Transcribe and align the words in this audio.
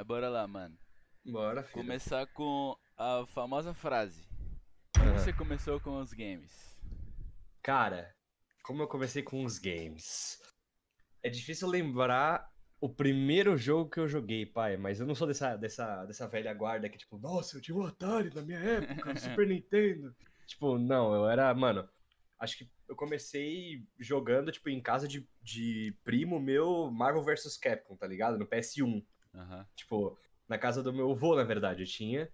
Mas 0.00 0.06
bora 0.06 0.30
lá, 0.30 0.48
mano. 0.48 0.78
Bora, 1.26 1.62
filho. 1.62 1.84
Começar 1.84 2.26
com 2.28 2.74
a 2.96 3.26
famosa 3.26 3.74
frase. 3.74 4.26
Como 4.96 5.10
Aham. 5.10 5.18
você 5.18 5.30
começou 5.30 5.78
com 5.78 6.00
os 6.00 6.14
games? 6.14 6.50
Cara, 7.62 8.10
como 8.62 8.82
eu 8.82 8.88
comecei 8.88 9.22
com 9.22 9.44
os 9.44 9.58
games? 9.58 10.40
É 11.22 11.28
difícil 11.28 11.68
lembrar 11.68 12.50
o 12.80 12.88
primeiro 12.88 13.58
jogo 13.58 13.90
que 13.90 14.00
eu 14.00 14.08
joguei, 14.08 14.46
pai, 14.46 14.78
mas 14.78 15.00
eu 15.00 15.06
não 15.06 15.14
sou 15.14 15.26
dessa, 15.26 15.54
dessa, 15.56 16.06
dessa 16.06 16.26
velha 16.26 16.54
guarda 16.54 16.88
que, 16.88 16.96
tipo, 16.96 17.18
nossa, 17.18 17.58
eu 17.58 17.60
tinha 17.60 17.76
um 17.76 17.84
Atari 17.84 18.34
na 18.34 18.40
minha 18.40 18.58
época, 18.58 19.14
Super 19.20 19.46
Nintendo. 19.46 20.16
Tipo, 20.46 20.78
não, 20.78 21.14
eu 21.14 21.28
era, 21.28 21.52
mano, 21.52 21.86
acho 22.38 22.56
que 22.56 22.70
eu 22.88 22.96
comecei 22.96 23.86
jogando, 23.98 24.50
tipo, 24.50 24.70
em 24.70 24.80
casa 24.80 25.06
de, 25.06 25.28
de 25.42 25.94
primo 26.02 26.40
meu 26.40 26.90
Marvel 26.90 27.22
vs 27.22 27.58
Capcom, 27.58 27.98
tá 27.98 28.06
ligado? 28.06 28.38
No 28.38 28.48
PS1. 28.48 29.04
Aham. 29.34 29.66
Tipo, 29.76 30.18
na 30.48 30.58
casa 30.58 30.82
do 30.82 30.92
meu 30.92 31.10
avô, 31.12 31.36
na 31.36 31.44
verdade, 31.44 31.82
eu 31.82 31.86
tinha. 31.86 32.30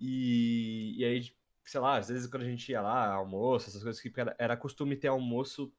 E, 0.00 0.94
e 0.98 1.04
aí, 1.04 1.32
sei 1.64 1.80
lá, 1.80 1.98
às 1.98 2.08
vezes 2.08 2.28
quando 2.30 2.44
a 2.44 2.50
gente 2.50 2.70
ia 2.72 2.82
lá, 2.82 3.12
almoço, 3.14 3.68
essas 3.70 3.82
coisas 3.82 4.00
que 4.02 4.12
era, 4.20 4.36
era 4.38 4.56
costume 4.56 4.96
ter 4.96 5.08
almoço 5.08 5.72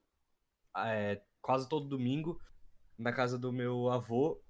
é, 0.78 1.22
quase 1.42 1.70
todo 1.70 1.88
domingo 1.90 2.42
na 2.98 3.14
casa 3.14 3.38
do 3.40 3.54
meu 3.54 3.90
avô. 3.92 4.42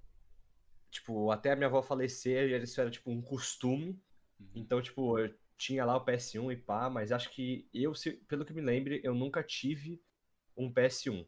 Tipo, 0.90 1.30
até 1.30 1.52
a 1.52 1.56
minha 1.56 1.66
avó 1.68 1.82
falecer, 1.82 2.62
isso 2.62 2.80
era 2.80 2.90
tipo 2.90 3.10
um 3.10 3.20
costume. 3.22 4.00
Uhum. 4.40 4.48
Então, 4.54 4.80
tipo, 4.82 5.18
eu 5.18 5.34
tinha 5.56 5.84
lá 5.84 5.96
o 5.96 6.00
PS1 6.04 6.50
e 6.52 6.56
pá, 6.56 6.88
mas 6.88 7.12
acho 7.12 7.30
que 7.30 7.68
eu, 7.74 7.94
se- 7.94 8.12
pelo 8.28 8.44
que 8.44 8.52
me 8.52 8.62
lembre, 8.62 9.00
eu 9.04 9.14
nunca 9.14 9.42
tive 9.42 10.00
um 10.56 10.72
PS1. 10.72 11.26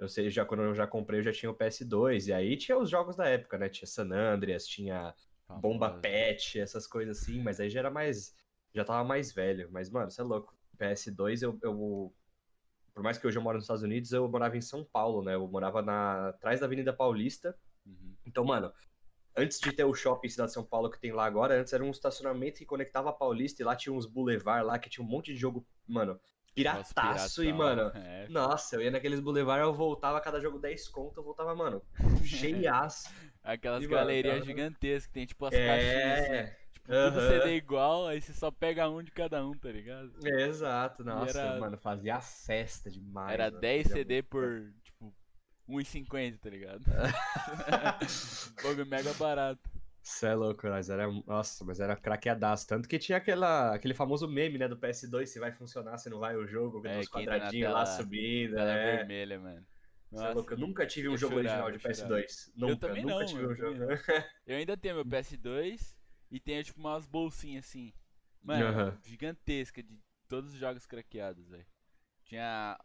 Eu 0.00 0.08
sei, 0.08 0.30
já 0.30 0.46
quando 0.46 0.62
eu 0.62 0.74
já 0.74 0.86
comprei, 0.86 1.20
eu 1.20 1.24
já 1.24 1.30
tinha 1.30 1.50
o 1.50 1.54
PS2, 1.54 2.28
e 2.28 2.32
aí 2.32 2.56
tinha 2.56 2.78
os 2.78 2.88
jogos 2.88 3.16
da 3.16 3.28
época, 3.28 3.58
né? 3.58 3.68
Tinha 3.68 3.86
San 3.86 4.10
Andreas, 4.10 4.66
tinha 4.66 5.14
Bomba 5.60 5.88
Famosa. 5.88 6.00
Pet, 6.00 6.58
essas 6.58 6.86
coisas 6.86 7.20
assim, 7.20 7.42
mas 7.42 7.60
aí 7.60 7.68
já 7.68 7.80
era 7.80 7.90
mais. 7.90 8.34
Já 8.74 8.82
tava 8.82 9.04
mais 9.04 9.30
velho. 9.30 9.68
Mas, 9.70 9.90
mano, 9.90 10.10
você 10.10 10.22
é 10.22 10.24
louco. 10.24 10.56
PS2, 10.78 11.42
eu, 11.42 11.58
eu. 11.62 12.14
Por 12.94 13.02
mais 13.02 13.18
que 13.18 13.26
hoje 13.26 13.36
eu 13.36 13.42
moro 13.42 13.58
nos 13.58 13.64
Estados 13.64 13.82
Unidos, 13.82 14.10
eu 14.10 14.26
morava 14.26 14.56
em 14.56 14.62
São 14.62 14.82
Paulo, 14.82 15.22
né? 15.22 15.34
Eu 15.34 15.46
morava 15.46 15.82
na, 15.82 16.30
atrás 16.30 16.60
da 16.60 16.66
Avenida 16.66 16.94
Paulista. 16.94 17.54
Uhum. 17.84 18.16
Então, 18.24 18.42
mano, 18.42 18.72
antes 19.36 19.60
de 19.60 19.70
ter 19.70 19.84
o 19.84 19.92
shopping 19.92 20.30
Cidade 20.30 20.48
de 20.48 20.54
São 20.54 20.64
Paulo 20.64 20.90
que 20.90 20.98
tem 20.98 21.12
lá 21.12 21.26
agora, 21.26 21.60
antes 21.60 21.74
era 21.74 21.84
um 21.84 21.90
estacionamento 21.90 22.58
que 22.58 22.64
conectava 22.64 23.10
a 23.10 23.12
Paulista 23.12 23.60
e 23.60 23.66
lá 23.66 23.76
tinha 23.76 23.92
uns 23.92 24.06
boulevard 24.06 24.66
lá 24.66 24.78
que 24.78 24.88
tinha 24.88 25.04
um 25.04 25.08
monte 25.08 25.32
de 25.32 25.38
jogo, 25.38 25.66
mano, 25.86 26.18
pirataço 26.54 27.42
e, 27.44 27.52
mano. 27.52 27.90
É, 27.94 28.28
Nossa, 28.28 28.76
eu 28.76 28.82
ia 28.82 28.90
naqueles 28.90 29.20
boulevard, 29.20 29.62
eu 29.62 29.72
voltava, 29.74 30.20
cada 30.20 30.40
jogo 30.40 30.58
10 30.58 30.88
conto, 30.88 31.18
eu 31.20 31.24
voltava, 31.24 31.54
mano, 31.54 31.82
cheiaço. 32.24 33.08
Aquelas 33.42 33.82
E, 33.84 33.88
galerias 33.88 34.44
gigantescas 34.44 35.06
que 35.06 35.12
tem 35.12 35.26
tipo 35.26 35.44
as 35.46 35.54
caixinhas 35.54 36.20
assim. 36.20 36.32
É, 36.32 36.56
Tipo, 36.72 36.88
tudo 36.88 37.18
aham. 37.18 37.28
CD 37.28 37.56
igual, 37.56 38.06
aí 38.06 38.20
você 38.20 38.32
só 38.32 38.50
pega 38.50 38.88
um 38.88 39.02
de 39.02 39.10
cada 39.10 39.44
um, 39.46 39.52
tá 39.52 39.70
ligado? 39.70 40.12
é, 40.24 40.46
exato, 40.46 41.02
nossa, 41.04 41.38
era- 41.38 41.60
mano, 41.60 41.76
fazia 41.78 42.20
festa 42.20 42.90
demais. 42.90 43.32
Era 43.32 43.44
mano, 43.50 43.60
10 43.60 43.82
fazia 43.88 43.96
CD 43.98 44.22
por, 44.22 44.72
tipo, 44.82 45.14
1,50, 45.68 46.38
tá 46.38 46.50
ligado? 46.50 46.82
Bagulho 48.62 48.86
mega 48.86 49.12
barato. 49.14 49.60
Você 50.02 50.26
é 50.28 50.34
louco, 50.34 50.66
mas 50.66 50.88
era. 50.88 51.06
Nossa, 51.26 51.64
mas 51.64 51.78
era 51.80 51.94
craqueadaço. 51.96 52.66
Tanto 52.66 52.88
que 52.88 52.98
tinha 52.98 53.18
aquela, 53.18 53.74
aquele 53.74 53.94
famoso 53.94 54.26
meme, 54.28 54.58
né, 54.58 54.66
do 54.66 54.76
PS2, 54.78 55.30
se 55.30 55.38
vai 55.38 55.52
funcionar, 55.52 55.98
se 55.98 56.08
não 56.08 56.18
vai 56.18 56.36
o 56.36 56.46
jogo, 56.46 56.80
É, 56.84 56.98
os 56.98 57.08
quadradinhos 57.08 57.72
lá 57.72 57.84
subindo. 57.86 58.54
Tela 58.54 58.70
É. 58.70 58.96
vermelha, 58.98 59.38
mano. 59.38 59.66
Você 60.10 60.26
é 60.26 60.30
louco, 60.32 60.52
eu 60.54 60.58
nunca 60.58 60.86
tive 60.86 61.08
um 61.08 61.12
eu 61.12 61.18
jogo 61.18 61.36
original 61.36 61.70
de 61.70 61.76
eu 61.76 61.80
chorava. 61.80 62.14
PS2. 62.18 62.52
Nunca, 62.56 62.88
também 62.88 63.02
nunca 63.02 63.24
não, 63.24 63.28
tive 63.28 63.44
eu 63.44 63.50
um 63.52 63.54
jogo. 63.54 63.80
Eu 64.46 64.56
ainda 64.56 64.76
tenho 64.76 64.96
meu 64.96 65.06
PS2 65.06 65.96
e 66.30 66.40
tenho, 66.40 66.64
tipo, 66.64 66.80
umas 66.80 67.06
bolsinhas 67.06 67.66
assim. 67.66 67.92
Mano, 68.42 68.70
Aham. 68.70 69.00
gigantesca 69.04 69.82
de 69.82 70.00
todos 70.28 70.52
os 70.52 70.58
jogos 70.58 70.86
craqueados, 70.86 71.48
velho. 71.48 71.66
Tinha. 72.24 72.78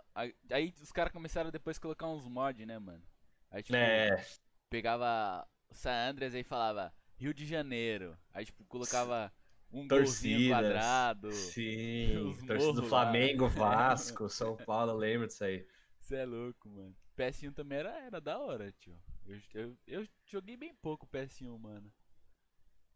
Aí 0.51 0.73
os 0.81 0.91
caras 0.91 1.13
começaram 1.13 1.51
depois 1.51 1.77
a 1.77 1.81
colocar 1.81 2.07
uns 2.07 2.27
mods, 2.27 2.65
né, 2.67 2.79
mano? 2.79 3.03
Aí, 3.51 3.63
tipo, 3.63 4.07
É, 4.07 4.25
pegava 4.69 5.47
o 5.69 5.75
San 5.75 6.09
Andreas 6.09 6.35
aí 6.35 6.43
falava 6.43 6.93
Rio 7.17 7.33
de 7.33 7.45
Janeiro. 7.45 8.17
Aí, 8.33 8.45
tipo, 8.45 8.63
colocava 8.65 9.33
um 9.71 9.87
torcidas. 9.87 10.47
quadrado. 10.47 11.31
Sim, 11.31 12.35
torcida 12.47 12.57
do 12.57 12.57
morros 12.57 12.77
lá. 12.77 12.87
Flamengo, 12.89 13.47
Vasco, 13.47 14.29
São 14.29 14.55
Paulo, 14.55 14.91
eu 14.91 14.97
lembro 14.97 15.27
disso 15.27 15.43
aí. 15.43 15.65
Você 15.99 16.17
é 16.17 16.25
louco, 16.25 16.69
mano. 16.69 16.95
PS1 17.17 17.53
também 17.53 17.79
era, 17.79 17.97
era 17.99 18.21
da 18.21 18.37
hora, 18.37 18.71
tio. 18.73 18.99
Eu, 19.25 19.39
eu, 19.53 19.77
eu 19.87 20.07
joguei 20.25 20.55
bem 20.55 20.75
pouco 20.75 21.07
PS1, 21.07 21.57
mano. 21.57 21.91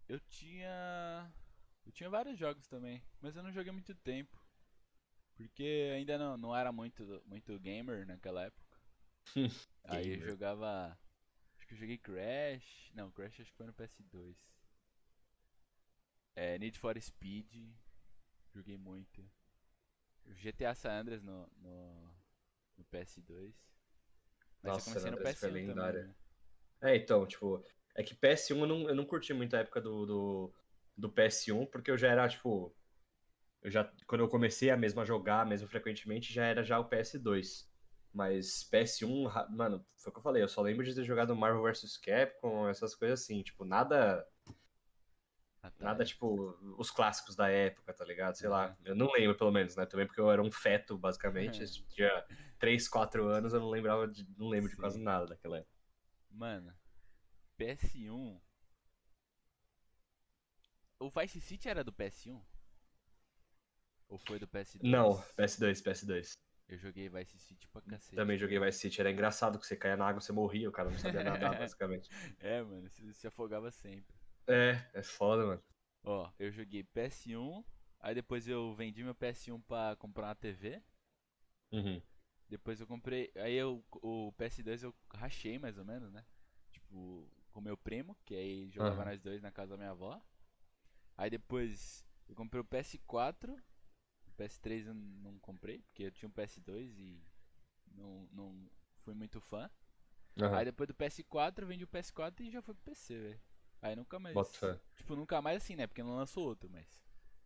Eu 0.08 0.20
tinha. 0.20 1.32
Eu 1.86 1.92
tinha 1.92 2.10
vários 2.10 2.38
jogos 2.38 2.68
também, 2.68 3.04
mas 3.22 3.36
eu 3.36 3.44
não 3.44 3.52
joguei 3.52 3.72
muito 3.72 3.96
tempo. 3.96 4.38
Porque 5.36 5.92
ainda 5.96 6.18
não, 6.18 6.38
não 6.38 6.56
era 6.56 6.72
muito, 6.72 7.24
muito 7.26 7.58
gamer 7.60 8.06
naquela 8.06 8.44
época. 8.44 8.78
Aí 9.86 10.20
eu 10.20 10.30
jogava. 10.30 10.98
Que 11.70 11.76
eu 11.76 11.78
joguei 11.78 12.00
Crash. 12.00 12.92
Não, 12.96 13.12
Crash 13.12 13.40
acho 13.40 13.52
que 13.52 13.58
foi 13.58 13.68
no 13.68 13.74
PS2. 13.74 14.36
É, 16.36 16.58
Need 16.58 16.80
for 16.80 17.00
Speed. 17.00 17.72
Joguei 18.56 18.76
muito. 18.76 19.24
GTA 20.26 20.74
San 20.74 21.00
Andreas 21.00 21.22
no, 21.22 21.48
no, 21.58 22.12
no 22.76 22.86
PS2. 22.86 23.54
Mas 24.64 24.74
Nossa, 24.74 24.90
eu 24.90 24.94
comecei 24.94 25.12
no 25.12 25.18
San 25.18 25.20
Andreas 25.20 25.40
foi 25.40 25.50
PS1 25.52 25.76
também, 25.76 26.08
né? 26.08 26.16
É, 26.82 26.96
então, 26.96 27.28
tipo, 27.28 27.64
é 27.94 28.02
que 28.02 28.16
PS1 28.16 28.58
eu 28.62 28.68
não, 28.68 28.90
eu 28.90 28.96
não 28.96 29.06
curti 29.06 29.32
muito 29.32 29.56
a 29.56 29.60
época 29.60 29.80
do, 29.80 30.08
do, 30.08 30.54
do 30.98 31.12
PS1, 31.12 31.70
porque 31.70 31.92
eu 31.92 31.98
já 32.00 32.10
era, 32.10 32.28
tipo. 32.28 32.76
Eu 33.62 33.70
já, 33.70 33.84
quando 34.08 34.22
eu 34.22 34.30
comecei 34.30 34.72
a 34.72 34.78
mesmo 34.78 35.02
a 35.02 35.06
jogar, 35.06 35.46
mesmo 35.46 35.68
frequentemente, 35.68 36.34
já 36.34 36.46
era 36.46 36.64
já 36.64 36.80
o 36.80 36.90
PS2. 36.90 37.69
Mas 38.14 38.64
PS1, 38.72 39.28
ra- 39.28 39.48
mano, 39.50 39.86
foi 39.96 40.10
o 40.10 40.14
que 40.14 40.20
eu 40.20 40.24
falei, 40.24 40.42
eu 40.44 40.50
só 40.50 40.62
lembro 40.62 40.84
de 40.84 40.96
ter 40.96 41.04
jogado 41.04 41.36
Marvel 41.36 41.62
vs 41.64 41.98
Capcom, 41.98 42.68
essas 42.68 42.96
coisas 42.96 43.22
assim, 43.22 43.44
tipo, 43.44 43.64
nada, 43.64 44.26
tá. 45.62 45.72
nada 45.80 46.04
tipo 46.06 46.58
os 46.78 46.90
clássicos 46.92 47.36
da 47.36 47.50
época, 47.50 47.94
tá 47.94 48.04
ligado? 48.06 48.36
Sei 48.36 48.50
lá, 48.50 48.70
Uhum. 48.70 48.76
eu 48.86 48.96
não 48.96 49.12
lembro 49.12 49.38
pelo 49.38 49.52
menos, 49.52 49.76
né? 49.76 49.86
Também 49.86 50.08
porque 50.08 50.20
eu 50.22 50.32
era 50.32 50.42
um 50.42 50.52
feto, 50.52 50.98
basicamente, 50.98 51.66
tinha 51.90 52.26
3, 52.58 52.88
4 52.88 53.28
anos, 53.28 53.54
eu 53.54 53.60
não 53.60 53.70
lembrava 53.70 54.08
de, 54.08 54.28
não 54.38 54.50
lembro 54.50 54.70
de 54.70 54.76
Sim. 54.76 54.82
quase 54.82 55.00
nada 55.00 55.28
daquela 55.28 55.58
época. 55.58 55.78
Mano, 56.32 56.74
PS1. 57.58 58.40
O 61.00 61.10
Vice 61.10 61.40
City 61.42 61.70
era 61.70 61.84
do 61.84 61.92
PS1? 61.94 62.42
Ou 64.10 64.18
foi 64.18 64.40
do 64.40 64.48
PS2? 64.48 64.82
Não, 64.84 65.22
PS2, 65.38 65.82
PS2. 65.82 66.34
Eu 66.70 66.78
joguei 66.78 67.10
Vice 67.10 67.38
City 67.40 67.68
pra 67.68 67.82
cacete. 67.82 68.16
Também 68.16 68.38
joguei 68.38 68.60
Vice 68.60 68.78
City, 68.80 69.02
era 69.02 69.12
engraçado 69.12 69.58
que 69.58 69.66
você 69.66 69.76
caía 69.76 69.98
na 69.98 70.08
água, 70.08 70.22
você 70.22 70.32
morria, 70.32 70.70
o 70.70 70.72
cara 70.72 70.90
não 70.90 70.98
sabia 71.00 71.24
nadar, 71.24 71.58
basicamente. 71.58 72.10
É, 72.40 72.62
mano, 72.62 72.88
você 72.88 73.12
se 73.14 73.26
afogava 73.26 73.72
sempre. 73.72 74.16
É, 74.48 74.80
é 74.94 75.02
foda, 75.02 75.46
mano. 75.46 75.64
Ó, 76.04 76.30
eu 76.38 76.52
joguei 76.52 76.84
PS1, 76.84 77.64
aí 78.00 78.14
depois 78.14 78.48
eu 78.48 78.74
vendi 78.76 79.04
meu 79.04 79.16
PS1 79.16 79.60
pra 79.62 79.96
comprar 79.96 80.28
uma 80.28 80.36
TV. 80.36 80.82
Uhum. 81.72 82.02
Depois 82.48 82.80
eu 82.80 82.88
comprei. 82.88 83.32
Aí 83.36 83.56
eu, 83.56 83.84
o 84.02 84.32
PS2 84.34 84.84
eu 84.84 84.94
rachei 85.14 85.58
mais 85.58 85.78
ou 85.78 85.86
menos, 85.86 86.12
né? 86.12 86.24
Tipo, 86.72 87.28
com 87.52 87.62
meu 87.62 87.78
primo, 87.78 88.16
que 88.26 88.36
aí 88.36 88.70
jogava 88.70 89.02
Aham. 89.02 89.06
nós 89.06 89.22
dois 89.22 89.42
na 89.42 89.52
casa 89.52 89.72
da 89.72 89.78
minha 89.78 89.92
avó. 89.92 90.22
Aí 91.18 91.30
depois 91.30 92.06
eu 92.28 92.36
comprei 92.36 92.62
o 92.62 92.66
PS4. 92.66 93.56
O 94.40 94.42
PS3 94.42 94.88
eu 94.88 94.94
não 94.94 95.38
comprei, 95.40 95.82
porque 95.82 96.04
eu 96.04 96.12
tinha 96.12 96.30
um 96.30 96.32
PS2 96.32 96.98
e 96.98 97.22
não, 97.94 98.26
não 98.32 98.70
fui 99.04 99.14
muito 99.14 99.42
fã. 99.42 99.70
Aham. 100.42 100.56
Aí 100.58 100.64
depois 100.66 100.88
do 100.88 100.94
PS4 100.94 101.66
eu 101.66 101.68
vendi 101.68 101.84
o 101.84 101.88
PS4 101.88 102.42
e 102.46 102.50
já 102.50 102.62
foi 102.62 102.74
pro 102.74 102.84
PC, 102.86 103.20
velho. 103.20 103.42
Aí 103.82 103.96
nunca 103.98 104.18
mais. 104.18 104.34
Bota. 104.34 104.82
Tipo, 104.96 105.16
nunca 105.18 105.42
mais 105.42 105.58
assim, 105.58 105.76
né? 105.76 105.88
Porque 105.88 106.02
não 106.02 106.16
lançou 106.16 106.46
outro, 106.46 106.70
mas. 106.70 106.88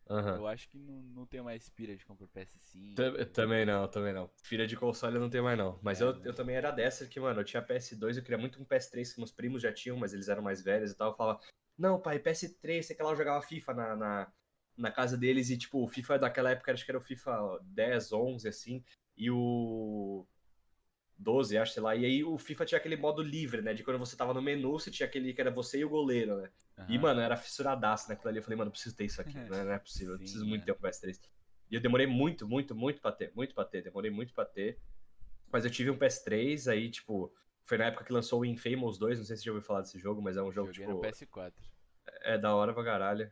Aham. 0.07 0.37
Eu 0.37 0.45
acho 0.47 0.69
que 0.69 0.77
não, 0.77 1.01
não 1.01 1.25
tenho 1.25 1.43
mais 1.43 1.67
pira 1.69 1.95
de 1.95 2.05
comprar 2.05 2.27
PS5. 2.27 2.95
Tam- 2.95 3.25
Também 3.33 3.65
não, 3.65 3.87
também 3.87 4.13
não. 4.13 4.29
Filha 4.43 4.67
de 4.67 4.77
console 4.77 5.15
eu 5.15 5.21
não 5.21 5.29
tenho 5.31 5.43
mais 5.43 5.57
não. 5.57 5.79
Mas 5.81 5.99
É, 5.99 6.03
eu, 6.03 6.13
né? 6.13 6.21
eu 6.25 6.35
também 6.35 6.55
era 6.55 6.69
dessa 6.69 7.07
que, 7.07 7.19
mano, 7.19 7.39
eu 7.41 7.45
tinha 7.45 7.65
PS2, 7.65 8.17
eu 8.17 8.23
queria 8.23 8.37
muito 8.37 8.61
um 8.61 8.65
PS3 8.65 9.13
que 9.13 9.19
meus 9.19 9.31
primos 9.31 9.63
já 9.63 9.73
tinham, 9.73 9.97
mas 9.97 10.13
eles 10.13 10.27
eram 10.27 10.43
mais 10.43 10.61
velhos 10.61 10.91
e 10.91 10.95
tal. 10.95 11.09
Eu 11.11 11.15
falava, 11.17 11.39
não, 11.75 11.99
pai, 11.99 12.19
PS3, 12.19 12.85
sei 12.85 12.95
que 12.95 13.01
lá 13.01 13.09
eu 13.11 13.15
jogava 13.15 13.41
FIFA 13.41 13.73
na, 13.73 13.95
na, 13.95 14.33
na 14.77 14.91
casa 14.91 15.17
deles 15.17 15.49
e, 15.49 15.57
tipo, 15.57 15.83
o 15.83 15.87
FIFA 15.87 16.19
daquela 16.19 16.51
época, 16.51 16.71
acho 16.73 16.85
que 16.85 16.91
era 16.91 16.97
o 16.97 17.01
FIFA 17.01 17.59
10, 17.63 18.11
11, 18.11 18.47
assim, 18.47 18.83
e 19.15 19.29
o 19.29 20.25
12, 21.17 21.57
acho, 21.57 21.73
sei 21.73 21.83
lá. 21.83 21.95
E 21.95 22.05
aí 22.05 22.23
o 22.23 22.37
FIFA 22.37 22.65
tinha 22.65 22.77
aquele 22.77 22.97
modo 22.97 23.21
livre, 23.21 23.61
né? 23.61 23.73
De 23.73 23.83
quando 23.83 23.99
você 23.99 24.15
tava 24.15 24.33
no 24.33 24.41
menu, 24.41 24.71
você 24.73 24.91
tinha 24.91 25.07
aquele 25.07 25.33
que 25.33 25.41
era 25.41 25.51
você 25.51 25.79
e 25.79 25.85
o 25.85 25.89
goleiro, 25.89 26.37
né? 26.41 26.49
E, 26.87 26.97
Aham. 26.97 27.01
mano, 27.01 27.21
era 27.21 27.37
fissuradaço 27.37 28.09
naquilo 28.09 28.29
ali. 28.29 28.39
Eu 28.39 28.43
falei, 28.43 28.57
mano, 28.57 28.67
eu 28.69 28.71
preciso 28.73 28.95
ter 28.95 29.05
isso 29.05 29.21
aqui, 29.21 29.35
né? 29.49 29.63
Não 29.63 29.71
é 29.73 29.79
possível, 29.79 30.13
eu 30.13 30.17
Sim, 30.17 30.23
preciso 30.23 30.45
muito 30.45 30.63
é. 30.63 30.65
ter 30.65 30.71
um 30.73 30.75
PS3. 30.75 31.21
E 31.71 31.75
eu 31.75 31.81
demorei 31.81 32.05
muito, 32.07 32.47
muito, 32.47 32.75
muito 32.75 33.01
pra 33.01 33.11
ter, 33.11 33.31
muito 33.35 33.55
pra 33.55 33.63
ter, 33.63 33.81
demorei 33.83 34.11
muito 34.11 34.33
pra 34.33 34.43
ter. 34.45 34.79
Mas 35.51 35.63
eu 35.65 35.71
tive 35.71 35.89
um 35.91 35.97
PS3, 35.97 36.67
aí, 36.67 36.89
tipo, 36.89 37.33
Foi 37.63 37.77
na 37.77 37.85
época 37.85 38.03
que 38.03 38.11
lançou 38.11 38.41
o 38.41 38.45
Infamous 38.45 38.97
2, 38.97 39.19
não 39.19 39.25
sei 39.25 39.37
se 39.37 39.43
você 39.43 39.45
já 39.45 39.51
ouviu 39.51 39.65
falar 39.65 39.81
desse 39.81 39.97
jogo, 39.97 40.21
mas 40.21 40.35
é 40.35 40.41
um 40.43 40.51
jogo, 40.51 40.73
Joguei 40.73 40.85
tipo... 40.87 40.97
no 40.97 41.01
PS4. 41.01 41.53
É 42.21 42.37
da 42.37 42.53
hora 42.53 42.73
pra 42.73 42.83
caralho. 42.83 43.31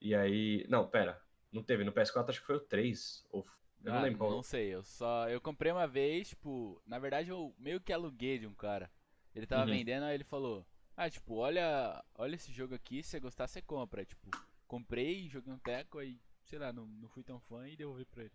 E 0.00 0.14
aí... 0.14 0.66
Não, 0.68 0.88
pera. 0.88 1.20
Não 1.52 1.62
teve. 1.62 1.84
No 1.84 1.92
PS4 1.92 2.30
acho 2.32 2.40
que 2.40 2.46
foi 2.46 2.56
o 2.56 2.60
3. 2.60 3.24
Ou... 3.30 3.44
Eu 3.84 3.92
não 3.92 4.00
Ah, 4.00 4.02
lembro 4.02 4.18
qual. 4.18 4.30
Não 4.30 4.42
sei, 4.42 4.68
eu 4.74 4.82
só. 4.84 5.28
Eu 5.28 5.40
comprei 5.40 5.72
uma 5.72 5.86
vez, 5.86 6.28
tipo. 6.30 6.80
Na 6.86 6.98
verdade, 6.98 7.30
eu 7.30 7.54
meio 7.58 7.80
que 7.80 7.92
aluguei 7.92 8.38
de 8.38 8.46
um 8.46 8.54
cara. 8.54 8.90
Ele 9.34 9.46
tava 9.46 9.64
Uhum. 9.64 9.70
vendendo, 9.70 10.04
aí 10.04 10.14
ele 10.14 10.24
falou: 10.24 10.66
Ah, 10.96 11.08
tipo, 11.10 11.34
olha. 11.36 12.04
Olha 12.14 12.34
esse 12.36 12.52
jogo 12.52 12.74
aqui, 12.74 13.02
se 13.02 13.10
você 13.10 13.20
gostar, 13.20 13.46
você 13.48 13.62
compra. 13.62 14.04
Tipo, 14.04 14.30
comprei, 14.66 15.28
joguei 15.28 15.52
um 15.52 15.58
teco, 15.58 15.98
aí, 15.98 16.20
sei 16.44 16.58
lá, 16.58 16.72
não, 16.72 16.86
não 16.86 17.08
fui 17.08 17.22
tão 17.24 17.40
fã 17.40 17.66
e 17.68 17.76
devolvi 17.76 18.04
pra 18.04 18.24
ele. 18.24 18.32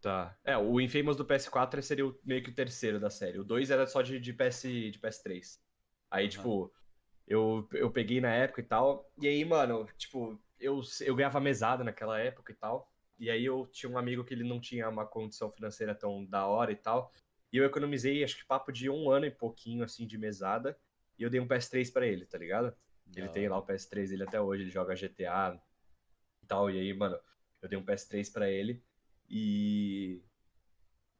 Tá. 0.00 0.38
É, 0.44 0.56
o 0.56 0.80
Infamous 0.80 1.16
do 1.16 1.24
PS4 1.26 1.82
seria 1.82 2.06
o- 2.06 2.18
meio 2.24 2.42
que 2.42 2.50
o 2.50 2.54
terceiro 2.54 2.98
da 2.98 3.10
série. 3.10 3.38
O 3.38 3.44
2 3.44 3.70
era 3.70 3.86
só 3.86 4.00
de, 4.02 4.18
de, 4.18 4.32
PS, 4.32 4.90
de 4.90 4.98
PS3. 4.98 5.60
Aí, 6.10 6.28
Aham. 6.28 6.28
tipo, 6.28 6.72
eu, 7.26 7.68
eu 7.72 7.90
peguei 7.92 8.20
na 8.20 8.32
época 8.34 8.60
e 8.62 8.64
tal. 8.64 9.10
E 9.20 9.28
aí, 9.28 9.44
mano, 9.44 9.86
tipo, 9.98 10.40
eu, 10.60 10.80
eu 11.00 11.14
ganhava 11.14 11.40
mesada 11.40 11.82
naquela 11.82 12.18
época 12.18 12.52
e 12.52 12.54
tal. 12.54 12.90
E 13.18 13.30
aí 13.30 13.44
eu 13.44 13.66
tinha 13.66 13.90
um 13.90 13.98
amigo 13.98 14.24
que 14.24 14.32
ele 14.32 14.44
não 14.44 14.60
tinha 14.60 14.88
uma 14.88 15.06
condição 15.06 15.50
financeira 15.50 15.94
tão 15.94 16.24
da 16.24 16.46
hora 16.46 16.72
e 16.72 16.76
tal. 16.76 17.12
E 17.52 17.56
eu 17.56 17.64
economizei, 17.64 18.22
acho 18.22 18.36
que 18.36 18.46
papo 18.46 18.72
de 18.72 18.88
um 18.88 19.10
ano 19.10 19.26
e 19.26 19.30
pouquinho, 19.30 19.84
assim, 19.84 20.06
de 20.06 20.16
mesada. 20.16 20.78
E 21.18 21.22
eu 21.22 21.30
dei 21.30 21.40
um 21.40 21.48
PS3 21.48 21.92
pra 21.92 22.06
ele, 22.06 22.24
tá 22.24 22.38
ligado? 22.38 22.74
Ele 23.14 23.28
tem 23.28 23.48
lá 23.48 23.58
o 23.58 23.66
PS3 23.66 24.10
dele 24.10 24.22
até 24.22 24.40
hoje, 24.40 24.62
ele 24.62 24.70
joga 24.70 24.94
GTA 24.94 25.60
e 26.42 26.46
tal. 26.46 26.70
E 26.70 26.78
aí, 26.78 26.94
mano, 26.94 27.18
eu 27.60 27.68
dei 27.68 27.78
um 27.78 27.84
PS3 27.84 28.32
pra 28.32 28.48
ele 28.48 28.82
e. 29.28 30.22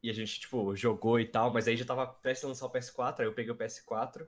E 0.02 0.08
a 0.08 0.14
gente, 0.14 0.40
tipo, 0.40 0.74
jogou 0.74 1.20
e 1.20 1.26
tal, 1.26 1.52
mas 1.52 1.68
aí 1.68 1.76
já 1.76 1.84
tava 1.84 2.06
prestes 2.06 2.44
a 2.44 2.48
lançar 2.48 2.64
o 2.64 2.72
PS4, 2.72 3.20
aí 3.20 3.26
eu 3.26 3.34
peguei 3.34 3.52
o 3.52 3.56
PS4. 3.56 4.26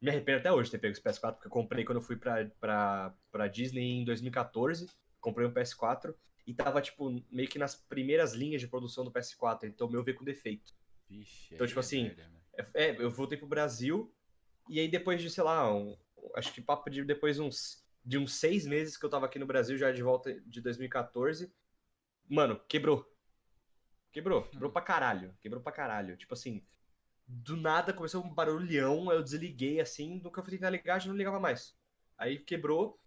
Me 0.00 0.10
arrependo 0.10 0.38
até 0.38 0.52
hoje 0.52 0.66
de 0.68 0.72
ter 0.72 0.78
pego 0.78 0.92
esse 0.92 1.02
PS4, 1.02 1.34
porque 1.34 1.46
eu 1.48 1.50
comprei 1.50 1.84
quando 1.84 1.98
eu 1.98 2.02
fui 2.02 2.16
pra, 2.16 2.44
pra, 2.60 3.14
pra 3.32 3.48
Disney 3.48 4.00
em 4.00 4.04
2014. 4.04 4.88
Comprei 5.20 5.46
um 5.46 5.52
PS4 5.52 6.14
e 6.46 6.54
tava, 6.54 6.80
tipo, 6.80 7.10
meio 7.30 7.48
que 7.48 7.58
nas 7.58 7.74
primeiras 7.74 8.32
linhas 8.32 8.60
de 8.60 8.68
produção 8.68 9.04
do 9.04 9.10
PS4, 9.10 9.64
então 9.64 9.88
meu 9.90 10.02
veio 10.04 10.16
com 10.16 10.24
defeito. 10.24 10.72
Vixe, 11.08 11.54
Então, 11.54 11.66
tipo 11.66 11.78
é 11.78 11.82
assim, 11.82 12.04
merda, 12.04 12.28
né? 12.28 12.40
É, 12.74 12.90
eu 13.02 13.10
voltei 13.10 13.36
pro 13.36 13.46
Brasil 13.46 14.12
e 14.68 14.78
aí 14.78 14.88
depois 14.88 15.20
de, 15.20 15.30
sei 15.30 15.42
lá, 15.42 15.72
um- 15.74 15.96
acho 16.34 16.52
que 16.52 16.60
papo 16.60 16.88
de 16.90 17.04
depois 17.04 17.38
uns 17.38 17.84
de 18.04 18.16
uns 18.16 18.34
seis 18.36 18.66
meses 18.66 18.96
que 18.96 19.04
eu 19.04 19.10
tava 19.10 19.26
aqui 19.26 19.38
no 19.38 19.44
Brasil, 19.46 19.76
já 19.76 19.92
de 19.92 20.02
volta 20.02 20.40
de 20.46 20.60
2014, 20.62 21.52
mano, 22.28 22.58
quebrou. 22.68 23.06
Quebrou, 24.10 24.42
quebrou 24.44 24.70
pra 24.72 24.80
caralho, 24.80 25.36
quebrou 25.40 25.62
pra 25.62 25.72
caralho. 25.72 26.16
Tipo 26.16 26.32
assim, 26.32 26.64
do 27.28 27.56
nada 27.56 27.92
começou 27.92 28.24
um 28.24 28.32
barulhão, 28.32 29.12
eu 29.12 29.22
desliguei 29.22 29.80
assim, 29.80 30.20
eu 30.24 30.42
fui 30.42 30.52
tentar 30.52 30.70
ligar, 30.70 30.98
já 30.98 31.08
não 31.08 31.16
ligava 31.16 31.38
mais. 31.38 31.76
Aí 32.16 32.38
quebrou. 32.38 32.98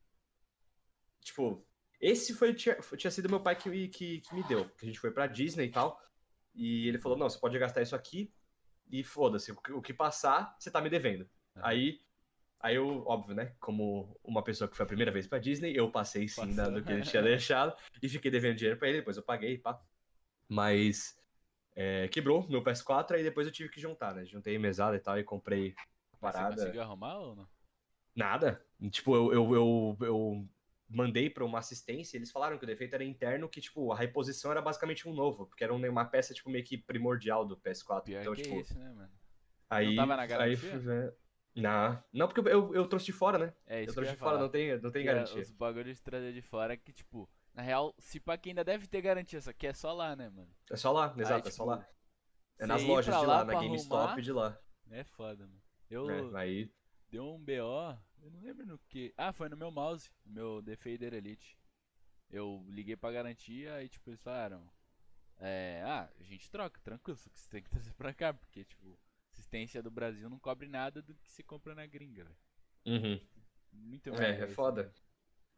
Tipo, 1.21 1.65
esse 1.99 2.33
foi 2.33 2.53
tinha, 2.53 2.75
tinha 2.97 3.09
sido 3.11 3.29
meu 3.29 3.39
pai 3.39 3.55
que, 3.55 3.87
que, 3.87 4.21
que 4.21 4.35
me 4.35 4.43
deu, 4.43 4.69
que 4.69 4.85
a 4.85 4.87
gente 4.87 4.99
foi 4.99 5.11
pra 5.11 5.25
Disney 5.27 5.65
e 5.65 5.71
tal. 5.71 5.99
E 6.53 6.87
ele 6.87 6.99
falou: 6.99 7.17
"Não, 7.17 7.29
você 7.29 7.39
pode 7.39 7.57
gastar 7.57 7.81
isso 7.81 7.95
aqui 7.95 8.31
e 8.91 9.03
foda-se, 9.03 9.51
o 9.51 9.81
que- 9.81 9.93
passar, 9.93 10.55
você 10.59 10.69
tá 10.69 10.81
me 10.81 10.89
devendo". 10.89 11.27
Aí, 11.55 11.99
aí 12.59 12.75
eu, 12.75 13.03
óbvio, 13.07 13.35
né? 13.35 13.55
Como 13.59 14.19
uma 14.23 14.43
pessoa 14.43 14.67
que 14.69 14.75
foi 14.75 14.83
a 14.83 14.87
primeira 14.87 15.11
vez 15.11 15.27
pra 15.27 15.39
Disney, 15.39 15.73
eu 15.75 15.91
passei 15.91 16.27
sim 16.27 16.55
Passou. 16.55 16.73
do 16.73 16.83
que 16.83 16.91
ele 16.91 17.01
tinha 17.01 17.21
deixado 17.23 17.75
e 18.01 18.07
fiquei 18.09 18.29
devendo 18.31 18.55
dinheiro 18.55 18.77
pra 18.79 18.87
ele, 18.87 18.99
depois 18.99 19.17
eu 19.17 19.23
paguei, 19.23 19.57
pá. 19.57 19.81
Mas 20.47 21.17
é, 21.75 22.07
quebrou 22.07 22.47
meu 22.49 22.63
PS4, 22.63 23.15
aí 23.17 23.23
depois 23.23 23.47
eu 23.47 23.53
tive 23.53 23.69
que 23.69 23.79
juntar, 23.79 24.13
né? 24.15 24.25
Juntei 24.25 24.57
mesada 24.57 24.95
e 24.95 24.99
tal 24.99 25.17
e 25.19 25.23
comprei 25.23 25.73
a 25.73 26.17
Mas 26.21 26.35
você 26.35 26.41
parada. 26.41 26.55
conseguiu 26.55 26.81
arrumar 26.81 27.17
ou 27.17 27.35
não? 27.35 27.47
Nada. 28.15 28.65
Tipo, 28.89 29.15
eu, 29.15 29.33
eu, 29.33 29.55
eu, 29.55 29.97
eu 30.01 30.49
mandei 30.89 31.29
pra 31.29 31.45
uma 31.45 31.59
assistência 31.59 32.15
e 32.15 32.19
eles 32.19 32.31
falaram 32.31 32.57
que 32.57 32.63
o 32.63 32.67
defeito 32.67 32.93
era 32.93 33.03
interno, 33.03 33.47
que, 33.47 33.61
tipo, 33.61 33.91
a 33.91 33.95
reposição 33.95 34.51
era 34.51 34.61
basicamente 34.61 35.07
um 35.07 35.13
novo, 35.13 35.45
porque 35.45 35.63
era 35.63 35.73
um- 35.73 35.89
uma 35.89 36.05
peça, 36.05 36.33
tipo, 36.33 36.49
meio 36.49 36.63
que 36.65 36.77
primordial 36.77 37.45
do 37.45 37.57
PS4. 37.57 38.11
Pior 38.11 38.21
então, 38.21 38.35
tipo, 38.35 38.53
é 38.55 38.59
isso, 38.59 38.77
né, 38.77 38.91
mano? 38.91 39.11
aí. 39.69 39.95
tava 39.95 40.17
na 40.17 40.25
aí 40.25 40.27
garantia? 40.27 40.71
fui 40.71 40.79
ver. 40.79 41.15
Não, 41.55 42.03
não, 42.13 42.27
porque 42.29 42.49
eu, 42.49 42.73
eu 42.73 42.87
trouxe 42.87 43.07
de 43.07 43.11
fora, 43.11 43.37
né? 43.37 43.53
É 43.67 43.81
isso 43.81 43.89
Eu 43.89 43.93
que 43.93 43.99
eu 43.99 44.03
trouxe 44.03 44.13
de 44.13 44.19
fora, 44.19 44.31
falar. 44.31 44.43
não 44.43 44.49
tem, 44.49 44.81
não 44.81 44.91
tem 44.91 45.01
é 45.03 45.05
garantia. 45.05 45.41
Os 45.41 45.51
bagulhos 45.51 45.97
de 45.97 46.03
trazer 46.03 46.33
de 46.33 46.41
fora 46.41 46.77
que, 46.77 46.93
tipo, 46.93 47.29
na 47.53 47.61
real, 47.61 47.93
se 47.99 48.19
pá 48.19 48.37
que 48.37 48.49
ainda 48.49 48.63
deve 48.63 48.87
ter 48.87 49.01
garantia, 49.01 49.41
só 49.41 49.53
que 49.53 49.67
é 49.67 49.73
só 49.73 49.93
lá, 49.93 50.15
né, 50.15 50.29
mano? 50.29 50.49
É 50.69 50.75
só 50.75 50.91
lá, 50.91 51.13
exato, 51.17 51.47
Aí, 51.47 51.49
é 51.49 51.51
só 51.51 51.63
tipo, 51.63 51.65
lá. 51.65 51.87
É 52.57 52.65
nas 52.65 52.83
lojas 52.83 53.13
pra 53.13 53.19
de 53.19 53.25
lá 53.25 53.37
lá, 53.37 53.45
na 53.45 53.53
pra 53.53 53.61
GameStop 53.61 53.95
arrumar, 53.95 54.21
de 54.21 54.31
lá. 54.31 54.59
É 54.89 55.03
foda, 55.03 55.45
mano. 55.47 55.61
Eu 55.89 56.35
É, 56.35 56.41
aí, 56.41 56.71
deu 57.09 57.25
um 57.33 57.39
BO, 57.43 57.97
eu 58.21 58.31
não 58.31 58.39
lembro 58.41 58.65
no 58.65 58.79
que. 58.79 59.13
Ah, 59.17 59.33
foi 59.33 59.49
no 59.49 59.57
meu 59.57 59.71
mouse, 59.71 60.09
no 60.25 60.33
meu 60.33 60.61
Defader 60.61 61.13
Elite. 61.13 61.57
Eu 62.29 62.65
liguei 62.69 62.95
pra 62.95 63.11
garantia 63.11 63.83
e, 63.83 63.89
tipo, 63.89 64.09
eles 64.09 64.21
falaram: 64.21 64.69
É, 65.37 65.81
ah, 65.85 66.09
a 66.19 66.23
gente 66.23 66.49
troca, 66.49 66.79
tranquilo, 66.81 67.17
só 67.17 67.29
que 67.29 67.39
você 67.39 67.49
tem 67.49 67.63
que 67.63 67.69
trazer 67.69 67.93
pra 67.93 68.13
cá, 68.13 68.33
porque, 68.33 68.63
tipo, 68.65 68.97
assistência 69.33 69.81
do 69.81 69.91
Brasil 69.91 70.29
não 70.29 70.39
cobre 70.39 70.67
nada 70.67 71.01
do 71.01 71.15
que 71.15 71.29
se 71.31 71.43
compra 71.43 71.75
na 71.75 71.85
gringa, 71.85 72.23
velho. 72.23 72.37
uhum. 72.85 73.19
Muito 73.73 74.09
É, 74.21 74.41
é 74.41 74.47
foda. 74.47 74.93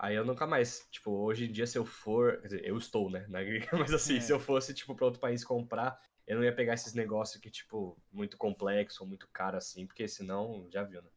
Aí 0.03 0.15
eu 0.17 0.25
nunca 0.25 0.45
mais, 0.45 0.85
tipo, 0.91 1.11
hoje 1.11 1.45
em 1.45 1.51
dia 1.53 1.65
se 1.65 1.77
eu 1.77 1.85
for, 1.85 2.41
quer 2.41 2.47
dizer, 2.47 2.65
eu 2.65 2.77
estou, 2.77 3.09
né, 3.09 3.25
na 3.29 3.41
gringa, 3.41 3.69
mas 3.89 3.93
assim, 3.93 4.17
É. 4.17 4.19
se 4.19 4.33
eu 4.33 4.37
fosse, 4.37 4.73
tipo, 4.73 4.93
pra 4.93 5.05
outro 5.05 5.21
país 5.21 5.45
comprar, 5.45 5.97
eu 6.27 6.35
não 6.35 6.43
ia 6.43 6.53
pegar 6.53 6.73
esses 6.73 6.93
negócios 6.93 7.41
que, 7.41 7.49
tipo, 7.49 7.97
muito 8.11 8.35
complexo 8.35 9.01
ou 9.01 9.07
muito 9.07 9.29
caro 9.31 9.55
assim, 9.55 9.87
porque 9.87 10.05
senão, 10.05 10.67
já 10.69 10.83
viu, 10.83 11.01
né. 11.01 11.09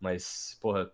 Mas, 0.00 0.56
porra, 0.58 0.90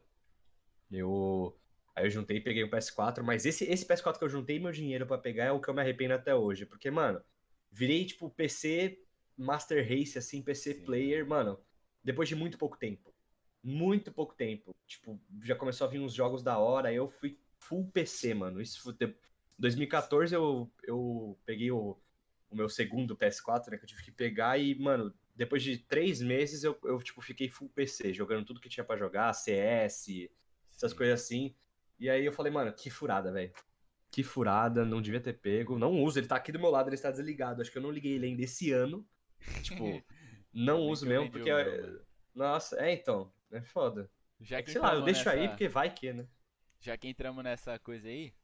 eu... 0.90 1.56
Aí 1.94 2.05
eu 2.06 2.11
juntei 2.11 2.38
e 2.38 2.40
peguei 2.40 2.64
o 2.64 2.69
PS4, 2.69 3.22
mas 3.22 3.46
esse, 3.46 3.64
esse 3.64 3.87
PS4 3.87 4.19
que 4.19 4.25
eu 4.25 4.28
juntei 4.28 4.58
meu 4.58 4.72
dinheiro 4.72 5.06
pra 5.06 5.17
pegar 5.17 5.44
é 5.44 5.52
o 5.52 5.60
que 5.60 5.70
eu 5.70 5.75
me 5.75 5.82
arrependo 5.82 6.14
até 6.14 6.34
hoje, 6.34 6.67
porque, 6.67 6.90
mano, 6.90 7.22
virei, 7.70 8.05
tipo, 8.06 8.28
PC 8.28 8.99
Master 9.37 9.88
Race, 9.88 10.19
assim, 10.19 10.43
PC 10.43 10.75
Sim. 10.75 10.84
Player, 10.84 11.25
mano, 11.25 11.64
depois 12.02 12.28
de 12.28 12.34
muito 12.34 12.58
pouco 12.58 12.76
tempo. 12.76 13.13
Muito 13.64 14.12
pouco 14.12 14.34
tempo. 14.34 14.76
Tipo, 14.87 15.19
já 15.43 15.56
começou 15.56 15.87
a 15.87 15.90
vir 15.90 15.99
uns 15.99 16.12
jogos 16.12 16.43
da 16.43 16.58
hora, 16.58 16.93
eu 16.93 17.08
fui 17.08 17.38
full 17.58 17.90
PC, 17.90 18.34
mano. 18.34 18.61
Isso 18.61 18.82
foi. 18.82 18.93
de- 18.93 19.16
2014 19.58 20.34
eu, 20.34 20.70
eu 20.82 21.38
peguei 21.46 21.70
o, 21.70 21.96
o 22.50 22.55
meu 22.56 22.69
segundo 22.69 23.16
PS4, 23.16 23.70
né? 23.70 23.78
Que 23.78 23.84
eu 23.84 23.88
tive 23.88 24.02
que 24.02 24.12
pegar 24.12 24.58
e, 24.58 24.75
mano, 24.75 25.14
depois 25.34 25.62
de 25.62 25.78
três 25.78 26.20
meses 26.20 26.62
eu, 26.62 26.78
eu 26.84 26.99
tipo, 27.02 27.22
fiquei 27.22 27.49
full 27.49 27.70
PC, 27.70 28.12
jogando 28.12 28.44
tudo 28.44 28.61
que 28.61 28.69
tinha 28.69 28.84
pra 28.84 28.99
jogar, 28.99 29.32
CS, 29.32 30.28
essas 30.76 30.90
Sim. 30.90 30.96
coisas 30.96 31.22
assim. 31.22 31.55
E 31.99 32.10
aí 32.10 32.25
eu 32.25 32.32
falei, 32.32 32.53
mano, 32.53 32.72
que 32.72 32.91
furada, 32.91 33.32
velho. 33.32 33.53
Que 34.10 34.22
furada, 34.22 34.84
não 34.84 35.00
devia 35.00 35.20
ter 35.20 35.32
pego. 35.32 35.79
Não 35.79 36.03
uso, 36.03 36.19
ele 36.19 36.27
tá 36.27 36.36
aqui 36.36 36.53
do 36.53 36.60
meu 36.60 36.70
lado, 36.70 36.89
ele 36.89 36.96
está 36.96 37.10
desligado. 37.10 37.62
Acho 37.62 37.72
que 37.72 37.79
eu 37.79 37.82
não 37.82 37.91
liguei 37.91 38.12
ele 38.12 38.27
ainda 38.27 38.43
esse 38.43 38.70
ano. 38.72 39.06
Tipo, 39.62 40.03
não 40.53 40.82
uso 40.82 41.06
mesmo, 41.06 41.31
porque. 41.31 41.50
meu. 41.50 42.05
Nossa, 42.34 42.76
é 42.81 42.93
então. 42.93 43.32
É 43.50 43.60
foda. 43.60 44.10
Já 44.41 44.58
É 44.58 44.62
que 44.62 44.67
que, 44.67 44.72
sei 44.72 44.81
lá, 44.81 44.94
eu 44.94 45.03
deixo 45.03 45.29
aí 45.29 45.48
porque 45.48 45.69
vai 45.69 45.93
que, 45.93 46.12
né? 46.12 46.29
Já 46.81 46.96
que 46.98 47.08
entramos 47.08 47.43
nessa 47.43 47.79
coisa 47.79 48.08
aí, 48.08 48.34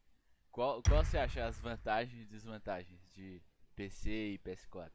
qual, 0.51 0.83
qual 0.83 1.05
você 1.05 1.19
acha 1.19 1.45
as 1.45 1.59
vantagens 1.61 2.23
e 2.23 2.27
desvantagens 2.27 3.01
de 3.13 3.43
PC 3.75 4.11
e 4.11 4.39
PS4? 4.39 4.91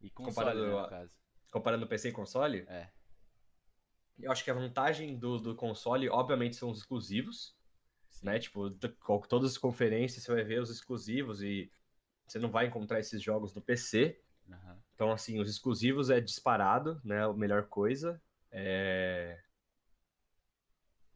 E 0.00 0.10
console, 0.10 0.34
Comparado 0.34 0.66
né, 0.66 0.82
no 0.82 0.88
caso. 0.88 1.12
Comparando 1.50 1.86
PC 1.86 2.08
e 2.08 2.12
console, 2.12 2.64
É. 2.68 2.90
eu 4.18 4.30
acho 4.32 4.42
que 4.44 4.50
a 4.50 4.54
vantagem 4.54 5.18
do, 5.18 5.38
do 5.38 5.54
console, 5.54 6.08
obviamente, 6.08 6.56
são 6.56 6.70
os 6.70 6.78
exclusivos, 6.78 7.56
Sim. 8.08 8.26
né? 8.26 8.38
Tipo, 8.38 8.70
todas 9.28 9.52
as 9.52 9.58
conferências 9.58 10.22
você 10.22 10.32
vai 10.32 10.44
ver 10.44 10.60
os 10.60 10.70
exclusivos 10.70 11.42
e 11.42 11.70
você 12.26 12.38
não 12.38 12.50
vai 12.50 12.66
encontrar 12.66 12.98
esses 13.00 13.22
jogos 13.22 13.54
no 13.54 13.60
PC. 13.60 14.23
Aham. 14.50 14.78
Então, 14.94 15.10
assim, 15.10 15.40
os 15.40 15.48
exclusivos 15.50 16.10
é 16.10 16.20
disparado, 16.20 17.00
né? 17.04 17.24
A 17.24 17.32
melhor 17.32 17.66
coisa. 17.66 18.20
É... 18.50 19.40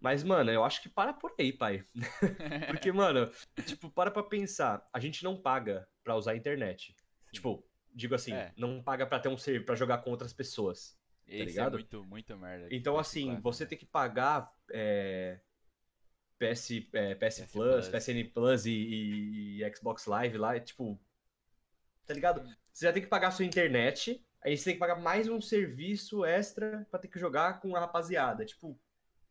Mas, 0.00 0.22
mano, 0.22 0.50
eu 0.50 0.62
acho 0.64 0.80
que 0.82 0.88
para 0.88 1.12
por 1.12 1.34
aí, 1.38 1.52
pai. 1.52 1.84
Porque, 2.68 2.92
mano, 2.92 3.30
tipo, 3.66 3.90
para 3.90 4.10
pra 4.10 4.22
pensar. 4.22 4.86
A 4.92 5.00
gente 5.00 5.24
não 5.24 5.40
paga 5.40 5.88
pra 6.04 6.14
usar 6.16 6.32
a 6.32 6.36
internet. 6.36 6.94
Sim. 7.26 7.32
Tipo, 7.32 7.64
digo 7.92 8.14
assim, 8.14 8.32
É. 8.32 8.52
não 8.56 8.82
paga 8.82 9.06
pra 9.06 9.18
ter 9.18 9.28
um 9.28 9.36
server 9.36 9.64
pra 9.66 9.74
jogar 9.74 9.98
com 9.98 10.10
outras 10.10 10.32
pessoas. 10.32 10.96
Esse 11.26 11.44
ligado? 11.44 11.74
é 11.76 11.80
muito, 11.80 12.04
muito 12.04 12.36
merda. 12.36 12.68
de 12.68 12.76
Então, 12.76 12.96
assim, 12.98 13.32
PS4, 13.36 13.40
você 13.42 13.64
né? 13.64 13.68
tem 13.70 13.78
que 13.78 13.86
pagar 13.86 14.48
é, 14.70 15.40
PS, 16.38 16.70
é, 16.92 17.14
PS, 17.16 17.40
PS 17.42 17.52
Plus, 17.52 17.88
Plus. 17.88 17.88
PSN 17.88 18.24
Plus 18.32 18.66
e, 18.66 18.70
e- 18.72 19.62
e 19.62 19.76
Xbox 19.76 20.06
Live 20.06 20.38
lá, 20.38 20.56
é 20.56 20.60
tipo. 20.60 20.98
Tá 22.06 22.14
ligado? 22.14 22.42
Você 22.78 22.84
já 22.84 22.92
tem 22.92 23.02
que 23.02 23.08
pagar 23.08 23.28
a 23.28 23.30
sua 23.32 23.44
internet, 23.44 24.24
aí 24.40 24.56
você 24.56 24.66
tem 24.66 24.74
que 24.74 24.78
pagar 24.78 24.94
mais 25.00 25.28
um 25.28 25.40
serviço 25.40 26.24
extra 26.24 26.86
pra 26.88 27.00
ter 27.00 27.08
que 27.08 27.18
jogar 27.18 27.58
com 27.60 27.74
a 27.74 27.80
rapaziada. 27.80 28.46
Tipo, 28.46 28.80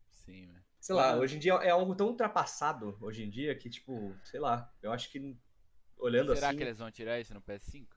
Sim, 0.10 0.48
né? 0.48 0.62
sei 0.82 0.94
lá, 0.94 1.12
Mano. 1.12 1.22
hoje 1.22 1.38
em 1.38 1.39
dia 1.39 1.54
é 1.54 1.70
algo 1.70 1.96
tão 1.96 2.08
ultrapassado, 2.08 2.98
hoje 3.00 3.24
em 3.24 3.30
dia, 3.30 3.56
que, 3.56 3.70
tipo, 3.70 4.13
sei 4.22 4.42
lá, 4.42 4.70
eu 4.82 4.92
acho 4.92 5.10
que 5.10 5.38
olhando 5.96 6.36
Será 6.36 6.50
assim. 6.50 6.58
que 6.58 6.63
eles 6.66 6.77
vão 6.77 6.92
tirar 6.92 7.22
isso 7.22 7.34
no 7.34 7.42
PS5? 7.42 7.88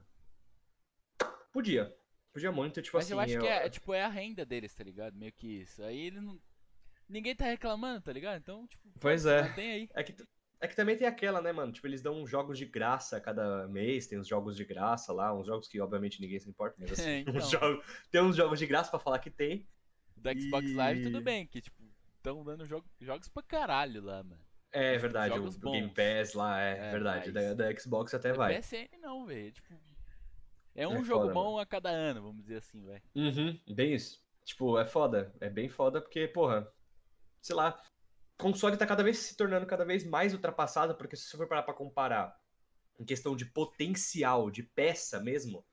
Podia. 1.53 1.93
Podia 2.33 2.53
muito, 2.53 2.81
tipo 2.81 2.97
Mas 2.97 3.07
assim. 3.07 3.15
eu 3.15 3.19
acho 3.19 3.39
que 3.41 3.47
é, 3.49 3.67
é, 3.67 3.69
tipo, 3.69 3.93
é 3.93 4.05
a 4.05 4.09
renda 4.09 4.47
deles, 4.47 4.73
tá 4.73 4.85
ligado? 4.85 5.17
Meio 5.17 5.33
que 5.33 5.63
isso. 5.63 5.83
Aí 5.83 5.99
eles 5.99 6.23
não. 6.23 6.41
Ninguém 7.09 7.35
tá 7.35 7.47
reclamando, 7.47 8.03
tá 8.03 8.13
ligado? 8.13 8.39
Então, 8.39 8.69
tipo, 8.69 8.89
Pois 9.01 9.27
é. 9.27 9.53
Tem 9.55 9.73
aí. 9.73 9.89
É 9.95 10.05
que, 10.05 10.15
é 10.61 10.69
que 10.69 10.77
também 10.77 10.97
tem 10.97 11.07
aquela, 11.07 11.41
né, 11.41 11.53
mano? 11.53 11.73
Tipo, 11.73 11.87
eles 11.87 12.03
dão 12.03 12.27
jogos 12.27 12.59
de 12.59 12.67
graça 12.67 13.17
a 13.17 13.21
cada 13.21 13.67
mês, 13.69 14.07
tem 14.07 14.19
uns 14.19 14.29
jogos 14.29 14.57
de 14.57 14.65
graça 14.65 15.13
lá, 15.13 15.35
uns 15.35 15.47
jogos 15.47 15.67
que 15.69 15.81
obviamente 15.81 16.21
ninguém 16.21 16.39
se 16.39 16.49
importa, 16.49 16.77
mas 16.79 16.93
assim, 16.93 17.03
É, 17.11 17.19
então. 17.21 17.35
uns 17.37 17.51
jogos, 17.51 17.87
tem 18.11 18.21
uns 18.23 18.37
jogos 18.37 18.59
de 18.59 18.67
graça 18.67 18.91
pra 18.91 18.99
falar 19.01 19.19
que 19.19 19.31
tem. 19.31 19.67
Do 20.17 20.29
Xbox 20.39 20.67
E- 20.71 20.75
Live, 20.75 21.03
tudo 21.05 21.21
bem, 21.23 21.47
que, 21.47 21.61
tipo, 21.63 21.83
tão 22.23 22.45
dando 22.45 22.67
jogo, 22.67 22.87
jogos 23.01 23.29
pra 23.29 23.43
caralho 23.43 24.03
lá, 24.03 24.23
mano. 24.23 24.41
É 24.73 24.97
verdade, 24.99 25.33
o, 25.35 25.37
Jogos 25.39 25.57
o 25.57 25.61
Game 25.73 25.89
bons. 25.89 25.95
Pass 25.95 26.35
lá, 26.35 26.61
é, 26.61 26.79
É, 26.79 26.91
verdade. 26.93 27.33
mas- 27.33 27.57
Da, 27.57 27.65
da 27.73 27.79
Xbox 27.81 28.15
até 28.15 28.31
Do 28.33 28.39
vai. 28.39 28.55
PSN 28.61 28.89
não, 29.01 29.27
velho. 29.27 29.51
Tipo. 29.51 29.75
É 30.77 30.87
um 30.87 30.99
É 31.01 31.05
jogo 31.05 31.23
foda, 31.23 31.35
bom 31.35 31.59
a 31.59 31.67
cada 31.67 31.89
ano, 31.91 32.23
vamos 32.23 32.43
dizer 32.43 32.59
assim, 32.59 32.81
velho. 32.85 33.03
Uhum, 33.17 33.59
bem 33.75 33.95
isso. 33.95 34.23
Tipo, 34.45 34.79
é 34.79 34.85
foda. 34.85 35.35
É 35.41 35.51
bem 35.51 35.69
foda 35.69 36.01
porque, 36.01 36.29
porra, 36.29 36.71
sei 37.41 37.57
lá, 37.57 37.83
console 38.41 38.77
tá 38.77 38.87
cada 38.87 39.03
vez 39.03 39.19
se 39.19 39.37
tornando 39.37 39.67
cada 39.67 39.85
vez 39.85 40.05
mais 40.05 40.33
ultrapassado, 40.35 40.95
porque 40.97 41.17
se 41.17 41.25
você 41.25 41.37
for 41.37 41.47
parar 41.47 41.63
pra 41.63 41.75
comparar 41.75 42.39
em 42.99 43.05
questão 43.05 43.35
de 43.37 43.45
potencial, 43.47 44.51
de 44.51 44.63
peça 44.63 45.21
mesmo, 45.21 45.65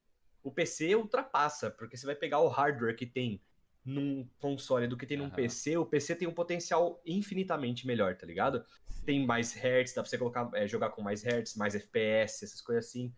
o 0.44 0.52
PC 0.52 0.96
ultrapassa, 0.96 1.70
porque 1.72 1.98
você 1.98 2.06
vai 2.06 2.16
pegar 2.16 2.40
o 2.40 2.48
hardware 2.48 2.96
que 2.96 3.06
tem 3.06 3.42
num 3.84 4.28
console 4.40 4.88
do 4.88 4.98
que 4.98 5.06
tem 5.06 5.18
num 5.18 5.26
Aham. 5.28 5.36
PC, 5.36 5.78
o 5.78 5.86
PC 5.86 6.16
tem 6.16 6.28
um 6.28 6.34
potencial 6.34 7.02
infinitamente 7.06 7.88
melhor, 7.88 8.16
tá 8.18 8.26
ligado? 8.26 8.66
Sim. 8.88 9.06
tem 9.06 9.26
mais 9.26 9.54
hertz, 9.54 9.94
dá 9.94 10.02
pra 10.02 10.10
você 10.10 10.18
colocar, 10.18 10.50
é, 10.54 10.68
jogar 10.68 10.90
com 10.90 11.02
mais 11.02 11.24
hertz, 11.24 11.56
mais 11.56 11.74
FPS, 11.76 12.44
essas 12.44 12.62
coisas 12.62 12.86
assim. 12.86 13.14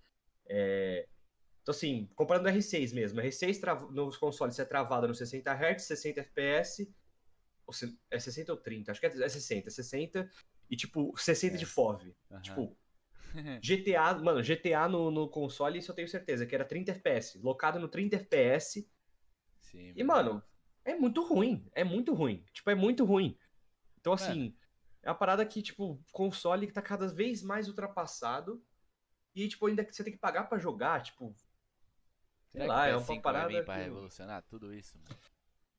É, 0.48 1.08
Então, 1.62 1.74
assim, 1.74 2.10
comparando 2.16 2.48
o 2.48 2.52
R6 2.52 2.94
mesmo, 2.94 3.20
o 3.20 3.24
R6 3.24 3.60
trava- 3.60 3.92
nos 3.92 4.18
consoles 4.18 4.58
é 4.60 4.66
travado 4.66 5.08
no 5.08 5.14
60 5.14 5.52
Hz, 5.54 5.84
60 5.84 6.22
FPS, 6.22 6.92
se- 7.74 7.98
é 8.10 8.20
60 8.20 8.52
ou 8.52 8.58
30? 8.58 8.92
Acho 8.92 9.00
que 9.00 9.06
é 9.08 9.30
60, 9.30 9.70
60, 9.70 10.30
e 10.70 10.76
tipo, 10.76 11.16
60 11.18 11.58
de 11.58 11.64
É. 11.64 11.68
FOV. 11.68 12.16
Aham. 12.32 12.42
Tipo, 12.42 12.78
GTA, 13.62 14.14
mano, 14.16 14.42
GTA 14.44 14.88
no, 14.88 15.12
no 15.12 15.30
console, 15.30 15.78
isso 15.80 15.92
eu 15.92 15.96
tenho 15.96 16.08
certeza, 16.08 16.46
que 16.46 16.56
era 16.56 16.66
30 16.66 16.92
FPS, 16.92 17.38
locado 17.40 17.80
no 17.80 17.88
30 17.88 18.16
FPS, 18.18 18.88
Sim, 19.62 19.94
e, 19.96 20.04
mano, 20.04 20.42
é 20.84 20.96
muito 20.96 21.22
ruim. 21.24 21.68
É 21.74 21.84
muito 21.84 22.14
ruim. 22.14 22.44
Tipo, 22.54 22.70
é 22.72 22.76
muito 22.76 23.06
ruim. 23.06 23.38
Então, 24.00 24.14
assim, 24.14 24.56
é 25.04 25.10
uma 25.10 25.16
parada 25.16 25.46
que, 25.46 25.62
tipo, 25.62 26.02
console 26.12 26.66
que 26.66 26.74
tá 26.74 26.82
cada 26.82 27.08
vez 27.08 27.44
mais 27.44 27.68
ultrapassado. 27.68 28.64
E, 29.36 29.48
tipo, 29.48 29.68
ainda 29.68 29.86
que 29.86 29.94
você 29.94 30.04
tem 30.04 30.14
que 30.14 30.20
pagar 30.20 30.46
pra 30.46 30.58
jogar, 30.58 31.02
tipo. 31.04 31.36
Sei 32.52 32.62
Será 32.62 32.66
lá, 32.66 32.88
é 32.88 32.96
uma 32.96 33.02
PS5 33.06 33.08
vai 33.08 33.22
parada. 33.22 33.64
pra 33.64 33.76
que- 33.76 33.84
revolucionar 33.84 34.44
tudo 34.44 34.74
isso, 34.74 34.98
mano? 34.98 35.16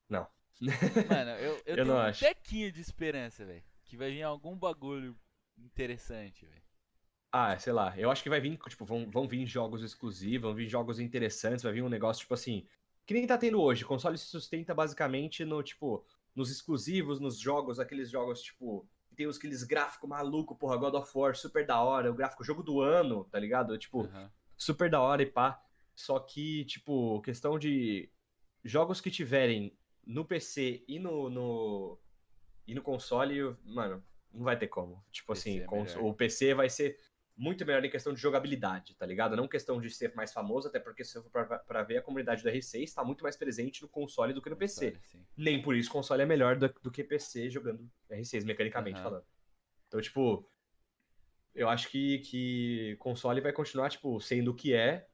Não. 0.09 0.29
Mano, 0.61 1.31
eu, 1.33 1.55
eu, 1.55 1.63
Eu 1.77 1.85
tenho 1.85 1.97
um 1.97 1.99
acho. 1.99 2.21
tequinho 2.25 2.71
de 2.73 2.81
esperança, 2.81 3.45
velho. 3.45 3.63
Que 3.85 3.97
vai 3.97 4.11
vir 4.11 4.23
algum 4.23 4.57
bagulho 4.57 5.17
interessante, 5.59 6.45
velho. 6.47 6.63
Ah, 7.33 7.59
sei 7.59 7.73
lá. 7.73 7.97
Eu 7.97 8.11
acho 8.11 8.23
que 8.23 8.29
vai 8.29 8.41
vir, 8.41 8.59
tipo, 8.69 8.85
vão, 8.85 9.09
vão 9.11 9.27
vir 9.29 9.47
jogos 9.47 9.83
exclusivos, 9.83 10.43
vão 10.49 10.55
vir 10.55 10.69
jogos 10.69 10.99
interessantes, 10.99 11.63
vai 11.63 11.73
vir 11.73 11.83
um 11.83 11.89
negócio, 11.89 12.21
tipo 12.23 12.35
assim. 12.35 12.67
Que 13.07 13.15
nem 13.15 13.27
tá 13.27 13.39
tendo 13.39 13.61
hoje. 13.61 13.85
O 13.85 13.87
console 13.89 14.19
se 14.19 14.27
sustenta 14.27 14.75
basicamente 14.75 15.45
no, 15.45 15.63
tipo, 15.63 16.05
nos 16.35 16.51
exclusivos, 16.51 17.21
nos 17.21 17.39
jogos, 17.39 17.79
aqueles 17.81 18.11
jogos, 18.11 18.43
tipo. 18.43 18.87
Tem 19.17 19.27
os 19.27 19.37
aqueles 19.37 19.65
gráficos 19.65 20.09
malucos, 20.09 20.57
porra, 20.57 20.77
God 20.77 20.95
of 20.95 21.11
War, 21.19 21.35
super 21.37 21.67
da 21.67 21.81
hora, 21.83 22.11
o 22.11 22.15
gráfico 22.15 22.45
jogo 22.45 22.63
do 22.63 22.81
ano, 22.81 23.25
tá 23.25 23.39
ligado? 23.39 23.77
Tipo, 23.77 24.05
Aham. 24.07 24.31
super 24.57 24.89
da 24.89 25.01
hora 25.01 25.23
e 25.23 25.27
pá. 25.27 25.61
Só 25.95 26.19
que, 26.19 26.65
tipo, 26.65 27.21
questão 27.23 27.59
de 27.59 28.11
jogos 28.65 29.01
que 29.01 29.11
tiverem 29.11 29.77
no 30.11 30.25
PC 30.25 30.85
e 30.89 30.99
no, 30.99 31.31
no, 31.31 31.99
e 32.67 32.75
no 32.75 32.83
console, 32.83 33.57
mano, 33.65 34.05
não 34.33 34.45
vai 34.45 34.59
ter 34.59 34.67
como. 34.67 35.05
Tipo 35.11 35.33
PC 35.33 35.51
assim, 35.51 35.61
é 35.61 35.65
cons- 35.65 35.97
o 35.97 36.13
PC 36.13 36.53
vai 36.55 36.69
ser 36.69 36.99
muito 37.37 37.65
melhor 37.65 37.85
em 37.85 37.91
questão 37.91 38.13
de 38.13 38.21
jogabilidade, 38.21 38.95
tá 38.97 39.07
ligado? 39.07 39.37
Não 39.37 39.49
questão 39.49 39.81
de 39.81 39.89
ser 39.89 40.15
mais 40.15 40.33
famoso, 40.33 40.69
até 40.69 40.81
porque 40.81 41.05
se 41.05 41.17
eu 41.17 41.23
for 41.23 41.31
pra, 41.31 41.59
pra 41.61 41.83
ver, 41.85 41.99
a 41.99 42.03
comunidade 42.03 42.43
do 42.43 42.51
R6 42.51 42.93
tá 42.93 43.05
muito 43.05 43.23
mais 43.23 43.37
presente 43.37 43.83
no 43.83 43.89
console 43.89 44.35
do 44.35 44.43
que 44.43 44.51
no 44.51 44.57
PC. 44.57 44.99
Sim. 45.07 45.25
Nem 45.37 45.63
por 45.63 45.77
isso 45.77 45.89
o 45.89 45.93
console 45.93 46.23
é 46.23 46.27
melhor 46.27 46.57
do, 46.57 46.69
do 46.83 46.91
que 46.91 47.05
PC 47.05 47.49
jogando 47.49 47.89
R6, 48.11 48.45
mecanicamente 48.45 48.97
Aham. 48.97 49.05
falando. 49.05 49.25
Então, 49.87 50.01
tipo, 50.01 50.47
eu 51.55 51.69
acho 51.69 51.89
que, 51.89 52.19
que 52.19 52.97
console 52.99 53.41
vai 53.41 53.53
continuar, 53.53 53.89
tipo, 53.91 54.21
sendo 54.21 54.51
o 54.51 54.55
que 54.55 54.75
é, 54.75 55.07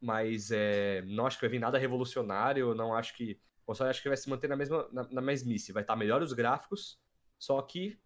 mas 0.00 0.50
é, 0.50 1.02
não 1.02 1.26
acho 1.26 1.38
que 1.38 1.42
vai 1.42 1.50
vir 1.50 1.58
nada 1.58 1.78
revolucionário, 1.78 2.74
não 2.74 2.94
acho 2.94 3.14
que. 3.14 3.40
O 3.64 3.66
console 3.66 3.88
acho 3.88 4.02
que 4.02 4.08
vai 4.08 4.16
se 4.16 4.28
manter 4.28 4.46
na 4.48 4.56
mesma 4.56 4.86
na, 4.92 5.04
na 5.04 5.20
mesmice. 5.22 5.72
Vai 5.72 5.82
estar 5.82 5.96
melhor 5.96 6.22
os 6.22 6.34
gráficos, 6.34 7.00
só 7.38 7.60
que 7.62 7.98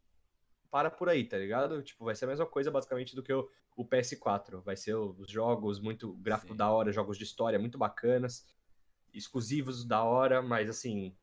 para 0.71 0.91
por 0.91 1.09
aí, 1.09 1.25
tá 1.25 1.37
ligado? 1.37 1.83
Tipo, 1.83 2.05
vai 2.05 2.15
ser 2.15 2.27
a 2.27 2.29
mesma 2.29 2.47
coisa 2.47 2.71
basicamente 2.71 3.17
do 3.17 3.23
que 3.23 3.33
o, 3.33 3.51
o 3.77 3.85
PS4. 3.85 4.63
Vai 4.63 4.77
ser 4.77 4.95
os 4.95 5.29
jogos 5.29 5.81
muito 5.81 6.13
gráfico 6.15 6.53
Sim. 6.53 6.59
da 6.59 6.71
hora, 6.71 6.93
jogos 6.93 7.19
de 7.19 7.25
história 7.25 7.59
muito 7.59 7.77
bacanas, 7.77 8.47
exclusivos 9.13 9.85
da 9.85 10.05
hora, 10.05 10.41
mas 10.41 10.71
assim, 10.71 11.17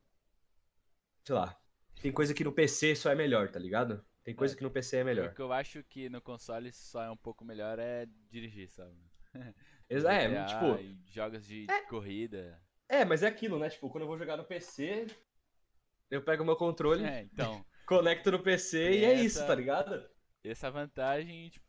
sei 1.24 1.34
lá. 1.34 1.58
Tem 2.02 2.12
coisa 2.12 2.34
que 2.34 2.44
no 2.44 2.52
PC 2.52 2.94
só 2.94 3.10
é 3.10 3.14
melhor, 3.14 3.48
tá 3.50 3.58
ligado? 3.58 4.04
Tem 4.22 4.34
coisa 4.34 4.54
É. 4.54 4.56
que 4.58 4.62
no 4.62 4.70
PC 4.70 4.98
é 4.98 5.04
melhor. 5.04 5.28
O 5.30 5.34
que 5.34 5.40
eu 5.40 5.52
acho 5.52 5.82
que 5.84 6.10
no 6.10 6.20
console 6.20 6.70
só 6.72 7.02
é 7.02 7.10
um 7.10 7.16
pouco 7.16 7.44
melhor 7.44 7.78
é 7.78 8.06
dirigir, 8.28 8.68
sabe? 8.68 8.94
É, 9.88 10.00
GTA 10.00 10.46
tipo, 10.46 11.04
jogos 11.06 11.46
de 11.46 11.64
corrida. 11.88 12.60
É, 12.88 13.04
mas 13.04 13.22
é 13.22 13.26
aquilo, 13.28 13.58
né? 13.58 13.68
Tipo, 13.70 13.88
quando 13.90 14.02
eu 14.02 14.08
vou 14.08 14.18
jogar 14.18 14.36
no 14.36 14.44
PC, 14.44 15.06
eu 16.10 16.22
pego 16.22 16.42
o 16.42 16.46
meu 16.46 16.56
controle, 16.56 17.04
É, 17.04 17.22
então, 17.22 17.64
conecto 17.86 18.30
no 18.30 18.42
PC 18.42 18.78
e 18.78 18.90
Tem 19.00 19.04
é 19.04 19.12
essa- 19.14 19.24
isso, 19.24 19.46
tá 19.46 19.54
ligado? 19.54 20.08
essa 20.44 20.70
vantagem, 20.70 21.48
tipo, 21.50 21.66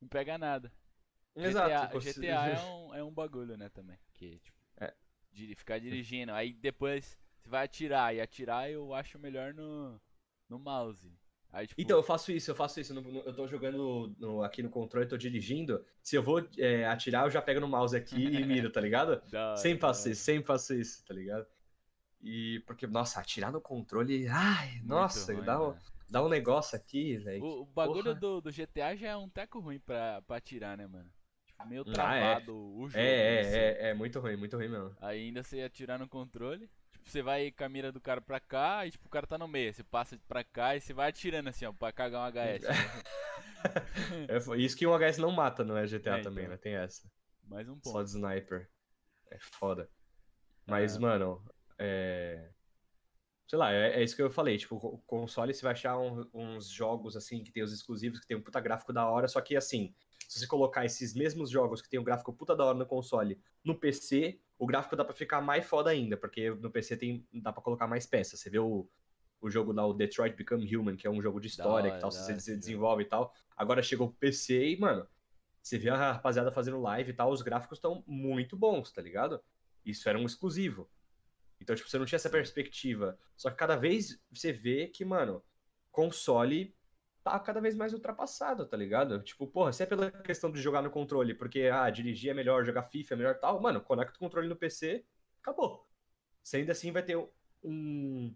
não 0.00 0.08
pega 0.08 0.38
nada. 0.38 0.72
Exato. 1.34 1.98
GTA, 2.00 2.12
GTA 2.12 2.48
é, 2.48 2.60
um, 2.64 2.94
é 2.96 3.04
um 3.04 3.12
bagulho, 3.12 3.56
né, 3.56 3.68
também. 3.68 3.98
Que, 4.14 4.38
tipo, 4.40 4.58
É. 4.80 4.94
de 5.32 5.54
ficar 5.54 5.78
dirigindo. 5.78 6.32
Aí 6.32 6.52
depois 6.52 7.18
você 7.38 7.48
vai 7.48 7.64
atirar. 7.64 8.14
E 8.14 8.20
atirar 8.20 8.70
eu 8.70 8.92
acho 8.94 9.18
melhor 9.18 9.54
no, 9.54 10.00
no 10.48 10.58
mouse. 10.58 11.12
Aí, 11.52 11.66
tipo, 11.66 11.80
Então, 11.82 11.96
eu 11.98 12.02
faço 12.02 12.30
isso, 12.32 12.50
eu 12.50 12.54
faço 12.54 12.80
isso. 12.80 12.92
eu 12.94 13.34
tô 13.34 13.46
jogando 13.46 14.14
no- 14.18 14.42
aqui 14.42 14.62
no 14.62 14.70
controle, 14.70 15.06
tô 15.08 15.16
dirigindo. 15.16 15.84
Se 16.02 16.16
eu 16.16 16.22
vou 16.22 16.46
é, 16.58 16.84
atirar, 16.86 17.24
eu 17.26 17.30
já 17.30 17.40
pego 17.40 17.60
no 17.60 17.68
mouse 17.68 17.96
aqui 17.96 18.16
e 18.40 18.44
miro, 18.46 18.70
tá 18.70 18.80
ligado? 18.80 19.22
da 19.30 19.54
Sempre 19.56 19.80
faço 19.80 20.08
isso, 20.10 20.22
sempre 20.22 20.44
faço 20.46 20.74
isso, 20.74 21.04
tá 21.04 21.14
ligado? 21.14 21.46
E 22.22 22.62
porque, 22.66 22.86
nossa, 22.86 23.20
atirar 23.20 23.50
no 23.52 23.60
controle, 23.60 24.28
ai, 24.28 24.80
Muito 24.82 24.86
nossa, 24.88 25.32
ruim, 25.32 25.44
dá, 25.44 25.60
um, 25.60 25.66
mano. 25.68 25.80
dá 26.10 26.22
um 26.24 26.28
negócio 26.28 26.76
aqui, 26.76 27.16
velho. 27.16 27.42
O, 27.42 27.62
o 27.62 27.66
bagulho 27.66 28.14
do, 28.14 28.40
do 28.40 28.50
GTA 28.50 28.94
já 28.96 29.08
é 29.08 29.16
um 29.16 29.28
teco 29.28 29.58
ruim 29.60 29.78
pra, 29.80 30.20
pra 30.22 30.36
atirar, 30.36 30.76
né, 30.76 30.86
mano? 30.86 31.10
Tipo, 31.46 31.68
meio 31.68 31.84
Ah, 31.98 32.16
é. 32.16 32.34
travado 32.34 32.54
o 32.56 32.88
jogo. 32.88 33.06
É, 33.06 33.40
assim. 33.40 33.56
é, 33.56 33.86
é, 33.86 33.90
é 33.90 33.94
muito 33.94 34.20
ruim, 34.20 34.36
muito 34.36 34.56
ruim 34.56 34.68
mesmo. 34.68 34.94
Aí 35.00 35.20
ainda 35.26 35.42
você 35.42 35.62
atirar 35.62 35.98
no 35.98 36.08
controle. 36.08 36.68
Você 37.04 37.22
vai 37.22 37.50
com 37.50 37.64
a 37.64 37.68
mira 37.68 37.90
do 37.90 38.00
cara 38.00 38.20
pra 38.20 38.38
cá 38.38 38.86
e 38.86 38.90
tipo, 38.90 39.06
o 39.06 39.10
cara 39.10 39.26
tá 39.26 39.36
no 39.36 39.48
meio. 39.48 39.72
Você 39.72 39.82
passa 39.82 40.18
pra 40.28 40.44
cá 40.44 40.76
e 40.76 40.80
você 40.80 40.92
vai 40.92 41.08
atirando 41.10 41.48
assim, 41.48 41.64
ó, 41.64 41.72
pra 41.72 41.92
cagar 41.92 42.20
um 42.22 42.32
HS. 42.32 42.62
né? 42.62 42.70
É, 44.28 44.40
foi 44.40 44.62
isso 44.62 44.74
que 44.76 44.86
um 44.86 44.94
HS 44.98 45.18
não 45.18 45.30
mata, 45.30 45.62
não 45.62 45.76
é 45.76 45.86
GTA 45.86 46.18
É, 46.18 46.22
também, 46.22 46.44
então. 46.44 46.56
né? 46.56 46.60
Tem 46.62 46.74
essa. 46.76 47.06
Mais 47.46 47.68
um 47.68 47.78
Só 47.82 47.92
ponto. 47.92 48.04
de 48.04 48.10
sniper. 48.10 48.70
É 49.30 49.38
foda. 49.38 49.88
Mas, 50.66 50.96
Ah. 50.96 51.00
mano, 51.00 51.44
é. 51.78 52.50
Sei 53.46 53.58
lá, 53.58 53.70
é, 53.72 54.00
é 54.00 54.02
isso 54.02 54.16
que 54.16 54.22
eu 54.22 54.30
falei. 54.30 54.56
Tipo, 54.56 54.76
o 54.76 54.98
console 55.00 55.52
você 55.52 55.60
vai 55.62 55.72
achar 55.72 55.98
um- 55.98 56.24
uns 56.32 56.70
jogos 56.70 57.16
assim 57.16 57.42
que 57.44 57.52
tem 57.52 57.62
os 57.62 57.72
exclusivos, 57.72 58.20
que 58.20 58.26
tem 58.26 58.36
um 58.36 58.40
puta 58.42 58.60
gráfico 58.60 58.92
da 58.94 59.06
hora, 59.10 59.28
só 59.28 59.40
que 59.42 59.54
assim, 59.56 59.94
se 60.30 60.38
você 60.38 60.46
colocar 60.46 60.84
esses 60.84 61.12
mesmos 61.12 61.50
jogos 61.50 61.82
que 61.82 61.88
tem 61.88 61.98
um 61.98 62.04
gráfico 62.04 62.32
puta 62.32 62.54
da 62.54 62.64
hora 62.64 62.78
no 62.78 62.86
console 62.86 63.36
no 63.64 63.74
PC, 63.74 64.38
o 64.56 64.64
gráfico 64.64 64.94
dá 64.94 65.04
pra 65.04 65.12
ficar 65.12 65.40
mais 65.40 65.66
foda 65.66 65.90
ainda, 65.90 66.16
porque 66.16 66.50
no 66.50 66.70
PC 66.70 66.96
tem, 66.96 67.26
dá 67.32 67.52
pra 67.52 67.60
colocar 67.60 67.88
mais 67.88 68.06
peças. 68.06 68.38
Você 68.38 68.48
vê 68.48 68.60
o, 68.60 68.88
o 69.40 69.50
jogo 69.50 69.72
lá, 69.72 69.84
o 69.84 69.92
Detroit 69.92 70.36
Become 70.36 70.76
Human, 70.76 70.94
que 70.94 71.04
é 71.04 71.10
um 71.10 71.20
jogo 71.20 71.40
de 71.40 71.48
história, 71.48 71.88
hora, 71.88 71.94
que 71.96 72.00
tal, 72.00 72.12
você 72.12 72.32
esse 72.32 72.56
desenvolve 72.56 73.02
e 73.02 73.06
tal. 73.06 73.34
Agora 73.56 73.82
chegou 73.82 74.06
pro 74.06 74.18
PC 74.18 74.68
e, 74.68 74.78
mano, 74.78 75.04
você 75.60 75.76
vê 75.76 75.90
a 75.90 75.96
rapaziada 75.96 76.52
fazendo 76.52 76.80
live 76.80 77.10
e 77.10 77.14
tal, 77.14 77.32
os 77.32 77.42
gráficos 77.42 77.78
estão 77.78 78.04
muito 78.06 78.56
bons, 78.56 78.92
tá 78.92 79.02
ligado? 79.02 79.42
Isso 79.84 80.08
era 80.08 80.16
um 80.16 80.26
exclusivo. 80.26 80.88
Então, 81.60 81.74
tipo, 81.74 81.90
você 81.90 81.98
não 81.98 82.06
tinha 82.06 82.18
essa 82.18 82.30
perspectiva. 82.30 83.18
Só 83.36 83.50
que 83.50 83.56
cada 83.56 83.74
vez 83.74 84.22
você 84.30 84.52
vê 84.52 84.86
que, 84.86 85.04
mano, 85.04 85.42
console 85.90 86.72
tá 87.22 87.38
cada 87.40 87.60
vez 87.60 87.76
mais 87.76 87.92
ultrapassado, 87.92 88.66
tá 88.66 88.76
ligado? 88.76 89.22
Tipo, 89.22 89.46
porra, 89.46 89.72
se 89.72 89.82
é 89.82 89.86
pela 89.86 90.10
questão 90.10 90.50
de 90.50 90.60
jogar 90.60 90.82
no 90.82 90.90
controle, 90.90 91.34
porque, 91.34 91.62
ah, 91.72 91.90
dirigir 91.90 92.30
é 92.30 92.34
melhor, 92.34 92.64
jogar 92.64 92.82
FIFA 92.84 93.14
é 93.14 93.16
melhor 93.16 93.38
tal, 93.40 93.60
mano, 93.60 93.80
conecta 93.82 94.16
o 94.16 94.18
controle 94.20 94.48
no 94.48 94.56
PC, 94.56 95.04
acabou. 95.40 95.88
Você 96.42 96.58
ainda 96.58 96.72
assim 96.72 96.92
vai 96.92 97.04
ter 97.04 97.16
um... 97.62 98.34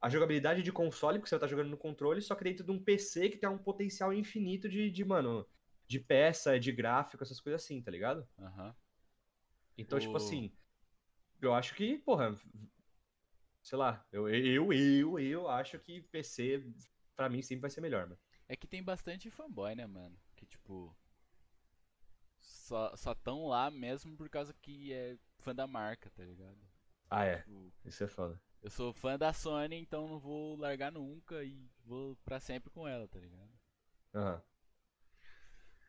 a 0.00 0.08
jogabilidade 0.10 0.62
de 0.62 0.72
console, 0.72 1.18
porque 1.18 1.28
você 1.30 1.36
estar 1.36 1.48
jogando 1.48 1.70
no 1.70 1.78
controle, 1.78 2.22
só 2.22 2.34
que 2.34 2.44
dentro 2.44 2.64
de 2.64 2.72
um 2.72 2.82
PC 2.82 3.30
que 3.30 3.38
tem 3.38 3.48
um 3.50 3.58
potencial 3.58 4.12
infinito 4.12 4.68
de, 4.68 4.90
de 4.90 5.04
mano, 5.04 5.46
de 5.88 6.00
peça, 6.00 6.58
de 6.60 6.72
gráfico, 6.72 7.22
essas 7.24 7.40
coisas 7.40 7.62
assim, 7.64 7.82
tá 7.82 7.90
ligado? 7.90 8.28
Aham. 8.38 8.74
Então, 9.76 9.98
tipo 9.98 10.12
O- 10.12 10.16
assim, 10.16 10.52
eu 11.40 11.54
acho 11.54 11.74
que, 11.74 11.98
porra, 11.98 12.36
sei 13.62 13.78
lá, 13.78 14.04
eu, 14.12 14.28
eu, 14.28 14.72
eu, 14.72 15.18
eu 15.18 15.48
acho 15.48 15.78
que 15.78 16.00
PC 16.02 16.64
pra 17.16 17.28
mim 17.28 17.42
sempre 17.42 17.62
vai 17.62 17.70
ser 17.70 17.80
melhor, 17.80 18.06
mano. 18.06 18.18
É 18.48 18.56
que 18.56 18.66
tem 18.66 18.82
bastante 18.82 19.30
fanboy, 19.30 19.74
né, 19.74 19.86
mano? 19.86 20.18
Que 20.36 20.46
tipo. 20.46 20.94
Só, 22.40 22.94
só 22.96 23.14
tão 23.14 23.46
lá 23.46 23.70
mesmo 23.70 24.16
por 24.16 24.28
causa 24.28 24.52
que 24.54 24.92
é 24.92 25.16
fã 25.38 25.54
da 25.54 25.66
marca, 25.66 26.10
tá 26.10 26.24
ligado? 26.24 26.58
Ah, 27.08 27.24
é. 27.24 27.38
Tipo, 27.38 27.72
Isso 27.84 28.02
é 28.04 28.08
foda. 28.08 28.40
eu 28.62 28.70
sou 28.70 28.92
fã 28.92 29.16
da 29.18 29.32
Sony, 29.32 29.76
então 29.76 30.08
não 30.08 30.18
vou 30.18 30.56
largar 30.56 30.90
nunca 30.90 31.42
e 31.44 31.70
vou 31.84 32.16
pra 32.24 32.40
sempre 32.40 32.70
com 32.70 32.86
ela, 32.88 33.06
tá 33.06 33.18
ligado? 33.18 33.50
Aham. 34.14 34.42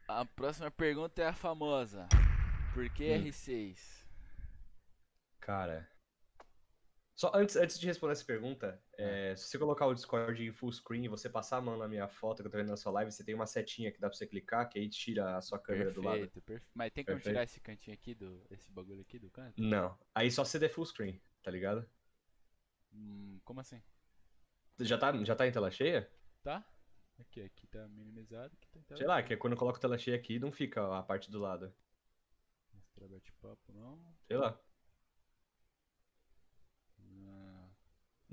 A 0.08 0.25
próxima 0.25 0.70
pergunta 0.70 1.22
é 1.22 1.27
a 1.27 1.34
famosa. 1.34 2.08
Por 2.74 2.89
que 2.94 3.06
Hum. 3.18 3.24
R6? 3.25 4.06
Cara. 5.39 5.89
Só 7.15 7.32
antes, 7.36 7.55
antes 7.55 7.79
de 7.79 7.86
responder 7.86 8.13
essa 8.13 8.25
pergunta, 8.25 8.82
é, 8.98 9.36
se 9.36 9.48
você 9.48 9.60
colocar 9.60 9.86
o 9.86 9.93
Discord 9.93 10.43
em 10.43 10.51
full 10.51 10.72
screen 10.72 11.05
e 11.05 11.08
você 11.08 11.29
passar 11.29 11.58
a 11.58 11.62
mão 11.62 11.77
na 11.77 11.88
minha 11.88 12.08
foto 12.08 12.41
que 12.41 12.48
eu 12.48 12.51
tô 12.51 12.58
vendo 12.58 12.70
na 12.70 12.77
sua 12.77 12.91
live, 12.93 13.12
você 13.12 13.24
tem 13.24 13.36
uma 13.36 13.46
setinha 13.46 13.91
que 13.91 14.00
dá 14.00 14.10
pra 14.10 14.17
você 14.17 14.25
clicar, 14.25 14.67
que 14.67 14.79
aí 14.79 14.89
tira 14.89 15.38
a 15.38 15.41
sua 15.41 15.60
câmera 15.60 15.91
do 15.91 16.01
lado. 16.01 16.22
Perfeito, 16.22 16.41
perfeito. 16.41 16.72
Mas 16.74 16.91
tem 16.91 17.05
como 17.05 17.17
Perfeito. 17.17 17.34
tirar 17.34 17.43
esse 17.43 17.60
cantinho 17.62 17.93
aqui, 17.93 18.15
do, 18.15 18.41
esse 18.50 18.72
bagulho 18.72 19.01
aqui 19.01 19.20
do 19.20 19.29
canto? 19.29 19.62
Não. 19.62 19.96
Aí 20.15 20.32
só 20.32 20.43
se 20.43 20.58
der 20.58 20.70
full 20.70 20.86
screen, 20.86 21.22
tá 21.43 21.51
ligado? 21.51 21.88
Hum, 22.91 23.39
como 23.43 23.60
assim? 23.60 23.82
Já 24.79 24.98
tá, 24.98 25.24
já 25.24 25.36
tá 25.36 25.48
em 25.48 25.51
tela 25.51 25.70
cheia? 25.70 26.10
Tá? 26.41 26.65
Aqui, 27.20 27.41
aqui 27.43 27.67
tá 27.67 27.88
minimizado, 27.89 28.53
aqui 28.55 28.67
tá 28.70 28.96
Sei 28.98 29.05
lá, 29.05 29.17
cheia. 29.17 29.27
que 29.27 29.38
quando 29.38 29.53
eu 29.53 29.60
coloco 29.60 29.79
tela 29.79 29.98
cheia 30.00 30.17
aqui, 30.17 30.39
não 30.39 30.51
fica 30.51 30.98
a 30.98 31.03
parte 31.03 31.29
do 31.29 31.39
lado. 31.39 31.72
Mostrar 32.74 33.08
bate-papo, 33.08 33.72
não. 33.72 34.00
Sei 34.27 34.36
lá. 34.38 34.60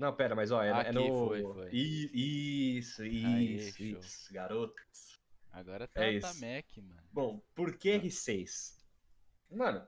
Não, 0.01 0.15
pera, 0.15 0.33
mas 0.35 0.49
ó, 0.49 0.63
é, 0.63 0.69
é 0.69 0.71
Aqui, 0.71 0.93
no. 0.93 1.27
foi, 1.27 1.43
foi. 1.43 1.69
I- 1.71 2.77
Isso, 2.79 3.03
Aí, 3.03 3.55
isso, 3.57 3.77
show. 3.77 3.85
isso, 3.99 4.33
garoto. 4.33 4.81
agora 5.51 5.87
tá, 5.87 6.03
É 6.03 6.19
tá 6.19 6.31
isso. 6.31 6.41
Mac, 6.41 6.65
mano. 6.77 7.03
Bom, 7.11 7.39
por 7.53 7.77
que 7.77 7.91
R6? 7.99 8.79
Mano. 9.51 9.87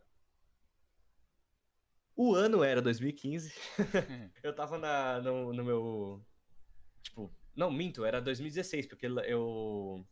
O 2.16 2.36
ano 2.36 2.64
era 2.64 2.80
2015. 2.80 3.56
eu 4.44 4.54
tava 4.54 4.78
na, 4.78 5.20
no, 5.20 5.52
no 5.52 5.64
meu. 5.66 6.24
Tipo. 7.02 7.34
Não, 7.56 7.72
minto, 7.72 8.06
era 8.06 8.22
2016, 8.22 8.86
porque 8.86 9.08
eu. 9.08 10.06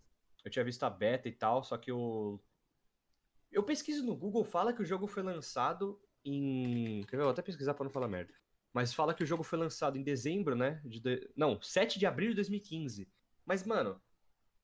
Eu 0.43 0.49
tinha 0.49 0.65
visto 0.65 0.81
a 0.81 0.89
beta 0.89 1.29
e 1.29 1.31
tal, 1.31 1.63
só 1.63 1.77
que 1.77 1.91
eu. 1.91 2.43
Eu 3.51 3.61
pesquiso 3.61 4.03
no 4.03 4.15
Google, 4.15 4.43
fala 4.43 4.73
que 4.73 4.81
o 4.81 4.85
jogo 4.85 5.05
foi 5.05 5.21
lançado 5.21 6.01
em. 6.25 7.03
Quer 7.03 7.17
ver? 7.17 7.21
Eu 7.21 7.25
vou 7.25 7.31
até 7.33 7.43
pesquisar 7.43 7.75
pra 7.75 7.83
não 7.83 7.91
falar 7.91 8.07
merda. 8.07 8.33
Mas 8.73 8.93
fala 8.93 9.13
que 9.13 9.23
o 9.23 9.27
jogo 9.27 9.43
foi 9.43 9.59
lançado 9.59 9.97
em 9.97 10.03
dezembro, 10.03 10.55
né? 10.55 10.81
De 10.85 10.99
do- 10.99 11.29
Não, 11.35 11.61
7 11.61 11.99
de 11.99 12.05
abril 12.05 12.29
de 12.29 12.35
2015. 12.35 13.07
Mas, 13.45 13.63
mano, 13.65 14.01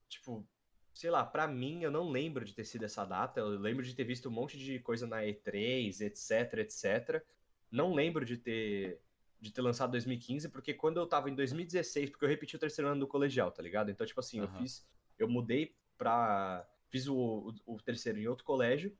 tipo, 0.08 0.48
sei 0.94 1.10
lá, 1.12 1.26
pra 1.26 1.48
mim 1.48 1.84
eu 1.84 1.92
não 1.92 2.10
lembro 2.10 2.46
de 2.46 2.54
ter 2.54 2.64
sido 2.64 2.86
essa 2.86 3.06
data. 3.06 3.40
Eu 3.40 3.50
lembro 3.60 3.84
de 3.84 3.94
ter 3.94 4.04
visto 4.04 4.30
um 4.30 4.32
monte 4.32 4.58
de 4.58 4.80
coisa 4.80 5.06
na 5.08 5.24
E3, 5.26 6.02
etc, 6.02 6.60
etc. 6.60 7.24
Não 7.72 7.94
lembro 7.94 8.26
de 8.26 8.38
ter 8.38 9.02
de 9.40 9.52
ter 9.52 9.62
lançado 9.62 9.92
2015, 9.92 10.50
porque 10.50 10.74
quando 10.74 10.98
eu 11.00 11.06
tava 11.06 11.30
em 11.30 11.36
2016, 11.36 12.10
porque 12.10 12.26
eu 12.26 12.30
repeti 12.30 12.56
o 12.56 12.60
terceiro 12.60 12.90
ano 12.90 13.02
do 13.02 13.08
colegial, 13.08 13.52
tá 13.52 13.62
ligado? 13.62 13.92
Então, 13.92 14.06
tipo 14.06 14.20
assim, 14.20 14.40
eu 14.40 14.46
Aham. 14.46 14.58
fiz, 14.58 14.84
eu 15.20 15.28
mudei 15.30 15.76
pra 15.96 16.68
fiz 16.90 17.08
o, 17.08 17.16
o, 17.16 17.76
o 17.76 17.82
terceiro 17.82 18.18
em 18.20 18.28
outro 18.28 18.44
colégio. 18.44 18.98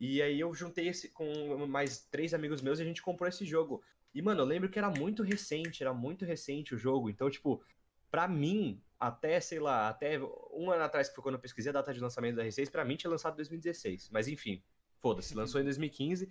E 0.00 0.22
aí 0.22 0.38
eu 0.38 0.54
juntei 0.54 0.88
esse 0.88 1.10
com 1.10 1.66
mais 1.66 2.04
três 2.06 2.32
amigos 2.32 2.62
meus 2.62 2.78
e 2.78 2.82
a 2.82 2.84
gente 2.84 3.02
comprou 3.02 3.28
esse 3.28 3.44
jogo. 3.44 3.82
E, 4.14 4.22
mano, 4.22 4.40
eu 4.40 4.44
lembro 4.46 4.68
que 4.70 4.78
era 4.78 4.90
muito 4.90 5.22
recente, 5.22 5.82
era 5.82 5.92
muito 5.94 6.24
recente 6.24 6.74
o 6.74 6.78
jogo. 6.78 7.08
Então, 7.10 7.30
tipo, 7.30 7.62
pra 8.10 8.26
mim, 8.26 8.82
até, 8.98 9.38
sei 9.40 9.60
lá, 9.60 9.88
até 9.88 10.18
um 10.52 10.70
ano 10.70 10.82
atrás, 10.82 11.08
que 11.08 11.14
foi 11.14 11.22
quando 11.22 11.34
eu 11.36 11.40
pesquisei 11.40 11.70
a 11.70 11.72
data 11.74 11.92
de 11.92 12.00
lançamento 12.00 12.36
da 12.36 12.44
R6, 12.44 12.70
pra 12.70 12.84
mim 12.84 12.96
tinha 12.96 13.10
lançado 13.10 13.34
em 13.34 13.36
2016. 13.36 14.10
Mas 14.10 14.26
enfim, 14.28 14.62
foda-se, 15.00 15.34
lançou 15.34 15.60
em 15.60 15.64
2015. 15.64 16.28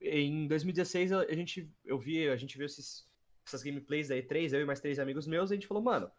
Em 0.00 0.46
2016 0.48 1.12
a 1.12 1.32
gente, 1.34 1.70
eu 1.84 1.98
vi, 1.98 2.28
a 2.28 2.36
gente 2.36 2.56
viu 2.58 2.66
esses, 2.66 3.08
essas 3.46 3.62
gameplays 3.62 4.08
da 4.08 4.16
E3, 4.16 4.52
eu 4.52 4.60
e 4.60 4.64
mais 4.64 4.80
três 4.80 4.98
amigos 4.98 5.26
meus, 5.26 5.50
e 5.50 5.54
a 5.54 5.56
gente 5.56 5.66
falou, 5.66 5.82
mano, 5.82 6.10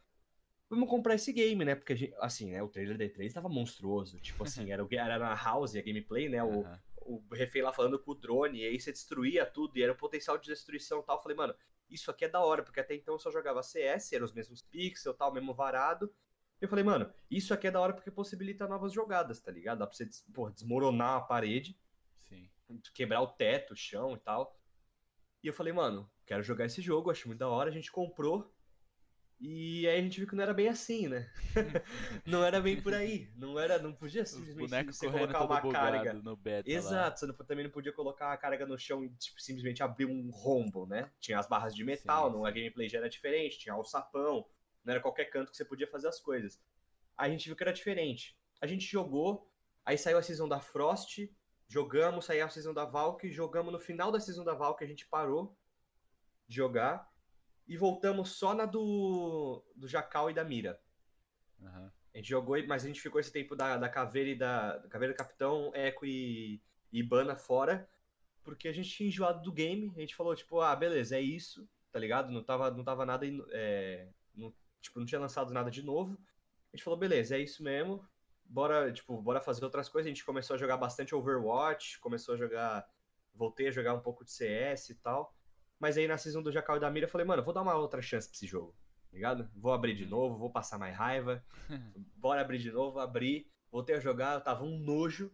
vamos 0.70 0.90
comprar 0.90 1.16
esse 1.16 1.32
game, 1.34 1.64
né? 1.66 1.76
Porque, 1.76 1.96
gente- 1.96 2.16
assim, 2.20 2.52
né, 2.52 2.64
o 2.64 2.68
trailer 2.70 2.98
da 2.98 3.06
E3 3.06 3.34
tava 3.34 3.50
monstruoso. 3.50 4.20
Tipo 4.20 4.44
assim, 4.44 4.72
era, 4.72 4.84
o- 4.84 4.88
era 4.92 5.20
na 5.20 5.34
house 5.36 5.76
a 5.76 5.82
gameplay, 5.82 6.30
né? 6.30 6.44
O. 6.44 6.64
o 7.06 7.24
refém 7.32 7.62
lá 7.62 7.72
falando 7.72 8.00
com 8.00 8.12
o 8.12 8.16
drone, 8.16 8.60
e 8.60 8.66
aí 8.66 8.80
você 8.80 8.92
destruía 8.92 9.46
tudo, 9.46 9.78
e 9.78 9.84
era 9.84 9.94
o 9.94 9.98
potencial 9.98 10.38
de 10.38 10.48
destruição 10.48 11.00
e 11.00 11.04
tal. 11.04 11.18
Eu 11.18 11.22
falei, 11.22 11.38
mano, 11.38 11.56
isso 11.90 12.10
aqui 12.10 12.26
é 12.26 12.30
da 12.30 12.40
hora, 12.44 12.64
porque 12.64 12.80
até 12.80 12.96
então 12.96 13.14
eu 13.14 13.20
só 13.20 13.32
jogava 13.32 13.62
CS, 13.62 14.14
eram 14.14 14.26
os 14.26 14.34
mesmos 14.34 14.62
pixels 14.64 15.16
tal, 15.16 15.32
mesmo 15.32 15.54
varado. 15.54 16.14
Eu 16.60 16.68
falei, 16.68 16.84
mano, 16.84 17.14
isso 17.30 17.54
aqui 17.54 17.68
é 17.68 17.72
da 17.72 17.80
hora 17.80 17.94
porque 17.94 18.10
possibilita 18.10 18.68
novas 18.68 18.92
jogadas, 18.92 19.40
tá 19.40 19.52
ligado? 19.52 19.80
Dá 19.80 19.88
pra 19.88 19.96
você 19.96 20.10
porra, 20.34 20.52
desmoronar 20.52 21.18
a 21.18 21.22
parede, 21.22 21.78
Sim. 22.28 22.50
quebrar 22.94 23.22
o 23.22 23.28
teto, 23.28 23.74
o 23.74 23.78
chão 23.78 24.16
e 24.16 24.20
tal. 24.20 24.58
E 25.44 25.48
eu 25.48 25.54
falei, 25.54 25.74
mano, 25.74 26.10
quero 26.26 26.42
jogar 26.42 26.66
esse 26.66 26.82
jogo, 26.82 27.12
acho 27.12 27.28
muito 27.28 27.40
da 27.40 27.48
hora, 27.48 27.70
a 27.70 27.74
gente 27.74 27.92
comprou. 27.92 28.52
E 29.48 29.88
aí 29.88 30.00
a 30.00 30.02
gente 30.02 30.18
viu 30.20 30.28
que 30.28 30.36
não 30.36 30.42
era 30.42 30.56
bem 30.56 30.68
assim, 30.68 31.08
né? 31.08 31.30
não 32.26 32.44
era 32.44 32.60
bem 32.60 32.82
por 32.82 32.96
aí. 32.96 33.30
Não 33.36 33.60
era, 33.60 33.78
não 33.78 33.94
podia 33.94 34.26
simplesmente 34.26 34.92
você 34.92 35.08
colocar 35.08 35.44
uma 35.44 35.62
carga. 35.72 36.14
no 36.14 36.36
beta 36.36 36.68
lá. 36.68 36.76
Exato, 36.76 37.20
você 37.20 37.28
não- 37.28 37.36
também 37.36 37.64
não 37.64 37.70
podia 37.72 37.94
colocar 37.94 38.34
a 38.34 38.38
carga 38.38 38.66
no 38.66 38.76
chão 38.76 39.04
e 39.04 39.10
tipo, 39.10 39.40
simplesmente 39.40 39.84
abrir 39.84 40.08
um 40.08 40.32
rombo, 40.32 40.88
né? 40.88 41.12
Tinha 41.20 41.38
as 41.38 41.48
barras 41.48 41.76
de 41.76 41.84
metal, 41.84 42.32
Sim, 42.32 42.38
não, 42.38 42.44
a 42.44 42.50
gameplay 42.50 42.90
já 42.90 42.98
era 42.98 43.08
diferente, 43.08 43.60
tinha 43.60 43.76
o 43.76 43.84
sapão, 43.86 44.48
não 44.84 44.94
era 44.94 45.00
qualquer 45.00 45.26
canto 45.26 45.52
que 45.52 45.58
você 45.58 45.64
podia 45.66 45.88
fazer 45.88 46.08
as 46.08 46.20
coisas. 46.20 46.60
Aí 47.16 47.30
a 47.30 47.32
gente 47.32 47.46
viu 47.46 47.56
que 47.56 47.62
era 47.62 47.72
diferente. 47.72 48.36
A 48.60 48.66
gente 48.66 48.84
jogou, 48.88 49.48
aí 49.86 49.96
saiu 49.96 50.18
a 50.18 50.24
season 50.24 50.48
da 50.48 50.60
Frost, 50.60 51.20
jogamos, 51.68 52.26
saiu 52.26 52.46
a 52.46 52.50
season 52.50 52.74
da 52.74 52.86
Valk, 52.86 53.32
jogamos 53.32 53.72
no 53.72 53.78
final 53.80 54.12
da 54.12 54.20
season 54.20 54.44
da 54.44 54.56
Valk, 54.56 54.84
a 54.84 54.88
gente 54.88 55.06
parou 55.08 55.56
de 56.48 56.56
jogar 56.56 57.14
e 57.68 57.78
voltamos 57.78 58.32
só 58.34 58.54
na 58.54 58.66
do, 58.66 59.64
do 59.76 59.88
Jacal 59.88 60.30
e 60.30 60.34
da 60.34 60.44
Mira. 60.44 60.80
Aham. 61.62 61.92
A 62.14 62.18
gente 62.18 62.30
jogou, 62.30 62.56
mas 62.66 62.86
a 62.86 62.88
gente 62.88 63.02
ficou 63.02 63.20
esse 63.20 63.32
tempo 63.32 63.58
da, 63.58 63.76
da 63.76 63.90
caveira 63.90 64.30
e 64.30 64.36
da, 64.36 64.78
da 64.78 64.88
caveira 64.88 65.14
do 65.14 65.18
capitão, 65.18 65.72
Echo 65.76 66.06
e, 66.06 66.62
e 66.92 67.00
Ibana 67.00 67.36
fora, 67.36 67.90
porque 68.42 68.70
a 68.70 68.72
gente 68.72 68.90
tinha 68.90 69.10
enjoado 69.10 69.42
do 69.42 69.52
game. 69.52 69.92
A 69.98 70.00
gente 70.00 70.16
falou, 70.16 70.34
tipo, 70.34 70.62
ah, 70.62 70.74
beleza, 70.76 71.18
é 71.18 71.22
isso, 71.22 71.68
tá 71.92 72.00
ligado? 72.00 72.32
Não 72.32 72.42
tava, 72.42 72.72
não 72.72 72.86
tava 72.86 73.06
nada. 73.06 73.26
é, 73.52 74.08
não, 74.34 74.54
tipo, 74.80 74.98
não 74.98 75.06
tinha 75.06 75.20
lançado 75.20 75.52
nada 75.54 75.70
de 75.70 75.84
novo. 75.84 76.18
A 76.72 76.78
gente 76.78 76.86
falou, 76.86 76.98
beleza, 76.98 77.36
é 77.36 77.40
isso 77.40 77.62
mesmo. 77.62 78.08
Bora, 78.46 78.94
tipo, 78.94 79.22
bora 79.22 79.42
fazer 79.42 79.66
outras 79.66 79.90
coisas. 79.90 80.08
A 80.08 80.14
gente 80.14 80.24
começou 80.24 80.54
a 80.54 80.58
jogar 80.58 80.78
bastante 80.78 81.14
Overwatch, 81.14 82.00
começou 82.00 82.36
a 82.36 82.38
jogar. 82.38 82.88
Voltei 83.34 83.68
a 83.68 83.72
jogar 83.72 83.94
um 83.94 84.00
pouco 84.00 84.24
de 84.24 84.32
CS 84.32 84.90
e 84.92 84.96
tal. 84.96 85.35
Mas 85.80 85.98
aí 85.98 86.08
na 86.08 86.18
season 86.18 86.42
do 86.42 86.52
Jacal 86.52 86.78
e 86.78 86.80
da 86.80 86.90
Mira 86.90 87.06
eu 87.06 87.10
falei, 87.10 87.26
mano, 87.26 87.44
vou 87.44 87.54
dar 87.54 87.62
uma 87.62 87.76
outra 87.76 88.02
chance 88.02 88.28
pra 88.28 88.36
esse 88.36 88.48
jogo. 88.48 88.74
tá 89.10 89.16
Ligado? 89.16 89.50
Vou 89.56 89.74
abrir 89.74 89.96
de 89.96 90.06
novo, 90.06 90.38
vou 90.38 90.50
passar 90.50 90.78
mais 90.78 90.96
raiva. 90.96 91.44
Bora 92.16 92.42
abrir 92.42 92.60
de 92.60 92.72
novo, 92.72 93.00
abri. 93.00 93.52
Voltei 93.72 93.96
a 93.96 94.00
jogar, 94.00 94.36
eu 94.36 94.42
tava 94.42 94.64
um 94.64 94.78
nojo. 94.80 95.32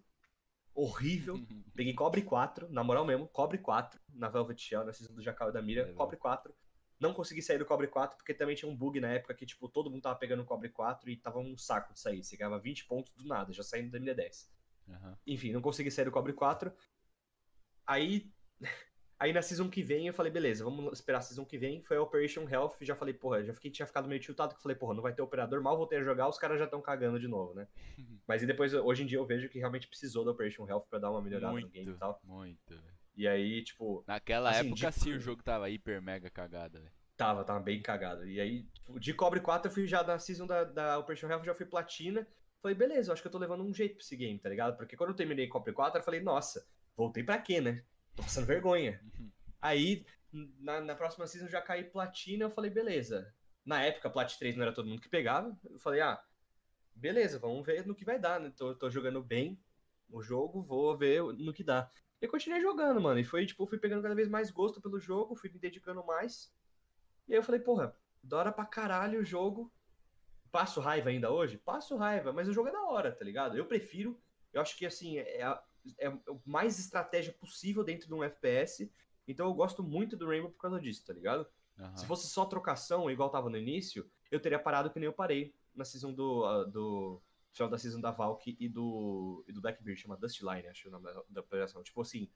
Horrível. 0.73 1.35
Peguei 1.75 1.93
Cobre 1.93 2.21
4, 2.21 2.69
na 2.69 2.83
moral 2.83 3.05
mesmo, 3.05 3.27
Cobre 3.27 3.57
4 3.57 3.99
na 4.13 4.29
Velvet 4.29 4.59
Shell, 4.59 4.85
na 4.85 4.93
season 4.93 5.13
do 5.13 5.21
Jacal 5.21 5.49
e 5.49 5.53
da 5.53 5.61
Mira, 5.61 5.83
Legal. 5.83 5.95
Cobre 5.95 6.17
4. 6.17 6.53
Não 6.99 7.13
consegui 7.13 7.41
sair 7.41 7.57
do 7.57 7.65
Cobre 7.65 7.87
4 7.87 8.15
porque 8.15 8.33
também 8.33 8.55
tinha 8.55 8.71
um 8.71 8.75
bug 8.75 8.99
na 8.99 9.09
época 9.09 9.33
que, 9.33 9.45
tipo, 9.45 9.67
todo 9.67 9.89
mundo 9.89 10.03
tava 10.03 10.19
pegando 10.19 10.43
o 10.43 10.45
Cobre 10.45 10.69
4 10.69 11.09
e 11.09 11.17
tava 11.17 11.39
um 11.39 11.57
saco 11.57 11.93
de 11.93 11.99
sair. 11.99 12.23
Você 12.23 12.37
ganhava 12.37 12.59
20 12.59 12.85
pontos 12.85 13.11
do 13.13 13.27
nada, 13.27 13.51
já 13.51 13.63
saindo 13.63 13.89
da 13.89 13.99
MD10. 13.99 14.47
Aham. 14.87 15.17
Enfim, 15.25 15.51
não 15.51 15.61
consegui 15.61 15.89
sair 15.89 16.05
do 16.05 16.11
Cobre 16.11 16.31
4. 16.31 16.71
Aí, 17.87 18.31
aí 19.21 19.31
na 19.31 19.41
season 19.41 19.69
que 19.69 19.83
vem 19.83 20.07
eu 20.07 20.13
falei, 20.13 20.31
beleza, 20.31 20.63
vamos 20.63 20.93
esperar 20.93 21.19
a 21.19 21.21
season 21.21 21.45
que 21.45 21.57
vem. 21.57 21.81
Foi 21.83 21.95
a 21.97 22.01
Operation 22.01 22.47
Health, 22.49 22.75
já 22.81 22.95
falei, 22.95 23.13
porra, 23.13 23.43
já 23.43 23.53
fiquei, 23.53 23.69
tinha 23.69 23.85
ficado 23.85 24.07
meio 24.09 24.19
tiltado, 24.19 24.53
que 24.53 24.57
eu 24.59 24.61
falei, 24.63 24.75
porra, 24.75 24.93
não 24.95 25.01
vai 25.03 25.13
ter 25.13 25.21
operador, 25.21 25.61
mal 25.61 25.77
voltei 25.77 25.99
a 25.99 26.03
jogar, 26.03 26.27
os 26.27 26.37
caras 26.37 26.57
já 26.59 26.65
estão 26.65 26.81
cagando 26.81 27.19
de 27.19 27.27
novo, 27.27 27.53
né? 27.53 27.67
Mas 28.27 28.41
e 28.43 28.45
depois, 28.45 28.73
hoje 28.73 29.03
em 29.03 29.05
dia 29.05 29.17
eu 29.19 29.25
vejo 29.25 29.47
que 29.49 29.59
realmente 29.59 29.87
precisou 29.87 30.25
da 30.25 30.31
Operation 30.31 30.67
Health 30.67 30.85
pra 30.89 30.99
dar 30.99 31.11
uma 31.11 31.21
melhorada 31.21 31.53
no 31.59 31.67
game 31.69 31.83
e 31.83 31.85
Muito, 31.85 31.99
tal. 31.99 32.19
muito. 32.23 32.69
velho. 32.69 32.83
E 33.15 33.27
aí, 33.27 33.63
tipo, 33.63 34.03
Naquela 34.07 34.49
Assim, 34.51 34.67
época 34.71 34.89
de- 34.91 34.99
sim 34.99 35.13
o 35.13 35.19
jogo 35.19 35.43
tava 35.43 35.69
hiper 35.69 36.01
mega 36.01 36.29
cagado, 36.29 36.79
velho. 36.79 36.91
tava, 37.17 37.43
tava 37.43 37.59
bem 37.59 37.81
cagado. 37.81 38.25
E 38.27 38.39
aí, 38.39 38.63
tipo, 38.73 38.99
de 38.99 39.13
Cobre 39.13 39.39
4 39.41 39.69
eu 39.69 39.73
fui 39.73 39.85
já 39.85 40.01
na 40.03 40.17
season 40.17 40.47
da, 40.47 40.63
da 40.63 40.97
Operation 40.97 41.29
Health, 41.29 41.43
já 41.43 41.53
fui 41.53 41.65
platina. 41.65 42.25
Falei, 42.61 42.75
beleza, 42.77 43.09
eu 43.09 43.13
acho 43.13 43.21
que 43.21 43.27
eu 43.27 43.31
tô 43.31 43.37
levando 43.37 43.63
um 43.63 43.73
jeito 43.73 43.95
pra 43.95 44.03
esse 44.03 44.15
game, 44.15 44.39
tá 44.39 44.47
ligado? 44.49 44.77
Porque 44.77 44.95
quando 44.95 45.09
eu 45.09 45.15
terminei 45.15 45.47
Cobre 45.47 45.73
4, 45.73 45.99
eu 45.99 46.03
falei, 46.03 46.19
nossa, 46.21 46.65
voltei 46.95 47.23
pra 47.23 47.37
quê, 47.39 47.59
né? 47.59 47.83
Tô 48.15 48.23
passando 48.23 48.45
vergonha. 48.45 49.01
Aí, 49.61 50.05
na, 50.59 50.81
na 50.81 50.95
próxima 50.95 51.27
season 51.27 51.47
já 51.47 51.61
caí 51.61 51.83
platina, 51.83 52.45
eu 52.45 52.49
falei, 52.49 52.69
beleza. 52.69 53.33
Na 53.65 53.83
época, 53.83 54.09
Plat 54.09 54.35
3 54.37 54.55
não 54.55 54.63
era 54.63 54.73
todo 54.73 54.87
mundo 54.87 55.01
que 55.01 55.09
pegava. 55.09 55.57
Eu 55.69 55.79
falei, 55.79 56.01
ah, 56.01 56.21
beleza, 56.95 57.39
vamos 57.39 57.65
ver 57.65 57.85
no 57.85 57.95
que 57.95 58.05
vai 58.05 58.19
dar, 58.19 58.39
né? 58.39 58.51
Tô, 58.55 58.75
tô 58.75 58.89
jogando 58.89 59.23
bem 59.23 59.59
o 60.09 60.21
jogo, 60.21 60.61
vou 60.61 60.97
ver 60.97 61.21
no 61.21 61.53
que 61.53 61.63
dá. 61.63 61.89
E 62.21 62.27
continuei 62.27 62.61
jogando, 62.61 63.01
mano. 63.01 63.19
E 63.19 63.23
foi, 63.23 63.45
tipo, 63.45 63.65
fui 63.65 63.79
pegando 63.79 64.03
cada 64.03 64.15
vez 64.15 64.27
mais 64.27 64.51
gosto 64.51 64.81
pelo 64.81 64.99
jogo, 64.99 65.35
fui 65.35 65.49
me 65.49 65.59
dedicando 65.59 66.05
mais. 66.05 66.53
E 67.27 67.33
aí 67.33 67.39
eu 67.39 67.43
falei, 67.43 67.61
porra, 67.61 67.95
da 68.21 68.37
hora 68.37 68.51
pra 68.51 68.65
caralho 68.65 69.21
o 69.21 69.25
jogo. 69.25 69.71
Passo 70.51 70.81
raiva 70.81 71.09
ainda 71.09 71.31
hoje? 71.31 71.57
Passo 71.57 71.95
raiva, 71.95 72.33
mas 72.33 72.47
o 72.47 72.53
jogo 72.53 72.67
é 72.67 72.71
da 72.71 72.83
hora, 72.83 73.11
tá 73.11 73.23
ligado? 73.23 73.57
Eu 73.57 73.65
prefiro, 73.65 74.21
eu 74.51 74.61
acho 74.61 74.77
que 74.77 74.85
assim, 74.85 75.17
é, 75.17 75.41
a, 75.41 75.63
é 75.99 76.09
o 76.09 76.41
mais 76.45 76.79
estratégia 76.79 77.33
possível 77.33 77.83
dentro 77.83 78.07
de 78.07 78.13
um 78.13 78.23
FPS. 78.23 78.91
Então 79.27 79.45
eu 79.47 79.53
gosto 79.53 79.83
muito 79.83 80.17
do 80.17 80.27
Rainbow 80.27 80.51
por 80.51 80.59
causa 80.59 80.79
disso, 80.79 81.05
tá 81.05 81.13
ligado? 81.13 81.47
Uhum. 81.77 81.97
Se 81.97 82.05
fosse 82.05 82.27
só 82.27 82.45
trocação, 82.45 83.09
igual 83.09 83.29
tava 83.29 83.49
no 83.49 83.57
início, 83.57 84.09
eu 84.29 84.39
teria 84.39 84.59
parado 84.59 84.89
que 84.89 84.99
nem 84.99 85.07
eu 85.07 85.13
parei 85.13 85.55
na 85.73 85.85
season 85.85 86.13
do. 86.13 86.45
Uh, 86.45 86.69
do 86.69 87.21
final 87.53 87.69
da 87.69 87.77
season 87.77 87.99
da 87.99 88.11
Valk 88.11 88.55
e 88.57 88.69
do, 88.69 89.43
e 89.47 89.51
do 89.51 89.59
Blackbeard, 89.59 89.99
chama 89.99 90.15
Dustline, 90.15 90.67
acho 90.67 90.87
o 90.87 90.91
nome 90.91 91.05
da, 91.05 91.21
da 91.27 91.41
operação. 91.41 91.83
Tipo 91.83 92.01
assim, 92.01 92.29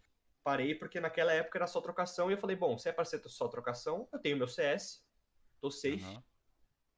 parei 0.43 0.75
porque 0.75 0.99
naquela 0.99 1.31
época 1.33 1.57
era 1.57 1.67
só 1.67 1.81
trocação 1.81 2.29
e 2.29 2.33
eu 2.33 2.37
falei, 2.37 2.55
bom, 2.55 2.77
se 2.77 2.89
é 2.89 2.91
pra 2.91 3.05
ser 3.05 3.21
só 3.27 3.47
trocação, 3.47 4.07
eu 4.11 4.19
tenho 4.19 4.37
meu 4.37 4.47
CS, 4.47 5.03
tô 5.59 5.71
safe, 5.71 6.03
uhum. 6.03 6.21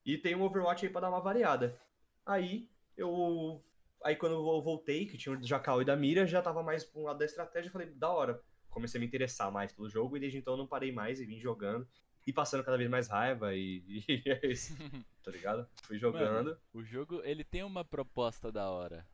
e 0.06 0.18
tenho 0.18 0.40
um 0.40 0.44
Overwatch 0.44 0.86
aí 0.86 0.92
pra 0.92 1.02
dar 1.02 1.10
uma 1.10 1.22
variada. 1.22 1.80
Aí, 2.26 2.70
eu... 2.96 3.64
Aí 4.08 4.15
quando 4.15 4.36
eu 4.36 4.62
voltei, 4.62 5.06
que 5.06 5.17
tinha 5.17 5.38
o 5.38 5.43
Jacal 5.46 5.82
e 5.82 5.86
da 5.86 5.93
Mira, 5.93 6.26
já 6.26 6.41
tava 6.41 6.63
mais 6.63 6.82
pra 6.86 7.02
um 7.02 7.04
lado 7.04 7.20
da 7.20 7.26
estratégia, 7.26 7.67
eu 7.67 7.74
falei, 7.74 7.89
da 7.89 8.10
hora. 8.10 8.41
Comecei 8.70 8.98
a 8.98 9.02
me 9.02 9.06
interessar 9.06 9.52
mais 9.52 9.74
pelo 9.74 9.89
jogo 9.89 10.15
e 10.15 10.20
desde 10.22 10.38
então 10.38 10.54
eu 10.54 10.58
não 10.58 10.65
parei 10.65 10.93
mais 10.93 11.20
e 11.20 11.26
vim 11.26 11.38
jogando 11.41 11.86
e 12.26 12.32
passando 12.32 12.63
cada 12.63 12.78
vez 12.78 12.89
mais 12.89 13.10
raiva 13.10 13.54
e, 13.54 13.84
e 14.08 14.24
é 14.30 14.48
isso, 14.48 14.74
tá 15.22 15.30
ligado? 15.30 15.67
Fui 15.84 15.98
jogando. 15.98 16.52
Mano, 16.52 16.58
o 16.72 16.82
jogo, 16.86 17.22
ele 17.22 17.43
tem 17.43 17.63
uma 17.63 17.84
proposta 17.84 18.50
da 18.50 18.70
hora. 18.70 19.06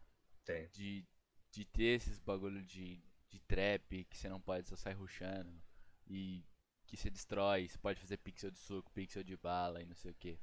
Tem. 0.45 0.69
De, 0.69 1.03
de 1.49 1.65
ter 1.65 1.95
esses 1.95 2.19
bagulho 2.19 2.62
de, 2.62 3.03
de 3.32 3.39
trap 3.47 4.06
que 4.06 4.15
você 4.15 4.29
não 4.29 4.39
pode 4.39 4.69
só 4.69 4.75
sair 4.75 4.93
rushando 4.93 5.60
e 6.06 6.45
que 6.86 6.95
você 6.95 7.10
destrói, 7.10 7.67
você 7.67 7.79
pode 7.79 7.99
fazer 7.99 8.17
pixel 8.17 8.51
de 8.51 8.60
suco, 8.60 8.91
pixel 8.91 9.23
de 9.23 9.36
bala 9.38 9.82
e 9.82 9.88
não 9.88 9.95
sei 9.95 10.12
o 10.12 10.15
que. 10.15 10.38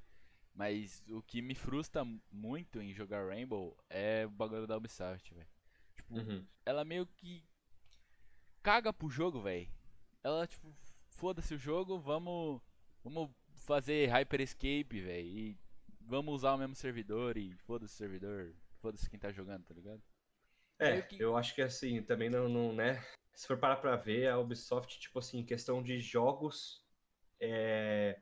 Mas 0.54 1.02
o 1.08 1.22
que 1.22 1.40
me 1.40 1.54
frustra 1.54 2.04
muito 2.30 2.80
em 2.80 2.92
jogar 2.92 3.26
Rainbow 3.26 3.76
é 3.88 4.26
o 4.26 4.30
bagulho 4.30 4.66
da 4.66 4.76
Ubisoft, 4.76 5.32
velho. 5.32 5.48
Tipo, 5.94 6.14
uhum. 6.14 6.46
ela 6.66 6.84
meio 6.84 7.06
que 7.06 7.44
caga 8.62 8.92
pro 8.92 9.08
jogo, 9.08 9.40
velho. 9.40 9.68
Ela, 10.22 10.46
tipo, 10.46 10.74
foda-se 11.08 11.54
o 11.54 11.58
jogo, 11.58 11.98
vamos, 11.98 12.60
vamos 13.02 13.30
fazer 13.54 14.08
Hyper 14.08 14.40
Escape, 14.40 15.00
velho. 15.00 15.26
E 15.26 15.58
vamos 16.00 16.34
usar 16.34 16.54
o 16.54 16.58
mesmo 16.58 16.74
servidor 16.74 17.36
e 17.36 17.54
foda-se 17.54 17.94
o 17.94 17.96
servidor, 17.96 18.52
foda-se 18.78 19.08
quem 19.08 19.18
tá 19.18 19.30
jogando, 19.30 19.64
tá 19.64 19.74
ligado? 19.74 20.02
É, 20.78 21.02
que... 21.02 21.22
eu 21.22 21.36
acho 21.36 21.54
que 21.54 21.62
assim, 21.62 22.02
também 22.02 22.30
não, 22.30 22.48
não, 22.48 22.72
né? 22.72 23.04
Se 23.34 23.46
for 23.46 23.58
parar 23.58 23.76
pra 23.76 23.96
ver, 23.96 24.28
a 24.28 24.38
Ubisoft, 24.38 24.98
tipo 24.98 25.18
assim, 25.18 25.44
questão 25.44 25.82
de 25.82 26.00
jogos. 26.00 26.84
É... 27.38 28.20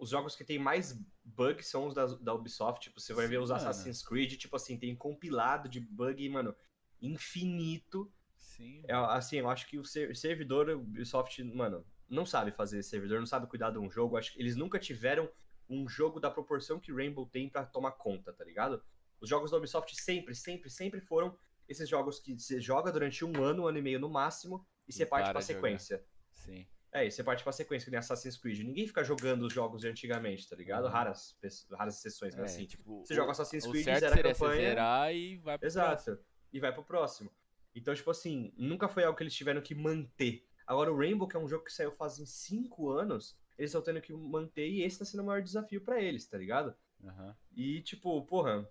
Os 0.00 0.08
jogos 0.08 0.34
que 0.34 0.42
tem 0.42 0.58
mais 0.58 0.98
bugs 1.22 1.66
são 1.66 1.86
os 1.86 1.94
da, 1.94 2.06
da 2.06 2.34
Ubisoft. 2.34 2.80
Tipo, 2.80 2.98
você 2.98 3.12
vai 3.12 3.26
Sim, 3.26 3.30
ver 3.30 3.38
os 3.38 3.50
Assassin's 3.50 4.02
Creed, 4.02 4.36
tipo 4.36 4.56
assim, 4.56 4.78
tem 4.78 4.96
compilado 4.96 5.68
de 5.68 5.78
bug, 5.78 6.26
mano, 6.30 6.56
infinito. 7.02 8.10
Sim. 8.38 8.82
É, 8.88 8.94
assim, 8.94 9.36
eu 9.36 9.50
acho 9.50 9.68
que 9.68 9.78
o 9.78 9.84
servidor 9.84 10.70
Ubisoft, 10.70 11.44
mano, 11.44 11.84
não 12.08 12.24
sabe 12.24 12.50
fazer 12.50 12.82
servidor, 12.82 13.20
não 13.20 13.26
sabe 13.26 13.46
cuidar 13.46 13.70
de 13.70 13.78
um 13.78 13.90
jogo. 13.90 14.16
Acho 14.16 14.32
que 14.32 14.40
eles 14.40 14.56
nunca 14.56 14.78
tiveram 14.78 15.30
um 15.68 15.88
jogo 15.88 16.18
da 16.18 16.30
proporção 16.30 16.80
que 16.80 16.92
Rainbow 16.92 17.26
tem 17.26 17.48
para 17.48 17.66
tomar 17.66 17.92
conta, 17.92 18.32
tá 18.32 18.42
ligado? 18.42 18.82
Os 19.20 19.28
jogos 19.28 19.50
da 19.50 19.58
Ubisoft 19.58 19.94
sempre, 19.94 20.34
sempre, 20.34 20.70
sempre 20.70 21.00
foram 21.00 21.38
esses 21.68 21.88
jogos 21.88 22.18
que 22.18 22.34
você 22.34 22.60
joga 22.60 22.90
durante 22.90 23.24
um 23.24 23.44
ano, 23.44 23.62
um 23.62 23.66
ano 23.68 23.78
e 23.78 23.82
meio 23.82 24.00
no 24.00 24.08
máximo, 24.08 24.66
e 24.88 24.92
você 24.92 25.06
parte 25.06 25.30
pra 25.30 25.40
sequência. 25.40 25.98
Jogar. 25.98 26.10
Sim. 26.32 26.66
É, 26.92 27.06
e 27.06 27.10
você 27.10 27.22
parte 27.22 27.44
pra 27.44 27.52
sequência, 27.52 27.84
que 27.84 27.90
nem 27.90 27.98
Assassin's 27.98 28.36
Creed. 28.36 28.60
Ninguém 28.60 28.86
fica 28.86 29.04
jogando 29.04 29.42
os 29.46 29.52
jogos 29.52 29.82
de 29.82 29.88
antigamente, 29.88 30.48
tá 30.48 30.56
ligado? 30.56 30.84
Uhum. 30.84 30.90
Raras, 30.90 31.38
raras 31.70 31.98
exceções, 31.98 32.34
mas 32.34 32.50
é, 32.50 32.54
assim. 32.54 32.66
Tipo, 32.66 33.04
você 33.04 33.12
o, 33.12 33.16
joga 33.16 33.30
Assassin's 33.30 33.66
Creed, 33.66 33.84
zera 33.84 34.14
a 34.14 34.22
campanha. 34.22 34.70
Zerar 34.70 35.14
e 35.14 35.36
vai 35.38 35.56
pro 35.56 35.66
Exato. 35.66 36.04
Próximo. 36.04 36.18
E 36.52 36.60
vai 36.60 36.72
pro 36.72 36.84
próximo. 36.84 37.32
Então, 37.74 37.94
tipo 37.94 38.10
assim, 38.10 38.52
nunca 38.56 38.88
foi 38.88 39.04
algo 39.04 39.16
que 39.16 39.22
eles 39.22 39.34
tiveram 39.34 39.60
que 39.60 39.74
manter. 39.74 40.44
Agora, 40.66 40.92
o 40.92 40.96
Rainbow, 40.96 41.28
que 41.28 41.36
é 41.36 41.38
um 41.38 41.48
jogo 41.48 41.64
que 41.64 41.72
saiu 41.72 41.92
fazem 41.92 42.26
cinco 42.26 42.90
anos, 42.90 43.38
eles 43.56 43.70
estão 43.70 43.82
tendo 43.82 44.00
que 44.00 44.12
manter 44.12 44.68
e 44.68 44.82
esse 44.82 44.98
tá 44.98 45.04
sendo 45.04 45.22
o 45.22 45.26
maior 45.26 45.42
desafio 45.42 45.80
para 45.80 46.00
eles, 46.00 46.26
tá 46.26 46.36
ligado? 46.36 46.74
Uhum. 47.02 47.34
E, 47.54 47.82
tipo, 47.82 48.24
porra. 48.26 48.68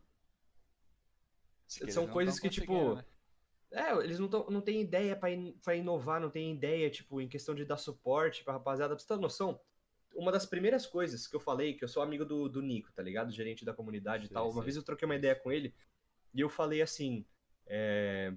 São 1.67 2.07
coisas 2.07 2.37
que, 2.39 2.49
tipo. 2.49 2.95
Né? 2.95 3.05
É, 3.71 3.91
eles 4.03 4.17
não, 4.17 4.27
tão, 4.27 4.47
não 4.49 4.61
têm 4.61 4.81
ideia 4.81 5.15
para 5.15 5.31
in, 5.31 5.55
inovar, 5.77 6.19
não 6.19 6.29
têm 6.29 6.53
ideia, 6.53 6.89
tipo, 6.89 7.21
em 7.21 7.27
questão 7.27 7.53
de 7.53 7.65
dar 7.65 7.77
suporte 7.77 8.43
pra 8.43 8.53
rapaziada. 8.53 8.95
Pra 8.95 9.01
você 9.01 9.07
ter 9.07 9.19
noção, 9.19 9.59
uma 10.15 10.31
das 10.31 10.45
primeiras 10.45 10.85
coisas 10.85 11.27
que 11.27 11.35
eu 11.35 11.39
falei, 11.39 11.75
que 11.75 11.83
eu 11.83 11.87
sou 11.87 12.01
amigo 12.01 12.25
do, 12.25 12.49
do 12.49 12.61
Nico, 12.61 12.91
tá 12.91 13.03
ligado? 13.03 13.31
Gerente 13.31 13.63
da 13.63 13.73
comunidade 13.73 14.25
sim, 14.25 14.31
e 14.31 14.33
tal. 14.33 14.49
Uma 14.49 14.61
sim. 14.61 14.65
vez 14.65 14.75
eu 14.75 14.83
troquei 14.83 15.05
uma 15.05 15.15
ideia 15.15 15.35
com 15.35 15.51
ele 15.51 15.73
e 16.33 16.41
eu 16.41 16.49
falei 16.49 16.81
assim. 16.81 17.25
É, 17.67 18.33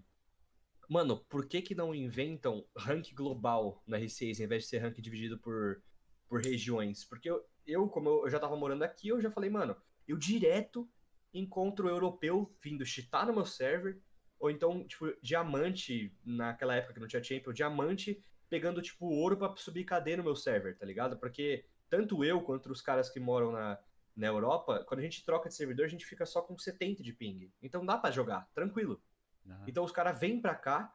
Mano, 0.92 1.24
por 1.24 1.46
que 1.46 1.62
que 1.62 1.74
não 1.74 1.94
inventam 1.94 2.66
rank 2.76 3.14
global 3.14 3.82
na 3.86 3.98
R6 3.98 4.38
ao 4.38 4.44
invés 4.44 4.64
de 4.64 4.68
ser 4.68 4.78
rank 4.80 5.00
dividido 5.00 5.38
por, 5.38 5.82
por 6.28 6.42
regiões? 6.42 7.02
Porque 7.02 7.30
eu, 7.30 7.42
eu 7.66 7.88
como 7.88 8.10
eu, 8.10 8.28
já 8.28 8.38
tava 8.38 8.56
morando 8.56 8.82
aqui, 8.82 9.08
eu 9.08 9.18
já 9.18 9.30
falei, 9.30 9.48
mano, 9.48 9.74
eu 10.06 10.18
direto 10.18 10.86
encontro 11.32 11.88
europeu 11.88 12.54
vindo 12.60 12.84
cheatar 12.84 13.26
no 13.26 13.32
meu 13.32 13.46
server, 13.46 13.98
ou 14.42 14.50
então, 14.50 14.84
tipo, 14.84 15.06
diamante, 15.22 16.12
naquela 16.24 16.74
época 16.74 16.94
que 16.94 16.98
não 16.98 17.06
tinha 17.06 17.22
champion, 17.22 17.52
diamante 17.52 18.20
pegando, 18.50 18.82
tipo, 18.82 19.06
ouro 19.06 19.36
para 19.36 19.54
subir 19.56 19.84
cadeia 19.84 20.16
no 20.16 20.24
meu 20.24 20.34
server, 20.34 20.76
tá 20.76 20.84
ligado? 20.84 21.16
Porque 21.16 21.64
tanto 21.88 22.24
eu 22.24 22.42
quanto 22.42 22.68
os 22.72 22.82
caras 22.82 23.08
que 23.08 23.20
moram 23.20 23.52
na, 23.52 23.78
na 24.16 24.26
Europa, 24.26 24.84
quando 24.88 24.98
a 24.98 25.02
gente 25.04 25.24
troca 25.24 25.48
de 25.48 25.54
servidor, 25.54 25.86
a 25.86 25.88
gente 25.88 26.04
fica 26.04 26.26
só 26.26 26.42
com 26.42 26.58
70 26.58 27.04
de 27.04 27.12
ping. 27.12 27.52
Então 27.62 27.86
dá 27.86 27.96
para 27.96 28.10
jogar, 28.10 28.50
tranquilo. 28.52 29.00
Uhum. 29.46 29.64
Então 29.68 29.84
os 29.84 29.92
caras 29.92 30.18
vêm 30.18 30.40
pra 30.40 30.56
cá 30.56 30.92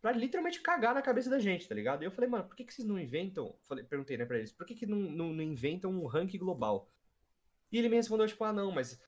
pra 0.00 0.12
literalmente 0.12 0.60
cagar 0.60 0.94
na 0.94 1.02
cabeça 1.02 1.28
da 1.28 1.40
gente, 1.40 1.66
tá 1.66 1.74
ligado? 1.74 2.02
E 2.02 2.06
eu 2.06 2.12
falei, 2.12 2.30
mano, 2.30 2.44
por 2.44 2.54
que, 2.54 2.64
que 2.64 2.72
vocês 2.72 2.86
não 2.86 2.96
inventam? 2.96 3.58
Falei, 3.64 3.84
perguntei, 3.84 4.16
né, 4.16 4.24
pra 4.24 4.38
eles, 4.38 4.52
por 4.52 4.64
que, 4.64 4.76
que 4.76 4.86
não, 4.86 4.98
não, 4.98 5.32
não 5.32 5.42
inventam 5.42 5.90
um 5.90 6.06
ranking 6.06 6.38
global? 6.38 6.88
E 7.72 7.78
ele 7.78 7.88
me 7.88 7.96
respondeu, 7.96 8.28
tipo, 8.28 8.44
ah, 8.44 8.52
não, 8.52 8.70
mas 8.70 9.02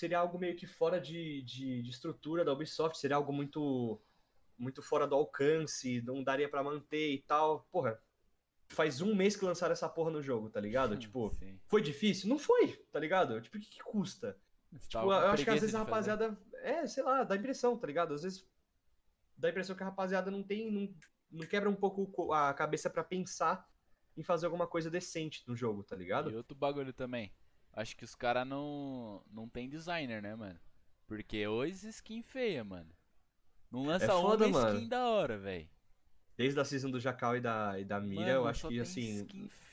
seria 0.00 0.18
algo 0.18 0.38
meio 0.38 0.56
que 0.56 0.66
fora 0.66 1.00
de, 1.00 1.42
de, 1.42 1.82
de 1.82 1.90
estrutura 1.90 2.44
da 2.44 2.52
Ubisoft, 2.52 2.98
seria 2.98 3.16
algo 3.16 3.32
muito 3.32 4.00
muito 4.58 4.82
fora 4.82 5.06
do 5.06 5.14
alcance, 5.14 6.02
não 6.02 6.22
daria 6.22 6.48
para 6.48 6.62
manter 6.62 7.14
e 7.14 7.18
tal. 7.22 7.66
Porra, 7.72 7.98
faz 8.68 9.00
um 9.00 9.14
mês 9.14 9.34
que 9.34 9.44
lançaram 9.44 9.72
essa 9.72 9.88
porra 9.88 10.10
no 10.10 10.22
jogo, 10.22 10.50
tá 10.50 10.60
ligado? 10.60 10.98
tipo, 10.98 11.32
Sim. 11.34 11.58
foi 11.66 11.80
difícil? 11.80 12.28
Não 12.28 12.38
foi, 12.38 12.76
tá 12.92 13.00
ligado? 13.00 13.40
Tipo, 13.40 13.56
o 13.56 13.60
que, 13.60 13.70
que 13.70 13.82
custa? 13.82 14.38
Tipo, 14.86 15.04
eu 15.04 15.12
acho 15.12 15.44
que 15.44 15.50
às 15.50 15.60
vezes 15.60 15.74
a 15.74 15.78
rapaziada. 15.78 16.38
É, 16.62 16.86
sei 16.86 17.02
lá, 17.02 17.24
dá 17.24 17.36
impressão, 17.36 17.76
tá 17.76 17.86
ligado? 17.86 18.12
Às 18.14 18.22
vezes 18.22 18.46
dá 19.36 19.48
a 19.48 19.50
impressão 19.50 19.74
que 19.74 19.82
a 19.82 19.86
rapaziada 19.86 20.30
não 20.30 20.42
tem. 20.42 20.70
Não, 20.70 20.94
não 21.30 21.46
quebra 21.46 21.70
um 21.70 21.74
pouco 21.74 22.32
a 22.32 22.52
cabeça 22.52 22.90
para 22.90 23.02
pensar 23.02 23.66
em 24.16 24.22
fazer 24.22 24.46
alguma 24.46 24.66
coisa 24.66 24.90
decente 24.90 25.42
no 25.46 25.56
jogo, 25.56 25.82
tá 25.82 25.96
ligado? 25.96 26.30
E 26.30 26.36
outro 26.36 26.54
bagulho 26.54 26.92
também. 26.92 27.32
Acho 27.72 27.96
que 27.96 28.04
os 28.04 28.14
caras 28.14 28.46
não. 28.46 29.22
não 29.30 29.48
tem 29.48 29.68
designer, 29.68 30.20
né, 30.20 30.34
mano? 30.34 30.58
Porque 31.06 31.46
hoje 31.46 31.88
skin 31.88 32.22
feia, 32.22 32.64
mano. 32.64 32.90
Não 33.70 33.84
lança 33.84 34.06
é 34.06 34.08
foda, 34.08 34.46
uma 34.46 34.58
skin 34.60 34.74
mano. 34.74 34.88
da 34.88 35.08
hora, 35.08 35.38
velho. 35.38 35.68
Desde 36.36 36.58
a 36.58 36.64
season 36.64 36.90
do 36.90 36.98
Jacal 36.98 37.36
e 37.36 37.40
da, 37.40 37.78
e 37.78 37.84
da 37.84 38.00
Mira, 38.00 38.20
mano, 38.20 38.32
eu 38.32 38.46
acho 38.46 38.68
que 38.68 38.80
assim. 38.80 39.26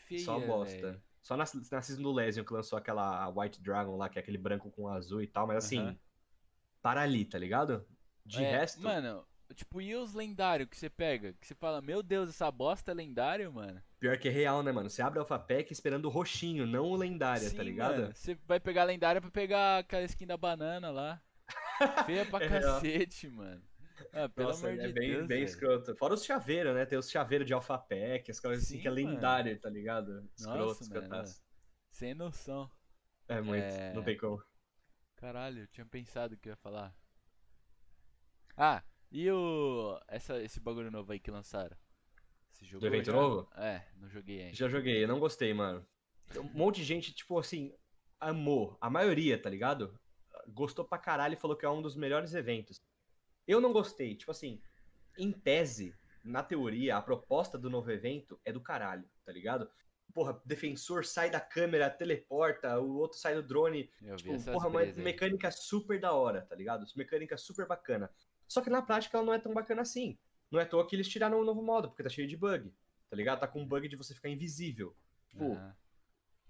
Feia, 0.07 0.23
só 0.23 0.39
bosta. 0.39 0.91
Véio. 0.91 1.01
Só 1.21 1.35
na, 1.35 1.43
na 1.43 1.81
season 1.81 2.01
do 2.01 2.11
Lesion 2.11 2.45
que 2.45 2.53
lançou 2.53 2.77
aquela 2.77 3.27
White 3.29 3.61
Dragon 3.61 3.97
lá, 3.97 4.07
que 4.07 4.17
é 4.17 4.21
aquele 4.21 4.37
branco 4.37 4.71
com 4.71 4.87
azul 4.87 5.21
e 5.21 5.27
tal, 5.27 5.45
mas 5.45 5.57
assim, 5.57 5.79
uhum. 5.79 5.97
para 6.81 7.01
ali, 7.01 7.25
tá 7.25 7.37
ligado? 7.37 7.85
De 8.25 8.43
é, 8.43 8.59
resto. 8.59 8.81
Mano, 8.81 9.27
tipo, 9.53 9.81
e 9.81 9.95
os 9.95 10.13
lendários 10.13 10.69
que 10.69 10.77
você 10.77 10.89
pega? 10.89 11.33
Que 11.33 11.45
você 11.45 11.53
fala, 11.53 11.81
meu 11.81 12.01
Deus, 12.01 12.29
essa 12.29 12.49
bosta 12.49 12.91
é 12.91 12.93
lendário, 12.93 13.51
mano? 13.51 13.81
Pior 13.99 14.17
que 14.17 14.27
é 14.27 14.31
real, 14.31 14.61
né, 14.61 14.71
mano? 14.71 14.89
Você 14.89 15.01
abre 15.01 15.17
o 15.17 15.21
Alpha 15.21 15.39
Pack 15.39 15.73
esperando 15.73 16.05
o 16.05 16.09
roxinho, 16.09 16.67
não 16.67 16.85
o 16.85 16.95
lendário, 16.95 17.53
tá 17.55 17.63
ligado? 17.63 18.01
Mano, 18.01 18.15
você 18.15 18.35
vai 18.45 18.59
pegar 18.59 18.83
a 18.83 18.85
lendária 18.85 19.19
pra 19.19 19.31
pegar 19.31 19.79
aquela 19.79 20.03
skin 20.03 20.27
da 20.27 20.37
banana 20.37 20.91
lá. 20.91 21.21
Feia 22.05 22.25
pra 22.25 22.45
é 22.45 22.49
cacete, 22.49 23.27
real. 23.27 23.37
mano. 23.37 23.63
Ah, 24.13 24.29
pelo 24.29 24.49
Nossa, 24.49 24.67
amor 24.67 24.79
é 24.79 24.87
de 24.87 24.93
bem, 24.93 25.11
Deus, 25.11 25.27
bem 25.27 25.43
escroto. 25.43 25.95
Fora 25.95 26.13
os 26.13 26.23
chaveiros, 26.23 26.75
né? 26.75 26.85
Tem 26.85 26.97
os 26.97 27.09
chaveiros 27.09 27.47
de 27.47 27.53
Alpha 27.53 27.77
Pack, 27.77 28.29
as 28.29 28.39
coisas 28.39 28.63
assim 28.63 28.79
que 28.79 28.87
é 28.87 28.91
lendário, 28.91 29.59
tá 29.59 29.69
ligado? 29.69 30.29
Escroto, 30.35 30.83
escrotaço. 30.83 31.41
Sem 31.89 32.13
noção. 32.13 32.69
É 33.27 33.41
muito, 33.41 33.63
é... 33.63 33.93
não 33.93 34.03
tem 34.03 34.15
como. 34.15 34.41
Caralho, 35.15 35.61
eu 35.61 35.67
tinha 35.67 35.85
pensado 35.85 36.37
que 36.37 36.49
ia 36.49 36.55
falar. 36.55 36.95
Ah, 38.55 38.83
e 39.11 39.29
o. 39.31 39.99
Essa, 40.07 40.41
esse 40.41 40.59
bagulho 40.59 40.91
novo 40.91 41.11
aí 41.11 41.19
que 41.19 41.31
lançaram? 41.31 41.75
Esse 42.57 42.65
jogo 42.65 42.81
Do 42.81 42.87
evento 42.87 43.05
já... 43.05 43.11
novo? 43.13 43.47
É, 43.55 43.83
não 43.97 44.09
joguei 44.09 44.41
ainda. 44.41 44.55
Já 44.55 44.67
joguei, 44.67 45.03
eu 45.03 45.07
não 45.07 45.19
gostei, 45.19 45.53
mano. 45.53 45.85
Um 46.35 46.43
monte 46.57 46.77
de 46.77 46.83
gente, 46.83 47.13
tipo 47.13 47.37
assim, 47.37 47.73
amou. 48.19 48.75
A 48.81 48.89
maioria, 48.89 49.39
tá 49.39 49.49
ligado? 49.49 49.97
Gostou 50.47 50.83
pra 50.83 50.97
caralho 50.97 51.33
e 51.33 51.39
falou 51.39 51.55
que 51.55 51.65
é 51.65 51.69
um 51.69 51.81
dos 51.81 51.95
melhores 51.95 52.33
eventos. 52.33 52.81
Eu 53.47 53.61
não 53.61 53.71
gostei. 53.71 54.15
Tipo 54.15 54.31
assim, 54.31 54.61
em 55.17 55.31
tese, 55.31 55.93
na 56.23 56.41
teoria, 56.43 56.97
a 56.97 57.01
proposta 57.01 57.57
do 57.57 57.69
novo 57.69 57.91
evento 57.91 58.39
é 58.43 58.51
do 58.51 58.59
caralho, 58.59 59.07
tá 59.23 59.31
ligado? 59.31 59.69
Porra, 60.13 60.41
defensor 60.45 61.05
sai 61.05 61.29
da 61.29 61.39
câmera, 61.39 61.89
teleporta, 61.89 62.79
o 62.79 62.97
outro 62.97 63.19
sai 63.19 63.35
do 63.35 63.43
drone. 63.43 63.89
Eu 64.01 64.15
Tipo, 64.15 64.43
porra, 64.51 64.67
uma 64.67 64.79
aí. 64.79 64.93
mecânica 64.93 65.51
super 65.51 65.99
da 65.99 66.13
hora, 66.13 66.41
tá 66.41 66.55
ligado? 66.55 66.85
Mecânica 66.95 67.37
super 67.37 67.67
bacana. 67.67 68.09
Só 68.47 68.61
que 68.61 68.69
na 68.69 68.81
prática 68.81 69.17
ela 69.17 69.25
não 69.25 69.33
é 69.33 69.39
tão 69.39 69.53
bacana 69.53 69.81
assim. 69.83 70.17
Não 70.51 70.59
é 70.59 70.63
à 70.63 70.65
toa 70.65 70.87
que 70.87 70.95
eles 70.95 71.07
tiraram 71.07 71.39
o 71.39 71.45
novo 71.45 71.61
modo, 71.61 71.89
porque 71.89 72.03
tá 72.03 72.09
cheio 72.09 72.27
de 72.27 72.37
bug, 72.37 72.73
tá 73.09 73.15
ligado? 73.15 73.39
Tá 73.39 73.47
com 73.47 73.61
um 73.61 73.67
bug 73.67 73.87
de 73.87 73.95
você 73.95 74.13
ficar 74.13 74.29
invisível. 74.29 74.95
Tipo, 75.29 75.53
Aham. 75.53 75.75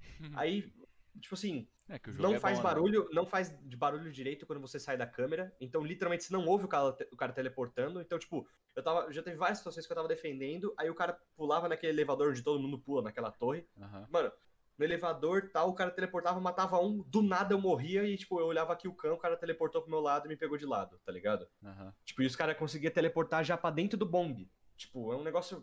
aí, 0.35 0.71
tipo 1.19 1.35
assim, 1.35 1.67
É 1.89 1.97
que 1.97 2.09
o 2.09 2.13
jogo 2.13 2.27
não 2.27 2.35
é 2.35 2.39
faz 2.39 2.57
bom, 2.57 2.63
né? 2.63 2.69
barulho, 2.69 3.09
não 3.11 3.25
faz 3.25 3.53
de 3.61 3.75
barulho 3.75 4.11
direito 4.11 4.45
quando 4.45 4.61
você 4.61 4.79
sai 4.79 4.97
da 4.97 5.07
câmera. 5.07 5.55
Então, 5.59 5.83
literalmente, 5.83 6.23
você 6.23 6.33
não 6.33 6.45
ouve 6.45 6.65
o 6.65 6.67
cara, 6.67 6.95
o 7.11 7.17
cara 7.17 7.33
teleportando. 7.33 7.99
Então, 8.01 8.19
tipo, 8.19 8.47
eu 8.75 8.83
tava. 8.83 9.11
Já 9.11 9.23
teve 9.23 9.37
várias 9.37 9.57
situações 9.57 9.85
que 9.85 9.91
eu 9.91 9.95
tava 9.95 10.07
defendendo, 10.07 10.73
aí 10.77 10.89
o 10.89 10.95
cara 10.95 11.19
pulava 11.35 11.67
naquele 11.67 11.93
elevador 11.93 12.29
onde 12.29 12.43
todo 12.43 12.59
mundo 12.59 12.79
pula, 12.79 13.01
naquela 13.01 13.31
torre. 13.31 13.65
Aham. 13.79 14.07
Mano, 14.09 14.31
no 14.77 14.85
elevador 14.85 15.49
tal, 15.51 15.69
o 15.69 15.73
cara 15.73 15.89
teleportava, 15.89 16.39
matava 16.39 16.79
um, 16.79 17.01
do 17.07 17.23
nada 17.23 17.53
eu 17.53 17.59
morria 17.59 18.03
e, 18.03 18.15
tipo, 18.15 18.39
eu 18.39 18.45
olhava 18.45 18.73
aqui 18.73 18.87
o 18.87 18.93
cão, 18.93 19.15
o 19.15 19.17
cara 19.17 19.35
teleportou 19.35 19.81
pro 19.81 19.89
meu 19.89 19.99
lado 19.99 20.25
e 20.25 20.29
me 20.29 20.37
pegou 20.37 20.57
de 20.57 20.65
lado, 20.65 20.99
tá 21.03 21.11
ligado? 21.11 21.47
Aham. 21.63 21.93
Tipo, 22.05 22.21
e 22.21 22.27
os 22.27 22.35
caras 22.35 22.57
conseguiam 22.57 22.93
teleportar 22.93 23.43
já 23.43 23.57
pra 23.57 23.71
dentro 23.71 23.97
do 23.97 24.05
bombe. 24.05 24.51
Tipo, 24.75 25.11
é 25.11 25.17
um 25.17 25.23
negócio. 25.23 25.61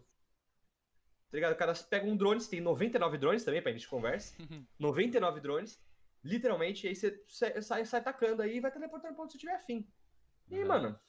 Tá 1.31 1.37
ligado? 1.37 1.53
O 1.53 1.57
cara 1.57 1.73
pega 1.89 2.07
um 2.07 2.17
drone, 2.17 2.41
você 2.41 2.51
tem 2.51 2.61
99 2.61 3.19
drones 3.19 3.45
também 3.45 3.63
pra 3.63 3.73
gente 3.73 3.89
conversa. 3.89 4.35
99 4.79 5.41
drones, 5.41 5.81
literalmente, 6.23 6.87
e 6.87 6.89
aí 6.89 6.97
você 6.97 7.23
sai, 7.63 7.85
sai, 7.85 8.03
tacando 8.03 8.43
aí 8.43 8.57
e 8.57 8.61
vai 8.61 8.73
teleportando 8.73 9.15
pra 9.15 9.25
onde 9.25 9.33
você 9.33 9.39
tiver 9.39 9.55
afim. 9.55 9.89
E 10.51 10.57
aí, 10.57 10.63
Aham. 10.63 10.69
mano. 10.69 11.01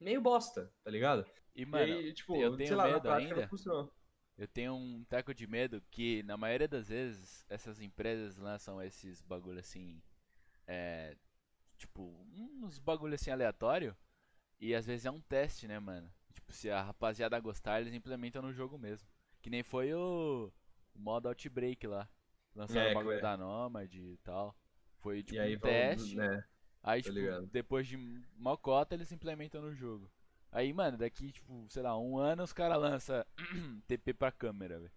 Meio 0.00 0.20
bosta, 0.20 0.72
tá 0.82 0.90
ligado? 0.90 1.26
E, 1.54 1.64
mano, 1.64 1.86
e 1.86 1.92
aí, 1.92 2.12
tipo, 2.12 2.36
eu 2.36 2.56
tenho 2.56 2.68
sei 2.68 2.76
lá, 2.76 2.84
na 2.84 2.92
medo 2.94 3.02
prática 3.02 3.30
ainda. 3.30 3.40
não 3.42 3.48
funcionou. 3.48 3.92
Eu 4.38 4.46
tenho 4.46 4.74
um 4.74 5.04
teco 5.04 5.34
de 5.34 5.46
medo 5.46 5.82
que, 5.90 6.22
na 6.24 6.36
maioria 6.36 6.68
das 6.68 6.88
vezes, 6.88 7.44
essas 7.48 7.80
empresas 7.80 8.36
lançam 8.36 8.82
esses 8.82 9.22
bagulho 9.22 9.60
assim. 9.60 10.02
É. 10.66 11.16
Tipo, 11.78 12.02
uns 12.34 12.78
bagulho 12.78 13.14
assim 13.14 13.30
aleatório. 13.30 13.96
E 14.60 14.74
às 14.74 14.86
vezes 14.86 15.06
é 15.06 15.10
um 15.10 15.20
teste, 15.20 15.66
né, 15.68 15.78
mano? 15.78 16.10
Tipo, 16.32 16.52
se 16.52 16.70
a 16.70 16.82
rapaziada 16.82 17.38
gostar, 17.40 17.80
eles 17.80 17.94
implementam 17.94 18.42
no 18.42 18.52
jogo 18.52 18.78
mesmo. 18.78 19.08
Que 19.42 19.50
nem 19.50 19.62
foi 19.62 19.92
o, 19.94 20.52
o 20.94 20.98
modo 20.98 21.28
Outbreak 21.28 21.86
lá. 21.86 22.08
Lançaram 22.54 22.88
É, 22.88 22.90
o 22.92 22.94
bagulho 22.94 23.16
que- 23.16 23.22
da 23.22 23.36
Nomad 23.36 23.94
e 23.94 24.18
tal. 24.24 24.56
Foi 24.98 25.22
tipo 25.22 25.40
aí 25.40 25.56
um 25.56 25.58
vão, 25.58 25.70
teste. 25.70 26.16
né? 26.16 26.44
Aí, 26.82 27.02
Tô 27.02 27.12
tipo, 27.12 27.46
depois 27.48 27.86
de 27.86 27.96
mocota, 28.36 28.94
eles 28.94 29.12
implementam 29.12 29.60
no 29.62 29.74
jogo. 29.74 30.10
Aí, 30.56 30.72
mano, 30.72 30.96
daqui, 30.96 31.30
tipo, 31.32 31.66
sei 31.68 31.82
lá, 31.82 31.98
um 31.98 32.16
ano 32.16 32.42
os 32.42 32.52
caras 32.52 32.78
lançam 32.80 33.22
TP 33.86 34.14
pra 34.14 34.32
câmera, 34.32 34.78
velho. 34.78 34.92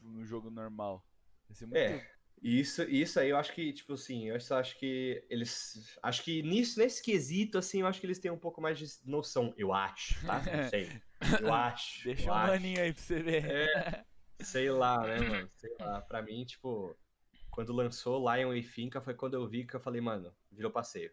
No 0.00 0.24
jogo 0.24 0.48
normal. 0.48 1.04
Vai 1.48 1.56
ser 1.56 1.66
muito. 1.66 1.76
É. 1.78 2.08
Isso, 2.40 2.82
isso 2.84 3.18
aí 3.20 3.30
eu 3.30 3.36
acho 3.36 3.52
que, 3.52 3.72
tipo 3.72 3.92
assim, 3.94 4.28
eu 4.28 4.36
acho 4.36 4.78
que 4.78 5.24
eles. 5.28 5.96
Acho 6.02 6.22
que 6.24 6.42
nisso, 6.42 6.78
nesse 6.78 7.02
quesito, 7.02 7.58
assim, 7.58 7.80
eu 7.80 7.86
acho 7.86 8.00
que 8.00 8.06
eles 8.06 8.18
têm 8.20 8.30
um 8.30 8.38
pouco 8.38 8.60
mais 8.60 8.78
de 8.78 8.86
noção. 9.04 9.52
Eu 9.56 9.72
acho, 9.72 10.24
tá? 10.26 10.40
Não 10.40 10.42
sei. 10.70 10.88
Eu 11.40 11.52
acho. 11.52 12.02
Deixa 12.06 12.22
eu 12.28 12.32
um 12.32 12.34
acho. 12.36 12.52
maninho 12.52 12.80
aí 12.80 12.92
pra 12.92 13.02
você 13.02 13.22
ver. 13.22 13.44
É, 13.44 14.04
sei 14.40 14.70
lá, 14.70 15.04
né, 15.06 15.18
mano? 15.20 15.48
Sei 15.50 15.74
lá. 15.80 16.00
Pra 16.00 16.22
mim, 16.22 16.44
tipo, 16.44 16.96
quando 17.50 17.72
lançou 17.72 18.32
Lion 18.34 18.54
e 18.54 18.62
Finca 18.62 19.00
foi 19.00 19.14
quando 19.14 19.34
eu 19.34 19.46
vi 19.48 19.64
que 19.66 19.74
eu 19.74 19.80
falei, 19.80 20.00
mano, 20.00 20.32
virou 20.50 20.70
passeio. 20.70 21.12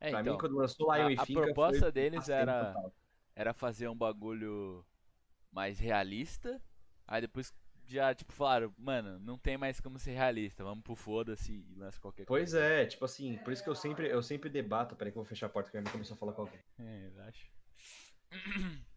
É, 0.00 0.10
pra 0.10 0.20
então, 0.20 0.34
mim, 0.34 0.38
quando 0.40 0.56
lançou 0.56 0.92
Lion 0.94 1.06
a- 1.06 1.12
e 1.12 1.18
a 1.18 1.24
Finca. 1.26 1.40
proposta 1.42 1.80
foi 1.80 1.92
deles 1.92 2.28
era- 2.28 2.72
total. 2.72 2.94
Era 3.38 3.54
fazer 3.54 3.86
um 3.88 3.94
bagulho 3.94 4.84
mais 5.52 5.78
realista. 5.78 6.60
Aí 7.06 7.20
depois 7.20 7.54
já, 7.86 8.12
tipo, 8.12 8.32
falaram, 8.32 8.74
mano, 8.76 9.20
não 9.20 9.38
tem 9.38 9.56
mais 9.56 9.78
como 9.80 9.96
ser 9.96 10.10
realista. 10.10 10.64
Vamos 10.64 10.82
pro 10.82 10.96
foda-se 10.96 11.52
e 11.52 11.74
lança 11.76 12.00
qualquer 12.00 12.26
Pois 12.26 12.50
coisa. 12.50 12.60
é, 12.60 12.84
tipo 12.84 13.04
assim, 13.04 13.38
por 13.38 13.52
isso 13.52 13.62
que 13.62 13.70
eu 13.70 13.76
sempre, 13.76 14.08
eu 14.08 14.20
sempre 14.24 14.50
debato. 14.50 14.96
Peraí 14.96 15.12
que 15.12 15.18
eu 15.18 15.22
vou 15.22 15.28
fechar 15.28 15.46
a 15.46 15.50
porta 15.50 15.70
que 15.70 15.76
a 15.76 15.80
minha 15.80 15.92
começou 15.92 16.16
a 16.16 16.18
falar 16.18 16.32
com 16.32 16.42
alguém. 16.42 16.58
É, 16.80 17.10
eu 17.14 17.22
acho. 17.22 17.48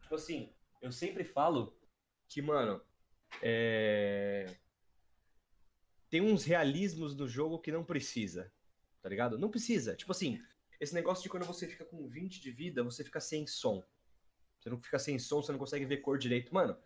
Tipo 0.00 0.14
assim, 0.14 0.54
eu 0.80 0.92
sempre 0.92 1.24
falo 1.24 1.76
que, 2.28 2.40
mano, 2.40 2.80
é... 3.42 4.46
tem 6.08 6.20
uns 6.20 6.44
realismos 6.44 7.12
do 7.12 7.26
jogo 7.28 7.58
que 7.58 7.72
não 7.72 7.84
precisa, 7.84 8.52
tá 9.02 9.08
ligado? 9.08 9.36
Não 9.36 9.50
precisa. 9.50 9.96
Tipo 9.96 10.12
assim, 10.12 10.40
esse 10.80 10.94
negócio 10.94 11.22
de 11.22 11.28
quando 11.28 11.44
você 11.44 11.66
fica 11.66 11.84
com 11.84 12.06
20 12.08 12.40
de 12.40 12.50
vida, 12.50 12.82
você 12.82 13.02
fica 13.04 13.20
sem 13.20 13.46
som. 13.46 13.84
Você 14.60 14.70
não 14.70 14.80
fica 14.80 14.98
sem 14.98 15.18
som, 15.18 15.42
você 15.42 15.52
não 15.52 15.58
consegue 15.58 15.84
ver 15.84 15.98
cor 15.98 16.18
direito. 16.18 16.52
Mano, 16.54 16.76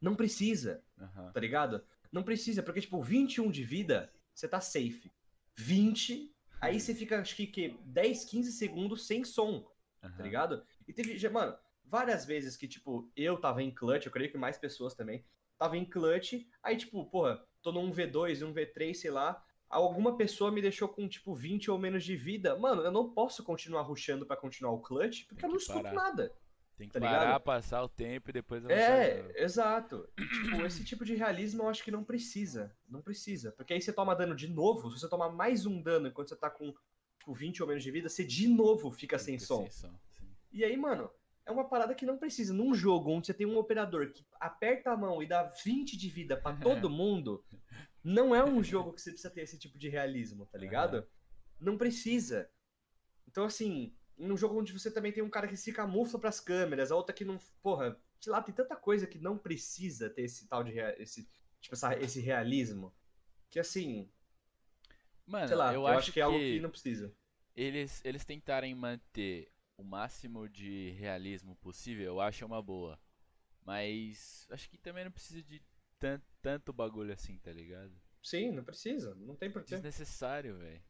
não 0.00 0.14
precisa, 0.14 0.82
Aham. 0.98 1.30
tá 1.32 1.40
ligado? 1.40 1.84
Não 2.10 2.22
precisa, 2.22 2.62
porque, 2.62 2.80
tipo, 2.80 3.02
21 3.02 3.50
de 3.50 3.62
vida, 3.64 4.12
você 4.34 4.48
tá 4.48 4.60
safe. 4.60 5.12
20, 5.56 6.34
aí 6.60 6.80
você 6.80 6.94
fica, 6.94 7.20
acho 7.20 7.34
que, 7.36 7.46
que 7.46 7.78
10, 7.84 8.24
15 8.24 8.52
segundos 8.52 9.06
sem 9.06 9.24
som 9.24 9.62
tá 10.00 10.06
aham. 10.08 10.22
ligado? 10.22 10.66
E 10.86 10.92
teve, 10.92 11.18
já- 11.18 11.28
mano, 11.28 11.56
várias 11.84 12.24
vezes 12.24 12.56
que, 12.56 12.68
tipo, 12.68 13.10
eu 13.16 13.36
tava 13.40 13.62
em 13.62 13.70
clutch, 13.74 14.06
eu 14.06 14.12
creio 14.12 14.30
que 14.30 14.38
mais 14.38 14.56
pessoas 14.56 14.94
também, 14.94 15.24
tava 15.58 15.76
em 15.76 15.84
clutch, 15.84 16.46
aí, 16.62 16.76
tipo, 16.76 17.04
porra, 17.10 17.44
tô 17.62 17.72
num 17.72 17.90
V2, 17.90 18.42
um 18.42 18.52
V3, 18.54 18.94
sei 18.94 19.10
lá, 19.10 19.44
alguma 19.68 20.16
pessoa 20.16 20.50
me 20.50 20.62
deixou 20.62 20.88
com, 20.88 21.08
tipo, 21.08 21.34
20 21.34 21.70
ou 21.70 21.78
menos 21.78 22.04
de 22.04 22.16
vida. 22.16 22.56
Mano, 22.58 22.82
eu 22.82 22.90
não 22.90 23.10
posso 23.10 23.42
continuar 23.44 23.82
rushando 23.82 24.26
pra 24.26 24.36
continuar 24.36 24.72
o 24.72 24.80
clutch, 24.80 25.26
porque 25.26 25.44
eu 25.44 25.48
não 25.48 25.56
escuto 25.56 25.82
parar. 25.82 25.94
nada. 25.94 26.32
Tem 26.76 26.86
que 26.86 26.94
tá 26.94 27.00
parar, 27.00 27.24
ligado? 27.24 27.42
passar 27.42 27.82
o 27.82 27.88
tempo 27.88 28.30
e 28.30 28.32
depois 28.32 28.64
É, 28.66 29.42
exato. 29.42 30.08
E, 30.16 30.22
tipo, 30.44 30.64
esse 30.64 30.84
tipo 30.84 31.04
de 31.04 31.16
realismo 31.16 31.64
eu 31.64 31.68
acho 31.68 31.82
que 31.82 31.90
não 31.90 32.04
precisa. 32.04 32.72
Não 32.88 33.02
precisa. 33.02 33.50
Porque 33.52 33.74
aí 33.74 33.80
você 33.80 33.92
toma 33.92 34.14
dano 34.14 34.34
de 34.34 34.46
novo, 34.46 34.88
se 34.90 35.00
você 35.00 35.08
tomar 35.08 35.30
mais 35.30 35.66
um 35.66 35.82
dano 35.82 36.06
enquanto 36.06 36.28
você 36.28 36.36
tá 36.36 36.48
com, 36.48 36.72
tipo, 37.18 37.34
20 37.34 37.62
ou 37.62 37.68
menos 37.68 37.82
de 37.82 37.90
vida, 37.90 38.08
você 38.08 38.24
de 38.24 38.46
novo 38.46 38.92
fica 38.92 39.18
sem 39.18 39.38
som. 39.40 39.62
sem 39.62 39.70
som. 39.70 39.94
E 40.52 40.64
aí, 40.64 40.76
mano, 40.76 41.10
é 41.44 41.50
uma 41.50 41.64
parada 41.68 41.94
que 41.94 42.06
não 42.06 42.16
precisa. 42.16 42.54
Num 42.54 42.74
jogo 42.74 43.10
onde 43.10 43.26
você 43.26 43.34
tem 43.34 43.46
um 43.46 43.58
operador 43.58 44.12
que 44.12 44.24
aperta 44.38 44.92
a 44.92 44.96
mão 44.96 45.20
e 45.22 45.26
dá 45.26 45.42
20 45.64 45.96
de 45.96 46.08
vida 46.08 46.36
pra 46.36 46.52
todo 46.86 46.88
mundo, 46.88 47.44
não 48.08 48.34
é 48.34 48.42
um 48.44 48.62
jogo 48.62 48.92
que 48.92 49.00
você 49.00 49.10
precisa 49.10 49.30
ter 49.30 49.42
esse 49.42 49.58
tipo 49.58 49.78
de 49.78 49.88
realismo, 49.88 50.46
tá 50.46 50.58
ligado? 50.58 51.06
Não 51.60 51.76
precisa. 51.76 52.50
Então, 53.26 53.44
assim, 53.44 53.94
num 54.16 54.36
jogo 54.36 54.58
onde 54.58 54.72
você 54.72 54.90
também 54.90 55.12
tem 55.12 55.22
um 55.22 55.30
cara 55.30 55.46
que 55.48 55.56
se 55.56 55.72
camufla 55.72 56.18
pras 56.18 56.40
câmeras, 56.40 56.90
a 56.90 56.96
outra 56.96 57.14
que 57.14 57.24
não. 57.24 57.38
Porra, 57.62 58.00
sei 58.20 58.32
lá, 58.32 58.42
tem 58.42 58.54
tanta 58.54 58.76
coisa 58.76 59.06
que 59.06 59.18
não 59.18 59.36
precisa 59.38 60.08
ter 60.10 60.22
esse 60.22 60.48
tal 60.48 60.64
de. 60.64 60.72
rea- 60.72 60.94
Esse, 61.00 61.28
tipo, 61.60 61.74
essa, 61.74 61.94
esse 62.00 62.20
realismo. 62.20 62.94
Que 63.50 63.58
assim, 63.60 64.10
Mano, 65.26 65.48
sei 65.48 65.56
lá, 65.56 65.72
eu, 65.74 65.82
eu, 65.82 65.86
acho 65.86 66.12
que 66.12 66.20
é 66.20 66.22
algo 66.22 66.38
que 66.38 66.60
não 66.60 66.70
precisa. 66.70 67.14
eles, 67.54 68.02
eles 68.04 68.24
tentarem 68.24 68.74
manter 68.74 69.52
o 69.76 69.84
máximo 69.84 70.48
de 70.48 70.90
realismo 70.92 71.56
possível, 71.56 72.04
eu 72.06 72.20
acho 72.20 72.44
uma 72.46 72.62
boa. 72.62 72.98
Mas 73.64 74.46
acho 74.50 74.68
que 74.70 74.78
também 74.78 75.04
não 75.04 75.10
precisa 75.12 75.42
de 75.42 75.62
tan- 75.98 76.22
tanto 76.42 76.72
bagulho 76.72 77.12
assim, 77.12 77.38
tá 77.38 77.52
ligado? 77.52 77.92
Sim, 78.22 78.52
não 78.52 78.64
precisa. 78.64 79.14
Não 79.14 79.34
tem 79.36 79.50
porquê. 79.50 79.74
Desnecessário, 79.74 80.58
velho. 80.58 80.82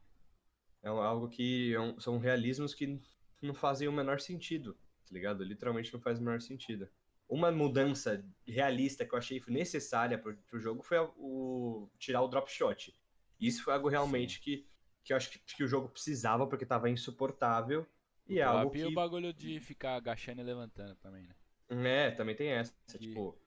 É 0.82 0.88
algo 0.88 1.28
que 1.28 1.74
é 1.74 1.80
um- 1.80 1.98
são 2.00 2.18
realismos 2.18 2.74
que 2.74 3.00
não 3.42 3.54
fazem 3.54 3.88
o 3.88 3.92
menor 3.92 4.20
sentido, 4.20 4.74
tá 4.74 5.12
ligado? 5.12 5.42
Literalmente 5.44 5.92
não 5.92 6.00
faz 6.00 6.18
o 6.18 6.22
menor 6.22 6.40
sentido. 6.40 6.88
Uma 7.28 7.52
mudança 7.52 8.24
realista 8.46 9.04
que 9.04 9.14
eu 9.14 9.18
achei 9.18 9.42
necessária 9.48 10.16
pro, 10.16 10.36
pro 10.36 10.58
jogo 10.60 10.82
foi 10.82 10.98
o 11.16 11.90
tirar 11.98 12.22
o 12.22 12.28
drop 12.28 12.50
shot. 12.50 12.94
Isso 13.38 13.62
foi 13.62 13.74
algo 13.74 13.88
realmente 13.88 14.40
que, 14.40 14.66
que 15.04 15.12
eu 15.12 15.16
acho 15.16 15.30
que, 15.30 15.38
que 15.38 15.62
o 15.62 15.68
jogo 15.68 15.88
precisava 15.90 16.46
porque 16.46 16.64
tava 16.64 16.88
insuportável. 16.88 17.86
E 18.26 18.38
é 18.38 18.42
algo 18.42 18.64
Drop 18.70 18.78
E 18.78 18.84
o 18.84 18.88
que. 18.88 18.94
bagulho 18.94 19.32
de 19.32 19.60
ficar 19.60 19.94
agachando 19.96 20.40
e 20.40 20.44
levantando 20.44 20.94
também, 20.96 21.26
né? 21.26 21.34
É, 21.70 22.10
também 22.12 22.34
tem 22.34 22.48
essa. 22.48 22.72
Que- 22.90 22.98
Tipo, 22.98 23.38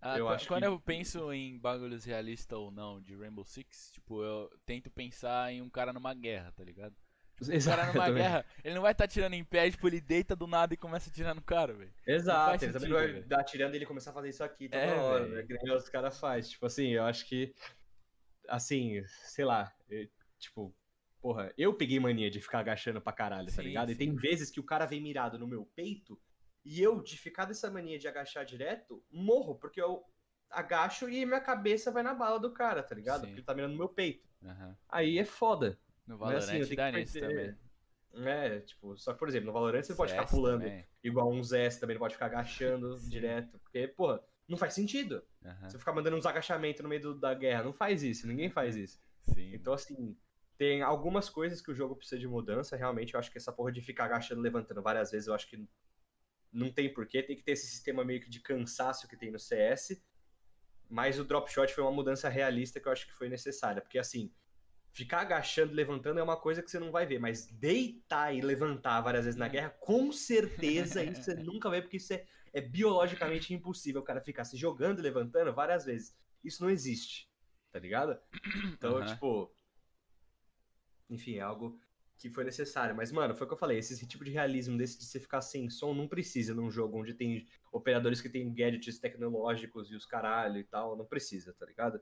Ah, 0.00 0.18
Eu 0.18 0.28
acho 0.28 0.46
quando 0.46 0.62
que- 0.62 0.68
eu 0.68 0.78
penso 0.80 1.32
em 1.32 1.58
bagulhos 1.58 2.04
realistas 2.04 2.56
ou 2.58 2.70
não 2.70 3.00
de 3.00 3.14
Rainbow 3.16 3.44
Six, 3.44 3.90
tipo, 3.92 4.22
eu 4.22 4.50
tento 4.64 4.90
pensar 4.90 5.52
em 5.52 5.60
um 5.62 5.70
cara 5.70 5.92
numa 5.92 6.12
guerra, 6.14 6.52
tá 6.52 6.62
ligado? 6.62 6.94
Exato, 7.40 7.76
cara 7.76 7.92
numa 7.92 8.10
guerra, 8.40 8.44
ele 8.64 8.74
não 8.74 8.82
vai 8.82 8.92
estar 8.92 9.06
tirando 9.08 9.34
em 9.34 9.44
pé, 9.44 9.70
tipo, 9.70 9.86
ele 9.86 10.00
deita 10.00 10.34
do 10.36 10.46
nada 10.46 10.72
e 10.74 10.76
começa 10.76 11.10
a 11.10 11.12
tirar 11.12 11.34
no 11.34 11.42
cara, 11.42 11.72
velho. 11.74 11.92
Exato, 12.06 12.64
ele 12.64 12.72
também 12.72 12.90
vai 12.92 13.22
dar 13.22 13.44
tirando 13.44 13.74
e 13.74 13.78
ele 13.78 13.86
começar 13.86 14.10
a 14.10 14.14
fazer 14.14 14.28
isso 14.30 14.42
aqui 14.44 14.68
toda 14.68 14.82
É, 14.82 14.94
hora, 14.94 15.24
velho. 15.24 15.36
né? 15.36 15.42
Que 15.42 15.54
nem 15.54 15.74
os 15.74 15.88
caras 15.88 16.18
fazem. 16.20 16.50
Tipo 16.52 16.66
assim, 16.66 16.88
eu 16.88 17.04
acho 17.04 17.26
que. 17.26 17.54
Assim, 18.48 19.02
sei 19.24 19.44
lá. 19.44 19.72
eu- 19.88 20.08
tipo, 20.38 20.74
porra, 21.20 21.52
eu 21.58 21.74
peguei 21.74 21.98
mania 21.98 22.30
de 22.30 22.40
ficar 22.40 22.60
agachando 22.60 23.00
pra 23.00 23.12
caralho, 23.12 23.46
tá 23.48 23.52
Sim, 23.62 23.62
ligado? 23.68 23.90
E 23.90 23.94
sim. 23.94 23.98
tem 23.98 24.14
vezes 24.14 24.50
que 24.50 24.60
o 24.60 24.64
cara 24.64 24.86
vem 24.86 25.00
mirado 25.00 25.38
no 25.38 25.46
meu 25.46 25.64
peito 25.74 26.18
e 26.66 26.82
eu, 26.82 27.00
de 27.00 27.16
ficar 27.16 27.44
dessa 27.44 27.70
mania 27.70 27.96
de 27.96 28.08
agachar 28.08 28.44
direto, 28.44 29.00
morro, 29.08 29.54
porque 29.54 29.80
eu 29.80 30.04
agacho 30.50 31.08
e 31.08 31.24
minha 31.24 31.40
cabeça 31.40 31.92
vai 31.92 32.02
na 32.02 32.12
bala 32.12 32.40
do 32.40 32.52
cara, 32.52 32.82
tá 32.82 32.92
ligado? 32.92 33.20
Sim. 33.20 33.26
Porque 33.26 33.38
ele 33.40 33.46
tá 33.46 33.54
mirando 33.54 33.70
no 33.70 33.78
meu 33.78 33.88
peito. 33.88 34.28
Aham. 34.44 34.76
Aí 34.88 35.16
é 35.16 35.24
foda. 35.24 35.78
No 36.04 36.18
Mas, 36.18 36.44
assim, 36.44 36.58
eu 36.58 36.66
Valorant 36.66 36.66
tenho 36.66 36.76
dá 36.76 36.90
que 36.90 36.98
nisso 36.98 37.20
também. 37.20 37.56
É, 38.28 38.60
tipo, 38.60 38.98
só 38.98 39.12
que, 39.12 39.18
por 39.20 39.28
exemplo, 39.28 39.46
no 39.46 39.52
Valorant 39.52 39.84
você 39.84 39.94
pode 39.94 40.10
ficar 40.10 40.26
pulando 40.26 40.62
também. 40.62 40.84
igual 41.04 41.30
um 41.30 41.40
Zé, 41.40 41.68
também 41.68 41.94
não 41.94 42.00
pode 42.00 42.14
ficar 42.14 42.26
agachando 42.26 42.98
direto. 43.08 43.60
Porque, 43.60 43.86
porra, 43.86 44.20
não 44.48 44.56
faz 44.56 44.74
sentido. 44.74 45.22
Uhum. 45.44 45.70
Você 45.70 45.78
ficar 45.78 45.92
mandando 45.92 46.16
uns 46.16 46.26
agachamentos 46.26 46.82
no 46.82 46.88
meio 46.88 47.00
do, 47.00 47.14
da 47.14 47.32
guerra. 47.32 47.62
Não 47.62 47.72
faz 47.72 48.02
isso, 48.02 48.26
ninguém 48.26 48.50
faz 48.50 48.74
isso. 48.74 49.00
Sim. 49.32 49.54
Então, 49.54 49.72
assim, 49.72 50.16
tem 50.58 50.82
algumas 50.82 51.28
coisas 51.30 51.60
que 51.60 51.70
o 51.70 51.74
jogo 51.74 51.94
precisa 51.94 52.18
de 52.18 52.26
mudança. 52.26 52.76
Realmente, 52.76 53.14
eu 53.14 53.20
acho 53.20 53.30
que 53.30 53.38
essa 53.38 53.52
porra 53.52 53.70
de 53.70 53.80
ficar 53.80 54.06
agachando, 54.06 54.40
levantando 54.40 54.82
várias 54.82 55.12
vezes, 55.12 55.28
eu 55.28 55.34
acho 55.34 55.48
que 55.48 55.68
não 56.56 56.72
tem 56.72 56.92
porquê. 56.92 57.22
Tem 57.22 57.36
que 57.36 57.42
ter 57.42 57.52
esse 57.52 57.66
sistema 57.66 58.04
meio 58.04 58.20
que 58.20 58.30
de 58.30 58.40
cansaço 58.40 59.06
que 59.06 59.16
tem 59.16 59.30
no 59.30 59.38
CS. 59.38 60.02
Mas 60.88 61.18
o 61.18 61.24
drop 61.24 61.50
shot 61.52 61.72
foi 61.72 61.84
uma 61.84 61.92
mudança 61.92 62.28
realista 62.28 62.80
que 62.80 62.88
eu 62.88 62.92
acho 62.92 63.06
que 63.06 63.12
foi 63.12 63.28
necessária. 63.28 63.82
Porque, 63.82 63.98
assim, 63.98 64.32
ficar 64.92 65.20
agachando 65.20 65.72
e 65.72 65.76
levantando 65.76 66.18
é 66.18 66.22
uma 66.22 66.40
coisa 66.40 66.62
que 66.62 66.70
você 66.70 66.78
não 66.78 66.90
vai 66.90 67.04
ver, 67.04 67.18
mas 67.18 67.46
deitar 67.46 68.34
e 68.34 68.40
levantar 68.40 69.00
várias 69.02 69.24
vezes 69.26 69.38
na 69.38 69.48
guerra, 69.48 69.68
com 69.68 70.10
certeza 70.10 71.04
isso 71.04 71.22
você 71.22 71.34
nunca 71.44 71.68
vai, 71.68 71.82
porque 71.82 71.98
isso 71.98 72.14
é, 72.14 72.24
é 72.52 72.62
biologicamente 72.62 73.52
impossível 73.52 74.00
o 74.00 74.04
cara 74.04 74.22
ficar 74.22 74.44
se 74.44 74.56
jogando 74.56 75.00
e 75.00 75.02
levantando 75.02 75.52
várias 75.52 75.84
vezes. 75.84 76.16
Isso 76.42 76.62
não 76.62 76.70
existe, 76.70 77.28
tá 77.70 77.78
ligado? 77.78 78.18
Então, 78.72 78.94
uhum. 78.94 79.04
tipo. 79.04 79.54
Enfim, 81.10 81.36
é 81.36 81.40
algo 81.40 81.78
que 82.18 82.30
foi 82.30 82.44
necessário. 82.44 82.94
Mas, 82.94 83.12
mano, 83.12 83.34
foi 83.34 83.44
o 83.44 83.48
que 83.48 83.54
eu 83.54 83.58
falei: 83.58 83.78
esse 83.78 84.06
tipo 84.06 84.24
de 84.24 84.30
realismo 84.30 84.76
desse 84.76 84.98
de 84.98 85.04
você 85.04 85.20
ficar 85.20 85.40
sem 85.40 85.68
som 85.68 85.94
não 85.94 86.08
precisa 86.08 86.54
num 86.54 86.70
jogo 86.70 86.98
onde 87.00 87.14
tem 87.14 87.46
operadores 87.72 88.20
que 88.20 88.28
tem 88.28 88.52
gadgets 88.52 88.98
tecnológicos 88.98 89.90
e 89.90 89.94
os 89.94 90.06
caralho 90.06 90.58
e 90.58 90.64
tal. 90.64 90.96
Não 90.96 91.04
precisa, 91.04 91.52
tá 91.54 91.66
ligado? 91.66 92.00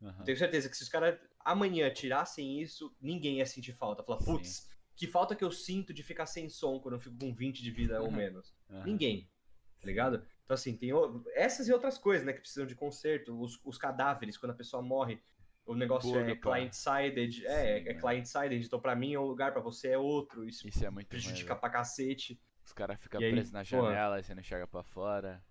Uhum. 0.00 0.24
Tenho 0.24 0.36
certeza 0.36 0.68
que 0.68 0.76
se 0.76 0.82
os 0.82 0.88
caras 0.88 1.18
amanhã 1.40 1.90
tirassem 1.90 2.60
isso, 2.60 2.94
ninguém 3.00 3.38
ia 3.38 3.46
sentir 3.46 3.72
falta. 3.72 4.02
Falar, 4.02 4.18
putz, 4.18 4.68
que 4.96 5.06
falta 5.06 5.34
que 5.34 5.44
eu 5.44 5.50
sinto 5.50 5.94
de 5.94 6.02
ficar 6.02 6.26
sem 6.26 6.48
som 6.48 6.78
quando 6.80 6.94
eu 6.94 7.00
fico 7.00 7.16
com 7.18 7.32
20 7.32 7.62
de 7.62 7.70
vida 7.70 8.02
ou 8.02 8.10
menos. 8.10 8.54
Uhum. 8.68 8.84
Ninguém. 8.84 9.30
Tá 9.80 9.86
ligado? 9.86 10.24
Então, 10.44 10.54
assim, 10.54 10.76
tem 10.76 10.90
essas 11.34 11.68
e 11.68 11.72
outras 11.72 11.98
coisas, 11.98 12.26
né, 12.26 12.32
que 12.32 12.40
precisam 12.40 12.66
de 12.66 12.74
conserto. 12.74 13.38
Os, 13.40 13.60
os 13.64 13.78
cadáveres, 13.78 14.36
quando 14.36 14.52
a 14.52 14.56
pessoa 14.56 14.82
morre, 14.82 15.20
o 15.66 15.74
negócio 15.74 16.12
Pura, 16.12 16.30
é 16.30 16.36
client-sided. 16.36 17.46
É, 17.46 17.82
Sim, 17.82 17.88
é, 17.88 17.94
client-sided. 17.94 18.66
Então, 18.66 18.80
pra 18.80 18.94
mim 18.94 19.14
é 19.14 19.18
um 19.18 19.24
lugar, 19.24 19.52
pra 19.52 19.62
você 19.62 19.88
é 19.88 19.98
outro. 19.98 20.44
Isso, 20.44 20.68
isso 20.68 20.84
é 20.84 20.90
muito 20.90 21.08
prejudica 21.08 21.56
pra 21.56 21.70
cacete. 21.70 22.40
Os 22.64 22.72
caras 22.72 22.98
ficam 23.00 23.20
presos 23.20 23.52
na 23.52 23.62
janela, 23.62 24.16
pô, 24.16 24.22
você 24.22 24.34
não 24.34 24.40
enxerga 24.40 24.66
pra 24.66 24.82
fora. 24.82 25.42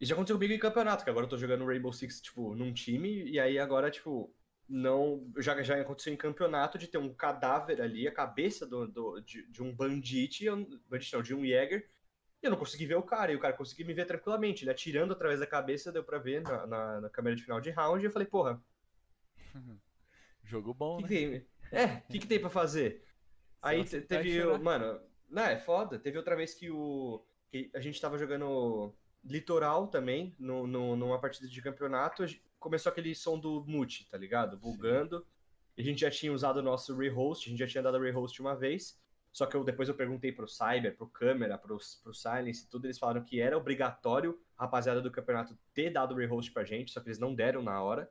E 0.00 0.06
já 0.06 0.14
aconteceu 0.14 0.36
comigo 0.36 0.52
em 0.52 0.58
campeonato, 0.58 1.02
que 1.02 1.10
agora 1.10 1.26
eu 1.26 1.30
tô 1.30 1.36
jogando 1.36 1.66
Rainbow 1.66 1.92
Six, 1.92 2.20
tipo, 2.20 2.54
num 2.54 2.72
time, 2.72 3.24
e 3.24 3.40
aí 3.40 3.58
agora, 3.58 3.90
tipo, 3.90 4.32
não. 4.68 5.26
Já, 5.38 5.60
já 5.62 5.80
aconteceu 5.80 6.12
em 6.12 6.16
campeonato 6.16 6.78
de 6.78 6.86
ter 6.86 6.98
um 6.98 7.12
cadáver 7.12 7.80
ali, 7.80 8.06
a 8.06 8.12
cabeça 8.12 8.66
do, 8.66 8.86
do 8.86 9.20
de, 9.20 9.46
de, 9.50 9.62
um 9.62 9.74
bandite, 9.74 10.46
bandite 10.88 11.14
não, 11.14 11.22
de 11.22 11.34
um 11.34 11.44
Jäger, 11.44 11.88
e 12.40 12.46
eu 12.46 12.50
não 12.50 12.58
consegui 12.58 12.86
ver 12.86 12.94
o 12.94 13.02
cara, 13.02 13.32
e 13.32 13.36
o 13.36 13.40
cara 13.40 13.54
conseguiu 13.54 13.86
me 13.86 13.94
ver 13.94 14.06
tranquilamente. 14.06 14.62
Ele 14.62 14.70
atirando 14.70 15.12
através 15.12 15.40
da 15.40 15.46
cabeça, 15.46 15.90
deu 15.90 16.04
pra 16.04 16.18
ver 16.18 16.42
na, 16.42 16.66
na, 16.66 17.00
na 17.00 17.10
câmera 17.10 17.34
de 17.34 17.42
final 17.42 17.60
de 17.60 17.70
round, 17.70 18.02
e 18.02 18.06
eu 18.06 18.12
falei, 18.12 18.28
porra. 18.28 18.62
Jogo 20.44 20.72
bom, 20.72 20.96
que 20.98 21.02
né? 21.02 21.08
Que 21.08 21.76
é, 21.76 21.84
o 21.84 22.12
que, 22.12 22.18
que 22.20 22.26
tem 22.26 22.40
pra 22.40 22.50
fazer? 22.50 23.04
Aí 23.60 23.84
teve. 23.84 24.42
Mano, 24.58 25.00
não, 25.28 25.42
é 25.42 25.58
foda. 25.58 25.98
Teve 25.98 26.16
outra 26.16 26.36
vez 26.36 26.54
que 26.54 26.70
o. 26.70 27.24
Que 27.50 27.70
a 27.74 27.80
gente 27.80 28.00
tava 28.00 28.18
jogando 28.18 28.94
Litoral 29.24 29.88
também, 29.88 30.34
no, 30.38 30.66
no, 30.66 30.96
numa 30.96 31.18
partida 31.18 31.48
de 31.48 31.62
campeonato, 31.62 32.24
começou 32.58 32.90
aquele 32.90 33.14
som 33.14 33.38
do 33.38 33.64
mute, 33.66 34.08
tá 34.10 34.16
ligado? 34.16 34.56
Bugando. 34.56 35.26
E 35.76 35.82
a 35.82 35.84
gente 35.84 36.00
já 36.00 36.10
tinha 36.10 36.32
usado 36.32 36.58
o 36.58 36.62
nosso 36.62 36.96
rehost, 36.96 37.46
a 37.46 37.50
gente 37.50 37.58
já 37.58 37.66
tinha 37.66 37.82
dado 37.82 37.98
rehost 37.98 38.40
uma 38.40 38.54
vez. 38.54 39.00
Só 39.30 39.46
que 39.46 39.54
eu, 39.54 39.62
depois 39.62 39.88
eu 39.88 39.94
perguntei 39.94 40.32
pro 40.32 40.48
Cyber, 40.48 40.96
pro 40.96 41.06
Câmera, 41.06 41.58
pro, 41.58 41.78
pro 42.02 42.14
Silence 42.14 42.64
e 42.64 42.68
tudo, 42.68 42.86
eles 42.86 42.98
falaram 42.98 43.22
que 43.22 43.40
era 43.40 43.56
obrigatório 43.56 44.40
a 44.56 44.64
rapaziada 44.64 45.00
do 45.00 45.10
campeonato 45.10 45.56
ter 45.74 45.90
dado 45.90 46.14
rehost 46.14 46.50
pra 46.50 46.64
gente, 46.64 46.90
só 46.90 47.00
que 47.00 47.08
eles 47.08 47.18
não 47.18 47.34
deram 47.34 47.62
na 47.62 47.80
hora. 47.82 48.10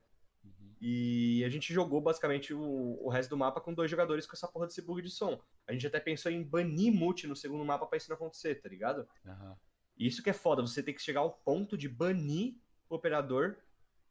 E 0.79 1.43
a 1.43 1.49
gente 1.49 1.73
jogou 1.73 1.99
basicamente 1.99 2.53
o, 2.53 2.99
o 3.01 3.09
resto 3.09 3.31
do 3.31 3.37
mapa 3.37 3.59
com 3.59 3.73
dois 3.73 3.89
jogadores 3.89 4.27
com 4.27 4.35
essa 4.35 4.47
porra 4.47 4.67
desse 4.67 4.81
bug 4.81 5.01
de 5.01 5.09
som. 5.09 5.41
A 5.67 5.73
gente 5.73 5.87
até 5.87 5.99
pensou 5.99 6.31
em 6.31 6.43
banir 6.43 6.93
mute 6.93 7.25
no 7.25 7.35
segundo 7.35 7.65
mapa 7.65 7.85
pra 7.87 7.97
isso 7.97 8.09
não 8.09 8.15
acontecer, 8.15 8.55
tá 8.61 8.69
ligado? 8.69 9.07
Uhum. 9.25 9.55
Isso 9.97 10.21
que 10.21 10.29
é 10.29 10.33
foda, 10.33 10.61
você 10.61 10.83
tem 10.83 10.93
que 10.93 11.01
chegar 11.01 11.21
ao 11.21 11.31
ponto 11.31 11.75
de 11.75 11.89
banir 11.89 12.55
o 12.87 12.95
operador 12.95 13.57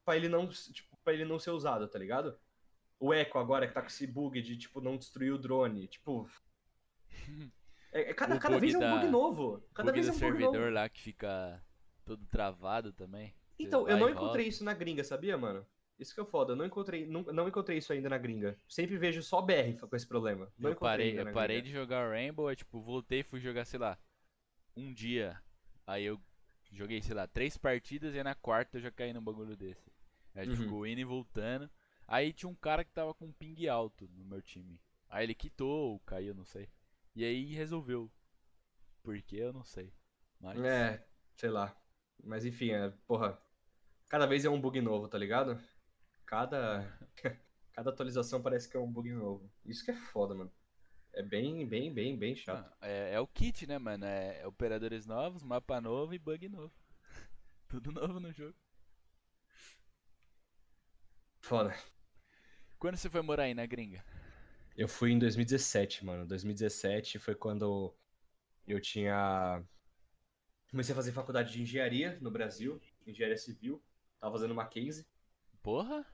para 0.05 0.17
ele 0.17 0.29
não, 0.29 0.49
tipo, 0.49 0.97
para 1.05 1.15
ele 1.15 1.25
não 1.25 1.39
ser 1.39 1.51
usado, 1.51 1.87
tá 1.87 1.99
ligado? 1.99 2.37
O 2.99 3.15
Echo 3.15 3.39
agora 3.39 3.67
que 3.69 3.75
tá 3.75 3.81
com 3.81 3.89
esse 3.89 4.07
bug 4.07 4.41
de 4.43 4.57
tipo 4.57 4.81
não 4.81 4.97
destruir 4.97 5.33
o 5.33 5.39
drone, 5.39 5.87
tipo 5.87 6.29
é, 7.93 8.11
é 8.11 8.15
cada, 8.15 8.39
cada 8.39 8.59
vez 8.59 8.75
é 8.75 8.79
um 8.79 8.91
bug 8.91 9.07
novo. 9.07 9.63
Cada 9.73 9.93
bug 9.93 10.01
vez 10.01 10.09
é 10.09 10.11
um 10.11 10.15
bug 10.15 10.39
servidor 10.39 10.73
lá 10.73 10.89
que 10.89 11.01
fica 11.01 11.63
todo 12.05 12.27
travado 12.27 12.93
também. 12.93 13.35
Então, 13.59 13.89
eu 13.89 13.97
não 13.97 14.11
encontrei 14.11 14.47
isso 14.47 14.65
na 14.65 14.75
gringa, 14.75 15.03
sabia, 15.03 15.37
mano? 15.37 15.67
Isso 15.99 16.15
que 16.15 16.21
é 16.21 16.25
foda, 16.25 16.53
eu 16.53 16.57
não 16.57 16.67
encontrei, 16.67 17.07
não, 17.07 17.23
não 17.23 17.49
encontrei 17.49 17.79
isso 17.79 17.93
ainda 17.93 18.09
na 18.09 18.19
gringa. 18.19 18.59
Sempre 18.69 18.99
vejo 18.99 19.23
só 19.23 19.41
BR 19.41 19.79
com 19.89 19.97
esse 19.97 20.07
problema. 20.07 20.53
Não 20.59 20.71
eu 20.71 20.77
parei, 20.77 21.19
eu 21.19 21.33
parei 21.33 21.63
de 21.63 21.71
jogar 21.71 22.11
Rainbow, 22.11 22.51
é, 22.51 22.57
tipo, 22.57 22.81
voltei 22.81 23.21
e 23.21 23.25
fui 23.25 23.41
jogar, 23.41 23.65
sei 23.65 23.79
lá, 23.79 23.99
um 24.77 24.93
dia. 24.93 25.41
Aí 25.87 26.05
eu 26.05 26.21
joguei, 26.71 27.01
sei 27.01 27.15
lá, 27.15 27.27
três 27.27 27.57
partidas 27.57 28.15
e 28.15 28.23
na 28.23 28.35
quarta 28.35 28.77
eu 28.77 28.83
já 28.83 28.91
caí 28.91 29.13
num 29.13 29.25
bagulho 29.25 29.57
desse. 29.57 29.91
Aí 30.35 30.49
uhum. 30.49 30.57
ficou 30.57 30.87
indo 30.87 31.01
e 31.01 31.05
voltando. 31.05 31.71
Aí 32.07 32.33
tinha 32.33 32.49
um 32.49 32.55
cara 32.55 32.85
que 32.85 32.93
tava 32.93 33.15
com 33.15 33.27
um 33.27 33.33
ping 33.33 33.67
alto 33.67 34.07
no 34.15 34.25
meu 34.25 34.43
time. 34.43 34.79
Aí 35.09 35.25
ele 35.25 35.35
quitou 35.35 35.93
ou 35.93 36.01
caiu, 36.01 36.35
não 36.35 36.45
sei. 36.45 36.69
E 37.15 37.25
aí 37.25 37.55
resolveu. 37.55 38.13
Por 39.03 39.21
que 39.23 39.39
eu 39.39 39.53
não 39.53 39.65
sei. 39.65 39.95
Mas... 40.39 40.63
É, 40.63 41.07
sei 41.35 41.49
lá. 41.49 41.75
Mas 42.23 42.45
enfim, 42.45 42.71
é, 42.71 42.91
porra. 43.07 43.41
Cada 44.09 44.27
vez 44.27 44.45
é 44.45 44.51
um 44.51 44.61
bug 44.61 44.81
novo, 44.81 45.09
tá 45.09 45.19
ligado? 45.19 45.59
Cada. 46.27 46.99
Cada 47.73 47.91
atualização 47.91 48.41
parece 48.41 48.71
que 48.71 48.77
é 48.77 48.81
um 48.81 48.91
bug 48.91 49.13
novo. 49.13 49.53
Isso 49.63 49.85
que 49.85 49.91
é 49.91 49.95
foda, 49.95 50.35
mano. 50.35 50.51
É 51.13 51.23
bem, 51.23 51.67
bem, 51.69 51.93
bem, 51.93 52.19
bem 52.19 52.35
chato. 52.35 52.75
Ah, 52.81 52.89
é, 52.89 53.13
é, 53.13 53.21
o 53.21 53.27
kit, 53.27 53.67
né, 53.67 53.79
mano? 53.79 54.07
É, 54.07 54.47
operadores 54.47 55.05
novos, 55.05 55.43
mapa 55.43 55.79
novo 55.79 56.15
e 56.15 56.19
bug 56.19 56.49
novo. 56.49 56.73
Tudo 57.69 57.93
novo 57.93 58.19
no 58.19 58.33
jogo. 58.33 58.55
Foda. 61.41 61.75
Quando 62.79 62.97
você 62.97 63.11
foi 63.11 63.21
morar 63.21 63.45
aí 63.45 63.55
na 63.55 63.67
gringa? 63.67 64.03
Eu 64.75 64.89
fui 64.89 65.13
em 65.13 65.19
2017, 65.19 66.05
mano. 66.05 66.27
2017 66.27 67.19
foi 67.19 67.35
quando 67.35 67.95
eu 68.67 68.81
tinha. 68.81 69.63
Comecei 70.71 70.93
a 70.93 70.97
fazer 70.97 71.13
faculdade 71.13 71.53
de 71.53 71.63
engenharia 71.63 72.19
no 72.23 72.31
Brasil, 72.31 72.81
engenharia 73.07 73.37
civil. 73.37 73.83
Tava 74.19 74.33
fazendo 74.33 74.55
Mackenzie. 74.55 75.07
Porra? 75.63 76.07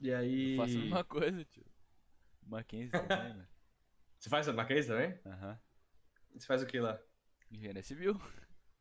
E 0.00 0.12
aí. 0.12 0.56
Eu 0.56 0.64
faço 0.64 0.78
uma 0.78 1.04
coisa, 1.04 1.44
tio. 1.44 1.64
Mackenzie 2.42 2.90
também, 2.90 3.00
né? 3.34 3.46
Você 4.18 4.28
faz 4.28 4.48
Mackenzie 4.48 4.90
também? 4.90 5.16
Aham. 5.26 5.56
Você 6.34 6.46
faz 6.46 6.62
o 6.62 6.66
que 6.66 6.80
lá? 6.80 7.00
Engenharia 7.50 7.82
civil. 7.82 8.18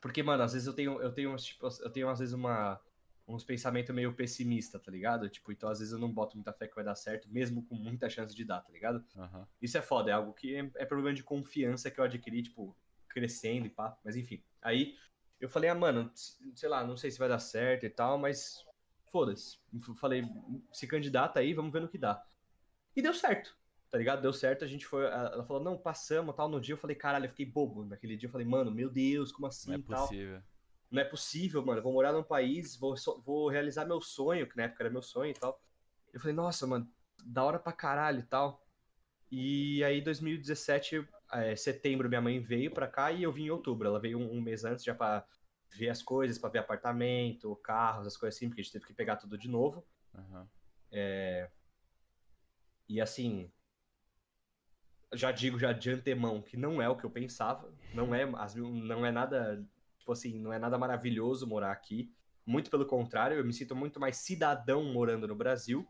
Porque, 0.00 0.22
mano, 0.22 0.42
às 0.42 0.52
vezes 0.52 0.66
eu 0.66 0.74
tenho, 0.74 1.00
eu 1.00 1.12
tenho, 1.12 1.34
tipo, 1.36 1.66
eu 1.80 1.90
tenho 1.90 2.08
às 2.08 2.18
vezes 2.18 2.34
uma, 2.34 2.80
uns 3.26 3.42
pensamentos 3.42 3.94
meio 3.94 4.12
pessimista, 4.14 4.78
tá 4.78 4.90
ligado? 4.90 5.28
Tipo, 5.28 5.50
então 5.50 5.68
às 5.68 5.78
vezes 5.78 5.92
eu 5.92 5.98
não 5.98 6.12
boto 6.12 6.36
muita 6.36 6.52
fé 6.52 6.68
que 6.68 6.74
vai 6.74 6.84
dar 6.84 6.94
certo, 6.94 7.28
mesmo 7.30 7.64
com 7.64 7.74
muita 7.74 8.08
chance 8.08 8.34
de 8.34 8.44
dar, 8.44 8.60
tá 8.60 8.72
ligado? 8.72 9.04
Aham. 9.16 9.46
Isso 9.60 9.78
é 9.78 9.82
foda, 9.82 10.10
é 10.10 10.14
algo 10.14 10.34
que 10.34 10.54
é, 10.54 10.70
é 10.76 10.84
problema 10.84 11.14
de 11.14 11.22
confiança 11.22 11.90
que 11.90 11.98
eu 11.98 12.04
adquiri, 12.04 12.42
tipo, 12.42 12.76
crescendo 13.08 13.66
e 13.66 13.70
pá. 13.70 13.96
Mas 14.04 14.16
enfim. 14.16 14.42
Aí 14.60 14.94
eu 15.40 15.48
falei, 15.48 15.70
ah, 15.70 15.74
mano, 15.74 16.10
sei 16.14 16.68
lá, 16.68 16.84
não 16.84 16.96
sei 16.96 17.10
se 17.10 17.18
vai 17.18 17.28
dar 17.28 17.38
certo 17.38 17.86
e 17.86 17.90
tal, 17.90 18.18
mas 18.18 18.64
foda-se. 19.10 19.58
Falei, 19.98 20.22
se 20.72 20.86
candidata 20.86 21.40
aí, 21.40 21.54
vamos 21.54 21.72
ver 21.72 21.80
no 21.80 21.88
que 21.88 21.98
dá. 21.98 22.22
E 22.94 23.00
deu 23.00 23.14
certo, 23.14 23.56
tá 23.94 23.98
ligado? 23.98 24.22
Deu 24.22 24.32
certo, 24.32 24.64
a 24.64 24.66
gente 24.66 24.84
foi. 24.84 25.04
Ela 25.04 25.44
falou, 25.44 25.62
não, 25.62 25.78
passamos 25.78 26.34
tal. 26.34 26.48
No 26.48 26.60
dia 26.60 26.72
eu 26.72 26.78
falei, 26.78 26.96
caralho, 26.96 27.26
eu 27.26 27.28
fiquei 27.28 27.46
bobo. 27.46 27.84
Naquele 27.84 28.16
dia 28.16 28.26
eu 28.26 28.32
falei, 28.32 28.44
mano, 28.44 28.68
meu 28.68 28.90
Deus, 28.90 29.30
como 29.30 29.46
assim 29.46 29.70
Não 29.70 29.76
é 29.76 29.82
tal. 29.82 30.08
possível. 30.08 30.42
Não 30.90 31.00
é 31.00 31.04
possível, 31.04 31.64
mano. 31.64 31.78
Eu 31.78 31.82
vou 31.84 31.92
morar 31.92 32.12
num 32.12 32.24
país, 32.24 32.76
vou, 32.76 32.96
vou 33.24 33.48
realizar 33.48 33.84
meu 33.84 34.00
sonho, 34.00 34.48
que 34.48 34.56
na 34.56 34.64
época 34.64 34.82
era 34.82 34.90
meu 34.90 35.00
sonho 35.00 35.30
e 35.30 35.34
tal. 35.34 35.62
Eu 36.12 36.18
falei, 36.18 36.34
nossa, 36.34 36.66
mano, 36.66 36.92
da 37.24 37.44
hora 37.44 37.56
pra 37.56 37.72
caralho 37.72 38.18
e 38.18 38.24
tal. 38.24 38.66
E 39.30 39.84
aí, 39.84 40.00
2017, 40.00 41.08
é, 41.30 41.54
setembro, 41.54 42.08
minha 42.08 42.20
mãe 42.20 42.40
veio 42.40 42.74
pra 42.74 42.88
cá 42.88 43.12
e 43.12 43.22
eu 43.22 43.30
vim 43.30 43.44
em 43.44 43.50
outubro. 43.50 43.86
Ela 43.86 44.00
veio 44.00 44.18
um, 44.18 44.38
um 44.38 44.40
mês 44.40 44.64
antes 44.64 44.84
já 44.84 44.92
pra 44.92 45.24
ver 45.70 45.90
as 45.90 46.02
coisas, 46.02 46.36
pra 46.36 46.50
ver 46.50 46.58
apartamento, 46.58 47.54
carros, 47.62 48.08
as 48.08 48.16
coisas 48.16 48.36
assim, 48.36 48.48
porque 48.48 48.60
a 48.60 48.64
gente 48.64 48.72
teve 48.72 48.86
que 48.86 48.92
pegar 48.92 49.18
tudo 49.18 49.38
de 49.38 49.48
novo. 49.48 49.86
Aham. 50.12 50.48
E 52.88 53.00
assim, 53.00 53.50
já 55.16 55.32
digo 55.32 55.58
já 55.58 55.72
de 55.72 55.90
antemão 55.90 56.42
que 56.42 56.56
não 56.56 56.80
é 56.80 56.88
o 56.88 56.96
que 56.96 57.04
eu 57.04 57.10
pensava. 57.10 57.72
Não 57.92 58.14
é, 58.14 58.26
não 58.26 59.06
é 59.06 59.10
nada, 59.10 59.64
tipo 59.98 60.12
assim, 60.12 60.38
não 60.38 60.52
é 60.52 60.58
nada 60.58 60.78
maravilhoso 60.78 61.46
morar 61.46 61.72
aqui. 61.72 62.12
Muito 62.46 62.70
pelo 62.70 62.86
contrário, 62.86 63.36
eu 63.36 63.44
me 63.44 63.52
sinto 63.52 63.74
muito 63.74 63.98
mais 63.98 64.16
cidadão 64.18 64.84
morando 64.92 65.26
no 65.26 65.34
Brasil. 65.34 65.86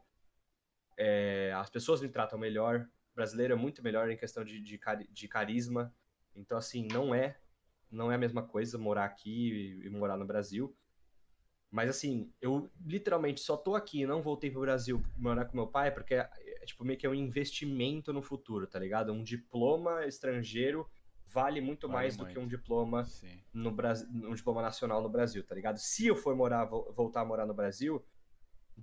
É, 0.96 1.52
as 1.56 1.68
pessoas 1.70 2.00
me 2.00 2.08
tratam 2.08 2.38
melhor. 2.38 2.88
O 3.12 3.14
brasileiro 3.14 3.54
é 3.54 3.56
muito 3.56 3.82
melhor 3.82 4.10
em 4.10 4.16
questão 4.16 4.44
de, 4.44 4.60
de, 4.60 4.78
de 5.10 5.28
carisma. 5.28 5.94
Então, 6.34 6.56
assim, 6.56 6.86
não 6.92 7.14
é, 7.14 7.36
não 7.90 8.10
é 8.10 8.14
a 8.14 8.18
mesma 8.18 8.42
coisa 8.42 8.78
morar 8.78 9.04
aqui 9.04 9.80
e, 9.82 9.86
e 9.86 9.90
morar 9.90 10.16
no 10.16 10.24
Brasil. 10.24 10.76
Mas 11.74 11.90
assim, 11.90 12.32
eu 12.40 12.70
literalmente 12.86 13.40
só 13.40 13.56
tô 13.56 13.74
aqui 13.74 14.06
não 14.06 14.22
voltei 14.22 14.48
pro 14.48 14.60
Brasil 14.60 15.02
morar 15.16 15.44
com 15.44 15.56
meu 15.56 15.66
pai 15.66 15.90
porque 15.90 16.14
é, 16.64 16.66
tipo 16.66 16.84
meio 16.84 16.98
que 16.98 17.06
é 17.06 17.10
um 17.10 17.14
investimento 17.14 18.12
no 18.12 18.22
futuro, 18.22 18.66
tá 18.66 18.78
ligado? 18.78 19.12
Um 19.12 19.22
diploma 19.22 20.06
estrangeiro 20.06 20.88
vale 21.26 21.60
muito 21.60 21.86
Vale 21.88 21.94
mais 22.00 22.16
do 22.16 22.22
muito. 22.24 22.32
que 22.34 22.38
um 22.38 22.46
diploma 22.48 23.04
Sim. 23.04 23.40
no 23.52 23.70
Brasil, 23.70 24.08
um 24.10 24.34
diploma 24.34 24.62
nacional 24.62 25.02
no 25.02 25.08
Brasil, 25.08 25.44
tá 25.44 25.54
ligado? 25.54 25.78
Se 25.78 26.06
eu 26.06 26.16
for 26.16 26.34
morar, 26.36 26.64
vo- 26.64 26.92
voltar 26.92 27.20
a 27.22 27.24
morar 27.24 27.46
no 27.46 27.54
Brasil, 27.54 28.04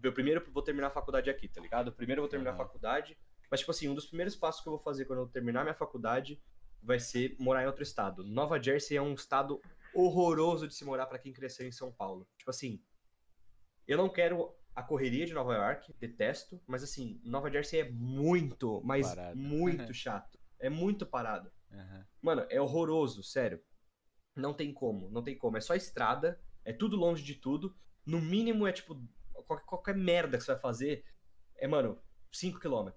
eu 0.02 0.14
primeiro 0.14 0.44
vou 0.52 0.64
terminar 0.64 0.88
a 0.88 0.92
faculdade 0.92 1.30
aqui, 1.30 1.48
tá 1.48 1.62
ligado? 1.62 1.92
Primeiro 1.92 2.20
eu 2.20 2.24
vou 2.24 2.30
terminar 2.30 2.52
a 2.52 2.54
Aham. 2.56 2.64
faculdade, 2.66 3.18
mas 3.50 3.60
tipo 3.62 3.72
assim, 3.72 3.88
um 3.90 3.96
dos 3.96 4.06
primeiros 4.06 4.36
passos 4.36 4.62
que 4.62 4.68
eu 4.68 4.72
vou 4.72 4.80
fazer 4.80 5.06
quando 5.06 5.20
eu 5.20 5.28
terminar 5.28 5.64
minha 5.64 5.74
faculdade 5.76 6.42
vai 6.82 7.00
ser 7.00 7.36
morar 7.40 7.64
em 7.64 7.68
outro 7.68 7.84
estado. 7.84 8.24
Nova 8.24 8.62
Jersey 8.62 8.98
é 8.98 9.02
um 9.02 9.14
estado 9.14 9.62
horroroso 9.94 10.68
de 10.68 10.74
se 10.74 10.84
morar 10.86 11.06
pra 11.06 11.20
quem 11.20 11.32
cresceu 11.34 11.68
em 11.68 11.72
São 11.72 11.92
Paulo. 11.92 12.28
Tipo 12.38 12.50
assim, 12.50 12.82
eu 13.88 13.98
não 13.98 14.10
quero 14.10 14.54
a 14.76 14.84
correria 14.84 15.26
de 15.26 15.34
Nova 15.34 15.54
York, 15.54 15.94
detesto, 16.00 16.62
mas 16.66 16.84
assim, 16.84 17.20
Nova 17.24 17.52
Jersey 17.52 17.82
é 17.82 17.92
muito, 17.92 18.82
mas 18.84 19.08
Parado. 19.08 19.38
muito 19.38 19.94
chato. 19.94 20.40
É 20.60 20.70
muito 20.70 21.06
parado. 21.06 21.52
Aham. 21.72 22.06
Mano, 22.22 22.46
é 22.50 22.62
horroroso, 22.62 23.24
sério. 23.24 23.62
Não 24.36 24.54
tem 24.54 24.74
como, 24.74 25.10
não 25.10 25.24
tem 25.24 25.38
como. 25.38 25.58
É 25.58 25.62
só 25.62 25.76
estrada, 25.76 26.40
é 26.64 26.72
tudo 26.72 26.96
longe 26.96 27.24
de 27.24 27.36
tudo. 27.36 27.76
No 28.06 28.22
mínimo 28.22 28.68
é 28.68 28.72
tipo, 28.72 28.96
qualquer, 29.46 29.66
qualquer 29.66 29.96
merda 29.96 30.38
que 30.38 30.44
você 30.44 30.52
vai 30.54 30.62
fazer 30.62 31.04
é, 31.62 31.68
mano, 31.68 32.02
5 32.32 32.60
km. 32.60 32.90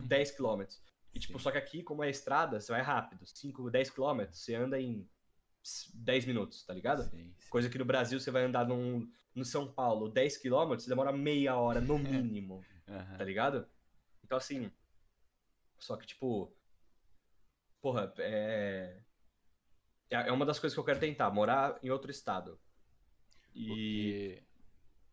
10 0.00 0.30
km. 0.32 0.64
E 1.14 1.18
tipo, 1.20 1.38
Sim. 1.38 1.44
só 1.44 1.50
que 1.52 1.58
aqui, 1.58 1.82
como 1.82 2.02
é 2.02 2.10
estrada, 2.10 2.60
você 2.60 2.72
vai 2.72 2.82
rápido. 2.82 3.24
5, 3.24 3.70
10 3.70 3.90
km, 3.90 4.24
você 4.30 4.54
anda 4.54 4.80
em 4.80 5.08
10 5.94 6.24
minutos, 6.26 6.64
tá 6.64 6.72
ligado? 6.72 7.04
Sim, 7.04 7.34
sim. 7.38 7.50
Coisa 7.50 7.68
que 7.68 7.78
no 7.78 7.84
Brasil 7.84 8.18
você 8.18 8.30
vai 8.30 8.44
andar 8.44 8.66
num, 8.66 9.10
no 9.34 9.44
São 9.44 9.70
Paulo 9.70 10.08
10 10.08 10.38
km, 10.38 10.68
você 10.70 10.88
demora 10.88 11.12
meia 11.12 11.56
hora 11.56 11.80
no 11.80 11.98
mínimo 11.98 12.64
Aham. 12.88 13.16
tá 13.16 13.24
ligado? 13.24 13.68
Então, 14.24 14.38
assim. 14.38 14.70
Só 15.78 15.96
que, 15.96 16.06
tipo. 16.06 16.52
Porra, 17.80 18.12
é. 18.18 19.00
É 20.08 20.32
uma 20.32 20.46
das 20.46 20.58
coisas 20.58 20.74
que 20.74 20.80
eu 20.80 20.84
quero 20.84 21.00
tentar, 21.00 21.30
morar 21.30 21.78
em 21.82 21.90
outro 21.90 22.10
estado. 22.10 22.58
E. 23.54 23.66
Porque 23.66 24.42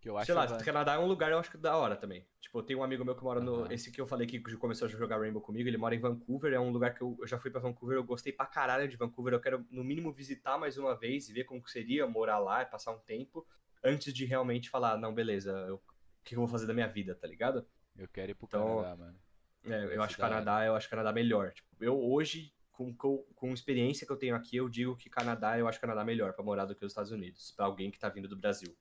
que 0.03 0.09
eu 0.09 0.17
acho 0.17 0.25
sei 0.25 0.35
lá, 0.35 0.45
que 0.45 0.63
Canadá 0.65 0.95
é 0.95 0.99
um 0.99 1.07
lugar 1.07 1.31
eu 1.31 1.37
acho 1.39 1.49
que 1.49 1.55
da 1.57 1.77
hora 1.77 1.95
também. 1.95 2.27
Tipo, 2.41 2.59
eu 2.59 2.63
tenho 2.63 2.79
um 2.79 2.83
amigo 2.83 3.05
meu 3.05 3.15
que 3.15 3.23
mora 3.23 3.39
no. 3.39 3.71
Esse 3.71 3.89
que 3.89 4.01
eu 4.01 4.05
falei 4.05 4.27
que 4.27 4.37
começou 4.57 4.85
a 4.85 4.89
jogar 4.89 5.17
Rainbow 5.17 5.41
comigo, 5.41 5.69
ele 5.69 5.77
mora 5.77 5.95
em 5.95 5.99
Vancouver, 5.99 6.51
é 6.53 6.59
um 6.59 6.69
lugar 6.71 6.93
que 6.93 7.01
eu, 7.01 7.17
eu 7.21 7.25
já 7.25 7.39
fui 7.39 7.49
pra 7.49 7.61
Vancouver, 7.61 7.95
eu 7.97 8.03
gostei 8.03 8.33
pra 8.33 8.45
caralho 8.45 8.87
de 8.89 8.97
Vancouver. 8.97 9.33
Eu 9.33 9.39
quero, 9.39 9.65
no 9.71 9.81
mínimo, 9.81 10.11
visitar 10.11 10.57
mais 10.57 10.77
uma 10.77 10.93
vez 10.93 11.29
e 11.29 11.33
ver 11.33 11.45
como 11.45 11.63
que 11.63 11.71
seria 11.71 12.05
morar 12.05 12.39
lá 12.39 12.61
e 12.61 12.65
passar 12.65 12.91
um 12.91 12.99
tempo 12.99 13.47
antes 13.81 14.13
de 14.13 14.25
realmente 14.25 14.69
falar, 14.69 14.97
não, 14.97 15.13
beleza, 15.13 15.51
eu- 15.69 15.75
o 15.75 15.81
que 16.25 16.35
eu 16.35 16.39
vou 16.39 16.47
fazer 16.49 16.67
da 16.67 16.73
minha 16.73 16.87
vida, 16.87 17.15
tá 17.15 17.25
ligado? 17.27 17.65
eu 17.97 18.07
quero 18.09 18.31
ir 18.31 18.35
pro 18.35 18.45
Então, 18.47 18.65
Canadá, 18.81 18.95
mano. 18.97 19.19
É, 19.65 19.95
eu 19.95 20.01
acho 20.03 20.21
hora. 20.21 20.29
Canadá, 20.33 20.65
eu 20.65 20.75
acho 20.75 20.89
Canadá 20.89 21.13
melhor. 21.13 21.53
Tipo, 21.53 21.69
eu 21.81 21.97
hoje, 21.97 22.53
com, 22.71 22.93
com, 22.93 23.19
com 23.35 23.53
experiência 23.53 24.05
que 24.05 24.11
eu 24.11 24.17
tenho 24.17 24.35
aqui, 24.35 24.57
eu 24.57 24.67
digo 24.67 24.97
que 24.97 25.09
Canadá, 25.09 25.57
eu 25.57 25.67
acho 25.67 25.79
Canadá 25.79 26.03
melhor 26.03 26.33
pra 26.33 26.43
morar 26.43 26.65
do 26.65 26.75
que 26.75 26.83
os 26.83 26.91
Estados 26.91 27.11
Unidos, 27.11 27.51
pra 27.55 27.65
alguém 27.65 27.89
que 27.89 27.97
tá 27.99 28.09
vindo 28.09 28.27
do 28.27 28.35
Brasil. 28.35 28.75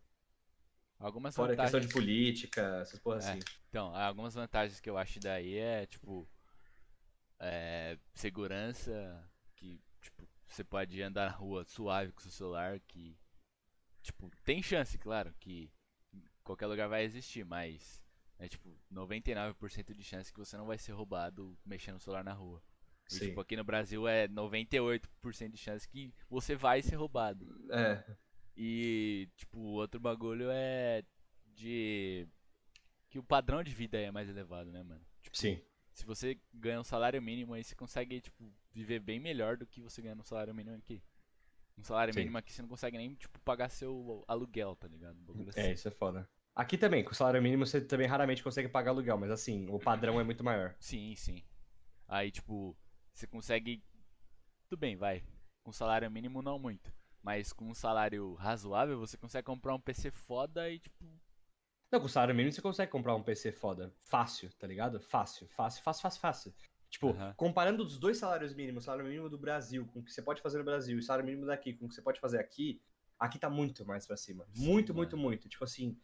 Algumas 1.03 1.35
Fora 1.35 1.53
a 1.53 1.57
questão 1.57 1.81
de 1.81 1.87
vantagens. 1.87 1.93
política, 1.93 2.79
essas 2.81 2.99
porra 3.01 3.17
É. 3.17 3.19
assim. 3.19 3.41
Então, 3.69 3.95
algumas 3.95 4.35
vantagens 4.35 4.79
que 4.81 4.89
eu 4.89 4.97
acho 4.97 5.19
daí 5.19 5.57
é, 5.57 5.85
tipo, 5.87 6.29
é, 7.41 7.99
segurança, 8.15 9.29
que, 9.57 9.81
tipo, 10.01 10.29
você 10.47 10.63
pode 10.63 11.03
andar 11.03 11.31
na 11.31 11.37
rua 11.37 11.65
suave 11.65 12.13
com 12.13 12.21
seu 12.21 12.31
celular, 12.31 12.79
que, 12.81 13.19
tipo, 14.03 14.31
tem 14.45 14.63
chance, 14.63 14.97
claro, 14.97 15.35
que 15.41 15.73
qualquer 16.45 16.67
lugar 16.67 16.89
vai 16.89 17.03
existir, 17.05 17.45
mas 17.45 18.01
é, 18.39 18.49
tipo, 18.49 18.77
99% 18.91 19.95
de 19.95 20.03
chance 20.05 20.33
que 20.33 20.39
você 20.39 20.57
não 20.57 20.67
vai 20.67 20.79
ser 20.79 20.93
roubado 20.93 21.57
mexendo 21.65 21.95
no 21.95 22.01
celular 22.01 22.23
na 22.25 22.33
rua. 22.33 22.63
E, 23.11 23.19
tipo, 23.19 23.41
aqui 23.41 23.57
no 23.57 23.65
Brasil 23.65 24.07
é 24.09 24.27
98% 24.29 25.51
de 25.51 25.59
chance 25.59 25.89
que 25.89 26.13
você 26.31 26.55
vai 26.55 26.81
ser 26.81 26.95
roubado. 26.97 27.47
É, 27.73 28.05
E, 28.57 29.29
tipo, 29.37 29.59
outro 29.59 30.01
bagulho 30.01 30.49
é 30.51 31.03
de. 31.55 32.27
Que 33.09 33.19
o 33.19 33.23
padrão 33.23 33.63
de 33.63 33.75
vida 33.75 33.99
é 33.99 34.11
mais 34.11 34.29
elevado, 34.29 34.71
né, 34.71 34.83
mano? 34.83 35.05
Tipo, 35.21 35.37
sim. 35.37 35.61
se 35.93 36.05
você 36.05 36.39
ganha 36.53 36.81
um 36.81 36.85
salário 36.85 37.21
mínimo 37.21 37.55
aí, 37.55 37.63
você 37.63 37.75
consegue, 37.75 38.21
tipo, 38.21 38.53
viver 38.73 39.01
bem 39.01 39.21
melhor 39.21 39.57
do 39.57 39.67
que 39.67 39.83
você 39.83 40.01
ganha 40.01 40.15
no 40.15 40.25
salário 40.25 40.55
mínimo 40.55 40.77
aqui. 40.77 41.03
Um 41.79 41.85
salário 41.85 42.13
Sim. 42.13 42.21
mínimo 42.21 42.39
aqui 42.39 42.53
você 42.53 42.63
não 42.63 42.69
consegue 42.69 42.99
nem, 42.99 43.15
tipo, 43.15 43.39
pagar 43.41 43.69
seu 43.71 44.25
aluguel, 44.29 44.77
tá 44.77 44.87
ligado? 44.89 45.19
Um 45.19 45.25
bagulho 45.25 45.49
assim. 45.49 45.61
É, 45.61 45.73
isso 45.73 45.89
é 45.89 45.91
foda. 45.91 46.29
Aqui 46.55 46.77
também, 46.77 47.03
com 47.03 47.13
o 47.13 47.15
salário 47.15 47.43
mínimo, 47.43 47.67
você 47.67 47.81
também 47.81 48.07
raramente 48.07 48.43
consegue 48.43 48.69
pagar 48.69 48.91
aluguel, 48.91 49.17
mas 49.17 49.31
assim, 49.31 49.69
o 49.71 49.79
padrão 49.79 50.21
é 50.21 50.25
muito 50.25 50.45
maior. 50.45 50.77
Sim, 50.79 51.15
sim. 51.17 51.43
Aí, 52.07 52.31
tipo, 52.31 52.77
você 53.13 53.27
consegue. 53.27 53.83
Tudo 54.69 54.79
bem, 54.79 54.97
vai. 54.97 55.23
Com 55.63 55.73
salário 55.73 56.11
mínimo 56.11 56.43
não 56.43 56.59
muito. 56.59 56.93
Mas 57.23 57.53
com 57.53 57.67
um 57.69 57.75
salário 57.75 58.35
razoável, 58.35 58.99
você 58.99 59.17
consegue 59.17 59.47
comprar 59.47 59.75
um 59.75 59.81
PC 59.81 60.11
foda 60.11 60.69
e, 60.69 60.81
tipo, 60.81 61.05
Não, 61.91 62.01
com 62.01 62.07
o 62.07 62.09
salário 62.09 62.35
mínimo 62.35 62.53
você 62.53 62.61
consegue 62.61 62.91
comprar 62.91 63.15
um 63.15 63.23
PC 63.23 63.53
foda. 63.53 63.95
Fácil, 64.03 64.51
tá 64.59 64.67
ligado? 64.67 65.01
Fácil, 65.01 65.47
fácil, 65.49 65.83
fácil, 65.83 66.03
fácil, 66.03 66.21
fácil. 66.21 66.55
Tipo, 66.91 67.11
Aham. 67.11 67.33
comparando 67.37 67.83
os 67.83 67.99
dois 67.99 68.19
salários 68.19 68.53
mínimos, 68.55 68.83
o 68.83 68.87
salário 68.87 69.07
mínimo 69.07 69.31
do 69.31 69.39
Brasil 69.39 69.87
com 69.87 70.01
o 70.01 70.05
que 70.05 70.13
você 70.13 70.21
pode 70.21 70.43
fazer 70.43 70.59
no 70.59 70.65
Brasil 70.65 70.97
e 70.97 71.01
o 71.01 71.03
salário 71.03 71.25
mínimo 71.25 71.47
daqui 71.47 71.73
com 71.73 71.87
o 71.87 71.89
que 71.89 71.95
você 71.95 72.03
pode 72.03 72.21
fazer 72.21 72.39
aqui, 72.39 72.83
aqui 73.19 73.39
tá 73.39 73.49
muito 73.49 73.87
mais 73.87 74.07
pra 74.07 74.17
cima. 74.17 74.45
Sim, 74.53 74.67
muito, 74.67 74.93
mano. 74.93 74.99
muito, 74.99 75.17
muito. 75.17 75.49
Tipo 75.49 75.65
assim, 75.65 75.97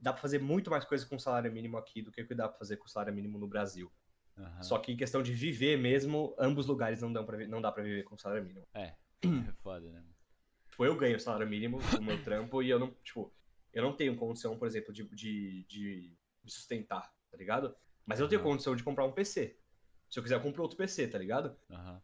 dá 0.00 0.12
pra 0.12 0.20
fazer 0.20 0.38
muito 0.38 0.70
mais 0.70 0.84
coisa 0.84 1.06
com 1.06 1.16
o 1.16 1.20
salário 1.20 1.50
mínimo 1.50 1.78
aqui 1.78 2.02
do 2.02 2.12
que 2.12 2.20
o 2.20 2.26
que 2.26 2.34
dá 2.34 2.48
pra 2.48 2.58
fazer 2.58 2.76
com 2.76 2.84
o 2.84 2.88
salário 2.88 3.14
mínimo 3.14 3.38
no 3.38 3.48
Brasil. 3.48 3.90
Aham. 4.36 4.62
Só 4.62 4.78
que 4.78 4.92
em 4.92 4.96
questão 4.96 5.22
de 5.22 5.32
viver 5.32 5.78
mesmo, 5.78 6.36
ambos 6.38 6.66
lugares 6.66 7.00
não, 7.00 7.12
dão 7.12 7.24
pra, 7.24 7.48
não 7.48 7.60
dá 7.60 7.72
pra 7.72 7.82
viver 7.82 8.04
com 8.04 8.14
o 8.14 8.18
salário 8.18 8.44
mínimo. 8.44 8.66
É, 8.74 8.94
é 9.48 9.52
foda, 9.62 9.90
né? 9.90 10.04
Tipo, 10.76 10.84
eu 10.84 10.94
ganho 10.94 11.18
salário 11.18 11.48
mínimo 11.48 11.78
do 11.90 12.02
meu 12.02 12.22
trampo 12.22 12.62
e 12.62 12.68
eu 12.68 12.78
não, 12.78 12.90
tipo, 13.02 13.32
eu 13.72 13.82
não 13.82 13.96
tenho 13.96 14.14
condição, 14.14 14.58
por 14.58 14.68
exemplo, 14.68 14.92
de, 14.92 15.04
de, 15.08 15.64
de 15.66 16.14
me 16.44 16.50
sustentar, 16.50 17.10
tá 17.30 17.36
ligado? 17.38 17.74
Mas 18.04 18.20
eu 18.20 18.28
tenho 18.28 18.42
Aham. 18.42 18.50
condição 18.50 18.76
de 18.76 18.84
comprar 18.84 19.06
um 19.06 19.12
PC. 19.12 19.58
Se 20.10 20.18
eu 20.18 20.22
quiser, 20.22 20.34
eu 20.34 20.42
compro 20.42 20.62
outro 20.62 20.76
PC, 20.76 21.08
tá 21.08 21.16
ligado? 21.16 21.58
Aham. 21.70 22.02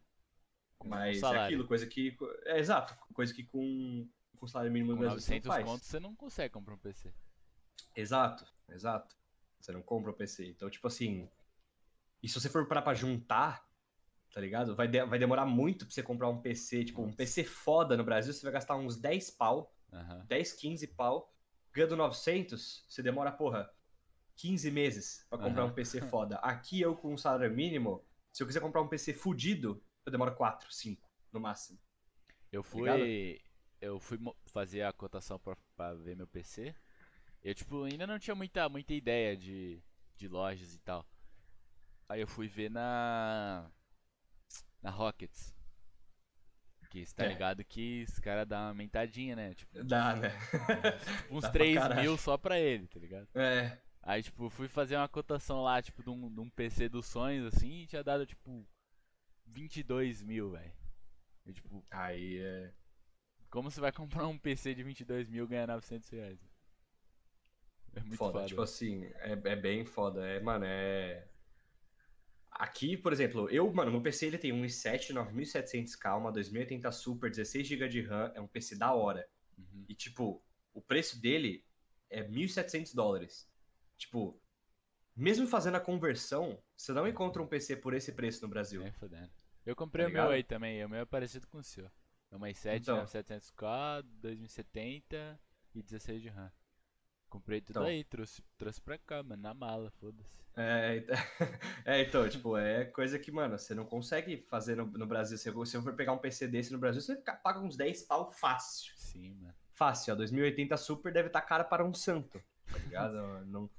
Mas 0.86 1.22
é 1.22 1.36
aquilo, 1.36 1.66
coisa 1.68 1.86
que. 1.86 2.16
É 2.46 2.58
exato, 2.58 2.96
coisa 3.12 3.34
que 3.34 3.44
com, 3.44 4.08
com 4.38 4.46
salário 4.46 4.72
mínimo 4.72 4.92
no 4.92 4.96
Com 4.96 5.00
Brasil 5.02 5.20
você 5.20 5.32
não 5.32 5.36
900 5.36 5.54
faz. 5.54 5.64
contos 5.70 5.86
você 5.88 6.00
não 6.00 6.16
consegue 6.16 6.54
comprar 6.54 6.74
um 6.74 6.78
PC. 6.78 7.12
Exato, 7.94 8.46
exato. 8.70 9.14
Você 9.60 9.70
não 9.70 9.82
compra 9.82 10.12
o 10.12 10.14
PC. 10.14 10.46
Então, 10.46 10.70
tipo 10.70 10.86
assim. 10.86 11.28
E 12.22 12.28
se 12.28 12.40
você 12.40 12.48
for 12.48 12.66
parar 12.66 12.80
pra 12.80 12.94
juntar, 12.94 13.68
tá 14.32 14.40
ligado? 14.40 14.74
Vai, 14.74 14.88
de- 14.88 15.04
vai 15.04 15.18
demorar 15.18 15.46
muito 15.46 15.84
pra 15.86 15.94
você 15.94 16.02
comprar 16.02 16.28
um 16.28 16.40
PC. 16.40 16.84
Tipo, 16.84 17.02
um. 17.02 17.12
PC 17.12 17.44
foda 17.44 17.96
no 17.96 18.04
Brasil, 18.04 18.32
você 18.32 18.42
vai 18.42 18.52
gastar 18.52 18.76
uns 18.76 18.96
10 18.96 19.30
pau, 19.30 19.72
Aham. 19.92 20.24
10, 20.26 20.52
15 20.54 20.86
pau. 20.88 21.32
Ganhando 21.72 21.96
900, 21.96 22.84
você 22.88 23.02
demora, 23.02 23.32
porra, 23.32 23.70
15 24.36 24.70
meses 24.70 25.26
pra 25.30 25.38
comprar 25.38 25.62
Aham. 25.62 25.70
um 25.70 25.74
PC 25.74 26.02
foda. 26.02 26.36
Aqui 26.36 26.80
eu, 26.80 26.94
com 26.96 27.14
um 27.14 27.16
salário 27.16 27.50
mínimo, 27.54 28.04
se 28.32 28.42
eu 28.42 28.46
quiser 28.46 28.60
comprar 28.60 28.82
um 28.82 28.88
PC 28.88 29.14
fudido, 29.14 29.82
eu 30.04 30.12
demoro 30.12 30.34
4, 30.34 30.70
5, 30.72 31.08
no 31.32 31.40
máximo. 31.40 31.78
Eu 32.50 32.62
Tá 32.62 32.68
fui. 32.68 33.40
Eu 33.80 33.98
fui 33.98 34.18
fazer 34.46 34.82
a 34.82 34.92
cotação 34.92 35.38
pra, 35.38 35.56
pra 35.74 35.92
ver 35.94 36.14
meu 36.16 36.26
PC. 36.26 36.74
Eu, 37.42 37.54
tipo, 37.54 37.82
ainda 37.84 38.06
não 38.06 38.18
tinha 38.18 38.34
muita, 38.34 38.68
muita 38.68 38.94
ideia 38.94 39.36
de, 39.36 39.82
de 40.16 40.28
lojas 40.28 40.72
e 40.74 40.78
tal. 40.78 41.04
Aí 42.08 42.20
eu 42.20 42.28
fui 42.28 42.46
ver 42.48 42.70
na. 42.70 43.68
Na 44.82 44.90
Rockets. 44.90 45.54
Que 46.90 47.06
você 47.06 47.14
tá 47.14 47.24
É. 47.24 47.28
ligado 47.28 47.64
que 47.64 48.04
os 48.06 48.18
caras 48.18 48.46
dão 48.46 48.58
uma 48.58 48.68
aumentadinha, 48.68 49.34
né? 49.34 49.54
Tipo, 49.54 49.82
Dá, 49.82 50.14
né? 50.16 50.28
tipo, 50.30 50.56
uns 51.34 51.42
Dá 51.42 51.50
pra 51.50 51.52
3 51.52 51.78
caralho. 51.78 52.00
mil 52.02 52.18
só 52.18 52.36
pra 52.36 52.58
ele, 52.60 52.86
tá 52.86 53.00
ligado? 53.00 53.26
É. 53.34 53.78
Aí, 54.02 54.22
tipo, 54.22 54.50
fui 54.50 54.68
fazer 54.68 54.96
uma 54.96 55.08
cotação 55.08 55.62
lá, 55.62 55.80
tipo, 55.80 56.02
de 56.02 56.10
um, 56.10 56.30
de 56.30 56.40
um 56.40 56.50
PC 56.50 56.88
dos 56.90 57.06
sonhos, 57.06 57.46
assim, 57.54 57.82
e 57.82 57.86
tinha 57.86 58.02
dado, 58.04 58.26
tipo, 58.26 58.66
22 59.46 60.20
mil, 60.22 60.50
velho. 60.50 60.72
E, 61.46 61.52
tipo, 61.54 61.82
Aí 61.90 62.38
é. 62.42 62.72
como 63.48 63.70
você 63.70 63.80
vai 63.80 63.92
comprar 63.92 64.26
um 64.26 64.36
PC 64.36 64.74
de 64.74 64.82
22 64.82 65.28
mil 65.30 65.44
e 65.44 65.48
ganhar 65.48 65.68
900 65.68 66.10
reais? 66.10 66.38
É 67.94 68.00
muito 68.00 68.16
foda. 68.16 68.32
foda. 68.32 68.46
Tipo 68.48 68.62
assim, 68.62 69.04
é, 69.20 69.32
é 69.32 69.56
bem 69.56 69.84
foda. 69.86 70.26
É, 70.26 70.40
mano, 70.40 70.64
é. 70.66 71.26
Aqui, 72.54 72.96
por 72.96 73.12
exemplo, 73.12 73.48
eu, 73.50 73.72
mano, 73.72 73.90
meu 73.90 74.02
PC 74.02 74.26
ele 74.26 74.38
tem 74.38 74.52
um 74.52 74.62
i7 74.62 75.12
9700K, 75.12 76.18
uma 76.18 76.30
2080 76.30 76.92
Super, 76.92 77.30
16 77.30 77.66
GB 77.66 77.88
de 77.88 78.02
RAM, 78.02 78.30
é 78.34 78.40
um 78.40 78.46
PC 78.46 78.76
da 78.76 78.92
hora. 78.92 79.26
Uhum. 79.56 79.84
E, 79.88 79.94
tipo, 79.94 80.42
o 80.72 80.80
preço 80.80 81.20
dele 81.20 81.64
é 82.10 82.22
1.700 82.22 82.94
dólares. 82.94 83.50
Tipo, 83.96 84.40
mesmo 85.16 85.46
fazendo 85.46 85.76
a 85.76 85.80
conversão, 85.80 86.62
você 86.76 86.92
não 86.92 87.08
encontra 87.08 87.42
um 87.42 87.46
PC 87.46 87.76
por 87.76 87.94
esse 87.94 88.12
preço 88.12 88.42
no 88.42 88.48
Brasil. 88.48 88.82
Nem 88.82 88.92
fodendo. 88.92 89.30
Eu 89.64 89.76
comprei 89.76 90.06
Tá 90.06 90.10
o 90.10 90.12
meu 90.12 90.28
aí 90.28 90.42
também, 90.42 90.84
o 90.84 90.88
meu 90.88 91.00
é 91.00 91.04
parecido 91.04 91.46
com 91.48 91.58
o 91.58 91.62
seu. 91.62 91.90
É 92.30 92.36
uma 92.36 92.48
i7 92.48 92.80
Então. 92.80 93.04
9700K, 93.04 94.02
2070 94.20 95.40
e 95.74 95.82
16 95.82 96.22
de 96.22 96.28
RAM. 96.28 96.52
Comprei 97.32 97.62
tudo 97.62 97.76
Então. 97.76 97.86
aí, 97.86 98.04
trouxe, 98.04 98.42
trouxe 98.58 98.78
pra 98.78 98.98
cá, 98.98 99.22
mano, 99.22 99.40
na 99.40 99.54
mala, 99.54 99.90
foda-se. 99.92 100.44
É, 100.54 100.96
ent- 100.98 101.08
é, 101.86 102.02
então, 102.02 102.28
tipo, 102.28 102.58
é 102.58 102.84
coisa 102.84 103.18
que, 103.18 103.32
mano, 103.32 103.58
você 103.58 103.74
não 103.74 103.86
consegue 103.86 104.36
fazer 104.50 104.76
no, 104.76 104.84
no 104.84 105.06
Brasil. 105.06 105.38
Se 105.38 105.50
você 105.50 105.80
for 105.80 105.94
pegar 105.94 106.12
um 106.12 106.18
PC 106.18 106.46
desse 106.46 106.70
no 106.70 106.78
Brasil, 106.78 107.00
você 107.00 107.16
paga 107.16 107.58
uns 107.58 107.74
10 107.74 108.02
pau 108.02 108.30
fácil. 108.30 108.92
Sim, 108.96 109.34
mano. 109.40 109.54
Fácil, 109.72 110.12
a 110.12 110.16
2080 110.16 110.76
Super 110.76 111.10
deve 111.10 111.28
estar 111.28 111.40
cara 111.40 111.64
para 111.64 111.82
um 111.82 111.94
santo, 111.94 112.38
tá 112.70 112.78
ligado? 112.78 113.14
não, 113.46 113.70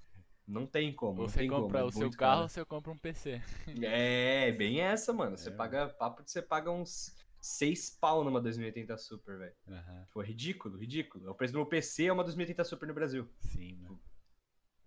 não 0.47 0.65
tem 0.65 0.91
como. 0.91 1.21
Ou 1.21 1.29
você 1.29 1.39
tem 1.41 1.49
como, 1.49 1.61
compra 1.61 1.81
é 1.81 1.83
o 1.83 1.91
seu 1.91 2.09
carro 2.11 2.41
ou 2.41 2.49
você 2.49 2.65
compra 2.65 2.91
um 2.91 2.97
PC. 2.97 3.39
É, 3.83 4.51
bem 4.53 4.81
essa, 4.81 5.13
mano. 5.13 5.37
Você 5.37 5.49
É, 5.49 5.53
paga, 5.53 5.87
papo 5.89 6.23
de 6.23 6.31
você 6.31 6.41
paga 6.41 6.71
uns 6.71 7.15
6 7.45 7.89
pau 7.89 8.23
numa 8.23 8.39
2080 8.41 8.95
Super, 8.97 9.37
velho. 9.37 9.53
Aham, 9.67 10.05
Tipo, 10.05 10.21
é 10.23 10.25
ridículo, 10.25 10.77
ridículo. 10.77 11.29
O 11.29 11.35
preço 11.35 11.51
do 11.53 11.57
meu 11.59 11.65
PC 11.65 12.05
é 12.05 12.13
uma 12.13 12.23
2080 12.23 12.63
Super 12.63 12.87
no 12.87 12.93
Brasil. 12.93 13.29
sim, 13.39 13.75
mano. 13.75 14.01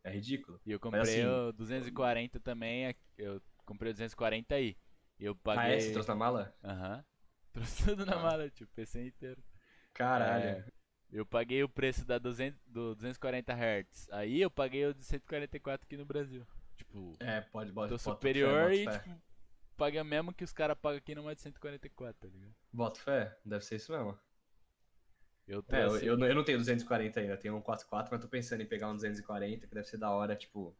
É 0.02 0.10
ridículo. 0.10 0.58
E 0.64 0.70
eu 0.72 0.80
comprei 0.80 1.02
assim, 1.02 1.24
o 1.26 1.52
240 1.52 2.40
também, 2.40 2.86
aqui- 2.86 3.00
eu 3.18 3.42
comprei 3.66 3.90
o 3.90 3.94
240 3.94 4.54
aí. 4.54 4.76
E 5.18 5.24
eu 5.24 5.32
Ah, 5.32 5.36
é? 5.52 5.54
paguei. 5.56 5.80
Você 5.80 5.92
trouxe 5.92 6.08
na 6.08 6.14
mala? 6.14 6.56
Aham. 6.64 7.04
Trouxe 7.52 7.84
tudo 7.84 8.06
na 8.06 8.14
Ah. 8.16 8.22
mala, 8.22 8.48
tipo, 8.50 8.70
PC 8.74 9.06
inteiro. 9.06 9.42
Caralho. 9.92 10.44
É, 10.44 10.66
eu 11.10 11.26
paguei 11.26 11.62
o 11.62 11.68
preço 11.68 12.04
da 12.04 12.18
200, 12.18 12.58
do 12.66 12.94
240 12.94 13.52
Hz. 13.54 14.08
Aí 14.12 14.40
eu 14.40 14.50
paguei 14.50 14.86
o 14.86 14.94
de 14.94 15.04
144 15.04 15.84
aqui 15.86 15.96
no 15.96 16.04
Brasil. 16.06 16.46
Tipo, 16.76 17.16
É, 17.18 17.40
pode, 17.40 17.72
pode. 17.72 17.88
tô 17.90 17.98
superior 17.98 18.62
bota 18.70 18.74
e, 18.74 18.84
fé. 18.84 18.98
tipo, 18.98 19.22
o 19.78 20.04
mesmo 20.04 20.32
que 20.32 20.44
os 20.44 20.52
caras 20.52 20.76
pagam 20.80 20.98
aqui 20.98 21.14
numa 21.14 21.34
de 21.34 21.40
144, 21.42 22.20
tá 22.20 22.28
ligado? 22.28 22.54
Bota 22.72 23.00
fé, 23.00 23.38
deve 23.44 23.64
ser 23.64 23.76
isso 23.76 23.92
mesmo. 23.92 24.18
Eu 25.46 25.58
É, 25.68 25.84
eu, 25.84 25.88
trouxe. 25.88 26.06
eu, 26.06 26.16
não- 26.16 26.26
eu 26.26 26.34
não 26.34 26.44
tenho 26.44 26.58
240 26.58 27.20
ainda, 27.20 27.34
eu 27.34 27.38
tenho 27.38 27.56
um 27.56 27.60
44, 27.62 28.10
mas 28.12 28.20
tô 28.20 28.28
pensando 28.28 28.62
em 28.62 28.66
pegar 28.66 28.88
um 28.90 28.94
240, 28.94 29.66
que 29.66 29.74
deve 29.74 29.86
ser 29.86 29.96
da 29.98 30.10
hora, 30.10 30.34
tipo, 30.34 30.76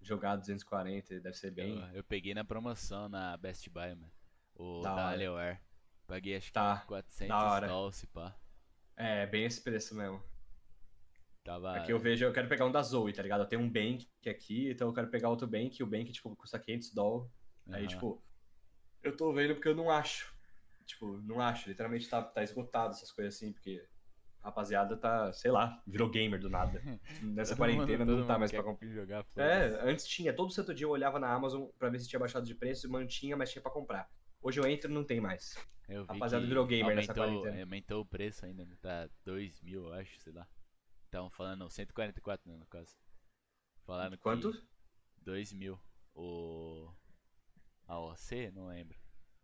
jogar 0.00 0.36
240, 0.36 1.20
deve 1.20 1.36
ser 1.36 1.50
bem. 1.50 1.78
eu, 1.90 1.96
eu 1.98 2.04
peguei 2.04 2.32
na 2.34 2.44
promoção 2.44 3.08
na 3.08 3.36
Best 3.36 3.68
Buy, 3.68 3.94
mano. 3.94 4.12
O 4.54 4.80
Da 4.80 4.94
da. 4.94 5.08
Alienware. 5.10 5.60
Paguei 6.06 6.36
acho 6.36 6.52
Tá, 6.52 6.78
que 6.80 6.86
400 6.86 7.28
da 7.28 7.50
hora. 7.50 7.66
dólares, 7.66 7.96
se 7.96 8.06
pá. 8.06 8.34
É, 8.96 9.26
bem 9.26 9.44
esse 9.44 9.60
preço 9.60 9.94
mesmo. 9.94 10.22
Tava. 11.44 11.76
Aqui 11.76 11.92
eu 11.92 11.98
vejo, 11.98 12.24
eu 12.24 12.32
quero 12.32 12.48
pegar 12.48 12.64
um 12.64 12.72
da 12.72 12.82
Zoe, 12.82 13.12
tá 13.12 13.22
ligado? 13.22 13.42
Eu 13.42 13.46
tenho 13.48 13.60
um 13.62 13.70
Bank 13.70 14.08
aqui, 14.26 14.70
então 14.70 14.88
eu 14.88 14.94
quero 14.94 15.08
pegar 15.08 15.28
outro 15.28 15.46
Bank, 15.46 15.76
e 15.78 15.82
o 15.82 15.86
Bank, 15.86 16.10
tipo, 16.12 16.34
custa 16.34 16.58
500 16.58 16.92
dólares. 16.94 17.30
Aí, 17.70 17.86
tipo, 17.86 18.22
eu 19.02 19.16
tô 19.16 19.32
vendo 19.32 19.54
porque 19.54 19.68
eu 19.68 19.74
não 19.74 19.90
acho. 19.90 20.34
Tipo, 20.84 21.18
não 21.22 21.40
acho. 21.40 21.68
Literalmente 21.68 22.08
tá, 22.08 22.22
tá 22.22 22.42
esgotado 22.42 22.94
essas 22.94 23.10
coisas 23.10 23.34
assim, 23.34 23.52
porque 23.52 23.84
a 24.40 24.46
rapaziada 24.46 24.96
tá, 24.96 25.32
sei 25.32 25.50
lá, 25.50 25.82
virou 25.86 26.08
gamer 26.08 26.38
do 26.40 26.48
nada. 26.48 26.80
Nessa 27.22 27.54
mundo- 27.54 27.58
quarentena 27.58 28.06
todo 28.06 28.18
não 28.18 28.26
tá 28.26 28.34
mundo 28.34 28.40
mais 28.40 28.52
pra 28.52 28.62
comprar. 28.62 28.88
jogar. 28.88 29.26
É, 29.36 29.90
antes 29.90 30.06
tinha, 30.06 30.32
todo 30.32 30.52
santo 30.52 30.72
dia 30.72 30.86
eu 30.86 30.90
olhava 30.90 31.18
na 31.18 31.32
Amazon 31.32 31.68
pra 31.78 31.88
ver 31.88 31.98
se 31.98 32.08
tinha 32.08 32.20
baixado 32.20 32.46
de 32.46 32.54
preço, 32.54 32.88
mantinha, 32.90 33.36
mas 33.36 33.50
tinha 33.50 33.60
pra 33.62 33.70
comprar. 33.72 34.08
Hoje 34.40 34.60
eu 34.60 34.66
entro 34.66 34.90
e 34.90 34.94
não 34.94 35.02
tem 35.04 35.20
mais. 35.20 35.56
Eu 35.88 36.02
vi 36.04 36.12
Rapaziada 36.12 36.46
virou 36.46 36.66
gamer 36.66 36.94
nessa 36.94 37.12
aumentou, 37.12 37.40
quarentena. 37.42 37.64
Aumentou 37.64 38.00
o 38.02 38.06
preço 38.06 38.44
ainda, 38.46 38.64
né? 38.64 38.76
tá 38.80 39.08
2 39.24 39.60
mil, 39.60 39.86
eu 39.86 39.92
acho, 39.94 40.20
sei 40.20 40.32
lá. 40.32 40.46
Estavam 41.04 41.30
falando, 41.30 41.68
144 41.70 42.48
né, 42.48 42.56
no 42.56 42.66
caso. 42.66 42.96
Falaram 43.84 44.16
Quanto? 44.18 44.52
que 44.52 45.24
2 45.24 45.52
mil. 45.52 45.80
O. 46.14 46.88
A 47.88 47.98
OC? 48.00 48.50
Não 48.52 48.66
lembro. 48.68 48.96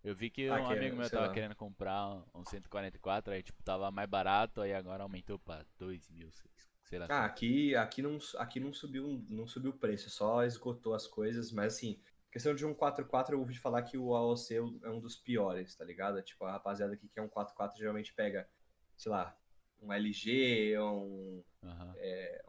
Eu 0.05 0.15
vi 0.15 0.31
que 0.31 0.49
Ah, 0.49 0.59
um 0.61 0.67
que 0.67 0.73
é, 0.75 0.77
amigo 0.77 0.97
meu 0.97 1.09
sei 1.09 1.17
tava 1.17 1.29
lá. 1.29 1.35
querendo 1.35 1.55
comprar 1.55 2.09
um- 2.09 2.41
um 2.41 2.45
144, 2.45 3.33
aí 3.33 3.43
tipo, 3.43 3.63
tava 3.63 3.91
mais 3.91 4.09
barato, 4.09 4.61
aí 4.61 4.75
agora 4.75 5.05
aumentou 5.05 5.39
pra 5.39 5.65
2 5.79 6.09
mil, 6.11 6.31
sei- 6.33 6.99
lá. 6.99 7.07
Ah, 7.09 7.25
aqui, 7.25 7.75
aqui, 7.77 8.03
não, 8.03 8.19
aqui 8.39 8.61
não 8.61 8.73
subiu 8.73 9.25
não 9.29 9.47
subiu 9.47 9.71
o 9.71 9.79
preço, 9.79 10.11
só 10.11 10.45
esgotou 10.45 10.93
as 10.95 11.07
coisas, 11.07 11.51
mas 11.53 11.75
assim, 11.75 11.99
questão 12.33 12.55
de 12.55 12.67
um 12.67 12.75
4x4, 12.75 13.35
eu 13.35 13.41
ouvi 13.41 13.57
falar 13.57 13.83
que 13.83 13.97
o 13.97 14.15
AOC 14.15 14.55
é 14.57 14.61
um 14.91 15.01
dos 15.01 15.17
piores, 15.17 15.75
tá 15.75 15.85
ligado? 15.85 16.21
Tipo, 16.23 16.45
a 16.45 16.53
rapaziada 16.53 16.95
aqui 16.95 17.09
que 17.09 17.19
é 17.19 17.23
um 17.23 17.29
4x4 17.29 17.79
geralmente 17.79 18.13
pega, 18.13 18.49
sei 18.97 19.11
lá, 19.11 19.37
um 19.81 19.93
LG, 19.93 20.79
um, 20.79 21.43
Aham. 21.65 21.95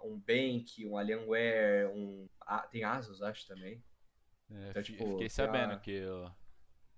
um 0.04 0.18
Bank, 0.20 0.86
um 0.86 0.98
Alienware, 0.98 1.90
um. 1.96 2.28
ah, 2.42 2.62
tem 2.68 2.84
Asus, 2.84 3.22
acho 3.22 3.48
também. 3.48 3.82
É, 4.50 4.70
Então, 4.70 4.84
tipo, 4.84 5.06
fiquei 5.14 5.30
sabendo 5.30 5.74
a- 5.74 5.80
que 5.80 5.92
eu. 5.92 6.32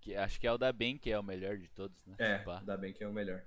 Que 0.01 0.15
acho 0.15 0.39
que 0.39 0.45
é 0.45 0.51
o 0.51 0.57
da 0.57 0.71
que 1.01 1.11
é 1.11 1.17
o 1.19 1.23
melhor 1.23 1.57
de 1.57 1.67
todos, 1.69 1.97
né? 2.05 2.15
É, 2.19 2.37
Pá. 2.39 2.59
da 2.59 2.77
Bank 2.77 3.01
é 3.03 3.07
o 3.07 3.13
melhor. 3.13 3.43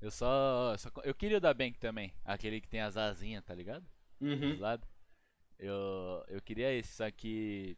Eu 0.00 0.10
só, 0.10 0.74
só. 0.78 0.90
Eu 1.04 1.14
queria 1.14 1.36
o 1.38 1.40
da 1.40 1.52
Bank 1.52 1.78
também. 1.78 2.14
Aquele 2.24 2.60
que 2.60 2.68
tem 2.68 2.80
as 2.80 2.96
asinhas, 2.96 3.44
tá 3.44 3.54
ligado? 3.54 3.86
Uhum. 4.20 4.50
Dos 4.52 4.58
lados. 4.58 4.88
Eu, 5.58 6.24
eu 6.28 6.40
queria 6.40 6.72
esse, 6.72 6.92
só 6.92 7.10
que. 7.10 7.76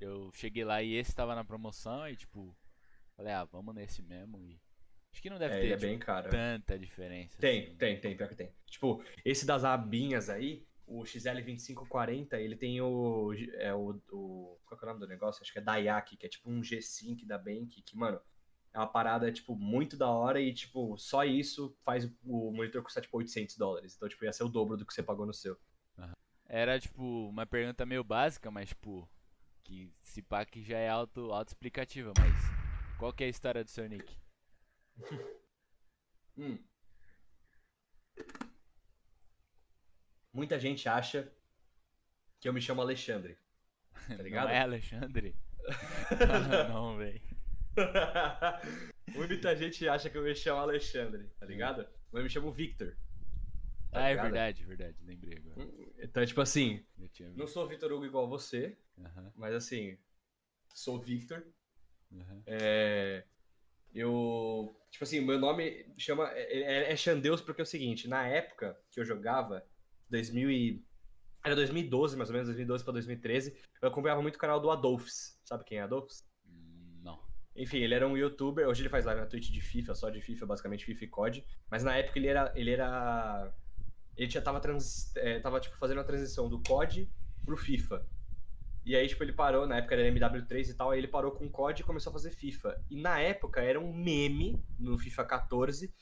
Eu 0.00 0.30
cheguei 0.34 0.64
lá 0.64 0.80
e 0.82 0.94
esse 0.94 1.14
tava 1.14 1.34
na 1.34 1.44
promoção 1.44 2.08
e 2.08 2.14
tipo. 2.16 2.56
Falei, 3.16 3.32
ah, 3.32 3.44
vamos 3.44 3.74
nesse 3.74 4.02
mesmo 4.02 4.40
e. 4.40 4.60
Acho 5.12 5.22
que 5.22 5.30
não 5.30 5.38
deve 5.38 5.56
É, 5.56 5.60
ter 5.60 5.66
é 5.68 5.70
tipo, 5.70 5.80
bem 5.80 5.98
caro. 5.98 6.30
tanta 6.30 6.78
diferença. 6.78 7.40
Tem, 7.40 7.62
assim. 7.64 7.76
tem, 7.76 8.00
tem, 8.00 8.16
pior 8.16 8.28
que 8.28 8.36
tem. 8.36 8.52
Tipo, 8.66 9.02
esse 9.24 9.44
das 9.44 9.64
abinhas 9.64 10.28
aí, 10.28 10.67
o 10.88 11.02
XL2540, 11.02 12.32
ele 12.34 12.56
tem 12.56 12.80
o, 12.80 13.32
é, 13.58 13.74
o, 13.74 14.00
o. 14.10 14.58
Qual 14.64 14.80
é 14.80 14.84
o 14.84 14.86
nome 14.86 15.00
do 15.00 15.06
negócio? 15.06 15.42
Acho 15.42 15.52
que 15.52 15.58
é 15.58 15.62
Dayak, 15.62 16.16
que 16.16 16.26
é 16.26 16.28
tipo 16.28 16.50
um 16.50 16.62
G-Sync 16.62 17.26
da 17.26 17.36
Bank, 17.36 17.82
que, 17.82 17.96
mano, 17.96 18.20
é 18.72 18.78
uma 18.78 18.86
parada, 18.86 19.30
tipo, 19.30 19.54
muito 19.54 19.96
da 19.96 20.08
hora 20.08 20.40
e, 20.40 20.52
tipo, 20.52 20.96
só 20.96 21.24
isso 21.24 21.76
faz 21.84 22.04
o 22.24 22.50
monitor 22.52 22.82
custar, 22.82 23.02
tipo, 23.02 23.18
800 23.18 23.56
dólares. 23.56 23.94
Então, 23.94 24.08
tipo, 24.08 24.24
ia 24.24 24.32
ser 24.32 24.44
o 24.44 24.48
dobro 24.48 24.76
do 24.76 24.86
que 24.86 24.92
você 24.92 25.02
pagou 25.02 25.26
no 25.26 25.34
seu. 25.34 25.58
Era, 26.46 26.80
tipo, 26.80 27.28
uma 27.28 27.44
pergunta 27.44 27.84
meio 27.84 28.02
básica, 28.02 28.50
mas, 28.50 28.70
tipo, 28.70 29.08
que 29.62 29.92
se 30.02 30.22
pá 30.22 30.46
que 30.46 30.62
já 30.62 30.78
é 30.78 30.88
auto, 30.88 31.30
auto-explicativa, 31.30 32.12
mas 32.18 32.98
qual 32.98 33.12
que 33.12 33.22
é 33.22 33.26
a 33.26 33.30
história 33.30 33.62
do 33.62 33.70
seu 33.70 33.86
nick? 33.88 34.16
Hum. 36.38 36.56
Muita 40.38 40.56
gente 40.56 40.88
acha 40.88 41.28
que 42.38 42.48
eu 42.48 42.52
me 42.52 42.60
chamo 42.60 42.80
Alexandre. 42.80 43.36
Tá 44.06 44.22
ligado? 44.22 44.44
Não 44.44 44.54
é 44.54 44.60
Alexandre? 44.60 45.34
não, 46.70 46.96
velho. 46.96 47.20
Muita 49.16 49.56
gente 49.56 49.88
acha 49.88 50.08
que 50.08 50.16
eu 50.16 50.22
me 50.22 50.32
chamo 50.36 50.60
Alexandre, 50.60 51.28
tá 51.40 51.44
ligado? 51.44 51.88
Mas 52.12 52.20
eu 52.20 52.22
me 52.22 52.30
chamo 52.30 52.52
Victor. 52.52 52.96
tá 53.90 54.04
ah, 54.04 54.08
é 54.10 54.14
verdade, 54.14 54.64
verdade. 54.64 54.96
Lembrei 55.04 55.38
agora. 55.38 55.68
Então, 55.98 56.24
tipo 56.24 56.40
assim, 56.40 56.86
não 57.34 57.48
sou 57.48 57.66
Vitor 57.66 57.90
Hugo 57.90 58.06
igual 58.06 58.28
você, 58.28 58.78
Aham, 58.96 59.32
mas 59.34 59.52
assim, 59.52 59.98
sou 60.72 61.00
Victor. 61.00 61.44
aham. 62.12 62.42
É, 62.46 63.24
eu. 63.92 64.80
Tipo 64.88 65.02
assim, 65.02 65.20
meu 65.20 65.40
nome 65.40 65.92
chama. 65.98 66.30
É, 66.30 66.60
é, 66.60 66.92
é 66.92 66.96
Xandeus 66.96 67.40
porque 67.40 67.60
é 67.60 67.64
o 67.64 67.66
seguinte, 67.66 68.06
na 68.06 68.24
época 68.24 68.80
que 68.88 69.00
eu 69.00 69.04
jogava, 69.04 69.66
2000 70.10 70.50
e. 70.50 70.84
Era 71.44 71.54
2012, 71.54 72.16
mais 72.16 72.28
ou 72.28 72.34
menos, 72.34 72.48
2012 72.48 72.84
pra 72.84 72.92
2013, 72.92 73.56
eu 73.80 73.88
acompanhava 73.88 74.20
muito 74.20 74.36
o 74.36 74.38
canal 74.38 74.60
do 74.60 74.70
Adolphs. 74.70 75.38
Sabe 75.44 75.64
quem 75.64 75.78
é 75.78 75.82
Adolphs? 75.82 76.24
Hum, 76.46 77.00
Não. 77.02 77.20
Enfim, 77.56 77.78
ele 77.78 77.94
era 77.94 78.06
um 78.06 78.16
youtuber, 78.16 78.68
hoje 78.68 78.82
ele 78.82 78.88
faz 78.88 79.04
live 79.04 79.20
na 79.20 79.26
Twitch 79.26 79.50
de 79.50 79.60
FIFA, 79.60 79.94
só 79.94 80.10
de 80.10 80.20
FIFA, 80.20 80.46
basicamente 80.46 80.84
FIFA 80.84 81.04
e 81.04 81.08
COD. 81.08 81.44
Mas 81.70 81.84
na 81.84 81.96
época 81.96 82.18
ele 82.18 82.26
era. 82.28 82.52
Ele 82.56 82.70
era. 82.70 83.54
Ele 84.16 84.30
já 84.30 84.42
tava, 84.42 84.58
trans, 84.60 85.14
é, 85.16 85.38
tava 85.38 85.60
tipo, 85.60 85.76
fazendo 85.76 86.00
a 86.00 86.04
transição 86.04 86.48
do 86.48 86.60
COD 86.64 87.08
pro 87.44 87.56
FIFA. 87.56 88.04
E 88.84 88.96
aí, 88.96 89.06
tipo, 89.06 89.22
ele 89.22 89.32
parou, 89.32 89.66
na 89.66 89.76
época 89.76 89.94
era 89.94 90.08
MW3 90.10 90.70
e 90.70 90.74
tal, 90.74 90.90
aí 90.90 90.98
ele 90.98 91.08
parou 91.08 91.32
com 91.32 91.44
o 91.46 91.50
COD 91.50 91.82
e 91.82 91.84
começou 91.84 92.10
a 92.10 92.12
fazer 92.14 92.30
FIFA. 92.30 92.82
E 92.90 93.00
na 93.00 93.20
época 93.20 93.60
era 93.60 93.78
um 93.78 93.92
meme 93.92 94.64
no 94.78 94.98
FIFA 94.98 95.24
14, 95.24 95.94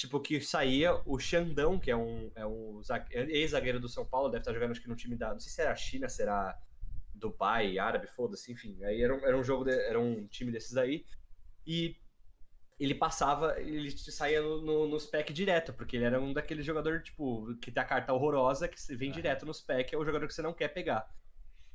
tipo, 0.00 0.20
que 0.20 0.40
saía 0.40 0.94
o 1.04 1.18
Xandão, 1.18 1.78
que 1.78 1.90
é 1.90 1.96
um, 1.96 2.30
é 2.34 2.46
um 2.46 2.82
zague- 2.82 3.14
ex-zagueiro 3.14 3.78
do 3.80 3.88
São 3.88 4.06
Paulo, 4.06 4.28
deve 4.30 4.40
estar 4.42 4.52
jogando 4.52 4.72
acho 4.72 4.80
que 4.82 4.88
no 4.88 4.96
time 4.96 5.16
da. 5.16 5.32
Não 5.32 5.40
sei 5.40 5.52
se 5.52 5.60
era 5.60 5.76
China, 5.76 6.08
será 6.08 6.58
Dubai, 7.14 7.78
Árabe, 7.78 8.06
foda-se, 8.06 8.50
enfim. 8.52 8.82
Aí 8.84 9.02
era 9.02 9.14
um, 9.14 9.18
era 9.24 9.36
um 9.36 9.44
jogo, 9.44 9.64
de- 9.64 9.72
era 9.72 10.00
um 10.00 10.26
time 10.26 10.50
desses 10.50 10.76
aí. 10.76 11.04
E 11.66 11.96
ele 12.78 12.94
passava, 12.94 13.60
ele 13.60 13.90
saía 13.90 14.40
no, 14.40 14.62
no, 14.62 14.88
nos 14.88 15.04
pack 15.06 15.32
direto, 15.34 15.72
porque 15.74 15.96
ele 15.96 16.06
era 16.06 16.20
um 16.20 16.32
daqueles 16.32 16.64
jogadores, 16.64 17.04
tipo, 17.04 17.54
que 17.56 17.70
tem 17.70 17.82
a 17.82 17.86
carta 17.86 18.12
horrorosa, 18.14 18.66
que 18.68 18.76
vem 18.96 19.12
direto 19.12 19.44
nos 19.44 19.60
pack, 19.60 19.94
é 19.94 19.98
o 19.98 20.04
jogador 20.04 20.26
que 20.26 20.32
você 20.34 20.40
não 20.42 20.54
quer 20.54 20.68
pegar. 20.68 21.06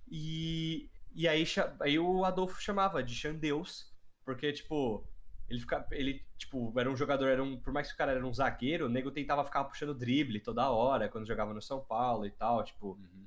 E, 0.10 0.90
e 1.14 1.28
aí, 1.28 1.44
aí 1.82 2.00
o 2.00 2.26
Adolfo 2.26 2.60
chamava 2.62 3.04
de 3.04 3.14
Xandeus, 3.14 3.94
porque, 4.26 4.52
tipo, 4.52 5.08
ele 5.50 5.60
fica, 5.60 5.86
ele, 5.92 6.26
tipo, 6.38 6.74
era 6.80 6.90
um 6.90 6.96
jogador, 6.96 7.28
era 7.28 7.44
um, 7.44 7.60
por 7.60 7.72
mais 7.72 7.88
que 7.88 7.94
o 7.94 7.98
cara 7.98 8.12
era 8.14 8.26
um 8.26 8.34
zagueiro, 8.34 8.86
o 8.86 8.90
nego 8.90 9.12
tentava 9.12 9.44
ficar 9.46 9.64
puxando 9.66 9.94
drible 9.94 10.40
toda 10.40 10.70
hora, 10.70 11.08
quando 11.10 11.28
jogava 11.28 11.54
no 11.54 11.62
São 11.62 11.80
Paulo 11.84 12.26
e 12.26 12.32
tal, 12.32 12.64
tipo, 12.64 12.94
Uhum. 12.94 13.26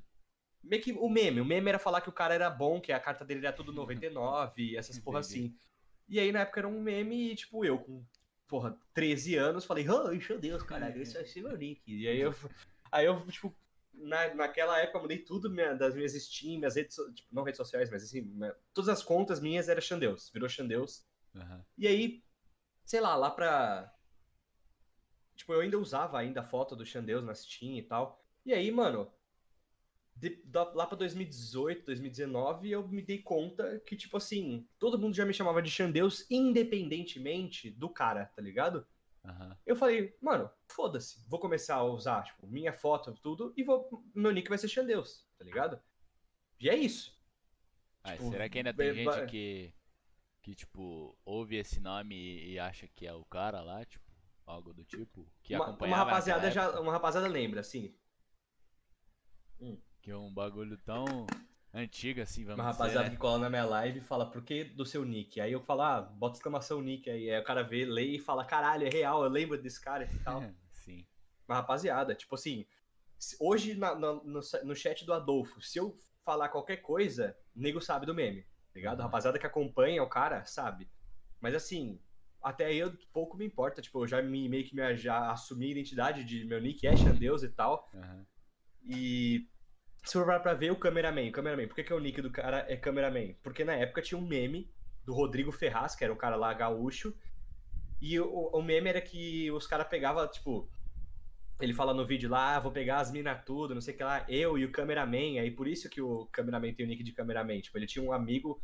meio 0.63 0.81
que 0.81 0.91
o 0.91 1.09
meme. 1.09 1.39
O 1.41 1.45
meme 1.45 1.69
era 1.69 1.79
falar 1.79 2.01
que 2.01 2.09
o 2.09 2.13
cara 2.13 2.33
era 2.33 2.49
bom, 2.49 2.81
que 2.81 2.91
a 2.91 2.99
carta 2.99 3.23
dele 3.23 3.45
era 3.45 3.55
tudo 3.55 3.71
99 3.71 4.61
e 4.61 4.75
essas 4.77 4.99
porra 4.99 5.19
assim. 5.19 5.55
E 6.07 6.19
aí 6.19 6.31
na 6.31 6.39
época 6.41 6.59
era 6.59 6.67
um 6.67 6.81
meme 6.81 7.31
e, 7.31 7.35
tipo, 7.35 7.63
eu 7.63 7.77
com, 7.79 8.03
porra, 8.47 8.77
13 8.93 9.35
anos, 9.35 9.63
falei, 9.65 9.87
oh, 9.89 10.09
meu 10.09 10.39
Deus, 10.39 10.63
caralho, 10.63 11.01
esse 11.01 11.13
vai 11.13 11.25
ser 11.25 11.41
meu 11.43 11.55
nick. 11.55 11.81
E 11.87 12.07
aí 12.07 12.19
eu, 12.19 12.31
aí 12.91 13.05
eu 13.05 13.25
tipo, 13.27 13.55
na, 13.93 14.33
naquela 14.33 14.79
época 14.79 14.97
eu 14.97 15.01
mudei 15.03 15.19
tudo 15.19 15.49
minha- 15.49 15.73
das 15.73 15.93
minhas 15.95 16.13
Steam, 16.13 16.57
minhas 16.59 16.75
redes, 16.75 16.97
tipo, 17.13 17.27
não 17.33 17.43
redes 17.43 17.57
sociais, 17.57 17.89
mas 17.89 18.03
assim, 18.03 18.21
minha- 18.21 18.55
todas 18.73 18.89
as 18.89 19.03
contas 19.03 19.39
minhas 19.39 19.69
era 19.69 19.79
Xandeus, 19.79 20.29
virou 20.33 20.49
Xandeus. 20.49 21.07
Aham. 21.35 21.65
E 21.77 21.87
aí, 21.87 22.23
sei 22.85 22.99
lá, 23.01 23.15
lá 23.15 23.31
pra. 23.31 23.93
Tipo, 25.35 25.53
eu 25.53 25.61
ainda 25.61 25.77
usava 25.77 26.19
ainda 26.19 26.41
a 26.41 26.43
foto 26.43 26.75
do 26.75 26.85
Xandeus 26.85 27.23
na 27.23 27.33
Steam 27.33 27.77
e 27.77 27.83
tal. 27.83 28.23
E 28.45 28.53
aí, 28.53 28.69
mano, 28.71 29.11
de- 30.15 30.41
da- 30.43 30.71
lá 30.73 30.85
pra 30.85 30.97
2018, 30.97 31.85
2019, 31.85 32.69
eu 32.69 32.85
me 32.87 33.01
dei 33.01 33.21
conta 33.21 33.79
que, 33.85 33.95
tipo 33.95 34.17
assim, 34.17 34.67
todo 34.77 34.99
mundo 34.99 35.15
já 35.15 35.25
me 35.25 35.33
chamava 35.33 35.61
de 35.61 35.71
Xandeus, 35.71 36.25
independentemente 36.29 37.71
do 37.71 37.89
cara, 37.89 38.25
tá 38.35 38.41
ligado? 38.41 38.85
Aham. 39.23 39.57
Eu 39.65 39.75
falei, 39.75 40.17
mano, 40.21 40.49
foda-se, 40.67 41.23
vou 41.29 41.39
começar 41.39 41.75
a 41.75 41.83
usar, 41.83 42.23
tipo, 42.23 42.47
minha 42.47 42.73
foto, 42.73 43.13
tudo, 43.21 43.53
e 43.55 43.63
vou, 43.63 44.03
meu 44.13 44.31
nick 44.31 44.49
vai 44.49 44.57
ser 44.57 44.67
Xandeus, 44.67 45.25
tá 45.37 45.45
ligado? 45.45 45.79
E 46.59 46.69
é 46.69 46.75
isso. 46.75 47.17
Ah, 48.03 48.13
Tipo, 48.13 48.29
será 48.29 48.49
que 48.49 48.57
ainda 48.57 48.73
tem 48.73 49.03
ba- 49.05 49.13
gente 49.19 49.29
que, 49.31 49.73
que, 50.41 50.55
tipo, 50.55 51.17
ouve 51.25 51.55
esse 51.57 51.79
nome 51.79 52.15
e, 52.15 52.53
e 52.53 52.59
acha 52.59 52.87
que 52.87 53.05
é 53.05 53.13
o 53.13 53.25
cara 53.25 53.61
lá, 53.61 53.83
tipo, 53.85 54.05
algo 54.45 54.73
do 54.73 54.83
tipo? 54.83 55.27
Que 55.43 55.53
uma, 55.55 55.63
uma 55.65 55.69
acompanhava 55.69 56.03
rapaziada 56.05 56.47
naquela 56.47 56.73
já, 56.73 56.79
uma 56.79 56.91
rapaziada 56.91 57.27
lembra, 57.27 57.59
assim, 57.61 57.93
Que 60.01 60.11
é 60.11 60.17
um 60.17 60.33
bagulho 60.33 60.77
tão 60.77 61.27
antigo 61.73 62.21
assim, 62.21 62.43
vamos 62.45 62.59
Uma 62.63 62.71
dizer, 62.71 62.81
rapaziada 62.83 63.09
né? 63.09 63.15
que 63.15 63.17
cola 63.21 63.39
na 63.39 63.49
minha 63.49 63.65
live 63.65 63.99
e 63.99 64.01
fala, 64.01 64.25
por 64.29 64.41
que 64.43 64.63
do 64.63 64.85
seu 64.85 65.03
nick? 65.05 65.39
Aí 65.41 65.51
eu 65.51 65.59
falo, 65.61 65.81
ah, 65.81 66.01
bota 66.01 66.37
exclamação 66.37 66.81
nick 66.81 67.09
aí. 67.09 67.29
Aí 67.29 67.39
o 67.39 67.43
cara 67.43 67.63
vê, 67.63 67.85
lê 67.85 68.15
e 68.15 68.19
fala, 68.19 68.45
caralho, 68.45 68.87
é 68.87 68.89
real, 68.89 69.23
eu 69.23 69.29
lembro 69.29 69.61
desse 69.61 69.79
cara 69.79 70.05
e 70.05 70.19
tal. 70.19 70.41
Sim. 70.71 71.05
Uma 71.47 71.55
rapaziada, 71.57 72.15
tipo 72.15 72.33
assim, 72.35 72.65
hoje 73.39 73.75
na- 73.75 73.95
na- 73.95 74.13
no, 74.23 74.41
no 74.63 74.75
chat 74.75 75.05
do 75.05 75.13
Adolfo, 75.13 75.61
se 75.61 75.77
eu 75.77 75.95
falar 76.23 76.49
qualquer 76.49 76.77
coisa, 76.77 77.37
o 77.55 77.59
nego 77.59 77.81
sabe 77.81 78.05
do 78.05 78.15
meme, 78.15 78.45
ligado? 78.75 78.99
A 78.99 79.03
Uhum. 79.03 79.07
rapaziada 79.07 79.39
que 79.39 79.45
acompanha 79.47 80.03
o 80.03 80.09
cara 80.09 80.45
sabe. 80.45 80.89
Mas 81.39 81.55
assim, 81.55 81.99
até 82.41 82.65
aí 82.65 82.77
eu 82.79 82.93
pouco 83.13 83.37
me 83.37 83.45
importa, 83.45 83.81
tipo, 83.81 84.03
eu 84.03 84.07
já 84.07 84.21
me, 84.21 84.47
meio 84.49 84.63
que 84.65 84.75
me, 84.75 84.95
já 84.95 85.31
assumi 85.31 85.67
a 85.67 85.71
identidade 85.71 86.23
de 86.23 86.45
meu 86.45 86.59
nick 86.61 86.85
é 86.87 86.95
Xandeus 86.95 87.43
e 87.43 87.49
tal. 87.49 87.89
Aham. 87.93 88.25
E 88.85 89.47
se 90.03 90.13
for 90.13 90.25
pra 90.41 90.53
ver 90.53 90.71
o 90.71 90.75
cameraman, 90.75 91.27
o 91.27 91.31
cameraman, 91.31 91.67
por 91.67 91.75
que, 91.75 91.83
que 91.83 91.93
o 91.93 91.99
nick 91.99 92.21
do 92.21 92.31
cara 92.31 92.65
é 92.69 92.77
cameraman? 92.77 93.35
Porque 93.43 93.63
na 93.63 93.73
época 93.73 94.01
tinha 94.01 94.17
um 94.17 94.25
meme 94.25 94.71
do 95.05 95.13
Rodrigo 95.13 95.51
Ferraz, 95.51 95.95
que 95.95 96.03
era 96.03 96.13
um 96.13 96.17
cara 96.17 96.35
lá 96.35 96.53
gaúcho, 96.53 97.15
e 98.01 98.19
o, 98.19 98.47
o 98.53 98.61
meme 98.61 98.89
era 98.89 99.01
que 99.01 99.51
os 99.51 99.67
caras 99.67 99.87
pegavam, 99.87 100.25
tipo, 100.27 100.69
ele 101.59 101.73
fala 101.73 101.93
no 101.93 102.05
vídeo 102.05 102.29
lá, 102.29 102.55
ah, 102.55 102.59
vou 102.59 102.71
pegar 102.71 102.99
as 102.99 103.11
minas 103.11 103.43
tudo, 103.45 103.73
não 103.73 103.81
sei 103.81 103.93
o 103.93 103.97
que 103.97 104.03
lá, 104.03 104.25
eu 104.29 104.57
e 104.57 104.65
o 104.65 104.71
cameraman, 104.71 105.39
aí 105.39 105.51
por 105.51 105.67
isso 105.67 105.89
que 105.89 106.01
o 106.01 106.25
cameraman 106.27 106.73
tem 106.73 106.85
o 106.85 106.89
nick 106.89 107.03
de 107.03 107.11
cameraman, 107.11 107.59
tipo, 107.59 107.77
ele 107.77 107.85
tinha 107.85 108.03
um 108.03 108.13
amigo, 108.13 108.61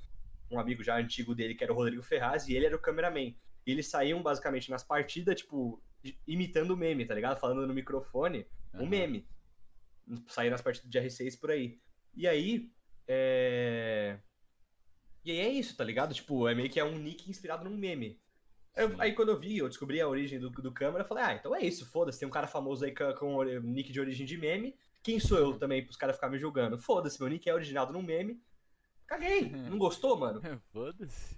um 0.50 0.60
amigo 0.60 0.82
já 0.84 0.98
antigo 0.98 1.36
dele, 1.36 1.56
que 1.56 1.64
era 1.64 1.74
o 1.74 1.76
Rodrigo 1.76 2.02
Ferraz, 2.02 2.48
e 2.48 2.56
ele 2.56 2.68
era 2.68 2.76
o 2.76 2.80
cameraman. 2.80 3.36
E 3.66 3.72
eles 3.72 3.88
saíam 3.88 4.22
basicamente 4.22 4.70
nas 4.70 4.84
partidas, 4.84 5.36
tipo, 5.36 5.82
imitando 6.28 6.72
o 6.72 6.78
meme, 6.78 7.06
tá 7.06 7.16
ligado? 7.16 7.39
Falando 7.39 7.66
no 7.66 7.74
microfone, 7.74 8.46
um 8.74 8.82
aham. 8.82 8.89
meme. 8.89 9.28
Sair 10.28 10.50
nas 10.50 10.62
partidas 10.62 10.89
de 10.89 11.00
R6 11.00 11.39
por 11.39 11.52
aí. 11.52 11.80
E 12.14 12.28
aí. 12.28 12.72
É... 13.08 14.20
E 15.24 15.32
aí 15.32 15.39
é 15.39 15.50
isso, 15.50 15.76
tá 15.76 15.84
ligado? 15.84 16.14
Tipo, 16.14 16.48
é 16.48 16.54
meio 16.54 16.70
que 16.70 16.80
é 16.80 16.84
um 16.84 17.00
nick 17.00 17.28
inspirado 17.30 17.68
num 17.68 17.76
meme. 17.76 18.22
Aí, 18.76 18.84
eu- 18.84 19.01
aí 19.01 19.13
quando 19.13 19.30
eu 19.30 19.39
vi, 19.39 19.57
eu 19.57 19.69
descobri 19.69 20.01
a 20.01 20.07
origem 20.07 20.39
do, 20.39 20.49
do 20.49 20.71
câmera, 20.71 21.03
eu 21.03 21.07
falei, 21.07 21.23
ah, 21.23 21.34
então 21.34 21.55
é 21.55 21.61
isso, 21.61 21.86
foda-se, 21.86 22.19
tem 22.19 22.28
um 22.28 22.32
cara 22.32 22.47
famoso 22.47 22.84
aí 22.86 22.93
com, 22.93 23.13
com 23.13 23.43
nick 23.43 23.91
de 23.91 23.99
origem 23.99 24.26
de 24.26 24.38
meme. 24.38 24.76
Quem 25.03 25.19
sou 25.19 25.38
eu 25.38 25.57
também 25.57 25.84
pros 25.84 25.95
caras 25.97 26.15
ficarem 26.15 26.34
me 26.34 26.39
julgando? 26.39 26.78
Foda-se, 26.78 27.19
meu 27.19 27.30
nick 27.30 27.47
é 27.49 27.53
originado 27.53 27.93
num 27.93 28.01
meme. 28.01 28.41
Caguei. 29.07 29.49
Não 29.69 29.78
gostou, 29.78 30.17
mano? 30.17 30.39
O 30.39 30.59
Foda-se. 30.73 31.38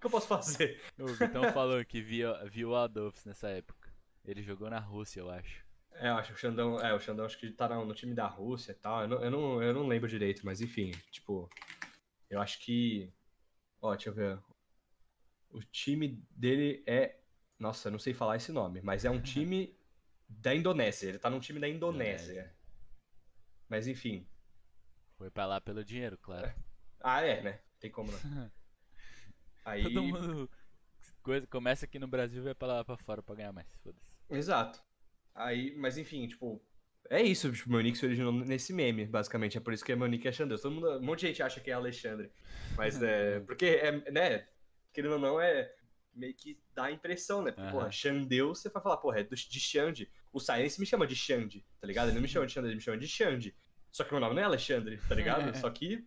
que 0.00 0.06
eu 0.06 0.10
posso 0.10 0.26
fazer? 0.26 0.80
O 0.98 1.06
Vitão 1.08 1.52
falou 1.52 1.84
que 1.84 2.00
viu, 2.00 2.28
viu 2.48 2.70
o 2.70 2.74
Adolfs 2.76 3.24
nessa 3.24 3.48
época. 3.48 3.92
Ele 4.24 4.42
jogou 4.42 4.70
na 4.70 4.78
Rússia, 4.78 5.20
eu 5.20 5.30
acho. 5.30 5.64
É, 5.94 6.08
eu 6.08 6.14
acho 6.14 6.28
que 6.30 6.34
o 6.34 6.38
Xandão. 6.40 6.80
É, 6.80 6.94
o 6.94 6.98
Xandão 7.00 7.26
acho 7.26 7.38
que 7.38 7.50
tá 7.50 7.68
no, 7.68 7.84
no 7.84 7.94
time 7.94 8.14
da 8.14 8.26
Rússia 8.26 8.72
e 8.72 8.74
tal. 8.74 9.02
Eu 9.02 9.08
não, 9.08 9.22
eu, 9.22 9.30
não, 9.30 9.62
eu 9.62 9.74
não 9.74 9.86
lembro 9.86 10.08
direito, 10.08 10.44
mas 10.46 10.60
enfim, 10.60 10.92
tipo. 11.10 11.48
Eu 12.30 12.40
acho 12.40 12.58
que. 12.60 13.12
Ó, 13.82 13.90
deixa 13.94 14.08
eu 14.08 14.14
ver. 14.14 14.38
O 15.52 15.60
time 15.60 16.24
dele 16.30 16.82
é. 16.86 17.18
Nossa, 17.58 17.88
eu 17.88 17.92
não 17.92 17.98
sei 17.98 18.12
falar 18.12 18.36
esse 18.36 18.50
nome, 18.50 18.80
mas 18.82 19.04
é 19.04 19.10
um 19.10 19.20
time 19.20 19.78
da 20.28 20.54
Indonésia. 20.54 21.08
Ele 21.08 21.18
tá 21.18 21.30
num 21.30 21.38
time 21.38 21.60
da 21.60 21.68
Indonésia. 21.68 22.32
Indonésia. 22.32 22.56
Mas 23.68 23.86
enfim. 23.86 24.26
Foi 25.16 25.30
pra 25.30 25.46
lá 25.46 25.60
pelo 25.60 25.84
dinheiro, 25.84 26.18
claro. 26.18 26.52
Ah, 27.00 27.20
é, 27.20 27.42
né? 27.42 27.60
Tem 27.78 27.90
como 27.90 28.10
não. 28.10 28.18
Aí. 29.64 29.84
Todo 29.84 30.02
mundo 30.02 30.50
coisa, 31.22 31.46
começa 31.46 31.84
aqui 31.84 31.98
no 31.98 32.08
Brasil 32.08 32.42
e 32.42 32.44
vai 32.44 32.54
pra 32.54 32.68
lá 32.68 32.84
pra 32.84 32.96
fora 32.96 33.22
pra 33.22 33.34
ganhar 33.34 33.52
mais. 33.52 33.66
Foda-se. 33.82 34.10
Exato. 34.28 34.82
Aí, 35.34 35.74
mas 35.76 35.96
enfim, 35.96 36.26
tipo. 36.26 36.62
É 37.10 37.20
isso, 37.20 37.52
tipo, 37.52 37.68
meu 37.68 37.80
nick 37.80 37.98
se 37.98 38.06
originou 38.06 38.32
nesse 38.32 38.72
meme, 38.72 39.06
basicamente. 39.06 39.58
É 39.58 39.60
por 39.60 39.72
isso 39.72 39.84
que 39.84 39.94
meu 39.94 40.06
nick 40.06 40.26
é 40.26 40.32
Xandeus. 40.32 40.62
Todo 40.62 40.74
mundo, 40.74 40.98
um 40.98 41.02
monte 41.02 41.20
de 41.20 41.28
gente 41.28 41.42
acha 41.42 41.60
que 41.60 41.70
é 41.70 41.74
Alexandre. 41.74 42.30
Mas 42.76 43.02
é. 43.02 43.40
Porque 43.46 43.66
é, 43.66 44.10
né? 44.10 44.46
Querendo 44.92 45.12
ou 45.12 45.18
não, 45.18 45.40
é 45.40 45.72
meio 46.14 46.34
que 46.34 46.58
dá 46.74 46.84
a 46.84 46.92
impressão, 46.92 47.42
né? 47.42 47.50
Porque, 47.50 47.62
Aham. 47.66 47.72
porra, 47.72 47.90
Xandeus, 47.90 48.60
você 48.60 48.68
vai 48.68 48.82
falar, 48.82 48.96
porra, 48.98 49.20
é 49.20 49.24
do- 49.24 49.34
de 49.34 49.60
Xande. 49.60 50.10
O 50.32 50.40
Silence 50.40 50.78
me 50.78 50.86
chama 50.86 51.06
de 51.06 51.16
Xande, 51.16 51.64
tá 51.80 51.86
ligado? 51.86 52.08
Ele 52.08 52.14
não 52.16 52.22
me 52.22 52.28
chama 52.28 52.46
de 52.46 52.52
Xande, 52.52 52.68
ele 52.68 52.74
me 52.76 52.80
chama 52.80 52.98
de 52.98 53.08
Xande. 53.08 53.54
Só 53.90 54.04
que 54.04 54.12
meu 54.12 54.20
nome 54.20 54.34
não 54.34 54.42
é 54.42 54.44
Alexandre, 54.46 54.98
tá 55.06 55.14
ligado? 55.14 55.54
Só 55.58 55.68
que, 55.70 56.04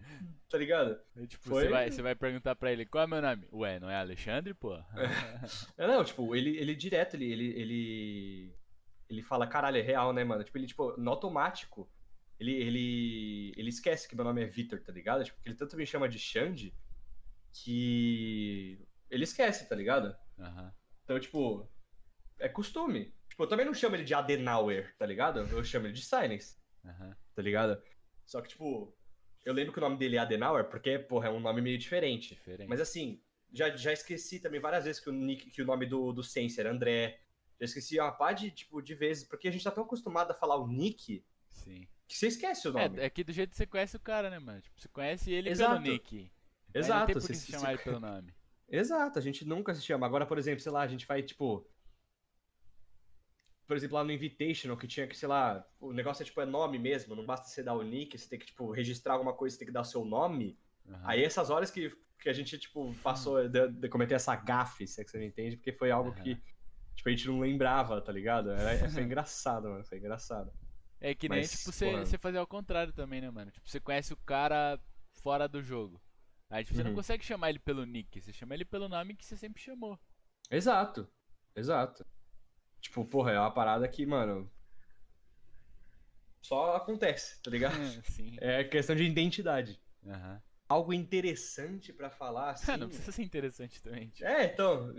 tá 0.50 0.58
ligado? 0.58 1.00
É, 1.16 1.28
tipo, 1.28 1.44
Foi... 1.48 1.64
você, 1.66 1.70
vai, 1.70 1.92
você 1.92 2.02
vai 2.02 2.16
perguntar 2.16 2.56
pra 2.56 2.72
ele, 2.72 2.86
qual 2.86 3.04
é 3.04 3.08
meu 3.08 3.22
nome? 3.22 3.48
Ué, 3.52 3.80
não 3.80 3.90
é 3.90 3.96
Alexandre, 3.96 4.54
pô? 4.54 4.76
É, 5.78 5.88
não, 5.88 6.04
tipo, 6.04 6.36
ele, 6.36 6.58
ele 6.58 6.76
direto, 6.76 7.16
ele, 7.16 7.32
ele, 7.32 7.48
ele, 7.60 8.56
ele 9.10 9.22
fala, 9.22 9.46
caralho, 9.46 9.78
é 9.78 9.82
real, 9.82 10.12
né, 10.14 10.24
mano? 10.24 10.44
Tipo, 10.44 10.58
ele, 10.58 10.68
tipo, 10.68 10.98
no 10.98 11.12
automático, 11.12 11.88
ele, 12.40 12.54
ele, 12.54 13.54
ele 13.56 13.70
esquece 13.70 14.08
que 14.08 14.16
meu 14.16 14.26
nome 14.26 14.42
é 14.44 14.46
Victor, 14.48 14.82
tá 14.82 14.92
ligado? 14.92 15.24
Tipo, 15.24 15.38
ele 15.46 15.56
tanto 15.56 15.78
me 15.78 15.86
chama 15.86 16.10
de 16.10 16.18
Xande 16.18 16.74
que 17.64 18.86
ele 19.10 19.24
esquece, 19.24 19.68
tá 19.70 19.76
ligado? 19.76 20.16
Uhum. 20.38 20.72
Então, 21.04 21.20
tipo, 21.20 21.70
é 22.40 22.50
costume. 22.50 23.14
Tipo, 23.30 23.44
eu 23.44 23.48
também 23.48 23.66
não 23.66 23.74
chamo 23.74 23.96
ele 23.96 24.04
de 24.04 24.14
Adenauer, 24.14 24.94
tá 24.98 25.06
ligado? 25.06 25.40
Eu 25.40 25.64
chamo 25.64 25.86
ele 25.86 25.94
de 25.94 26.04
Silence, 26.04 26.58
uhum. 26.84 27.14
tá 27.34 27.42
ligado? 27.42 27.82
Só 28.26 28.42
que, 28.42 28.50
tipo, 28.50 28.94
eu 29.44 29.54
lembro 29.54 29.72
que 29.72 29.80
o 29.80 29.82
nome 29.82 29.98
dele 29.98 30.18
é 30.18 30.20
Adenauer 30.20 30.66
porque, 30.66 31.00
porra, 31.00 31.28
é 31.28 31.32
um 31.32 31.40
nome 31.40 31.62
meio 31.62 31.78
diferente. 31.78 32.36
diferente. 32.36 32.68
Mas 32.68 32.82
assim, 32.82 33.22
já, 33.54 33.76
já 33.76 33.94
esqueci 33.94 34.40
também 34.40 34.60
várias 34.60 34.84
vezes 34.84 35.02
que 35.02 35.10
o, 35.10 35.14
nick, 35.14 35.50
que 35.50 35.62
o 35.62 35.66
nome 35.66 35.86
do, 35.86 36.12
do 36.12 36.24
Sense 36.24 36.60
era 36.60 36.72
André. 36.72 37.22
Já 37.60 37.66
esqueci 37.66 37.98
uma 38.00 38.12
pá 38.12 38.34
de, 38.34 38.52
tipo, 38.52 38.82
de 38.82 38.94
vezes, 38.94 39.24
porque 39.24 39.48
a 39.48 39.52
gente 39.52 39.64
tá 39.64 39.72
tão 39.72 39.86
acostumado 39.86 40.32
a 40.32 40.34
falar 40.34 40.58
o 40.58 40.68
nick 40.68 41.24
Sim. 41.50 41.88
que 42.06 42.18
você 42.18 42.28
esquece 42.28 42.68
o 42.68 42.78
é, 42.78 42.90
nome. 42.90 43.00
É, 43.00 43.06
é 43.06 43.10
que 43.10 43.24
do 43.24 43.32
jeito 43.32 43.52
que 43.52 43.56
você 43.56 43.66
conhece 43.66 43.96
o 43.96 44.00
cara, 44.00 44.30
né, 44.30 44.40
mano? 44.40 44.60
Tipo, 44.62 44.82
você 44.82 44.90
conhece 44.90 45.32
ele 45.32 45.50
Exato. 45.50 45.82
pelo 45.82 45.94
nick. 45.94 46.32
Exato. 46.76 47.10
Aí 47.10 47.16
não 47.16 47.22
tem 47.22 47.36
se 47.36 47.52
chamar 47.52 47.74
ele 47.74 47.82
pelo 47.82 48.00
nome. 48.00 48.34
Exato, 48.68 49.18
a 49.18 49.22
gente 49.22 49.46
nunca 49.46 49.74
se 49.74 49.82
chama. 49.82 50.06
Agora, 50.06 50.26
por 50.26 50.38
exemplo, 50.38 50.60
sei 50.60 50.72
lá, 50.72 50.82
a 50.82 50.88
gente 50.88 51.06
vai, 51.06 51.24
tipo. 51.24 51.66
Por 53.66 53.76
exemplo, 53.76 53.96
lá 53.96 54.04
no 54.04 54.12
Invitational, 54.12 54.78
que 54.78 54.88
tinha 54.88 55.08
que, 55.08 55.18
sei 55.18 55.28
lá, 55.28 55.66
o 55.80 55.92
negócio 55.92 56.22
é 56.22 56.26
tipo, 56.26 56.40
é 56.40 56.46
nome 56.46 56.78
mesmo, 56.78 57.16
não 57.16 57.26
basta 57.26 57.48
você 57.48 57.64
dar 57.64 57.74
o 57.74 57.82
nick, 57.82 58.16
você 58.16 58.30
tem 58.30 58.38
que, 58.38 58.46
tipo, 58.46 58.70
registrar 58.72 59.14
alguma 59.14 59.34
coisa, 59.34 59.56
você 59.56 59.60
tem 59.60 59.68
que 59.68 59.74
dar 59.74 59.82
o 59.82 59.86
seu 59.86 60.06
nome. 60.06 60.56
Uhum. 60.86 61.00
Aí 61.04 61.24
essas 61.24 61.50
horas 61.50 61.72
que, 61.72 61.92
que 62.20 62.30
a 62.30 62.34
gente, 62.34 62.60
tipo, 62.60 62.94
passou 63.02 63.50
de, 63.50 63.68
de 63.70 63.90
cometer 63.90 64.14
essa 64.14 64.36
gafe, 64.36 64.86
se 64.86 65.02
é 65.02 65.04
que 65.04 65.10
você 65.10 65.18
me 65.18 65.26
entende, 65.26 65.58
porque 65.58 65.72
foi 65.72 65.90
algo 65.90 66.10
uhum. 66.10 66.16
que, 66.16 66.36
tipo, 66.94 67.10
a 67.10 67.12
gente 67.12 67.28
não 67.28 67.40
lembrava, 67.40 68.00
tá 68.00 68.12
ligado? 68.12 68.52
Era, 68.52 68.78
foi 68.90 69.02
engraçado, 69.02 69.68
mano, 69.68 69.84
foi 69.84 69.98
engraçado. 69.98 70.52
É 71.02 71.16
que 71.16 71.28
nem, 71.28 71.40
Mas, 71.40 71.52
tipo, 71.52 71.72
você, 71.72 71.92
você 71.92 72.18
fazer 72.20 72.38
ao 72.38 72.48
contrário 72.48 72.94
também, 72.94 73.20
né, 73.20 73.32
mano? 73.32 73.50
Tipo, 73.50 73.68
você 73.68 73.80
conhece 73.80 74.14
o 74.14 74.18
cara 74.18 74.80
fora 75.24 75.48
do 75.48 75.64
jogo. 75.64 76.00
Aí 76.50 76.64
tipo, 76.64 76.76
você 76.76 76.82
uhum. 76.82 76.90
não 76.90 76.96
consegue 76.96 77.26
chamar 77.26 77.50
ele 77.50 77.60
pelo 77.60 77.86
nick, 77.86 78.22
você 78.22 78.32
chama 78.32 78.54
ele 78.54 78.66
pelo 78.66 78.88
nome 78.88 79.16
que 79.16 79.26
você 79.26 79.36
sempre 79.36 79.62
chamou. 79.62 80.00
Exato, 80.50 81.10
exato. 81.56 82.06
Tipo, 82.80 83.04
porra, 83.04 83.32
é 83.32 83.40
uma 83.40 83.52
parada 83.52 83.88
que, 83.88 84.06
mano. 84.06 84.52
Só 86.42 86.76
acontece, 86.76 87.42
tá 87.42 87.50
ligado? 87.50 87.76
Sim. 88.12 88.38
É 88.40 88.64
questão 88.64 88.96
de 88.96 89.04
identidade. 89.04 89.82
Uhum. 90.04 90.40
Algo 90.70 90.94
interessante 90.94 91.92
para 91.92 92.12
falar, 92.12 92.52
assim. 92.54 92.78
não 92.78 92.88
precisa 92.88 93.12
ser 93.12 93.24
interessante 93.24 93.82
também. 93.82 94.10
Tipo. 94.10 94.28
É, 94.28 94.46
então. 94.46 94.94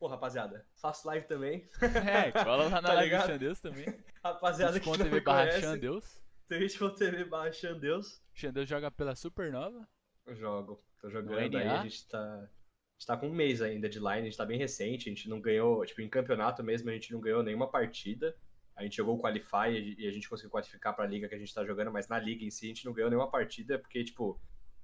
Pô, 0.00 0.08
rapaziada, 0.08 0.66
faço 0.74 1.06
live 1.06 1.26
também. 1.26 1.68
É, 1.80 2.32
cola 2.32 2.64
lá 2.64 2.70
na 2.70 2.82
tá 2.82 2.94
live 2.94 3.16
do 3.16 3.26
Xandeus 3.26 3.60
também. 3.60 3.86
Rapaziada 4.22 4.80
que 4.80 4.86
não 4.86 4.96
TV 4.96 5.20
barra 5.20 5.60
Xandeus. 5.60 6.20
twitch.tv 6.48 7.24
barra 7.26 7.52
Xandeus. 7.52 8.20
Xandeus 8.34 8.68
joga 8.68 8.90
pela 8.90 9.14
Supernova. 9.14 9.88
Eu 10.26 10.34
jogo. 10.34 10.82
Tô 11.00 11.10
jogando 11.10 11.56
aí, 11.56 11.68
a 11.68 11.82
gente 11.82 12.08
tá. 12.08 12.18
A 12.18 12.96
gente 12.96 13.06
tá 13.06 13.16
com 13.16 13.28
um 13.28 13.34
mês 13.34 13.60
ainda 13.60 13.88
de 13.88 13.98
line, 13.98 14.20
a 14.20 14.24
gente 14.24 14.36
tá 14.36 14.46
bem 14.46 14.58
recente, 14.58 15.08
a 15.08 15.12
gente 15.12 15.28
não 15.28 15.40
ganhou, 15.40 15.84
tipo, 15.84 16.00
em 16.00 16.08
campeonato 16.08 16.62
mesmo, 16.62 16.88
a 16.88 16.92
gente 16.92 17.12
não 17.12 17.20
ganhou 17.20 17.42
nenhuma 17.42 17.68
partida. 17.68 18.36
A 18.76 18.82
gente 18.82 18.96
jogou 18.96 19.16
o 19.16 19.20
Qualify 19.20 19.96
e 19.98 20.06
a 20.06 20.10
gente 20.10 20.28
conseguiu 20.28 20.50
qualificar 20.50 20.92
pra 20.92 21.06
liga 21.06 21.28
que 21.28 21.34
a 21.34 21.38
gente 21.38 21.52
tá 21.54 21.64
jogando, 21.64 21.92
mas 21.92 22.08
na 22.08 22.18
liga 22.18 22.44
em 22.44 22.50
si 22.50 22.66
a 22.66 22.68
gente 22.68 22.84
não 22.84 22.92
ganhou 22.92 23.10
nenhuma 23.10 23.30
partida, 23.30 23.78
porque, 23.78 24.02
tipo, 24.02 24.40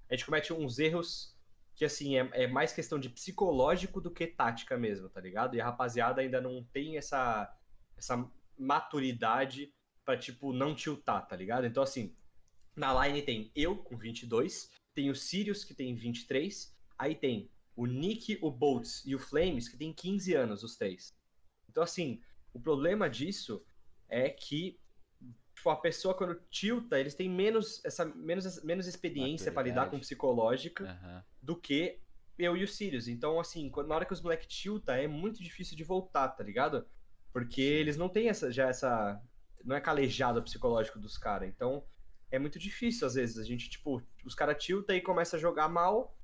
a 0.09 0.15
gente 0.15 0.27
comete 0.27 0.53
uns 0.53 0.79
erros 0.79 1.37
que, 1.75 1.85
assim, 1.85 2.19
é, 2.19 2.29
é 2.33 2.47
mais 2.47 2.73
questão 2.73 2.99
de 2.99 3.09
psicológico 3.09 4.01
do 4.01 4.11
que 4.11 4.27
tática 4.27 4.77
mesmo, 4.77 5.09
tá 5.09 5.21
ligado? 5.21 5.57
E 5.57 5.61
a 5.61 5.65
rapaziada 5.65 6.21
ainda 6.21 6.41
não 6.41 6.63
tem 6.65 6.99
essa, 6.99 7.53
essa 7.97 8.31
maturidade 8.57 9.73
pra, 10.05 10.17
tipo, 10.17 10.53
não 10.53 10.75
tiltar, 10.75 11.27
tá 11.27 11.35
ligado? 11.35 11.67
Então, 11.67 11.83
assim, 11.83 12.15
na 12.77 13.07
line 13.07 13.23
tem 13.23 13.51
eu 13.57 13.77
com 13.77 13.97
22, 13.97 14.71
tem 15.01 15.09
o 15.09 15.15
Sirius, 15.15 15.65
que 15.65 15.73
tem 15.73 15.95
23, 15.95 16.77
aí 16.99 17.15
tem 17.15 17.51
o 17.75 17.87
Nick, 17.87 18.39
o 18.43 18.51
Boltz 18.51 19.03
e 19.07 19.15
o 19.15 19.19
Flames, 19.19 19.67
que 19.67 19.77
tem 19.79 19.93
15 19.93 20.35
anos, 20.35 20.63
os 20.63 20.77
três. 20.77 21.17
Então, 21.69 21.83
assim, 21.83 22.21
o 22.53 22.61
problema 22.61 23.09
disso 23.09 23.65
é 24.09 24.29
que 24.29 24.79
tipo, 25.55 25.71
a 25.71 25.77
pessoa, 25.77 26.15
quando 26.15 26.35
tilta, 26.51 27.01
eles 27.01 27.15
têm 27.15 27.31
menos, 27.31 27.83
essa, 27.83 28.05
menos, 28.05 28.63
menos 28.63 28.87
experiência 28.87 29.51
para 29.51 29.63
lidar 29.63 29.89
com 29.89 29.99
psicológica 29.99 30.85
uhum. 30.85 31.23
do 31.41 31.57
que 31.57 31.99
eu 32.39 32.57
e 32.57 32.65
o 32.65 32.69
Sirius. 32.69 33.09
Então, 33.09 33.41
assim, 33.41 33.71
quando, 33.71 33.89
na 33.89 33.95
hora 33.95 34.05
que 34.05 34.13
os 34.13 34.21
moleques 34.21 34.47
tilta, 34.49 34.97
é 34.97 35.09
muito 35.09 35.43
difícil 35.43 35.77
de 35.77 35.85
voltar, 35.85 36.29
tá 36.29 36.45
ligado? 36.45 36.87
Porque 37.33 37.63
eles 37.63 37.97
não 37.97 38.09
têm 38.09 38.29
essa, 38.29 38.53
já 38.53 38.69
essa. 38.69 39.19
Não 39.65 39.77
é 39.77 39.81
calejado 39.81 40.43
psicológico 40.43 40.99
dos 40.99 41.17
caras. 41.17 41.49
Então, 41.49 41.85
é 42.31 42.39
muito 42.39 42.59
difícil, 42.59 43.07
às 43.07 43.15
vezes. 43.15 43.39
A 43.39 43.45
gente, 43.45 43.69
tipo, 43.69 44.03
os 44.25 44.35
caras 44.35 44.63
tilta 44.63 44.95
e 44.95 45.01
começa 45.01 45.37
a 45.37 45.41
jogar 45.41 45.69
mal. 45.69 46.17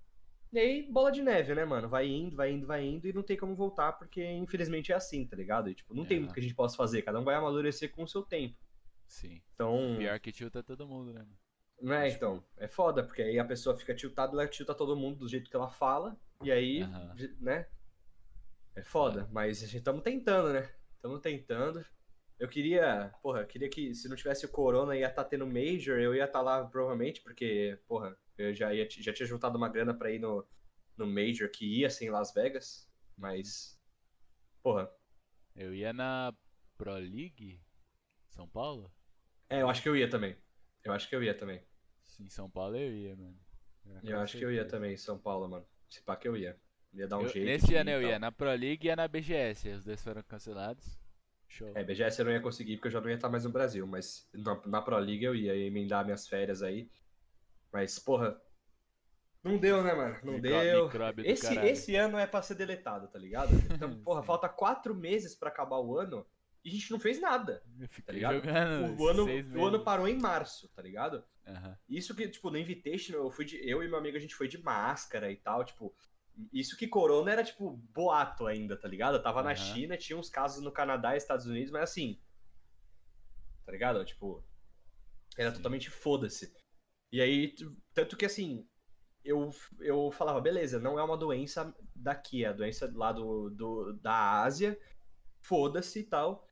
E 0.52 0.58
aí, 0.58 0.90
bola 0.90 1.10
de 1.10 1.22
neve, 1.22 1.54
né, 1.54 1.64
mano? 1.64 1.88
Vai 1.88 2.06
indo, 2.06 2.36
vai 2.36 2.52
indo, 2.52 2.66
vai 2.66 2.84
indo 2.84 3.06
e 3.06 3.12
não 3.12 3.22
tem 3.22 3.36
como 3.36 3.54
voltar, 3.54 3.92
porque 3.92 4.24
infelizmente 4.24 4.92
é 4.92 4.94
assim, 4.94 5.26
tá 5.26 5.36
ligado? 5.36 5.68
E, 5.68 5.74
tipo, 5.74 5.92
não 5.92 6.04
é. 6.04 6.06
tem 6.06 6.20
muito 6.20 6.32
que 6.32 6.40
a 6.40 6.42
gente 6.42 6.54
possa 6.54 6.76
fazer. 6.76 7.02
Cada 7.02 7.18
um 7.18 7.24
vai 7.24 7.34
amadurecer 7.34 7.90
com 7.90 8.04
o 8.04 8.08
seu 8.08 8.22
tempo. 8.22 8.56
Sim. 9.06 9.42
Então. 9.54 9.96
Pior 9.98 10.18
que 10.20 10.32
tilta 10.32 10.62
todo 10.62 10.86
mundo, 10.86 11.12
né? 11.12 11.26
Não 11.80 11.92
é, 11.92 12.08
então. 12.08 12.42
É 12.56 12.66
foda, 12.66 13.04
porque 13.04 13.22
aí 13.22 13.38
a 13.38 13.44
pessoa 13.44 13.76
fica 13.76 13.94
tiltada, 13.94 14.32
ela 14.32 14.48
tilta 14.48 14.74
todo 14.74 14.96
mundo 14.96 15.18
do 15.18 15.28
jeito 15.28 15.50
que 15.50 15.56
ela 15.56 15.68
fala. 15.68 16.16
E 16.42 16.50
aí, 16.50 16.82
uhum. 16.82 17.36
né? 17.40 17.66
É 18.74 18.82
foda. 18.82 19.22
É. 19.22 19.32
Mas 19.32 19.62
a 19.62 19.66
gente 19.66 19.78
estamos 19.78 20.02
tentando, 20.02 20.52
né? 20.52 20.70
Estamos 20.94 21.20
tentando. 21.20 21.84
Eu 22.38 22.48
queria, 22.48 23.14
porra, 23.22 23.40
eu 23.40 23.46
queria 23.46 23.68
que 23.68 23.94
se 23.94 24.08
não 24.08 24.16
tivesse 24.16 24.44
o 24.44 24.50
Corona 24.50 24.94
ia 24.94 25.06
estar 25.06 25.24
tá 25.24 25.28
tendo 25.28 25.46
Major, 25.46 25.98
eu 25.98 26.14
ia 26.14 26.24
estar 26.24 26.40
tá 26.40 26.42
lá 26.42 26.64
provavelmente, 26.66 27.22
porque, 27.22 27.78
porra, 27.88 28.16
eu 28.36 28.54
já, 28.54 28.74
ia, 28.74 28.86
já 28.90 29.12
tinha 29.12 29.26
juntado 29.26 29.56
uma 29.56 29.70
grana 29.70 29.94
pra 29.94 30.10
ir 30.10 30.18
no, 30.18 30.46
no 30.96 31.06
Major 31.06 31.50
que 31.50 31.80
ia 31.80 31.88
ser 31.88 32.06
em 32.06 32.10
Las 32.10 32.34
Vegas, 32.34 32.90
mas, 33.16 33.80
porra. 34.62 34.90
Eu 35.54 35.74
ia 35.74 35.94
na 35.94 36.34
Pro 36.76 36.94
League 36.94 37.58
São 38.28 38.46
Paulo? 38.46 38.92
É, 39.48 39.62
eu 39.62 39.70
acho 39.70 39.82
que 39.82 39.88
eu 39.88 39.96
ia 39.96 40.08
também. 40.08 40.36
Eu 40.84 40.92
acho 40.92 41.08
que 41.08 41.16
eu 41.16 41.22
ia 41.22 41.34
também. 41.34 41.62
Sim, 42.02 42.28
São 42.28 42.50
Paulo 42.50 42.76
eu 42.76 42.94
ia, 42.94 43.16
mano. 43.16 43.38
Eu, 43.86 44.10
eu 44.10 44.20
acho 44.20 44.36
que 44.36 44.44
eu 44.44 44.52
ia 44.52 44.66
também, 44.66 44.96
São 44.96 45.18
Paulo, 45.18 45.48
mano. 45.48 45.66
Se 45.88 46.02
pá 46.02 46.16
que 46.16 46.28
eu 46.28 46.36
ia. 46.36 46.58
Ia 46.92 47.08
dar 47.08 47.18
um 47.18 47.22
eu, 47.22 47.28
jeito. 47.28 47.46
Nesse 47.46 47.74
ano 47.74 47.90
eu 47.90 48.02
ia, 48.02 48.18
na 48.18 48.30
Pro 48.30 48.50
League 48.50 48.88
e 48.88 48.96
na 48.96 49.08
BGS. 49.08 49.70
Os 49.70 49.84
dois 49.84 50.02
foram 50.02 50.22
cancelados. 50.22 50.98
Show. 51.48 51.72
É, 51.74 51.84
BGS 51.84 52.18
eu 52.18 52.24
não 52.26 52.32
ia 52.32 52.40
conseguir 52.40 52.76
porque 52.76 52.88
eu 52.88 52.92
já 52.92 53.00
não 53.00 53.08
ia 53.08 53.14
estar 53.14 53.28
mais 53.28 53.44
no 53.44 53.50
Brasil, 53.50 53.86
mas 53.86 54.28
na, 54.34 54.60
na 54.66 54.82
Pro 54.82 54.98
League 54.98 55.24
eu 55.24 55.34
ia 55.34 55.56
emendar 55.56 56.04
minhas 56.04 56.26
férias 56.26 56.62
aí. 56.62 56.90
Mas, 57.72 57.98
porra, 57.98 58.40
não 59.46 59.58
deu, 59.58 59.82
né, 59.82 59.94
mano? 59.94 60.18
Não 60.24 60.40
deu. 60.40 60.90
Esse, 61.24 61.56
esse 61.58 61.94
ano 61.94 62.18
é 62.18 62.26
pra 62.26 62.42
ser 62.42 62.56
deletado, 62.56 63.06
tá 63.06 63.18
ligado? 63.18 63.50
Então, 63.72 63.96
porra, 64.02 64.22
falta 64.22 64.48
quatro 64.48 64.94
meses 64.94 65.36
para 65.36 65.48
acabar 65.48 65.78
o 65.78 65.96
ano 65.96 66.26
e 66.64 66.68
a 66.68 66.72
gente 66.72 66.90
não 66.90 66.98
fez 66.98 67.20
nada. 67.20 67.62
Tá 68.04 68.12
ligado? 68.12 68.42
O, 68.98 69.02
o, 69.02 69.08
ano, 69.08 69.26
o 69.56 69.64
ano 69.64 69.84
parou 69.84 70.08
em 70.08 70.18
março, 70.18 70.68
tá 70.70 70.82
ligado? 70.82 71.22
Uhum. 71.46 71.76
Isso 71.88 72.12
que, 72.12 72.28
tipo, 72.28 72.50
no 72.50 72.58
Invitation, 72.58 73.12
eu 73.12 73.30
fui 73.30 73.44
de. 73.44 73.56
Eu 73.56 73.84
e 73.84 73.88
meu 73.88 73.98
amigo, 73.98 74.16
a 74.16 74.20
gente 74.20 74.34
foi 74.34 74.48
de 74.48 74.58
máscara 74.58 75.30
e 75.30 75.36
tal, 75.36 75.64
tipo. 75.64 75.94
Isso 76.52 76.76
que 76.76 76.86
Corona 76.86 77.32
era, 77.32 77.44
tipo, 77.44 77.72
boato 77.92 78.46
ainda, 78.46 78.76
tá 78.76 78.86
ligado? 78.86 79.16
Eu 79.16 79.22
tava 79.22 79.38
uhum. 79.38 79.44
na 79.44 79.54
China, 79.54 79.96
tinha 79.96 80.18
uns 80.18 80.28
casos 80.28 80.62
no 80.62 80.72
Canadá 80.72 81.14
e 81.14 81.18
Estados 81.18 81.46
Unidos, 81.46 81.70
mas 81.70 81.82
assim. 81.84 82.20
Tá 83.64 83.72
ligado? 83.72 84.04
Tipo. 84.04 84.44
Era 85.36 85.50
Sim. 85.50 85.56
totalmente 85.56 85.90
foda-se. 85.90 86.54
E 87.12 87.20
aí, 87.20 87.54
tanto 87.94 88.16
que 88.16 88.26
assim. 88.26 88.68
Eu, 89.24 89.50
eu 89.80 90.12
falava, 90.12 90.40
beleza, 90.40 90.78
não 90.78 91.00
é 91.00 91.02
uma 91.02 91.16
doença 91.16 91.74
daqui, 91.96 92.44
é 92.44 92.48
a 92.48 92.52
doença 92.52 92.88
lá 92.94 93.10
do, 93.10 93.50
do 93.50 93.92
da 93.94 94.42
Ásia, 94.42 94.78
foda-se 95.40 95.98
e 95.98 96.04
tal. 96.04 96.46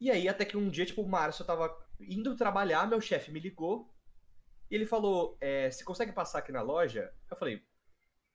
E 0.00 0.10
aí, 0.12 0.28
até 0.28 0.44
que 0.44 0.56
um 0.56 0.70
dia, 0.70 0.86
tipo, 0.86 1.04
março, 1.04 1.42
eu 1.42 1.46
tava 1.46 1.76
indo 1.98 2.36
trabalhar, 2.36 2.86
meu 2.86 3.00
chefe 3.00 3.32
me 3.32 3.40
ligou, 3.40 3.92
e 4.70 4.74
ele 4.76 4.86
falou, 4.86 5.36
é, 5.40 5.70
você 5.70 5.82
consegue 5.84 6.12
passar 6.12 6.38
aqui 6.38 6.52
na 6.52 6.62
loja? 6.62 7.12
Eu 7.28 7.36
falei, 7.36 7.66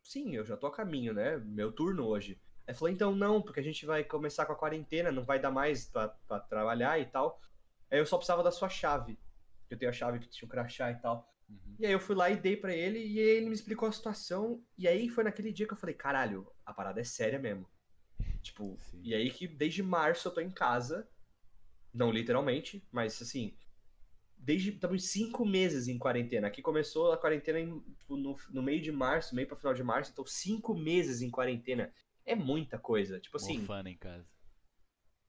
sim, 0.06 0.36
eu 0.36 0.46
já 0.46 0.56
tô 0.56 0.68
a 0.68 0.72
caminho, 0.72 1.14
né? 1.14 1.38
Meu 1.38 1.72
turno 1.72 2.06
hoje. 2.06 2.40
Aí 2.68 2.74
falou, 2.74 2.94
então 2.94 3.16
não, 3.16 3.42
porque 3.42 3.60
a 3.60 3.64
gente 3.64 3.86
vai 3.86 4.04
começar 4.04 4.46
com 4.46 4.54
a 4.54 4.58
quarentena, 4.58 5.12
não 5.12 5.24
vai 5.24 5.40
dar 5.40 5.52
mais 5.52 5.86
pra, 5.86 6.10
pra 6.28 6.40
trabalhar 6.40 7.00
e 7.00 7.06
tal. 7.06 7.42
Aí 7.92 8.00
eu 8.00 8.06
só 8.06 8.18
precisava 8.18 8.44
da 8.44 8.52
sua 8.52 8.70
chave. 8.70 9.20
Eu 9.70 9.78
tenho 9.78 9.90
a 9.90 9.94
chave 9.94 10.20
que 10.20 10.30
tinha 10.30 10.46
um 10.46 10.50
crachá 10.50 10.92
e 10.92 10.96
tal. 10.96 11.32
Uhum. 11.50 11.76
E 11.80 11.86
aí 11.86 11.92
eu 11.92 12.00
fui 12.00 12.16
lá 12.16 12.30
e 12.30 12.36
dei 12.36 12.56
para 12.56 12.74
ele 12.74 13.00
e 13.00 13.20
ele 13.20 13.48
me 13.48 13.54
explicou 13.54 13.88
a 13.88 13.92
situação. 13.92 14.64
E 14.78 14.88
aí 14.88 15.10
foi 15.10 15.24
naquele 15.24 15.52
dia 15.52 15.68
que 15.68 15.74
eu 15.74 15.78
falei, 15.78 15.96
caralho, 15.96 16.52
a 16.66 16.74
parada 16.74 17.02
é 17.02 17.04
séria 17.04 17.40
mesmo. 17.40 17.68
Tipo, 18.42 18.78
Sim. 18.80 19.02
e 19.04 19.14
aí 19.14 19.30
que 19.32 19.48
desde 19.48 19.82
março 19.82 20.28
eu 20.28 20.34
tô 20.34 20.40
em 20.40 20.52
casa. 20.52 21.08
Não 21.94 22.12
literalmente, 22.12 22.86
mas 22.92 23.22
assim, 23.22 23.56
desde 24.46 24.70
estamos 24.70 25.10
cinco 25.10 25.44
meses 25.44 25.88
em 25.88 25.98
quarentena. 25.98 26.48
Aqui 26.48 26.62
começou 26.62 27.12
a 27.12 27.18
quarentena 27.18 27.60
em, 27.60 27.80
tipo, 27.98 28.16
no, 28.16 28.38
no, 28.52 28.62
meio 28.62 28.80
de 28.80 28.92
março, 28.92 29.34
meio 29.34 29.48
para 29.48 29.58
final 29.58 29.74
de 29.74 29.84
março, 29.84 30.12
então 30.12 30.24
cinco 30.24 30.76
meses 30.76 31.22
em 31.22 31.32
quarentena. 31.32 31.92
É 32.24 32.36
muita 32.36 32.78
coisa. 32.78 33.20
Tipo 33.20 33.38
assim. 33.38 33.60
Mofana 33.60 33.90
em 33.90 33.98
casa. 33.98 34.28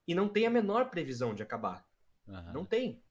E 0.06 0.14
não 0.14 0.28
tem 0.28 0.46
a 0.46 0.50
menor 0.50 0.90
previsão 0.90 1.34
de 1.34 1.42
acabar. 1.42 1.84
Uhum. 2.28 2.52
Não 2.52 2.64
tem. 2.64 3.02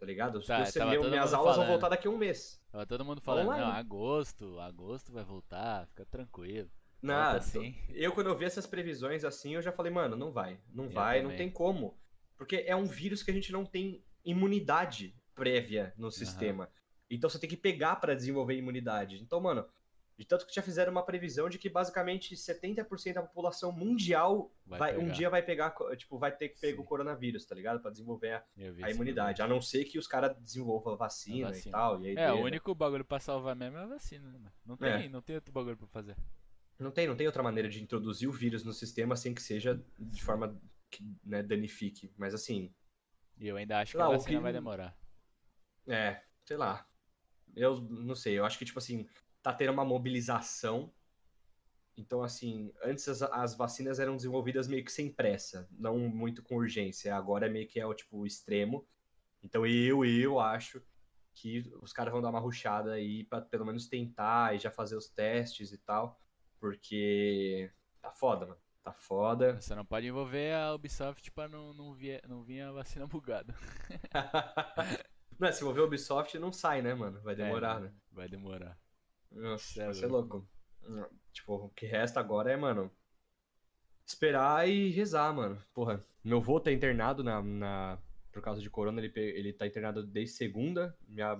Tá 0.00 0.06
ligado? 0.06 0.40
Tá, 0.42 0.64
Você 0.64 0.78
todo 0.78 1.10
minhas 1.10 1.34
aulas 1.34 1.56
vão 1.56 1.64
falando. 1.64 1.68
voltar 1.68 1.88
daqui 1.90 2.08
a 2.08 2.10
um 2.10 2.16
mês. 2.16 2.62
Tava 2.72 2.86
todo 2.86 3.04
mundo 3.04 3.20
falando, 3.20 3.48
Online. 3.48 3.66
não, 3.66 3.72
agosto, 3.72 4.58
agosto 4.60 5.12
vai 5.12 5.24
voltar, 5.24 5.86
fica 5.88 6.06
tranquilo. 6.06 6.70
Nada. 7.02 7.40
Volta 7.40 7.58
assim. 7.58 7.76
Eu, 7.90 8.12
quando 8.12 8.28
eu 8.28 8.36
vi 8.36 8.44
essas 8.46 8.66
previsões 8.66 9.24
assim, 9.24 9.54
eu 9.54 9.62
já 9.62 9.72
falei, 9.72 9.92
mano, 9.92 10.16
não 10.16 10.32
vai. 10.32 10.58
Não 10.72 10.84
Eu 10.84 10.90
vai, 10.90 11.16
não 11.18 11.30
também. 11.30 11.38
tem 11.38 11.50
como. 11.50 11.98
Porque 12.36 12.64
é 12.66 12.74
um 12.74 12.86
vírus 12.86 13.22
que 13.22 13.30
a 13.30 13.34
gente 13.34 13.52
não 13.52 13.64
tem 13.64 14.04
imunidade 14.24 15.14
prévia 15.34 15.92
no 15.96 16.10
sistema. 16.10 16.68
Então 17.10 17.28
você 17.30 17.38
tem 17.38 17.48
que 17.48 17.56
pegar 17.56 17.96
pra 17.96 18.14
desenvolver 18.14 18.54
imunidade. 18.56 19.20
Então, 19.22 19.40
mano, 19.40 19.64
de 20.18 20.24
tanto 20.26 20.46
que 20.46 20.54
já 20.54 20.60
fizeram 20.60 20.90
uma 20.90 21.02
previsão 21.04 21.48
de 21.48 21.58
que 21.58 21.68
basicamente 21.70 22.34
70% 22.34 23.14
da 23.14 23.22
população 23.22 23.70
mundial 23.70 24.52
Vai 24.66 24.78
vai, 24.78 24.98
um 24.98 25.08
dia 25.10 25.30
vai 25.30 25.40
pegar, 25.42 25.72
tipo, 25.96 26.18
vai 26.18 26.30
ter 26.36 26.48
que 26.50 26.60
pegar 26.60 26.80
o 26.80 26.84
coronavírus, 26.84 27.46
tá 27.46 27.54
ligado? 27.54 27.80
Pra 27.80 27.90
desenvolver 27.90 28.32
a, 28.32 28.44
a 28.82 28.90
imunidade. 28.90 29.40
A 29.40 29.46
não 29.46 29.62
ser 29.62 29.84
que 29.84 29.96
os 29.98 30.06
caras 30.08 30.36
desenvolvam 30.38 30.92
a 30.92 30.96
vacina, 30.96 31.48
vacina. 31.48 31.68
e 31.68 31.72
tal. 31.72 32.02
E 32.02 32.06
aí 32.08 32.16
É, 32.16 32.30
o 32.32 32.34
dê, 32.34 32.40
né? 32.40 32.44
único 32.46 32.74
bagulho 32.74 33.04
pra 33.04 33.20
salvar 33.20 33.54
mesmo 33.56 33.78
é 33.78 33.82
a 33.82 33.86
vacina, 33.86 34.26
né, 34.30 34.38
mano? 34.38 34.52
Não 34.66 34.76
tem, 34.76 34.88
É. 34.90 35.08
não 35.08 35.22
tem 35.22 35.36
outro 35.36 35.52
bagulho 35.52 35.76
pra 35.76 35.86
fazer. 35.86 36.16
Não 36.78 36.90
tem, 36.90 37.06
não 37.06 37.16
tem 37.16 37.26
outra 37.26 37.42
maneira 37.42 37.68
de 37.68 37.82
introduzir 37.82 38.28
o 38.28 38.32
vírus 38.32 38.62
no 38.64 38.72
sistema 38.72 39.16
sem 39.16 39.32
que 39.32 39.42
seja 39.42 39.80
de 39.98 40.22
forma 40.22 40.60
que 40.90 41.02
né, 41.24 41.42
danifique. 41.42 42.12
Mas 42.18 42.34
assim, 42.34 42.72
E 43.38 43.46
eu 43.48 43.56
ainda 43.56 43.78
acho 43.80 43.92
que 43.92 43.98
Lá, 43.98 44.06
a 44.06 44.10
vacina 44.10 44.36
que- 44.38 44.42
vai 44.42 44.52
demorar. 44.52 44.96
é, 45.86 46.22
sei 46.44 46.56
lá. 46.56 46.86
Eu 47.56 47.80
não 47.80 48.14
sei, 48.14 48.38
eu 48.38 48.44
acho 48.44 48.58
que, 48.58 48.64
tipo 48.64 48.78
assim, 48.78 49.08
tá 49.42 49.52
tendo 49.52 49.72
uma 49.72 49.84
mobilização. 49.84 50.92
Então, 51.96 52.22
assim, 52.22 52.72
antes 52.82 53.08
as, 53.08 53.22
as 53.22 53.56
vacinas 53.56 53.98
eram 53.98 54.14
desenvolvidas 54.16 54.68
meio 54.68 54.84
que 54.84 54.92
sem 54.92 55.10
pressa, 55.10 55.68
não 55.72 55.98
muito 55.98 56.42
com 56.42 56.56
urgência. 56.56 57.14
Agora 57.16 57.46
é 57.46 57.48
meio 57.48 57.66
que 57.66 57.80
é 57.80 57.86
o 57.86 57.94
tipo 57.94 58.24
extremo. 58.26 58.86
Então 59.42 59.66
eu, 59.66 60.04
eu 60.04 60.38
acho 60.38 60.82
que 61.34 61.60
os 61.80 61.92
caras 61.92 62.12
vão 62.12 62.20
dar 62.22 62.30
uma 62.30 62.38
ruchada 62.40 62.92
aí 62.92 63.24
pra 63.24 63.40
pelo 63.40 63.64
menos 63.64 63.86
tentar 63.88 64.54
e 64.54 64.58
já 64.58 64.70
fazer 64.70 64.96
os 64.96 65.08
testes 65.08 65.72
e 65.72 65.78
tal. 65.78 66.20
Porque 66.60 67.70
tá 68.00 68.12
foda, 68.12 68.46
mano. 68.46 68.60
Tá 68.88 68.92
foda. 68.92 69.58
Você 69.60 69.74
não 69.74 69.84
pode 69.84 70.06
envolver 70.06 70.54
a 70.54 70.74
Ubisoft 70.74 71.30
pra 71.32 71.48
não, 71.48 71.72
não, 71.74 71.92
vir, 71.94 72.22
não 72.28 72.42
vir 72.42 72.60
a 72.62 72.72
vacina 72.72 73.06
bugada. 73.06 73.54
não, 75.38 75.52
se 75.52 75.60
envolver 75.62 75.80
o 75.80 75.84
Ubisoft 75.86 76.38
não 76.38 76.52
sai, 76.52 76.82
né, 76.82 76.94
mano? 76.94 77.20
Vai 77.22 77.34
demorar, 77.34 77.78
É, 77.78 77.80
né? 77.84 77.92
Vai 78.12 78.28
demorar. 78.28 78.78
Nossa, 79.30 79.82
é 79.82 79.84
vai 79.86 79.94
ser 79.94 80.06
louco. 80.06 80.46
louco. 80.82 81.14
Tipo, 81.32 81.54
o 81.54 81.68
que 81.70 81.86
resta 81.86 82.18
agora 82.18 82.50
é, 82.50 82.56
mano, 82.56 82.90
esperar 84.06 84.68
e 84.68 84.88
rezar, 84.90 85.32
mano. 85.34 85.62
Porra, 85.72 86.02
meu 86.24 86.38
avô 86.38 86.58
tá 86.58 86.72
internado 86.72 87.22
na, 87.22 87.42
na- 87.42 87.98
por 88.32 88.42
causa 88.42 88.60
de 88.62 88.70
corona, 88.70 89.00
ele, 89.00 89.12
ele 89.14 89.52
tá 89.52 89.66
internado 89.66 90.02
desde 90.02 90.34
segunda. 90.36 90.96
Minha, 91.06 91.36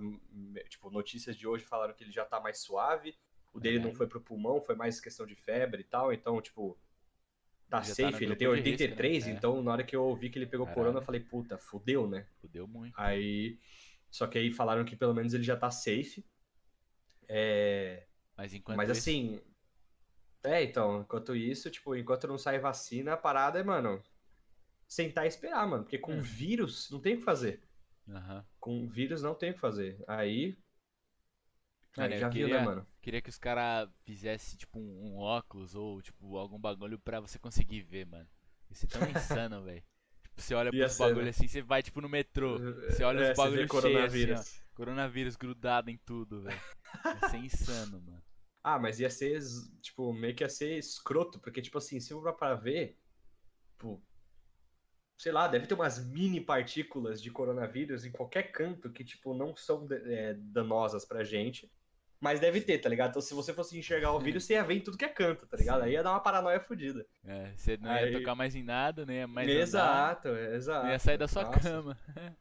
tipo, 0.69 0.91
notícias 0.91 1.37
de 1.37 1.47
hoje 1.47 1.65
falaram 1.65 1.95
que 1.95 2.05
ele 2.05 2.13
já 2.13 2.25
tá 2.25 2.41
mais 2.41 2.59
suave. 2.59 3.17
O 3.53 3.59
dele 3.61 3.77
não 3.77 3.85
Caralho. 3.85 3.97
foi 3.99 4.07
pro 4.07 4.21
pulmão, 4.21 4.61
foi 4.61 4.75
mais 4.75 5.01
questão 5.01 5.27
de 5.27 5.35
febre 5.35 5.81
e 5.81 5.85
tal. 5.85 6.13
Então, 6.13 6.41
tipo, 6.43 6.79
tá 7.69 7.81
já 7.83 7.89
tá 7.89 7.95
safe. 7.95 8.27
no 8.27 8.33
ele 8.33 8.37
tem 8.37 8.49
de 8.49 8.55
risco, 8.55 8.69
né? 8.69 8.71
83, 8.73 9.27
É. 9.27 9.31
então 9.31 9.63
na 9.63 9.73
hora 9.73 9.85
que 9.85 9.95
eu 9.95 10.03
ouvi 10.05 10.31
que 10.31 10.39
ele 10.39 10.47
pegou 10.47 10.67
Caralho. 10.67 10.83
corona, 10.83 10.99
eu 11.01 11.05
falei, 11.05 11.21
puta, 11.21 11.57
fudeu, 11.59 12.09
né? 12.09 12.27
Fudeu 12.41 12.67
muito. 12.67 12.95
Aí. 12.99 13.59
Só 14.11 14.27
que 14.27 14.39
aí 14.39 14.51
falaram 14.51 14.85
que 14.85 14.97
pelo 14.97 15.15
menos 15.15 15.35
ele 15.35 15.45
já 15.45 15.57
tá 15.57 15.71
safe. 15.71 16.25
É. 17.29 18.07
Mas 18.37 18.55
enquanto 18.55 18.77
Mas 18.77 18.89
isso, 18.91 18.99
assim. 19.01 19.41
É, 20.45 20.63
então, 20.63 21.03
enquanto 21.03 21.35
isso, 21.37 21.71
tipo, 21.71 21.95
enquanto 21.97 22.27
não 22.29 22.39
sai 22.39 22.59
vacina, 22.59 23.13
a 23.15 23.17
parada 23.17 23.59
é, 23.59 23.63
mano, 23.63 24.03
sentar 24.87 25.25
e 25.25 25.29
esperar, 25.29 25.67
mano. 25.67 25.83
Porque 25.83 25.99
com 25.99 26.13
É. 26.15 26.21
vírus 26.21 26.89
não 26.91 27.01
tem 27.01 27.15
o 27.15 27.19
que 27.19 27.25
fazer. 27.25 27.61
Aham. 28.09 28.47
Com 28.59 28.89
vírus 28.89 29.21
não 29.23 29.35
tem 29.35 29.51
o 29.51 29.55
que 29.55 29.61
fazer. 29.61 30.03
Aí. 30.07 30.57
Mano, 31.97 32.15
aí 32.15 32.21
já 32.21 32.29
viu, 32.29 32.47
queria- 32.47 32.61
né, 32.61 32.65
mano? 32.65 32.87
Queria 33.01 33.23
que 33.23 33.31
os 33.31 33.39
caras 33.39 33.89
fizessem, 34.05 34.59
tipo, 34.59 34.79
um, 34.79 35.15
um 35.15 35.19
óculos 35.19 35.75
ou, 35.75 36.03
tipo, 36.03 36.37
algum 36.37 36.59
bagulho 36.59 36.99
pra 36.99 37.21
você 37.21 37.39
conseguir 37.39 37.83
ver, 37.83 38.07
mano. 38.07 38.29
Isso 38.71 38.85
é 38.87 38.89
tão 38.89 39.09
insano, 39.09 39.63
velho. 39.65 39.83
Tipo, 40.23 40.43
você 40.43 40.55
olha 40.55 40.73
pros 40.73 40.93
ser, 40.93 40.99
bagulho 40.99 41.25
né? 41.25 41.31
assim, 41.31 41.49
você 41.49 41.63
vai, 41.63 41.83
tipo, 41.83 42.01
no 42.01 42.09
metrô. 42.09 42.65
Você 42.89 43.03
olha 43.05 43.23
É, 43.23 43.33
os 43.33 43.33
bagulhos 43.33 43.71
cheios, 43.71 44.15
assim, 44.15 44.33
ó. 44.33 44.45
coronavírus. 44.75 45.37
Grudado 45.37 45.91
em 45.91 45.99
tudo, 45.99 46.43
velho. 46.43 46.63
Ia 47.13 47.21
ser 47.21 47.39
insano, 47.39 48.01
mano. 48.01 48.23
Ah, 48.63 48.79
mas 48.79 49.01
ia 49.01 49.11
ser, 49.11 49.41
tipo, 49.81 50.13
meio 50.13 50.35
que 50.35 50.45
ia 50.45 50.49
ser 50.49 50.79
escroto, 50.79 51.39
porque, 51.41 51.63
tipo 51.63 51.79
assim, 51.79 52.01
se 52.01 52.11
for 52.13 52.33
pra 52.37 52.55
ver, 52.55 52.99
tipo, 53.73 54.03
sei 55.17 55.33
lá, 55.33 55.49
deve 55.49 55.67
ter 55.67 55.75
umas 55.75 55.99
mini 56.07 56.41
partículas 56.41 57.21
de 57.21 57.31
coronavírus 57.31 58.05
em 58.05 58.13
qualquer 58.13 58.53
canto 58.53 58.91
que, 58.93 59.05
tipo, 59.05 59.35
não 59.35 59.55
são 59.57 59.87
é, 59.91 60.35
danosas 60.35 61.05
pra 61.05 61.25
gente, 61.25 61.71
mas 62.21 62.41
deve 62.41 62.61
ter, 62.61 62.79
tá 62.79 62.89
ligado? 62.89 63.11
Então, 63.11 63.23
se 63.23 63.33
você 63.35 63.53
fosse 63.55 63.79
enxergar 63.79 64.13
o 64.13 64.19
vírus, 64.21 64.45
você 64.45 64.55
ia 64.55 64.65
ver 64.65 64.75
em 64.75 64.81
tudo 64.81 64.99
que 64.99 65.05
é 65.05 65.09
canto, 65.09 65.47
tá 65.47 65.57
ligado? 65.57 65.83
Aí 65.83 65.93
ia 65.93 66.03
dar 66.03 66.11
uma 66.11 66.21
paranoia 66.21 66.59
fodida. 66.61 67.07
É, 67.25 67.53
você 67.57 67.77
não 67.77 67.91
ia 67.93 67.97
Aí- 68.07 68.13
tocar 68.13 68.35
mais 68.35 68.55
em 68.55 68.63
nada, 68.63 69.03
ia 69.13 69.27
mais 69.27 69.49
andar, 69.49 69.61
exato, 69.61 70.29
exato. 70.29 70.85
não 70.87 70.93
ia 70.93 70.99
sair 70.99 71.19
da 71.19 71.29
sua 71.29 71.45
Nossa, 71.45 71.61
cama. 71.61 71.99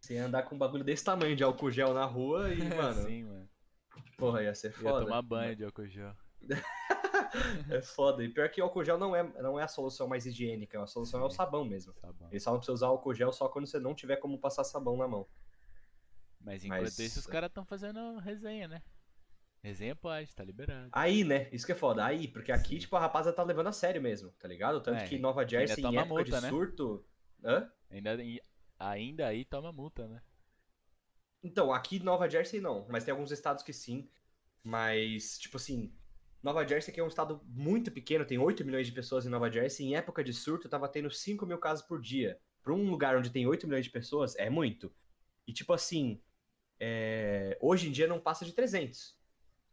Você 0.00 0.14
ia 0.14 0.24
andar 0.26 0.44
com 0.44 0.54
um 0.54 0.58
bagulho 0.58 0.84
desse 0.84 1.04
tamanho 1.04 1.34
de 1.34 1.42
álcool 1.42 1.70
gel 1.72 1.92
na 1.92 2.04
rua 2.04 2.48
e, 2.54 2.58
mano, 2.74 3.02
Sim, 3.02 3.24
mano. 3.24 3.48
porra, 4.16 4.42
ia 4.44 4.54
ser 4.54 4.68
Ia 4.68 4.72
foda. 4.74 5.04
tomar 5.04 5.20
banho 5.22 5.56
de 5.56 5.64
álcool 5.64 5.86
gel. 5.88 6.14
É 7.68 7.82
foda. 7.82 8.24
E 8.24 8.28
pior 8.28 8.48
que 8.48 8.60
o 8.60 8.64
álcool 8.64 8.84
gel 8.84 8.96
não 8.96 9.14
é, 9.14 9.22
não 9.42 9.58
é 9.60 9.64
a 9.64 9.68
solução 9.68 10.08
mais 10.08 10.24
higiênica, 10.24 10.82
a 10.82 10.86
solução 10.86 11.20
é 11.20 11.24
o 11.24 11.28
Sim. 11.30 11.36
sabão 11.36 11.64
mesmo. 11.64 11.92
Bom. 12.18 12.28
Eles 12.30 12.42
falam 12.42 12.58
pra 12.58 12.64
você 12.64 12.72
usar 12.72 12.86
álcool 12.86 13.12
gel 13.12 13.32
só 13.32 13.48
quando 13.48 13.66
você 13.66 13.78
não 13.78 13.94
tiver 13.94 14.16
como 14.16 14.38
passar 14.38 14.64
sabão 14.64 14.96
na 14.96 15.06
mão. 15.06 15.26
Mas 16.48 16.64
enquanto 16.64 16.80
Mas- 16.80 16.98
isso, 16.98 17.18
os 17.20 17.26
caras 17.26 17.50
tão 17.52 17.62
fazendo 17.62 18.16
resenha, 18.20 18.66
né? 18.66 18.82
Resenha 19.62 19.94
pode, 19.94 20.34
tá 20.34 20.42
liberado. 20.42 20.88
Aí, 20.92 21.22
né? 21.22 21.46
Isso 21.52 21.66
que 21.66 21.72
é 21.72 21.74
foda. 21.74 22.02
Aí, 22.02 22.26
porque 22.26 22.50
aqui, 22.50 22.78
tipo, 22.78 22.96
a 22.96 23.00
rapaza 23.00 23.30
tá 23.34 23.42
levando 23.42 23.66
a 23.66 23.72
sério 23.72 24.00
mesmo, 24.00 24.30
tá 24.38 24.48
ligado? 24.48 24.80
Tanto 24.80 25.02
É, 25.02 25.06
que 25.06 25.18
Nova 25.18 25.46
Jersey, 25.46 25.84
em 25.84 25.98
época 25.98 26.24
de 26.24 26.30
multa, 26.30 26.40
né? 26.40 26.48
surto. 26.48 27.06
Hã? 27.44 27.70
Ainda, 27.90 28.16
ainda 28.78 29.26
aí 29.26 29.44
toma 29.44 29.70
multa, 29.72 30.08
né? 30.08 30.22
Então, 31.42 31.70
aqui 31.70 31.98
Nova 31.98 32.26
Jersey 32.30 32.62
não, 32.62 32.86
mas 32.88 33.04
tem 33.04 33.12
alguns 33.12 33.30
estados 33.30 33.62
que 33.62 33.72
sim. 33.74 34.08
Mas, 34.62 35.38
tipo 35.38 35.58
assim, 35.58 35.94
Nova 36.42 36.66
Jersey 36.66 36.94
que 36.94 36.98
é 36.98 37.04
um 37.04 37.08
estado 37.08 37.42
muito 37.44 37.90
pequeno, 37.92 38.24
tem 38.24 38.38
8 38.38 38.64
milhões 38.64 38.86
de 38.86 38.92
pessoas 38.94 39.26
em 39.26 39.28
Nova 39.28 39.50
Jersey, 39.50 39.86
em 39.86 39.96
época 39.96 40.24
de 40.24 40.32
surto 40.32 40.66
tava 40.68 40.88
tendo 40.88 41.10
5 41.10 41.44
mil 41.44 41.58
casos 41.58 41.84
por 41.84 42.00
dia. 42.00 42.40
Pra 42.62 42.72
um 42.72 42.88
lugar 42.88 43.16
onde 43.18 43.28
tem 43.30 43.46
8 43.46 43.66
milhões 43.66 43.84
de 43.84 43.90
pessoas, 43.90 44.34
é 44.36 44.48
muito. 44.48 44.90
E 45.46 45.52
tipo 45.52 45.72
assim, 45.72 46.22
é, 46.80 47.58
hoje 47.60 47.88
em 47.88 47.92
dia 47.92 48.06
não 48.06 48.20
passa 48.20 48.44
de 48.44 48.52
300. 48.52 49.16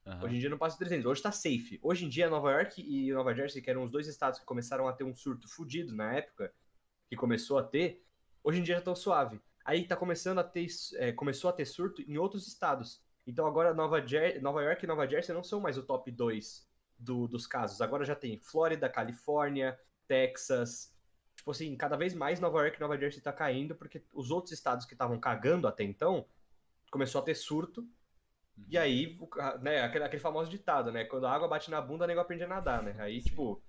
Aham. 0.06 0.26
Hoje 0.26 0.36
em 0.36 0.40
dia 0.40 0.50
não 0.50 0.58
passa 0.58 0.76
de 0.76 0.80
300, 0.80 1.06
hoje 1.06 1.22
tá 1.22 1.32
safe. 1.32 1.80
Hoje 1.82 2.06
em 2.06 2.10
dia 2.10 2.30
Nova 2.30 2.52
York 2.52 2.82
e 2.82 3.12
Nova 3.12 3.34
Jersey, 3.34 3.62
que 3.62 3.70
eram 3.70 3.84
os 3.84 3.92
dois 3.92 4.08
estados 4.08 4.40
que 4.40 4.46
começaram 4.46 4.88
a 4.88 4.94
ter 4.94 5.04
um 5.04 5.16
surto 5.16 5.48
fudido 5.48 5.96
na 5.96 6.14
época, 6.14 6.54
que 7.10 7.16
começou 7.16 7.58
a 7.58 7.64
ter, 7.64 8.04
hoje 8.44 8.60
em 8.60 8.64
dia 8.64 8.76
já 8.76 8.80
estão 8.80 8.96
suave. 8.96 9.42
Aí 9.64 9.88
tá 9.88 9.96
começando 9.96 10.38
a 10.40 10.44
ter, 10.44 10.68
é, 10.96 11.12
começou 11.12 11.50
a 11.50 11.54
ter 11.54 11.66
surto 11.66 12.04
em 12.04 12.18
outros 12.18 12.48
estados. 12.48 13.04
Então 13.26 13.48
agora 13.48 13.74
Nova, 13.74 14.06
Jer 14.06 14.40
Nova 14.42 14.62
York 14.62 14.84
e 14.86 14.88
Nova 14.88 15.08
Jersey 15.08 15.34
não 15.34 15.44
são 15.44 15.60
mais 15.60 15.76
o 15.78 15.84
top 15.84 16.12
2 16.12 16.70
do- 16.98 17.28
dos 17.28 17.48
casos. 17.48 17.82
Agora 17.82 18.06
já 18.06 18.16
tem 18.16 18.40
Flórida, 18.40 18.88
Califórnia, 18.88 19.80
Texas. 20.08 20.94
Tipo 21.36 21.50
assim, 21.50 21.76
cada 21.76 21.98
vez 21.98 22.14
mais 22.14 22.40
Nova 22.40 22.60
York 22.60 22.78
e 22.78 22.80
Nova 22.80 22.98
Jersey 22.98 23.22
tá 23.22 23.34
caindo, 23.34 23.74
porque 23.76 24.04
os 24.14 24.30
outros 24.30 24.54
estados 24.54 24.86
que 24.86 24.94
estavam 24.94 25.20
cagando 25.20 25.68
até 25.68 25.84
então, 25.84 26.28
começou 26.92 27.22
a 27.22 27.24
ter 27.24 27.36
surto. 27.36 27.82
Uhum. 28.58 28.66
E 28.70 28.78
aí, 28.78 29.18
né, 29.62 29.82
aquele, 29.82 30.04
aquele 30.06 30.22
famoso 30.22 30.50
ditado, 30.50 30.92
né? 30.92 31.04
Quando 31.06 31.28
a 31.28 31.32
água 31.32 31.48
bate 31.48 31.70
na 31.70 31.82
bunda, 31.82 32.06
o 32.06 32.08
nego 32.08 32.22
aprende 32.22 32.44
a 32.44 32.48
nadar, 32.48 32.82
né? 32.82 32.96
Aí, 33.00 33.22
Sim. 33.22 33.30
tipo, 33.30 33.62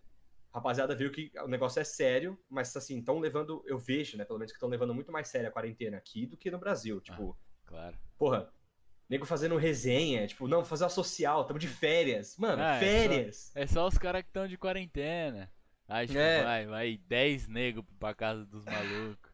a 0.53 0.59
rapaziada 0.59 0.95
viu 0.95 1.11
que 1.11 1.31
o 1.43 1.49
negócio 1.49 1.81
é 1.81 1.85
sério, 1.85 2.39
mas 2.49 2.75
assim, 2.77 2.99
estão 2.99 3.19
levando, 3.19 3.63
eu 3.67 3.79
vejo, 3.79 4.17
né, 4.17 4.25
pelo 4.25 4.39
menos 4.39 4.53
que 4.53 4.57
estão 4.57 4.69
levando 4.69 4.95
muito 4.95 5.11
mais 5.13 5.29
sério 5.29 5.49
a 5.49 5.53
quarentena 5.53 5.97
aqui 5.97 6.27
do 6.27 6.37
que 6.37 6.51
no 6.51 6.59
Brasil. 6.59 7.01
Tipo, 7.01 7.37
Claro. 7.65 7.99
porra, 8.17 8.49
nego 9.09 9.27
fazendo 9.27 9.57
resenha, 9.57 10.27
tipo, 10.27 10.47
não, 10.49 10.65
fazer 10.65 10.85
uma 10.85 10.91
social, 10.91 11.45
tamo 11.45 11.59
de 11.59 11.69
férias. 11.69 12.37
Mano, 12.39 12.63
Ah, 12.63 12.77
é 12.77 12.81
férias. 12.81 13.53
É 13.57 13.67
só 13.67 13.87
os 13.89 13.99
caras 13.99 14.23
que 14.23 14.29
estão 14.29 14.47
de 14.47 14.57
quarentena. 14.57 15.53
Aí, 15.89 16.07
tipo, 16.07 16.19
É. 16.19 16.43
vai, 16.43 16.67
vai 16.67 16.97
10 17.07 17.49
negros 17.49 17.85
pra 17.99 18.15
casa 18.15 18.45
dos 18.47 18.65
malucos. 18.65 19.33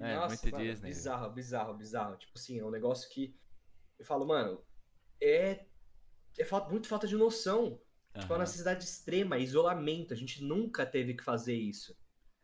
É, 0.00 0.26
muito 0.26 0.50
mano, 0.50 0.64
Disney, 0.64 0.88
Bizarro, 0.88 1.30
bizarro, 1.30 1.74
bizarro. 1.74 2.16
Tipo 2.16 2.32
assim, 2.36 2.58
é 2.58 2.64
um 2.64 2.70
negócio 2.70 3.08
que 3.10 3.36
eu 3.98 4.04
falo, 4.04 4.26
mano, 4.26 4.62
é, 5.20 5.66
é 6.38 6.44
falta, 6.44 6.70
muito 6.70 6.88
falta 6.88 7.06
de 7.06 7.16
noção. 7.16 7.80
Tipo, 8.12 8.32
uma 8.32 8.36
Aham. 8.36 8.38
necessidade 8.40 8.84
extrema, 8.84 9.38
isolamento. 9.38 10.12
A 10.12 10.16
gente 10.16 10.42
nunca 10.42 10.84
teve 10.84 11.14
que 11.14 11.22
fazer 11.22 11.54
isso. 11.54 11.96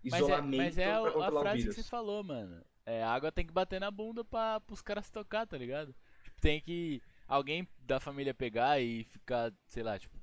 Mas 0.05 0.15
é, 0.15 0.17
Isolamento 0.19 0.57
mas 0.57 0.79
é 0.79 0.85
a, 0.85 1.29
a 1.29 1.33
frase 1.33 1.67
que 1.69 1.75
você 1.75 1.83
falou, 1.83 2.23
mano. 2.23 2.65
É, 2.85 3.03
a 3.03 3.11
água 3.11 3.33
tem 3.33 3.45
que 3.45 3.53
bater 3.53 3.81
na 3.81 3.91
bunda 3.91 4.25
pra, 4.25 4.61
pros 4.61 4.81
caras 4.81 5.07
se 5.07 5.13
tocar, 5.13 5.47
tá 5.47 5.59
ligado? 5.59 5.95
Tipo, 6.23 6.41
tem 6.41 6.61
que 6.61 7.03
alguém 7.27 7.67
da 7.81 7.99
família 7.99 8.33
pegar 8.33 8.81
e 8.81 9.03
ficar, 9.05 9.53
sei 9.67 9.83
lá, 9.83 9.99
tipo, 9.99 10.17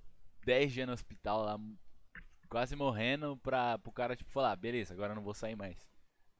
10 0.45 0.71
dias 0.71 0.87
no 0.87 0.93
hospital 0.93 1.43
lá, 1.43 1.59
quase 2.47 2.75
morrendo 2.75 3.35
pra, 3.37 3.77
pro 3.79 3.91
cara, 3.91 4.15
tipo, 4.15 4.31
falar, 4.31 4.55
beleza, 4.55 4.93
agora 4.93 5.11
eu 5.11 5.15
não 5.15 5.23
vou 5.23 5.33
sair 5.33 5.55
mais. 5.57 5.92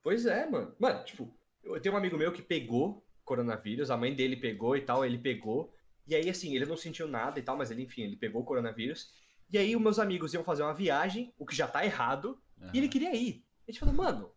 Pois 0.04 0.26
é, 0.26 0.45
mano. 0.47 0.76
Mano, 0.78 1.04
tipo, 1.06 1.34
eu 1.64 1.80
tenho 1.80 1.95
um 1.95 1.97
amigo 1.97 2.18
meu 2.18 2.32
que 2.32 2.41
pegou 2.41 3.04
coronavírus, 3.24 3.89
a 3.89 3.97
mãe 3.97 4.14
dele 4.14 4.36
pegou 4.36 4.76
e 4.76 4.82
tal, 4.82 5.06
ele 5.06 5.18
pegou. 5.18 5.74
E 6.06 6.14
aí, 6.14 6.30
assim, 6.30 6.56
ele 6.56 6.66
não 6.66 6.76
sentiu 6.76 7.08
nada 7.08 7.39
e 7.39 7.43
tal, 7.43 7.58
mas 7.58 7.72
ele, 7.72 7.84
enfim, 7.84 8.04
ele 8.04 8.18
pegou 8.18 8.41
o 8.41 8.45
coronavírus. 8.45 9.14
E 9.49 9.58
aí, 9.58 9.76
os 9.76 9.82
meus 9.82 9.99
amigos 9.99 10.34
iam 10.34 10.43
fazer 10.43 10.64
uma 10.64 10.74
viagem, 10.74 11.34
o 11.38 11.45
que 11.45 11.56
já 11.56 11.68
tá 11.68 11.86
errado, 11.86 12.38
uhum. 12.60 12.70
e 12.74 12.78
ele 12.78 12.89
queria 12.89 13.16
ir. 13.16 13.45
A 13.66 13.72
gente 13.72 13.80
falou, 13.80 13.95
mano, 13.95 14.32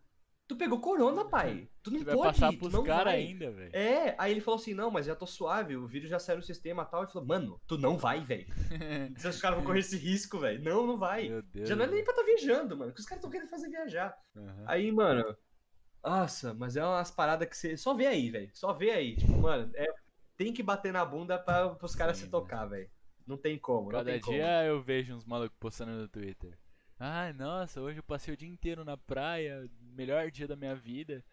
tu 0.47 0.55
pegou 0.55 0.81
corona, 0.81 1.25
pai. 1.25 1.69
Tu 1.83 1.91
não 1.91 2.05
pode 2.05 2.17
vai 2.17 2.29
passar 2.29 2.53
ir, 2.53 2.59
pros 2.59 2.85
caras 2.85 3.15
ainda, 3.15 3.51
velho. 3.51 3.75
É, 3.75 4.15
aí 4.19 4.31
ele 4.31 4.41
falou 4.41 4.61
assim, 4.61 4.75
não, 4.75 4.91
mas 4.91 5.07
já 5.07 5.17
tô 5.17 5.27
suave, 5.27 5.77
o 5.77 5.87
vírus 5.87 6.09
já 6.09 6.19
saiu 6.21 6.37
no 6.37 6.43
sistema 6.45 6.85
e 6.85 6.87
tal. 6.87 7.03
Ele 7.03 7.11
falou, 7.11 7.27
mano, 7.27 7.61
tu 7.67 7.77
não 7.77 7.99
vai, 7.99 8.25
velho. 8.25 8.47
os 9.17 9.41
caras 9.41 9.57
vão 9.57 9.67
correr 9.67 9.81
esse 9.81 9.97
risco, 9.97 10.39
velho. 10.39 10.63
Não, 10.63 10.87
não 10.87 10.97
vai. 10.97 11.29
Deus, 11.53 11.69
já 11.69 11.75
não 11.75 11.85
é 11.85 11.89
nem 11.89 12.05
pra 12.05 12.15
tá 12.15 12.23
viajando, 12.23 12.77
mano, 12.77 12.93
que 12.93 13.01
os 13.01 13.07
caras 13.07 13.23
tão 13.23 13.31
querendo 13.31 13.49
fazer 13.49 13.69
viajar. 13.69 14.17
Uhum. 14.37 14.65
Aí, 14.67 14.93
mano, 14.93 15.37
nossa, 16.07 16.55
mas 16.55 16.77
é 16.77 16.85
umas 16.85 17.11
paradas 17.11 17.49
que 17.49 17.57
você 17.57 17.77
só 17.77 17.93
vê 17.93 18.07
aí, 18.07 18.31
velho. 18.31 18.51
Só 18.55 18.73
vê 18.73 18.91
aí. 18.91 19.17
Tipo, 19.17 19.39
mano, 19.39 19.71
é... 19.75 19.87
tem 20.37 20.53
que 20.53 20.63
bater 20.63 20.93
na 20.93 21.05
bunda 21.05 21.37
pra, 21.37 21.71
pros 21.71 21.97
caras 21.97 22.17
se 22.17 22.29
tocar, 22.29 22.65
velho. 22.67 22.89
Não 23.27 23.37
tem 23.37 23.59
como. 23.59 23.91
Cada 23.91 24.13
não 24.13 24.21
tem 24.21 24.33
dia 24.33 24.47
como. 24.47 24.69
eu 24.69 24.81
vejo 24.81 25.17
uns 25.17 25.25
malucos 25.25 25.57
postando 25.59 25.91
no 25.91 26.09
Twitter. 26.09 26.57
Ai, 26.99 27.33
nossa, 27.33 27.81
hoje 27.81 27.99
eu 27.99 28.05
passei 28.05 28.33
o 28.33 28.37
dia 28.37 28.49
inteiro 28.49 28.85
na 28.85 28.97
praia, 28.97 29.69
melhor 29.81 30.31
dia 30.31 30.47
da 30.47 30.55
minha 30.55 30.77
vida. 30.77 31.25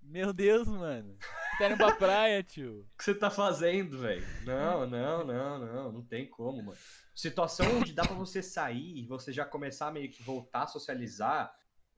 Meu 0.00 0.32
Deus, 0.32 0.68
mano. 0.68 1.16
Tá 1.58 1.66
indo 1.66 1.76
pra 1.76 1.96
praia, 1.96 2.42
tio. 2.42 2.86
O 2.94 2.98
que 2.98 3.04
você 3.04 3.14
tá 3.14 3.30
fazendo, 3.30 3.98
velho? 3.98 4.24
Não, 4.44 4.86
não, 4.86 5.24
não, 5.24 5.58
não. 5.58 5.92
Não 5.92 6.02
tem 6.02 6.28
como, 6.28 6.62
mano. 6.62 6.78
Situação 7.14 7.78
onde 7.78 7.92
dá 7.92 8.04
pra 8.04 8.14
você 8.14 8.42
sair 8.42 8.98
e 8.98 9.06
você 9.06 9.32
já 9.32 9.44
começar 9.44 9.90
meio 9.90 10.10
que 10.10 10.22
voltar 10.22 10.64
a 10.64 10.66
socializar 10.66 11.54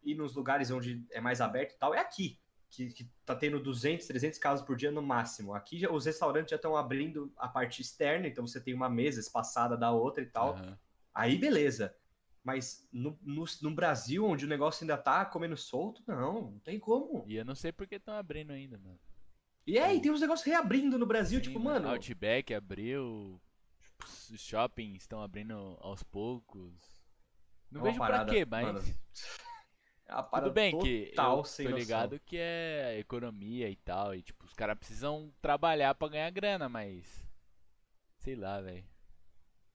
e 0.07 0.15
nos 0.15 0.35
lugares 0.35 0.71
onde 0.71 1.05
é 1.11 1.21
mais 1.21 1.41
aberto 1.41 1.75
e 1.75 1.79
tal, 1.79 1.93
é 1.93 1.99
aqui. 1.99 2.39
Que, 2.69 2.89
que 2.89 3.11
tá 3.25 3.35
tendo 3.35 3.61
200, 3.61 4.07
300 4.07 4.39
casos 4.39 4.67
por 4.67 4.77
dia 4.77 4.91
no 4.91 5.01
máximo. 5.01 5.55
Aqui 5.55 5.79
já, 5.79 5.91
os 5.91 6.05
restaurantes 6.05 6.51
já 6.51 6.57
estão 6.57 6.77
abrindo 6.77 7.33
a 7.37 7.49
parte 7.49 7.81
externa, 7.81 8.27
então 8.27 8.47
você 8.47 8.61
tem 8.61 8.75
uma 8.75 8.89
mesa 8.89 9.21
espaçada 9.21 9.77
da 9.77 9.91
outra 9.91 10.23
e 10.23 10.27
tal. 10.27 10.57
Uhum. 10.57 10.77
Aí 11.15 11.37
beleza. 11.39 11.95
Mas 12.43 12.89
no, 12.93 13.19
no, 13.23 13.45
no, 13.63 13.75
Brasil, 13.75 14.25
onde 14.25 14.45
o 14.45 14.49
negócio 14.49 14.85
ainda 14.85 14.97
tá 14.97 15.25
comendo 15.25 15.57
solto, 15.57 16.03
não, 16.07 16.53
não 16.53 16.59
tem 16.61 16.79
como. 16.79 17.25
E 17.27 17.37
eu 17.37 17.45
não 17.45 17.57
sei 17.57 17.73
porque 17.73 17.97
estão 17.97 18.15
abrindo 18.15 18.53
ainda, 18.53 18.79
mano. 18.79 19.01
E 19.67 19.79
é, 19.79 19.93
e 19.93 20.01
tem 20.01 20.13
uns 20.13 20.21
negócios 20.21 20.47
reabrindo 20.47 20.97
no 20.97 21.07
Brasil, 21.07 21.41
Sim, 21.41 21.47
tipo, 21.47 21.59
mano. 21.59 21.89
Outback 21.89 22.55
abriu, 22.55 23.41
os 24.31 24.41
shoppings 24.41 25.03
estão 25.03 25.21
abrindo 25.21 25.77
aos 25.81 26.05
poucos. 26.05 26.73
Não 27.69 27.81
É 27.81 27.85
vejo 27.85 27.99
parada, 27.99 28.27
pra 28.27 28.35
quê, 28.35 28.45
mas. 28.45 28.65
mano, 28.65 28.81
É 30.09 30.15
uma 30.15 30.23
parada 30.23 30.51
Tudo 30.51 30.55
bem 30.55 30.77
que 30.79 31.07
total 31.09 31.39
eu 31.39 31.45
sem 31.45 31.67
tô 31.67 31.73
noção. 31.73 31.81
ligado 31.81 32.21
que 32.21 32.37
é 32.37 32.99
economia 32.99 33.69
e 33.69 33.77
tal, 33.77 34.15
e 34.15 34.23
tipo, 34.23 34.45
os 34.45 34.53
caras 34.53 34.79
precisam 34.79 35.33
trabalhar 35.41 35.95
pra 35.95 36.09
ganhar 36.09 36.31
grana, 36.31 36.69
mas. 36.69 37.27
Sei 38.19 38.35
lá, 38.37 38.61
velho. 38.61 38.85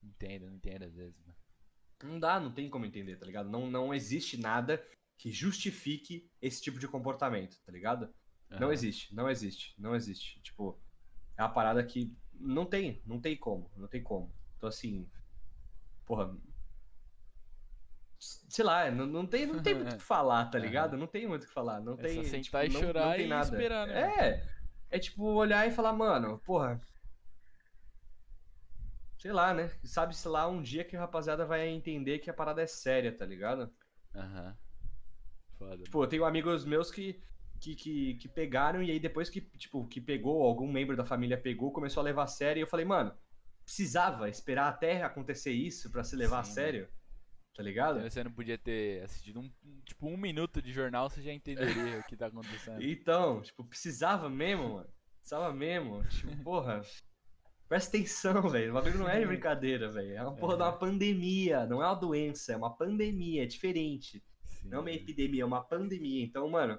Entendo, 0.02 0.46
não 0.46 0.54
entendo 0.54 0.84
às 0.84 0.94
vezes, 0.94 1.18
mano. 1.20 1.34
Não 2.02 2.18
dá, 2.18 2.40
não 2.40 2.52
tem 2.52 2.68
como 2.68 2.84
entender, 2.84 3.16
tá 3.16 3.24
ligado? 3.26 3.48
Não, 3.48 3.70
não 3.70 3.94
existe 3.94 4.36
nada 4.36 4.84
que 5.16 5.30
justifique 5.30 6.28
esse 6.40 6.60
tipo 6.60 6.78
de 6.78 6.88
comportamento, 6.88 7.60
tá 7.64 7.70
ligado? 7.70 8.12
Não 8.50 8.66
Aham. 8.66 8.72
existe, 8.72 9.14
não 9.14 9.30
existe, 9.30 9.74
não 9.78 9.94
existe. 9.94 10.40
Tipo, 10.40 10.78
é 11.36 11.42
uma 11.42 11.48
parada 11.52 11.84
que 11.84 12.12
não 12.34 12.66
tem, 12.66 13.00
não 13.06 13.20
tem 13.20 13.36
como, 13.36 13.70
não 13.76 13.86
tem 13.88 14.02
como. 14.02 14.34
Então 14.56 14.68
assim, 14.68 15.08
porra. 16.04 16.36
Sei 18.48 18.64
lá, 18.64 18.88
não, 18.90 19.04
não 19.06 19.26
tem, 19.26 19.46
não 19.46 19.60
tem 19.60 19.74
muito 19.74 19.94
o 19.94 19.98
que 19.98 20.02
falar, 20.04 20.44
tá 20.46 20.56
ligado? 20.58 20.96
Não 20.96 21.08
tem 21.08 21.26
muito 21.26 21.42
o 21.42 21.46
que 21.46 21.52
falar. 21.52 21.80
Não 21.80 21.94
É 21.94 21.96
tem. 21.96 22.22
tipo, 22.22 22.24
sentar 22.26 22.64
e 22.66 22.68
não- 22.72 22.80
chorar 22.80 23.06
não 23.06 23.12
tem 23.16 23.24
e 23.26 23.28
nada. 23.28 23.44
esperar, 23.44 23.86
né? 23.88 24.00
É. 24.28 24.46
É 24.90 24.98
tipo 24.98 25.24
olhar 25.24 25.66
e 25.66 25.72
falar, 25.72 25.92
mano, 25.92 26.38
porra. 26.44 26.80
Sei 29.18 29.32
lá, 29.32 29.54
né? 29.54 29.70
Sabe-se 29.84 30.26
lá 30.28 30.48
um 30.48 30.60
dia 30.62 30.84
que 30.84 30.96
a 30.96 31.00
rapaziada 31.00 31.46
vai 31.46 31.68
entender 31.68 32.18
que 32.18 32.28
a 32.30 32.34
parada 32.34 32.60
é 32.62 32.66
séria, 32.66 33.16
tá 33.16 33.24
ligado? 33.24 33.72
Aham. 34.14 34.56
Foda. 35.58 35.82
Tipo, 35.84 36.02
eu 36.02 36.08
tenho 36.08 36.24
amigos 36.24 36.64
meus 36.64 36.90
que, 36.90 37.20
que, 37.60 37.74
que, 37.74 38.14
que 38.16 38.28
pegaram 38.28 38.82
e 38.82 38.90
aí 38.90 38.98
depois 39.00 39.30
que, 39.30 39.40
tipo, 39.40 39.86
que 39.86 40.00
pegou, 40.00 40.42
algum 40.42 40.70
membro 40.70 40.96
da 40.96 41.04
família 41.04 41.40
pegou, 41.40 41.72
começou 41.72 42.00
a 42.00 42.04
levar 42.04 42.24
a 42.24 42.26
sério 42.28 42.60
e 42.60 42.62
eu 42.62 42.66
falei, 42.66 42.84
mano, 42.84 43.12
precisava 43.64 44.28
esperar 44.28 44.68
até 44.68 45.02
acontecer 45.02 45.52
isso 45.52 45.90
pra 45.90 46.02
se 46.04 46.16
levar 46.16 46.40
a 46.40 46.44
Sim, 46.44 46.52
sério? 46.54 46.88
Tá 47.54 47.62
ligado? 47.62 48.00
Você 48.00 48.24
não 48.24 48.32
podia 48.32 48.56
ter 48.56 49.02
assistido 49.02 49.40
um, 49.40 49.50
tipo 49.84 50.06
um 50.06 50.16
minuto 50.16 50.62
de 50.62 50.72
jornal, 50.72 51.10
você 51.10 51.20
já 51.20 51.32
entenderia 51.32 51.98
o 51.98 52.04
que 52.04 52.16
tá 52.16 52.26
acontecendo. 52.26 52.80
Então, 52.82 53.42
tipo, 53.42 53.64
precisava 53.64 54.30
mesmo, 54.30 54.74
mano. 54.74 54.88
Precisava 55.18 55.52
mesmo. 55.52 56.02
Tipo, 56.08 56.42
porra. 56.42 56.80
Presta 57.68 57.96
atenção, 57.96 58.48
velho. 58.48 58.70
O 58.70 58.74
bagulho 58.74 58.98
não 58.98 59.08
é 59.08 59.20
de 59.20 59.26
brincadeira, 59.26 59.90
velho. 59.90 60.14
É 60.14 60.22
uma 60.22 60.34
porra 60.34 60.56
de 60.56 60.62
uma 60.62 60.72
pandemia. 60.78 61.66
Não 61.66 61.82
é 61.82 61.86
uma 61.86 61.94
doença, 61.94 62.52
é 62.52 62.56
uma 62.56 62.74
pandemia. 62.74 63.44
É 63.44 63.46
diferente. 63.46 64.22
Sim, 64.44 64.68
Não 64.68 64.78
é 64.78 64.80
uma 64.80 64.90
epidemia, 64.90 65.42
é 65.42 65.46
uma 65.46 65.62
pandemia. 65.62 66.24
Então, 66.24 66.48
mano. 66.48 66.78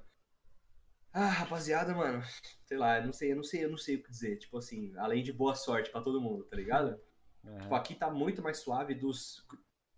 Ah, 1.11 1.28
rapaziada, 1.28 1.93
mano. 1.93 2.24
Sei 2.65 2.78
lá, 2.78 2.97
eu 2.97 3.05
não 3.05 3.13
sei, 3.13 3.32
eu 3.32 3.36
não 3.36 3.43
sei, 3.43 3.63
eu 3.65 3.69
não 3.69 3.78
sei 3.78 3.95
o 3.95 4.03
que 4.03 4.09
dizer. 4.09 4.38
Tipo 4.38 4.57
assim, 4.57 4.91
além 4.97 5.24
de 5.24 5.32
boa 5.32 5.53
sorte 5.55 5.91
pra 5.91 6.01
todo 6.01 6.21
mundo, 6.21 6.43
tá 6.45 6.55
ligado? 6.55 6.99
Aham. 7.45 7.59
Tipo, 7.61 7.76
aqui 7.76 7.95
tá 7.95 8.09
muito 8.09 8.41
mais 8.41 8.59
suave 8.59 8.95
dos. 8.95 9.45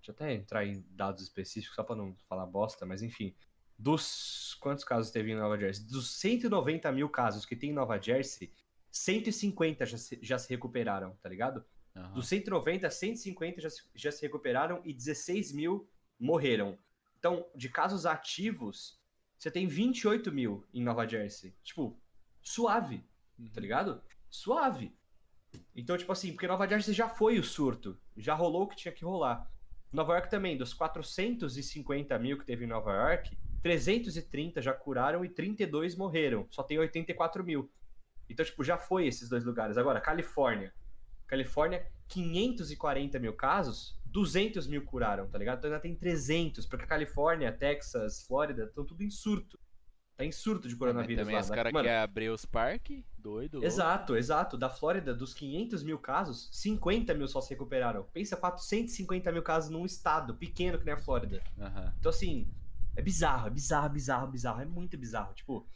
Deixa 0.06 0.12
eu 0.12 0.14
até 0.28 0.34
entrar 0.36 0.66
em 0.66 0.86
dados 0.92 1.24
específicos 1.24 1.76
só 1.76 1.84
pra 1.84 1.96
não 1.96 2.16
falar 2.30 2.46
bosta, 2.46 2.86
mas 2.86 3.02
enfim. 3.02 3.34
Dos. 3.78 4.56
Quantos 4.62 4.84
casos 4.84 5.12
teve 5.12 5.32
em 5.32 5.36
Nova 5.36 5.58
Jersey? 5.58 5.86
Dos 5.88 6.12
190 6.18 6.92
mil 6.92 7.10
casos 7.10 7.44
que 7.46 7.56
tem 7.56 7.72
em 7.72 7.74
Nova 7.74 8.00
Jersey, 8.00 8.52
150 8.92 9.86
já 9.86 9.98
se, 9.98 10.20
já 10.22 10.38
se 10.38 10.50
recuperaram, 10.50 11.16
tá 11.22 11.28
ligado? 11.28 11.66
Aham. 11.96 12.14
Dos 12.14 12.28
190, 12.28 12.90
150 12.90 13.62
já 13.62 13.70
se, 13.70 13.84
já 13.96 14.12
se 14.12 14.22
recuperaram 14.22 14.80
e 14.86 14.94
16 14.94 15.52
mil 15.52 15.90
morreram. 16.20 16.78
Então, 17.18 17.46
de 17.56 17.68
casos 17.68 18.06
ativos, 18.06 19.00
você 19.38 19.50
tem 19.50 19.66
28 19.68 20.32
mil 20.32 20.66
em 20.74 20.84
Nova 20.84 21.08
Jersey. 21.08 21.56
Tipo, 21.64 22.00
suave, 22.42 23.04
Uhum. 23.40 23.50
tá 23.50 23.60
ligado? 23.60 24.02
Suave. 24.30 24.96
Então, 25.76 25.98
tipo 25.98 26.12
assim, 26.12 26.32
porque 26.32 26.48
Nova 26.48 26.68
Jersey 26.68 26.94
já 26.94 27.10
foi 27.10 27.38
o 27.40 27.44
surto. 27.44 28.00
Já 28.16 28.34
rolou 28.34 28.64
o 28.64 28.68
que 28.68 28.76
tinha 28.78 28.94
que 28.94 29.04
rolar. 29.04 29.50
Nova 29.96 30.14
York 30.14 30.30
também, 30.30 30.58
dos 30.58 30.74
450 30.74 32.18
mil 32.20 32.38
que 32.38 32.46
teve 32.46 32.66
em 32.66 32.68
Nova 32.68 32.94
York, 32.94 33.36
330 33.62 34.62
já 34.62 34.74
curaram 34.74 35.26
e 35.26 35.30
32 35.30 35.96
morreram. 35.96 36.48
Só 36.52 36.62
tem 36.62 36.78
84 36.78 37.44
mil. 37.44 37.72
Então, 38.30 38.46
tipo, 38.46 38.64
já 38.64 38.78
foi 38.78 39.08
esses 39.08 39.30
dois 39.30 39.44
lugares. 39.44 39.78
Agora, 39.78 40.02
Califórnia. 40.02 40.74
Califórnia, 41.28 41.86
540 42.08 43.20
mil 43.20 43.34
casos, 43.34 44.00
200 44.06 44.68
mil 44.68 44.86
curaram, 44.86 45.28
tá 45.28 45.38
ligado? 45.38 45.58
Então 45.58 45.70
ainda 45.72 45.82
tem 45.82 45.96
300, 45.96 46.66
porque 46.66 46.86
a 46.86 46.88
Califórnia, 46.88 47.52
Texas, 47.52 48.24
Flórida, 48.28 48.66
estão 48.66 48.86
tudo 48.86 49.04
em 49.04 49.10
surto. 49.10 49.60
Tá 50.18 50.24
em 50.24 50.32
surto 50.32 50.68
de 50.68 50.74
É, 50.74 50.78
mas 50.78 50.80
coronavírus 50.80 51.22
também 51.24 51.36
lá. 51.36 51.42
os 51.42 51.50
né? 51.50 51.56
caras 51.56 51.74
Mano, 51.74 51.84
querem 51.86 52.00
abrir 52.00 52.30
os 52.30 52.46
parques, 52.46 53.04
doido. 53.18 53.56
louco. 53.56 53.68
Exato, 53.68 54.16
exato. 54.16 54.58
Da 54.58 54.70
Flórida, 54.70 55.14
dos 55.14 55.34
500 55.34 55.84
mil 55.84 56.00
casos, 56.00 56.48
50 56.54 57.14
mil 57.14 57.28
só 57.28 57.42
se 57.42 57.50
recuperaram. 57.50 58.04
Pensa 58.14 58.38
450 58.38 59.32
mil 59.32 59.44
casos 59.44 59.70
num 59.70 59.86
estado 59.86 60.34
pequeno 60.36 60.78
que 60.80 60.86
nem 60.86 60.94
a 60.94 60.98
Flórida. 60.98 61.44
Aham. 61.60 61.94
Então, 62.00 62.10
assim, 62.10 62.48
é 62.96 63.02
bizarro, 63.02 63.48
é 63.48 63.50
bizarro, 63.50 63.90
bizarro, 63.90 64.28
bizarro. 64.28 64.62
É 64.62 64.66
muito 64.66 64.98
bizarro. 64.98 65.34
Tipo, 65.34 65.68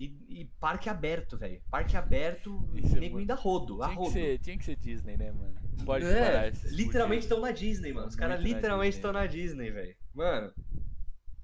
e, 0.00 0.06
e 0.30 0.44
parque 0.58 0.88
aberto, 0.88 1.36
velho. 1.36 1.60
Parque 1.70 1.94
aberto, 1.94 2.66
é 2.74 2.80
nego 2.80 3.00
muito- 3.00 3.18
ainda 3.18 3.34
rodo, 3.34 3.82
a 3.82 3.88
Tinha 3.88 3.96
que, 3.98 4.02
rodo. 4.02 4.12
ser, 4.14 4.38
tinha 4.38 4.56
que 4.58 4.64
ser 4.64 4.76
Disney, 4.76 5.16
né, 5.18 5.30
mano? 5.30 5.54
Não 5.76 5.84
pode 5.84 6.06
É, 6.06 6.50
literalmente 6.70 7.24
estão 7.24 7.38
na 7.38 7.50
Disney, 7.52 7.92
mano. 7.92 8.08
Os 8.08 8.16
caras 8.16 8.40
literalmente 8.42 8.96
estão 8.96 9.12
na 9.12 9.26
Disney, 9.26 9.70
velho. 9.70 9.94
Mano, 10.14 10.52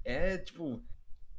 é 0.03 0.39
tipo. 0.39 0.83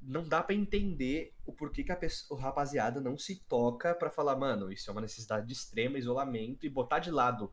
Não 0.03 0.26
dá 0.26 0.42
pra 0.42 0.55
entender 0.55 1.32
o 1.46 1.53
porquê 1.53 1.84
que 1.84 1.92
a 1.92 1.96
pessoa, 1.96 2.38
o 2.38 2.42
rapaziada 2.42 3.00
não 3.00 3.16
se 3.16 3.44
toca 3.46 3.94
pra 3.94 4.11
falar, 4.11 4.36
mano, 4.36 4.72
isso 4.72 4.90
é 4.90 4.92
uma 4.92 5.00
necessidade 5.00 5.46
de 5.46 5.53
extremo 5.53 5.96
isolamento 5.96 6.66
e 6.66 6.68
botar 6.68 6.98
de 6.98 7.11
lado, 7.11 7.53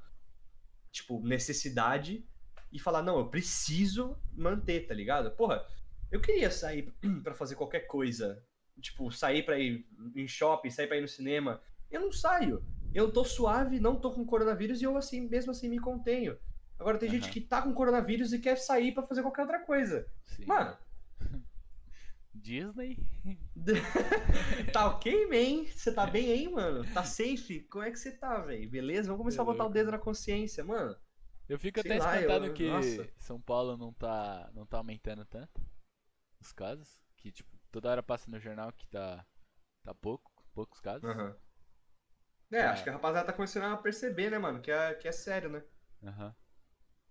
tipo, 0.91 1.21
necessidade 1.21 2.27
e 2.71 2.79
falar, 2.79 3.03
não, 3.03 3.19
eu 3.19 3.29
preciso 3.29 4.17
manter, 4.33 4.87
tá 4.87 4.93
ligado? 4.93 5.31
Porra, 5.31 5.63
eu 6.11 6.19
queria 6.19 6.49
sair 6.49 6.91
pra 7.23 7.33
fazer 7.33 7.55
qualquer 7.55 7.81
coisa, 7.81 8.43
tipo, 8.81 9.11
sair 9.11 9.43
pra 9.43 9.59
ir 9.59 9.85
em 10.15 10.27
shopping, 10.27 10.71
sair 10.71 10.87
pra 10.87 10.97
ir 10.97 11.01
no 11.01 11.07
cinema. 11.07 11.61
Eu 11.91 12.01
não 12.01 12.11
saio. 12.11 12.63
Eu 12.93 13.11
tô 13.11 13.23
suave, 13.23 13.79
não 13.79 13.99
tô 13.99 14.11
com 14.11 14.25
coronavírus 14.25 14.81
e 14.81 14.85
eu 14.85 14.97
assim, 14.97 15.21
mesmo 15.21 15.51
assim 15.51 15.69
me 15.69 15.79
contenho. 15.79 16.37
Agora 16.79 16.97
tem 16.97 17.09
gente 17.09 17.25
Aham. 17.25 17.31
que 17.31 17.41
tá 17.41 17.61
com 17.61 17.73
coronavírus 17.73 18.33
e 18.33 18.39
quer 18.39 18.57
sair 18.57 18.93
pra 18.93 19.05
fazer 19.05 19.21
qualquer 19.21 19.41
outra 19.41 19.59
coisa. 19.59 20.07
Sim. 20.25 20.45
Mano, 20.45 20.75
Disney? 22.39 22.97
tá 24.73 24.87
ok, 24.87 25.27
man? 25.27 25.65
Você 25.65 25.93
tá 25.93 26.07
bem 26.07 26.31
aí, 26.31 26.49
mano? 26.49 26.83
Tá 26.93 27.03
safe? 27.03 27.61
Como 27.61 27.83
é 27.83 27.91
que 27.91 27.99
você 27.99 28.11
tá, 28.11 28.39
velho? 28.39 28.69
Beleza? 28.69 29.07
Vamos 29.07 29.19
começar 29.19 29.41
a 29.41 29.45
botar 29.45 29.65
o 29.65 29.69
dedo 29.69 29.91
na 29.91 29.99
consciência, 29.99 30.63
mano. 30.63 30.95
Eu 31.47 31.57
fico 31.59 31.81
Sei 31.81 31.91
até 31.91 31.99
lá, 31.99 32.15
espantado 32.15 32.45
eu... 32.45 32.53
que 32.53 32.67
Nossa. 32.67 33.09
São 33.17 33.41
Paulo 33.41 33.75
não 33.75 33.91
tá, 33.93 34.49
não 34.53 34.65
tá 34.65 34.77
aumentando 34.77 35.25
tanto 35.25 35.61
os 36.39 36.51
casos. 36.51 37.01
Que, 37.17 37.31
tipo, 37.31 37.49
toda 37.71 37.89
hora 37.89 38.03
passa 38.03 38.29
no 38.29 38.39
jornal 38.39 38.71
que 38.71 38.87
tá, 38.87 39.25
tá 39.83 39.93
pouco, 39.93 40.31
poucos 40.53 40.79
casos. 40.79 41.03
Uhum. 41.03 41.35
É, 42.51 42.61
acho 42.61 42.83
que 42.83 42.89
a 42.89 42.93
rapaziada 42.93 43.27
tá 43.27 43.33
começando 43.33 43.63
a 43.63 43.77
perceber, 43.77 44.31
né, 44.31 44.39
mano? 44.39 44.61
Que 44.61 44.71
é, 44.71 44.93
que 44.95 45.07
é 45.07 45.11
sério, 45.11 45.49
né? 45.49 45.63
Aham. 46.03 46.27
Uhum. 46.27 46.33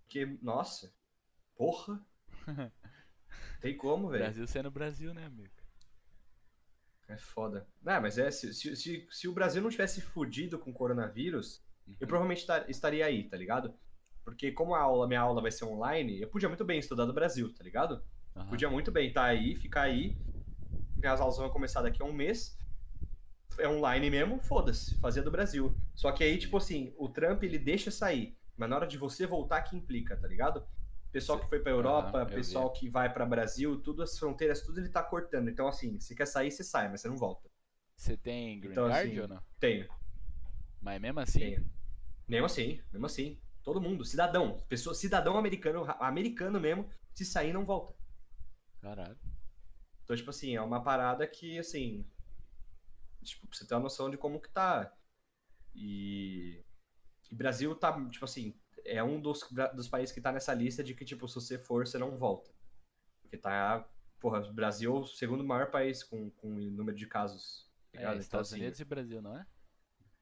Porque, 0.03 0.25
nossa, 0.41 0.93
porra. 1.55 2.03
Tem 3.59 3.75
como, 3.75 4.09
velho. 4.09 4.23
Brasil 4.23 4.47
sendo 4.47 4.71
Brasil, 4.71 5.13
né, 5.13 5.25
amigo? 5.25 5.53
É 7.07 7.17
foda. 7.17 7.67
Ah, 7.85 7.99
mas 7.99 8.17
é, 8.17 8.29
se, 8.29 8.53
se, 8.53 8.75
se, 8.75 9.07
se 9.09 9.27
o 9.27 9.33
Brasil 9.33 9.61
não 9.61 9.69
tivesse 9.69 9.99
fudido 9.99 10.59
com 10.59 10.69
o 10.69 10.73
coronavírus, 10.73 11.61
uhum. 11.87 11.95
eu 11.99 12.07
provavelmente 12.07 12.45
estaria 12.67 13.05
aí, 13.05 13.27
tá 13.27 13.35
ligado? 13.35 13.73
Porque 14.23 14.51
como 14.51 14.75
a 14.75 14.81
aula, 14.81 15.07
minha 15.07 15.19
aula 15.19 15.41
vai 15.41 15.51
ser 15.51 15.65
online, 15.65 16.21
eu 16.21 16.29
podia 16.29 16.47
muito 16.47 16.63
bem 16.63 16.77
estudar 16.77 17.05
do 17.05 17.13
Brasil, 17.13 17.51
tá 17.53 17.63
ligado? 17.63 18.03
Uhum. 18.35 18.45
Podia 18.47 18.69
muito 18.69 18.91
bem 18.91 19.07
estar 19.07 19.21
tá 19.21 19.27
aí, 19.27 19.55
ficar 19.55 19.81
aí. 19.81 20.15
Minhas 20.97 21.19
aulas 21.19 21.37
vão 21.37 21.49
começar 21.49 21.81
daqui 21.81 22.01
a 22.01 22.05
um 22.05 22.13
mês. 22.13 22.57
É 23.57 23.67
online 23.67 24.09
mesmo, 24.09 24.39
foda-se, 24.39 24.95
fazia 24.99 25.23
do 25.23 25.31
Brasil. 25.31 25.75
Só 25.95 26.11
que 26.11 26.23
aí, 26.23 26.37
tipo 26.37 26.57
assim, 26.57 26.93
o 26.97 27.09
Trump 27.09 27.41
ele 27.41 27.57
deixa 27.57 27.89
sair. 27.89 28.37
Mas 28.55 28.69
na 28.69 28.75
hora 28.75 28.87
de 28.87 28.97
você 28.97 29.25
voltar 29.25 29.63
que 29.63 29.75
implica, 29.75 30.15
tá 30.15 30.27
ligado? 30.27 30.63
Pessoal 31.11 31.39
que 31.39 31.49
foi 31.49 31.59
pra 31.59 31.71
Europa, 31.71 32.25
pessoal 32.25 32.71
que 32.71 32.87
vai 32.87 33.11
para 33.11 33.25
Brasil, 33.25 33.81
tudo 33.81 34.03
as 34.03 34.17
fronteiras, 34.17 34.61
tudo 34.61 34.79
ele 34.79 34.89
tá 34.89 35.01
cortando. 35.01 35.49
Então, 35.49 35.67
assim, 35.67 35.99
se 35.99 36.15
quer 36.15 36.27
sair, 36.27 36.51
você 36.51 36.63
sai, 36.63 36.87
mas 36.87 37.01
você 37.01 37.07
não 37.07 37.17
volta. 37.17 37.49
Você 37.95 38.15
tem 38.15 38.59
green 38.59 38.71
então, 38.71 38.87
card 38.87 39.09
assim, 39.09 39.19
ou 39.19 39.27
não? 39.27 39.43
Tenho. 39.59 39.87
Mas 40.79 41.01
mesmo 41.01 41.19
assim? 41.19 41.39
Tenho. 41.39 41.71
Mesmo 42.27 42.45
assim, 42.45 42.81
mesmo 42.91 43.05
assim. 43.05 43.41
Todo 43.63 43.81
mundo, 43.81 44.05
cidadão, 44.05 44.59
pessoa, 44.69 44.93
cidadão 44.93 45.35
americano, 45.35 45.83
americano 45.99 46.59
mesmo, 46.59 46.87
se 47.13 47.25
sair 47.25 47.53
não 47.53 47.65
volta. 47.65 47.93
Caralho. 48.79 49.17
Então, 50.03 50.15
tipo 50.15 50.29
assim, 50.29 50.55
é 50.55 50.61
uma 50.61 50.81
parada 50.81 51.25
que, 51.27 51.57
assim, 51.57 52.05
tipo, 53.23 53.47
pra 53.47 53.57
você 53.57 53.65
ter 53.65 53.73
uma 53.73 53.81
noção 53.81 54.09
de 54.09 54.17
como 54.17 54.39
que 54.39 54.49
tá. 54.49 54.93
E 55.75 56.63
e 57.31 57.35
Brasil 57.35 57.75
tá, 57.75 57.93
tipo 58.09 58.25
assim, 58.25 58.55
é 58.89 59.03
um 59.03 59.19
dos, 59.19 59.47
dos 59.75 59.87
países 59.87 60.13
que 60.13 60.21
tá 60.21 60.31
nessa 60.31 60.53
lista 60.53 60.83
de 60.83 60.93
que, 60.93 61.05
tipo, 61.05 61.27
se 61.27 61.35
você 61.35 61.57
for, 61.57 61.87
você 61.87 61.97
não 61.97 62.17
volta. 62.17 62.51
Porque 63.21 63.37
tá, 63.37 63.87
porra, 64.19 64.41
Brasil 64.51 64.95
é 64.95 64.99
o 64.99 65.05
segundo 65.05 65.43
maior 65.43 65.69
país 65.69 66.03
com, 66.03 66.29
com 66.31 66.47
o 66.47 66.71
número 66.71 66.97
de 66.97 67.07
casos. 67.07 67.69
Tá 67.93 67.99
é, 67.99 68.03
então, 68.03 68.19
Estados 68.19 68.53
assim, 68.53 68.61
Unidos 68.61 68.79
e 68.79 68.85
Brasil, 68.85 69.21
não 69.21 69.37
é? 69.37 69.45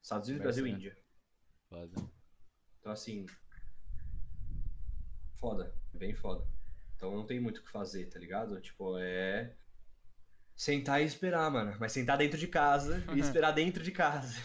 Estados 0.02 0.30
Unidos, 0.30 0.44
Brasil 0.44 0.68
e 0.68 0.72
Índia. 0.72 0.98
Foda. 1.70 1.96
Então, 2.80 2.92
assim, 2.92 3.26
foda, 5.36 5.74
bem 5.94 6.14
foda. 6.14 6.46
Então 6.96 7.16
não 7.16 7.26
tem 7.26 7.40
muito 7.40 7.60
o 7.60 7.64
que 7.64 7.72
fazer, 7.72 8.06
tá 8.08 8.20
ligado? 8.20 8.60
Tipo, 8.60 8.98
é 8.98 9.56
sentar 10.56 11.02
e 11.02 11.06
esperar, 11.06 11.50
mano. 11.52 11.76
Mas 11.80 11.92
sentar 11.92 12.18
dentro 12.18 12.38
de 12.38 12.48
casa 12.48 13.04
e 13.16 13.20
esperar 13.20 13.52
dentro 13.52 13.84
de 13.84 13.92
casa. 13.92 14.36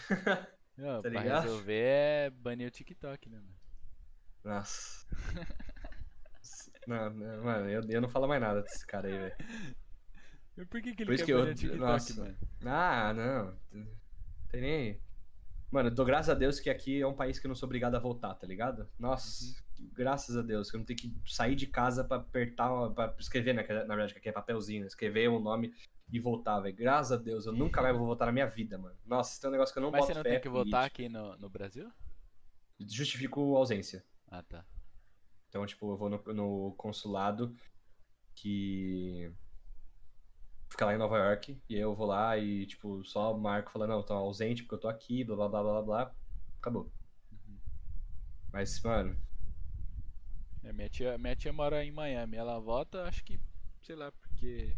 Não, 0.77 1.01
tá 1.03 1.11
pra 1.11 1.23
ligado? 1.23 1.43
resolver 1.45 1.73
é 1.73 2.31
banir 2.31 2.69
o 2.69 2.71
TikTok, 2.71 3.29
né, 3.31 3.39
mano? 3.39 3.52
Nossa. 4.45 5.07
não, 6.87 7.11
não, 7.11 7.45
mano, 7.45 7.69
eu, 7.69 7.83
eu 7.89 8.01
não 8.01 8.09
falo 8.09 8.27
mais 8.27 8.41
nada 8.41 8.63
desse 8.63 8.87
cara 8.87 9.09
aí, 9.09 9.19
velho. 9.19 9.37
Por 10.69 10.83
que, 10.83 10.95
que 10.95 11.03
ele 11.03 11.11
Por 11.11 11.17
quer 11.17 11.25
que 11.25 11.33
eu, 11.33 11.55
TikTok, 11.55 11.79
nossa. 11.79 12.21
mano? 12.21 12.37
Ah, 12.65 13.15
não. 13.15 13.57
Tem 14.51 14.61
nem. 14.61 15.01
Mano, 15.71 15.89
eu 15.89 15.95
dou 15.95 16.05
graças 16.05 16.29
a 16.29 16.35
Deus 16.35 16.61
que 16.61 16.69
aqui 16.69 17.01
é 17.01 17.07
um 17.07 17.15
país 17.15 17.39
que 17.39 17.47
eu 17.47 17.49
não 17.49 17.55
sou 17.55 17.67
obrigado 17.67 17.95
a 17.95 17.99
votar, 17.99 18.35
tá 18.35 18.47
ligado? 18.47 18.87
Nossa, 18.99 19.43
uhum. 19.81 19.89
graças 19.95 20.37
a 20.37 20.43
Deus 20.43 20.71
que 20.71 20.77
eu 20.77 20.81
não 20.81 20.85
tenho 20.85 20.99
que 20.99 21.15
sair 21.27 21.55
de 21.55 21.67
casa 21.67 22.05
pra 22.05 22.19
apertar, 22.19 22.69
pra 22.91 23.15
escrever, 23.19 23.55
né? 23.55 23.63
Na 23.63 23.95
verdade, 23.95 24.13
que 24.13 24.19
aqui 24.19 24.29
é 24.29 24.33
papelzinho, 24.33 24.87
escrever 24.87 25.31
um 25.31 25.41
nome 25.41 25.73
e 26.13 26.21
votar, 26.21 26.61
velho. 26.61 26.77
Graças 26.77 27.13
a 27.13 27.17
Deus, 27.17 27.47
eu 27.47 27.53
nunca 27.53 27.81
mais 27.81 27.97
vou 27.97 28.07
votar 28.07 28.27
na 28.27 28.33
minha 28.33 28.47
vida, 28.47 28.77
mano. 28.77 28.95
Nossa, 29.07 29.35
isso 29.35 29.47
é 29.47 29.49
um 29.49 29.53
negócio 29.53 29.73
que 29.73 29.79
eu 29.79 29.83
não 29.83 29.91
Mas 29.91 30.03
boto 30.03 30.13
fé. 30.13 30.19
Mas 30.19 30.23
você 30.23 30.29
não 30.29 30.35
tem 30.35 30.43
que 30.43 30.49
votar 30.51 30.85
aqui 30.85 31.09
no, 31.09 31.39
no 31.39 31.49
Brasil? 31.49 31.91
Justifico 32.79 33.57
ausência. 33.57 34.05
Ah, 34.33 34.43
tá. 34.43 34.65
Então, 35.51 35.67
tipo, 35.67 35.93
eu 35.93 35.97
vou 35.99 36.09
no, 36.09 36.23
no 36.33 36.75
consulado 36.77 37.55
que 38.35 39.31
fica 40.71 40.87
lá 40.87 40.95
em 40.95 40.99
Nova 40.99 41.19
York, 41.19 41.61
e 41.69 41.77
eu 41.77 41.95
vou 41.95 42.07
lá 42.07 42.39
e, 42.39 42.67
tipo, 42.67 43.05
só 43.05 43.37
marco 43.37 43.71
falando, 43.71 43.91
não, 43.91 44.03
tô 44.03 44.15
ausente 44.15 44.63
porque 44.63 44.75
eu 44.77 44.81
tô 44.81 44.89
aqui, 44.89 45.23
blá 45.23 45.37
blá 45.37 45.49
blá 45.49 45.63
blá 45.63 45.83
blá. 45.83 46.15
Acabou. 46.59 46.91
Uhum. 47.31 47.59
Mas, 48.51 48.81
mano. 48.81 49.15
É, 50.65 50.73
minha, 50.73 50.89
tia, 50.89 51.19
minha 51.19 51.37
tia 51.37 51.53
mora 51.53 51.85
em 51.85 51.93
Miami. 51.93 52.39
Ela 52.39 52.59
vota, 52.59 53.05
acho 53.05 53.23
que, 53.23 53.39
sei 53.83 53.97
lá, 53.97 54.11
porque 54.13 54.75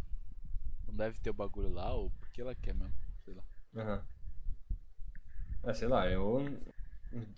não 0.89 0.97
deve 0.97 1.21
ter 1.21 1.31
o 1.31 1.35
bagulho 1.35 1.69
lá, 1.73 1.93
ou 1.95 2.11
porque 2.19 2.41
ela 2.41 2.57
quer 2.57 2.75
mesmo, 2.75 2.93
sei 3.25 3.35
lá. 3.35 3.45
Aham. 3.77 3.99
Uhum. 3.99 5.71
É, 5.71 5.73
sei 5.73 5.89
lá, 5.89 6.11
eu. 6.11 6.39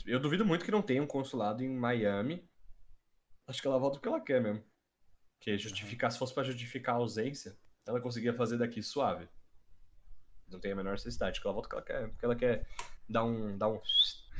Eu 0.04 0.20
duvido 0.20 0.44
muito 0.44 0.64
que 0.64 0.70
não 0.70 0.82
tenha 0.82 1.02
um 1.02 1.06
consulado 1.06 1.62
em 1.62 1.68
Miami. 1.68 2.48
Acho 3.46 3.60
que 3.60 3.68
ela 3.68 3.78
volta 3.78 3.98
porque 3.98 4.08
ela 4.08 4.20
quer 4.20 4.40
mesmo. 4.40 4.64
Porque 5.34 5.56
justificar, 5.58 6.08
uhum. 6.08 6.12
se 6.12 6.18
fosse 6.18 6.34
pra 6.34 6.42
justificar 6.42 6.94
a 6.94 6.98
ausência, 6.98 7.56
ela 7.86 8.00
conseguia 8.00 8.32
fazer 8.34 8.58
daqui 8.58 8.82
suave. 8.82 9.28
Não 10.48 10.60
tem 10.60 10.72
a 10.72 10.76
menor 10.76 10.92
necessidade, 10.92 11.40
que 11.40 11.46
ela 11.46 11.54
volta 11.54 11.68
porque 11.68 11.92
ela 11.92 12.00
quer. 12.00 12.08
Porque 12.10 12.24
ela 12.24 12.36
quer 12.36 12.68
dar 13.08 13.24
um. 13.24 13.56
dar 13.56 13.68
um. 13.68 13.80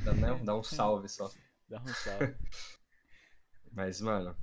dar, 0.03 0.15
né, 0.15 0.41
dar 0.43 0.55
um 0.55 0.63
salve 0.63 1.07
só. 1.07 1.29
Dar 1.69 1.81
um 1.81 1.87
salve. 1.87 2.33
Mas, 3.73 3.99
mano, 3.99 4.33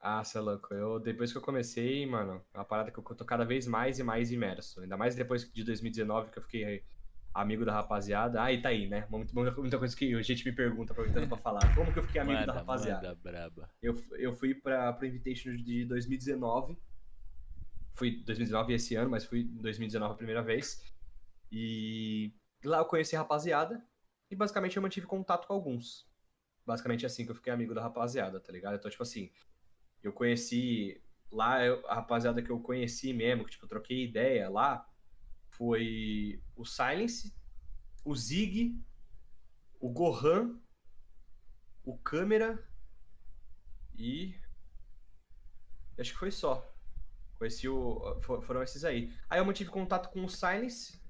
ah, 0.00 0.22
você 0.22 0.38
é 0.38 0.40
louco. 0.40 0.72
Eu, 0.72 1.00
depois 1.00 1.32
que 1.32 1.38
eu 1.38 1.42
comecei, 1.42 2.06
mano, 2.06 2.40
é 2.54 2.58
uma 2.58 2.64
parada 2.64 2.92
que 2.92 2.98
eu 2.98 3.02
tô 3.02 3.24
cada 3.24 3.44
vez 3.44 3.66
mais 3.66 3.98
e 3.98 4.04
mais 4.04 4.30
imerso. 4.30 4.80
Ainda 4.80 4.96
mais 4.96 5.16
depois 5.16 5.50
de 5.52 5.64
2019, 5.64 6.30
que 6.30 6.38
eu 6.38 6.42
fiquei 6.42 6.84
amigo 7.32 7.64
da 7.64 7.72
rapaziada. 7.72 8.42
Ah, 8.42 8.52
e 8.52 8.60
tá 8.60 8.70
aí, 8.70 8.88
né? 8.88 9.06
Muita, 9.10 9.32
muita 9.34 9.78
coisa 9.78 9.96
que 9.96 10.14
a 10.14 10.22
gente 10.22 10.44
me 10.44 10.52
pergunta, 10.52 10.92
aproveitando 10.92 11.28
pra 11.28 11.36
falar. 11.36 11.74
Como 11.74 11.92
que 11.92 11.98
eu 11.98 12.02
fiquei 12.02 12.20
amigo 12.20 12.40
manda, 12.40 12.52
da 12.52 12.58
rapaziada? 12.58 13.08
Manda 13.08 13.20
braba. 13.22 13.70
Eu, 13.82 13.94
eu 14.12 14.34
fui 14.34 14.54
pra, 14.54 14.92
pro 14.92 15.06
Invitation 15.06 15.54
de 15.56 15.84
2019. 15.84 16.76
Fui 17.94 18.22
2019 18.24 18.74
esse 18.74 18.94
ano, 18.94 19.10
mas 19.10 19.24
fui 19.24 19.40
em 19.40 19.62
2019 19.62 20.12
a 20.12 20.16
primeira 20.16 20.42
vez. 20.42 20.82
E 21.50 22.32
lá 22.64 22.78
eu 22.78 22.84
conheci 22.84 23.16
a 23.16 23.20
rapaziada. 23.20 23.82
E 24.30 24.36
basicamente 24.36 24.76
eu 24.76 24.82
mantive 24.82 25.06
contato 25.06 25.46
com 25.46 25.54
alguns. 25.54 26.06
Basicamente 26.66 27.04
é 27.04 27.06
assim 27.06 27.24
que 27.24 27.30
eu 27.30 27.34
fiquei 27.34 27.52
amigo 27.52 27.74
da 27.74 27.82
rapaziada, 27.82 28.38
tá 28.40 28.52
ligado? 28.52 28.76
Então, 28.76 28.90
tipo 28.90 29.02
assim, 29.02 29.30
eu 30.02 30.12
conheci 30.12 31.02
lá, 31.30 31.64
eu, 31.64 31.86
a 31.88 31.96
rapaziada 31.96 32.42
que 32.42 32.50
eu 32.50 32.60
conheci 32.60 33.12
mesmo, 33.12 33.44
que 33.44 33.52
tipo, 33.52 33.64
eu 33.64 33.68
troquei 33.68 34.04
ideia 34.04 34.48
lá, 34.48 34.87
foi 35.58 36.40
o 36.56 36.64
Silence, 36.64 37.34
o 38.04 38.14
Zig, 38.14 38.80
o 39.80 39.90
Gohan, 39.90 40.58
o 41.84 41.98
Câmera 41.98 42.64
e. 43.96 44.34
Acho 45.98 46.12
que 46.12 46.18
foi 46.18 46.30
só. 46.30 46.64
Conheci 47.36 47.68
o. 47.68 48.20
Foram 48.20 48.62
esses 48.62 48.84
aí. 48.84 49.12
Aí 49.28 49.40
eu 49.40 49.44
mantive 49.44 49.68
contato 49.68 50.10
com 50.10 50.24
o 50.24 50.28
Silence 50.28 51.00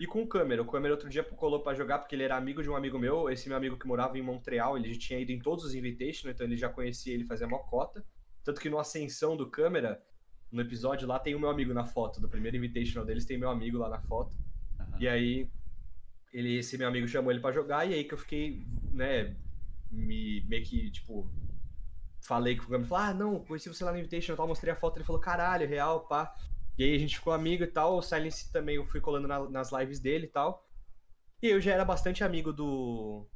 e 0.00 0.06
com 0.06 0.22
o 0.22 0.26
Câmera. 0.26 0.62
O 0.62 0.66
Câmera 0.66 0.94
outro 0.94 1.10
dia 1.10 1.22
colou 1.22 1.62
para 1.62 1.76
jogar 1.76 1.98
porque 1.98 2.14
ele 2.14 2.22
era 2.22 2.36
amigo 2.36 2.62
de 2.62 2.70
um 2.70 2.76
amigo 2.76 2.98
meu. 2.98 3.28
Esse 3.28 3.46
meu 3.46 3.58
amigo 3.58 3.78
que 3.78 3.86
morava 3.86 4.18
em 4.18 4.22
Montreal, 4.22 4.78
ele 4.78 4.96
tinha 4.96 5.20
ido 5.20 5.32
em 5.32 5.38
todos 5.38 5.64
os 5.66 5.74
Invitations, 5.74 6.32
então 6.32 6.46
ele 6.46 6.56
já 6.56 6.70
conhecia 6.70 7.12
ele 7.12 7.26
fazia 7.26 7.46
mocota. 7.46 8.02
Tanto 8.42 8.58
que 8.58 8.70
no 8.70 8.78
Ascensão 8.78 9.36
do 9.36 9.50
Câmera, 9.50 10.02
no 10.50 10.60
episódio 10.60 11.06
lá, 11.06 11.18
tem 11.18 11.34
o 11.34 11.40
meu 11.40 11.50
amigo 11.50 11.72
na 11.72 11.84
foto. 11.84 12.20
Do 12.20 12.28
primeiro 12.28 12.56
Invitational 12.56 13.06
deles 13.06 13.24
tem 13.24 13.38
meu 13.38 13.50
amigo 13.50 13.78
lá 13.78 13.88
na 13.88 14.00
foto. 14.00 14.36
Uhum. 14.78 15.00
E 15.00 15.08
aí, 15.08 15.50
ele, 16.32 16.58
esse 16.58 16.76
meu 16.76 16.88
amigo 16.88 17.06
chamou 17.08 17.30
ele 17.30 17.40
para 17.40 17.54
jogar, 17.54 17.88
e 17.88 17.94
aí 17.94 18.04
que 18.04 18.14
eu 18.14 18.18
fiquei, 18.18 18.66
né, 18.92 19.36
me, 19.90 20.42
meio 20.48 20.64
que, 20.64 20.90
tipo, 20.90 21.30
falei 22.22 22.56
com 22.56 22.64
o 22.64 22.68
Câmera, 22.68 22.88
falou, 22.88 23.04
ah, 23.04 23.14
não, 23.14 23.44
conheci 23.44 23.68
você 23.68 23.84
lá 23.84 23.92
no 23.92 23.98
Invitational, 23.98 24.36
tal, 24.36 24.48
mostrei 24.48 24.72
a 24.72 24.76
foto, 24.76 24.96
ele 24.96 25.04
falou, 25.04 25.20
caralho, 25.20 25.68
real, 25.68 26.06
pá. 26.06 26.34
E 26.80 26.84
aí 26.84 26.94
a 26.94 26.98
gente 26.98 27.18
ficou 27.18 27.34
amigo 27.34 27.62
e 27.62 27.66
tal. 27.66 27.98
O 27.98 28.02
Silence 28.02 28.50
também 28.50 28.76
eu 28.76 28.86
fui 28.86 29.02
colando 29.02 29.28
na, 29.28 29.46
nas 29.50 29.70
lives 29.70 30.00
dele 30.00 30.24
e 30.24 30.30
tal. 30.30 30.66
E 31.42 31.48
eu 31.48 31.60
já 31.60 31.72
era 31.72 31.84
bastante 31.84 32.24
amigo 32.24 32.54
do. 32.54 33.26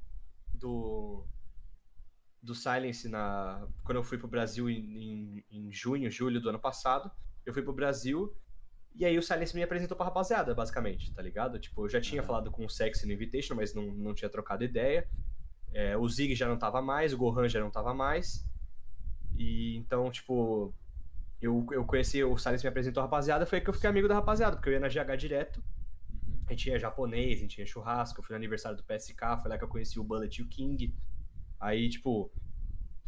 Do. 0.54 1.26
Do 2.44 2.54
Silence 2.54 3.08
na. 3.08 3.66
Quando 3.82 3.96
eu 3.96 4.04
fui 4.04 4.18
pro 4.18 4.28
Brasil 4.28 4.68
em, 4.68 4.76
em, 4.76 5.44
em 5.50 5.72
junho, 5.72 6.10
julho 6.10 6.40
do 6.40 6.48
ano 6.48 6.60
passado. 6.60 7.10
Eu 7.44 7.52
fui 7.52 7.62
pro 7.62 7.72
Brasil. 7.72 8.34
E 8.94 9.04
aí 9.04 9.18
o 9.18 9.22
Silence 9.22 9.54
me 9.54 9.62
apresentou 9.62 9.96
pra 9.96 10.06
rapaziada, 10.06 10.54
basicamente, 10.54 11.12
tá 11.12 11.20
ligado? 11.20 11.58
Tipo, 11.58 11.84
eu 11.84 11.88
já 11.88 12.00
tinha 12.00 12.22
uhum. 12.22 12.26
falado 12.26 12.50
com 12.50 12.64
o 12.64 12.68
Sexy 12.68 13.06
no 13.06 13.12
Invitation, 13.12 13.54
mas 13.54 13.74
não, 13.74 13.86
não 13.86 14.14
tinha 14.14 14.28
trocado 14.28 14.62
ideia. 14.62 15.08
É, 15.72 15.96
o 15.96 16.08
Zig 16.08 16.34
já 16.36 16.48
não 16.48 16.56
tava 16.56 16.80
mais, 16.80 17.12
o 17.12 17.18
Gohan 17.18 17.48
já 17.48 17.58
não 17.58 17.70
tava 17.70 17.92
mais. 17.92 18.46
E 19.36 19.76
então, 19.76 20.10
tipo, 20.12 20.72
eu, 21.42 21.66
eu 21.72 21.84
conheci, 21.84 22.22
o 22.22 22.38
Silence 22.38 22.64
me 22.64 22.68
apresentou 22.68 23.00
a 23.00 23.04
rapaziada, 23.04 23.44
foi 23.44 23.58
aí 23.58 23.64
que 23.64 23.68
eu 23.68 23.74
fiquei 23.74 23.90
amigo 23.90 24.06
da 24.06 24.14
rapaziada, 24.14 24.56
porque 24.56 24.68
eu 24.68 24.74
ia 24.74 24.80
na 24.80 24.88
GH 24.88 25.16
direto. 25.18 25.62
Uhum. 26.12 26.44
A 26.46 26.52
gente 26.52 26.62
tinha 26.62 26.78
japonês, 26.78 27.38
a 27.38 27.40
gente 27.40 27.56
tinha 27.56 27.66
churrasco, 27.66 28.20
eu 28.20 28.24
fui 28.24 28.34
no 28.34 28.36
aniversário 28.36 28.78
do 28.78 28.84
PSK, 28.84 29.42
foi 29.42 29.50
lá 29.50 29.58
que 29.58 29.64
eu 29.64 29.68
conheci 29.68 29.98
o 29.98 30.04
Bullet 30.04 30.40
e 30.40 30.44
o 30.44 30.48
King. 30.48 30.94
Aí, 31.60 31.88
tipo, 31.88 32.32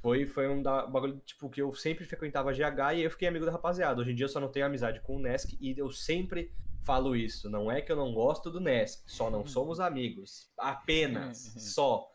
foi, 0.01 0.27
foi 0.27 0.49
um 0.49 0.63
da, 0.63 0.87
bagulho, 0.87 1.19
tipo, 1.27 1.51
que 1.51 1.61
eu 1.61 1.73
sempre 1.75 2.05
frequentava 2.05 2.53
GH 2.53 2.95
e 2.97 3.03
eu 3.03 3.11
fiquei 3.11 3.29
amigo 3.29 3.45
da 3.47 3.53
rapaziada. 3.53 4.01
Hoje 4.01 4.13
em 4.13 4.15
dia 4.15 4.25
eu 4.25 4.29
só 4.29 4.41
não 4.41 4.49
tenho 4.51 4.67
amizade 4.67 5.01
com 5.01 5.17
o 5.17 5.21
Nesk 5.21 5.57
e 5.61 5.77
eu 5.79 5.91
sempre 5.91 6.53
falo 6.85 7.17
isso. 7.17 7.51
Não 7.51 7.71
é 7.71 7.81
que 7.81 7.91
eu 7.91 7.97
não 7.97 8.13
gosto 8.15 8.51
do 8.51 8.61
Nesk, 8.61 9.03
só 9.11 9.29
não 9.31 9.45
somos 9.47 9.81
amigos. 9.81 10.51
Apenas, 10.59 11.55
só. 11.59 12.09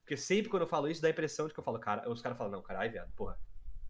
Porque 0.00 0.16
sempre 0.16 0.50
quando 0.50 0.62
eu 0.62 0.68
falo 0.68 0.88
isso, 0.88 1.00
dá 1.02 1.08
a 1.08 1.10
impressão 1.10 1.46
de 1.46 1.54
que 1.54 1.60
eu 1.60 1.64
falo, 1.64 1.78
cara, 1.78 2.08
os 2.10 2.20
caras 2.22 2.36
falam, 2.38 2.52
não, 2.52 2.62
caralho, 2.62 2.90
viado, 2.92 3.12
porra. 3.14 3.38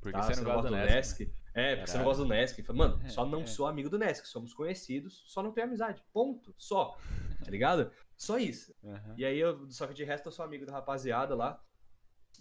Porque 0.01 0.19
tá, 0.19 0.23
você 0.25 0.41
não 0.41 0.45
gosta 0.53 0.69
do 0.69 0.75
Nesk? 0.77 1.21
Nesk. 1.21 1.21
É, 1.55 1.77
porque 1.77 1.91
você 1.91 1.99
não 1.99 2.05
Caralho. 2.05 2.05
gosta 2.05 2.23
do 2.25 2.29
Nesk. 2.29 2.69
Mano, 2.73 3.01
É, 3.05 3.09
só 3.09 3.27
não 3.27 3.43
é. 3.43 3.47
sou 3.47 3.67
amigo 3.67 3.89
do 3.91 3.99
Nesk, 3.99 4.25
somos 4.27 4.53
conhecidos, 4.55 5.23
só 5.27 5.43
não 5.43 5.53
tenho 5.53 5.67
amizade. 5.67 6.03
Ponto. 6.13 6.55
Só. 6.59 6.97
Tá 7.45 7.51
ligado? 7.51 7.91
Só 8.17 8.39
isso. 8.39 8.75
Aham. 8.85 9.15
E 9.17 9.25
aí, 9.25 9.39
eu, 9.39 9.71
só 9.71 9.87
que 9.87 9.95
de 9.95 10.03
resto 10.03 10.27
eu 10.27 10.33
sou 10.33 10.45
amigo 10.45 10.65
da 10.67 10.73
rapaziada 10.73 11.35
lá. 11.37 11.63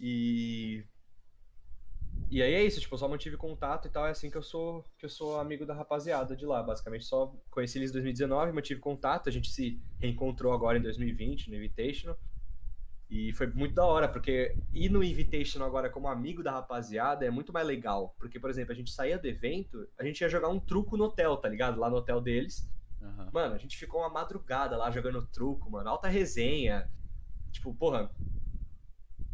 E. 0.00 0.84
E 2.30 2.42
aí 2.42 2.54
é 2.54 2.64
isso, 2.64 2.80
tipo, 2.80 2.94
eu 2.94 2.98
só 2.98 3.08
mantive 3.08 3.36
contato 3.36 3.88
e 3.88 3.90
tal, 3.90 4.06
é 4.06 4.10
assim 4.10 4.30
que 4.30 4.36
eu 4.36 4.42
sou, 4.42 4.84
que 4.96 5.04
eu 5.04 5.08
sou 5.10 5.38
amigo 5.38 5.66
da 5.66 5.74
rapaziada 5.74 6.34
de 6.34 6.46
lá, 6.46 6.62
basicamente 6.62 7.04
só 7.04 7.34
conheci 7.50 7.78
eles 7.78 7.90
em 7.90 7.92
2019, 7.92 8.52
mantive 8.52 8.80
contato, 8.80 9.28
a 9.28 9.32
gente 9.32 9.50
se 9.50 9.78
reencontrou 9.98 10.54
agora 10.54 10.78
em 10.78 10.82
2020 10.82 11.50
no 11.50 11.56
Invitational. 11.56 12.18
E 13.10 13.30
foi 13.34 13.46
muito 13.48 13.74
da 13.74 13.84
hora, 13.84 14.08
porque 14.08 14.56
ir 14.72 14.88
no 14.88 15.04
Invitational 15.04 15.68
agora 15.68 15.90
como 15.90 16.08
amigo 16.08 16.42
da 16.42 16.52
rapaziada 16.52 17.26
é 17.26 17.30
muito 17.30 17.52
mais 17.52 17.66
legal, 17.66 18.14
porque 18.18 18.40
por 18.40 18.48
exemplo, 18.48 18.72
a 18.72 18.76
gente 18.76 18.90
saía 18.90 19.18
do 19.18 19.26
evento, 19.26 19.86
a 19.98 20.04
gente 20.04 20.22
ia 20.22 20.28
jogar 20.30 20.48
um 20.48 20.58
truco 20.58 20.96
no 20.96 21.04
hotel, 21.04 21.36
tá 21.36 21.50
ligado? 21.50 21.78
Lá 21.78 21.90
no 21.90 21.96
hotel 21.96 22.18
deles. 22.18 22.66
Aham. 23.02 23.30
Mano, 23.32 23.54
a 23.54 23.58
gente 23.58 23.76
ficou 23.76 24.00
uma 24.00 24.08
madrugada 24.08 24.76
lá 24.76 24.90
jogando 24.90 25.26
truco, 25.26 25.70
mano. 25.70 25.90
Alta 25.90 26.08
resenha. 26.08 26.88
Tipo, 27.50 27.74
porra, 27.74 28.10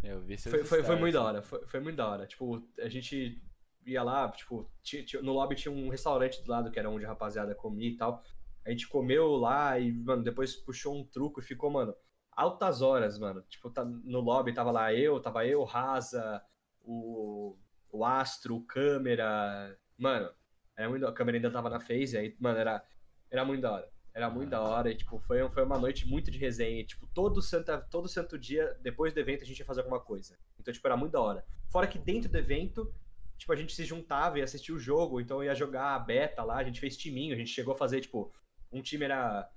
Eu 0.02 0.20
vi 0.20 0.38
seus 0.38 0.54
foi, 0.54 0.64
foi, 0.64 0.82
foi 0.84 0.96
muito 0.96 1.14
da 1.14 1.22
hora. 1.24 1.42
Foi, 1.42 1.66
foi 1.66 1.80
muito 1.80 1.96
da 1.96 2.08
hora. 2.08 2.26
Tipo, 2.26 2.62
a 2.78 2.88
gente 2.88 3.42
ia 3.84 4.02
lá, 4.02 4.28
tipo, 4.30 4.70
ti- 4.82 5.04
ti- 5.04 5.18
no 5.22 5.32
lobby 5.32 5.54
tinha 5.54 5.72
um 5.72 5.88
restaurante 5.88 6.42
do 6.42 6.50
lado 6.50 6.70
que 6.70 6.78
era 6.78 6.90
onde 6.90 7.04
a 7.04 7.08
rapaziada 7.08 7.54
comia 7.54 7.88
e 7.88 7.96
tal. 7.96 8.22
A 8.64 8.70
gente 8.70 8.86
comeu 8.88 9.36
lá 9.36 9.78
e, 9.78 9.92
mano, 9.92 10.22
depois 10.22 10.54
puxou 10.54 10.94
um 10.94 11.04
truco 11.04 11.40
e 11.40 11.42
ficou, 11.42 11.70
mano, 11.70 11.94
altas 12.32 12.82
horas, 12.82 13.18
mano. 13.18 13.42
Tipo, 13.48 13.70
tá, 13.70 13.84
no 13.84 14.20
lobby 14.20 14.52
tava 14.52 14.70
lá 14.70 14.92
eu, 14.92 15.20
tava 15.20 15.46
eu, 15.46 15.64
Raza, 15.64 16.42
o, 16.80 17.56
o 17.90 18.04
Astro, 18.04 18.56
o 18.56 18.64
Câmera. 18.64 19.76
Mano, 19.96 20.30
era 20.76 20.88
muito 20.88 21.06
A 21.06 21.12
câmera 21.12 21.38
ainda 21.38 21.50
tava 21.50 21.70
na 21.70 21.80
phase, 21.80 22.16
aí, 22.16 22.36
mano, 22.38 22.58
era, 22.58 22.84
era 23.30 23.44
muito 23.44 23.62
da 23.62 23.72
hora. 23.72 23.90
Era 24.18 24.28
muito 24.28 24.50
da 24.50 24.60
hora 24.60 24.90
e, 24.90 24.96
tipo, 24.96 25.16
foi, 25.20 25.48
foi 25.48 25.62
uma 25.62 25.78
noite 25.78 26.04
muito 26.04 26.28
de 26.28 26.38
resenha. 26.38 26.80
E, 26.80 26.84
tipo, 26.84 27.06
todo 27.14 27.40
santo, 27.40 27.70
todo 27.88 28.08
santo 28.08 28.36
dia, 28.36 28.76
depois 28.82 29.14
do 29.14 29.20
evento, 29.20 29.42
a 29.42 29.46
gente 29.46 29.60
ia 29.60 29.64
fazer 29.64 29.78
alguma 29.78 30.00
coisa. 30.00 30.36
Então, 30.58 30.74
tipo, 30.74 30.84
era 30.88 30.96
muito 30.96 31.12
da 31.12 31.20
hora. 31.20 31.46
Fora 31.70 31.86
que 31.86 32.00
dentro 32.00 32.28
do 32.28 32.36
evento, 32.36 32.92
tipo, 33.36 33.52
a 33.52 33.54
gente 33.54 33.72
se 33.72 33.84
juntava 33.84 34.36
e 34.36 34.42
assistia 34.42 34.74
o 34.74 34.78
jogo, 34.78 35.20
então 35.20 35.44
ia 35.44 35.54
jogar 35.54 35.94
a 35.94 35.98
beta 36.00 36.42
lá, 36.42 36.56
a 36.56 36.64
gente 36.64 36.80
fez 36.80 36.96
timinho, 36.96 37.32
a 37.32 37.38
gente 37.38 37.50
chegou 37.50 37.74
a 37.74 37.76
fazer, 37.76 38.00
tipo, 38.00 38.32
um 38.72 38.82
time 38.82 39.04
era. 39.04 39.48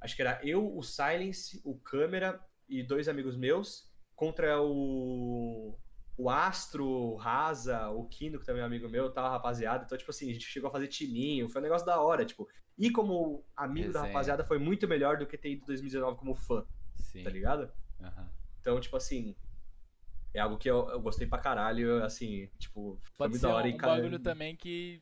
Acho 0.00 0.16
que 0.16 0.22
era 0.22 0.40
eu, 0.42 0.74
o 0.74 0.82
Silence, 0.82 1.60
o 1.62 1.78
Câmera 1.78 2.40
e 2.66 2.82
dois 2.82 3.08
amigos 3.08 3.36
meus 3.36 3.92
contra 4.16 4.58
o. 4.62 5.78
O 6.18 6.28
Astro, 6.28 6.84
o 6.84 7.16
Raza, 7.16 7.88
o 7.90 8.04
Kino, 8.08 8.40
que 8.40 8.44
também 8.44 8.60
é 8.60 8.64
amigo 8.64 8.88
meu, 8.88 9.10
tal, 9.10 9.30
rapaziada. 9.30 9.84
Então, 9.84 9.96
tipo 9.96 10.10
assim, 10.10 10.28
a 10.30 10.32
gente 10.34 10.46
chegou 10.46 10.68
a 10.68 10.70
fazer 10.72 10.88
timinho, 10.88 11.48
foi 11.48 11.60
um 11.60 11.64
negócio 11.64 11.86
da 11.86 12.00
hora, 12.00 12.26
tipo. 12.26 12.48
E 12.76 12.90
como 12.90 13.44
amigo 13.56 13.92
da 13.92 14.02
rapaziada 14.02 14.44
foi 14.44 14.58
muito 14.58 14.86
melhor 14.88 15.16
do 15.16 15.26
que 15.26 15.38
ter 15.38 15.52
ido 15.52 15.62
em 15.62 15.66
2019 15.66 16.18
como 16.18 16.34
fã, 16.34 16.66
Sim. 16.96 17.22
tá 17.22 17.30
ligado? 17.30 17.70
Aham. 18.00 18.28
Então, 18.60 18.80
tipo 18.80 18.96
assim, 18.96 19.34
é 20.34 20.40
algo 20.40 20.58
que 20.58 20.68
eu, 20.68 20.88
eu 20.90 21.00
gostei 21.00 21.26
pra 21.26 21.38
caralho, 21.38 22.02
assim, 22.04 22.48
tipo, 22.58 23.00
foi 23.16 23.16
Pode 23.16 23.32
muito 23.32 23.40
ser 23.40 23.48
da 23.48 23.54
hora 23.54 23.66
um, 23.66 23.70
e 23.70 23.74
um 23.74 23.78
cara. 23.78 23.94
bagulho 23.94 24.18
também 24.18 24.56
que 24.56 25.00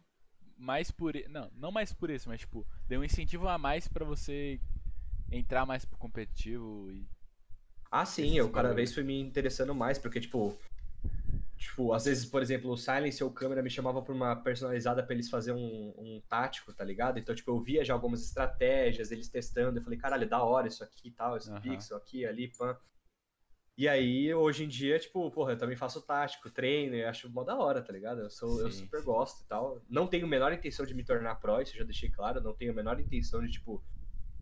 mais 0.57 0.91
por 0.91 1.15
não, 1.29 1.51
não 1.55 1.71
mais 1.73 1.93
por 1.93 2.11
isso, 2.11 2.29
mas 2.29 2.41
tipo, 2.41 2.67
deu 2.89 3.01
um 3.01 3.05
incentivo 3.05 3.49
a 3.49 3.59
mais 3.59 3.89
pra 3.89 4.05
você 4.05 4.59
entrar 5.31 5.67
mais 5.67 5.85
pro 5.85 5.99
competitivo 5.99 6.91
e 6.93 7.07
Ah, 7.91 8.05
sim, 8.05 8.35
esses 8.35 8.39
eu 8.39 8.51
cada 8.51 8.69
bagulho. 8.69 8.75
vez 8.75 8.95
fui 8.95 9.03
me 9.03 9.19
interessando 9.21 9.75
mais, 9.75 9.99
porque, 9.99 10.21
tipo, 10.21 10.57
tipo, 11.57 11.93
às 11.93 12.05
vezes, 12.05 12.27
por 12.27 12.43
exemplo, 12.43 12.71
o 12.71 12.77
Silence 12.77 13.23
ou 13.23 13.31
o 13.31 13.33
câmera 13.33 13.63
me 13.63 13.71
chamava 13.71 14.03
pra 14.03 14.15
uma 14.15 14.37
personalizada 14.37 15.03
pra 15.03 15.15
eles 15.15 15.31
fazerem 15.31 15.61
um, 15.61 15.95
um 15.99 16.23
tático, 16.29 16.73
tá 16.75 16.85
ligado? 16.85 17.19
Então, 17.19 17.35
tipo, 17.35 17.51
eu 17.51 17.61
via 17.61 17.85
já 17.85 17.95
algumas 17.95 18.23
estratégias, 18.23 19.11
eles 19.11 19.29
testando, 19.29 19.79
eu 19.79 19.83
falei, 19.83 19.99
caralho, 19.99 20.29
da 20.29 20.43
hora 20.43 20.69
isso 20.69 20.85
aqui 20.85 21.09
e 21.09 21.13
tal, 21.13 21.37
esse 21.37 21.51
Aham. 21.51 21.61
pixel 21.61 21.97
aqui, 21.97 22.27
ali, 22.27 22.53
pan. 22.57 22.77
E 23.79 23.87
aí, 23.87 24.33
hoje 24.33 24.65
em 24.65 24.69
dia, 24.69 24.99
tipo, 24.99 25.31
porra, 25.31 25.53
eu 25.53 25.59
também 25.59 25.77
faço 25.77 26.01
tático, 26.01 26.51
treino, 26.51 26.95
eu 26.95 27.09
acho 27.09 27.31
mó 27.31 27.45
da 27.45 27.57
hora, 27.59 27.83
tá 27.83 27.93
ligado? 27.93 28.23
Eu, 28.23 28.31
sou, 28.31 28.61
eu 28.63 28.71
super 28.71 29.03
gosto 29.03 29.45
e 29.45 29.47
tal. 29.47 29.83
Não 29.89 30.07
tenho 30.07 30.25
a 30.25 30.29
menor 30.29 30.51
intenção 30.53 30.87
de 30.87 30.95
me 30.95 31.05
tornar 31.05 31.35
pro, 31.37 31.61
isso 31.61 31.75
eu 31.75 31.81
já 31.81 31.85
deixei 31.85 32.11
claro, 32.11 32.41
não 32.41 32.55
tenho 32.55 32.73
a 32.73 32.75
menor 32.75 32.99
intenção 32.99 33.43
de, 33.43 33.53
tipo, 33.53 33.85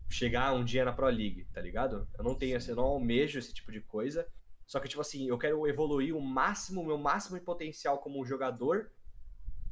chegar 0.09 0.53
um 0.53 0.63
dia 0.63 0.85
na 0.85 0.93
Pro 0.93 1.07
League, 1.07 1.45
tá 1.53 1.61
ligado? 1.61 2.07
Eu 2.17 2.23
não 2.23 2.35
tenho, 2.35 2.55
assim, 2.55 2.71
eu 2.71 2.77
não 2.77 2.85
almejo 2.85 3.37
esse 3.37 3.53
tipo 3.53 3.71
de 3.71 3.81
coisa. 3.81 4.25
Só 4.65 4.79
que, 4.79 4.87
tipo 4.87 5.01
assim, 5.01 5.27
eu 5.27 5.37
quero 5.37 5.67
evoluir 5.67 6.15
o 6.15 6.21
máximo, 6.21 6.81
o 6.81 6.85
meu 6.85 6.97
máximo 6.97 7.37
de 7.37 7.45
potencial 7.45 7.99
como 7.99 8.25
jogador, 8.25 8.91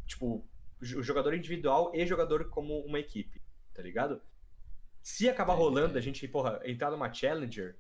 tipo, 0.06 0.48
jo- 0.82 1.02
jogador 1.02 1.34
individual 1.34 1.92
e 1.96 2.06
jogador 2.06 2.50
como 2.50 2.80
uma 2.86 3.00
equipe, 3.00 3.42
tá 3.74 3.82
ligado? 3.82 4.22
Se 5.02 5.28
acabar 5.28 5.54
Entendi. 5.54 5.64
rolando, 5.70 5.98
a 5.98 6.02
gente, 6.02 6.28
porra, 6.28 6.62
entrar 6.64 6.92
numa 6.92 7.12
Challenger, 7.12 7.78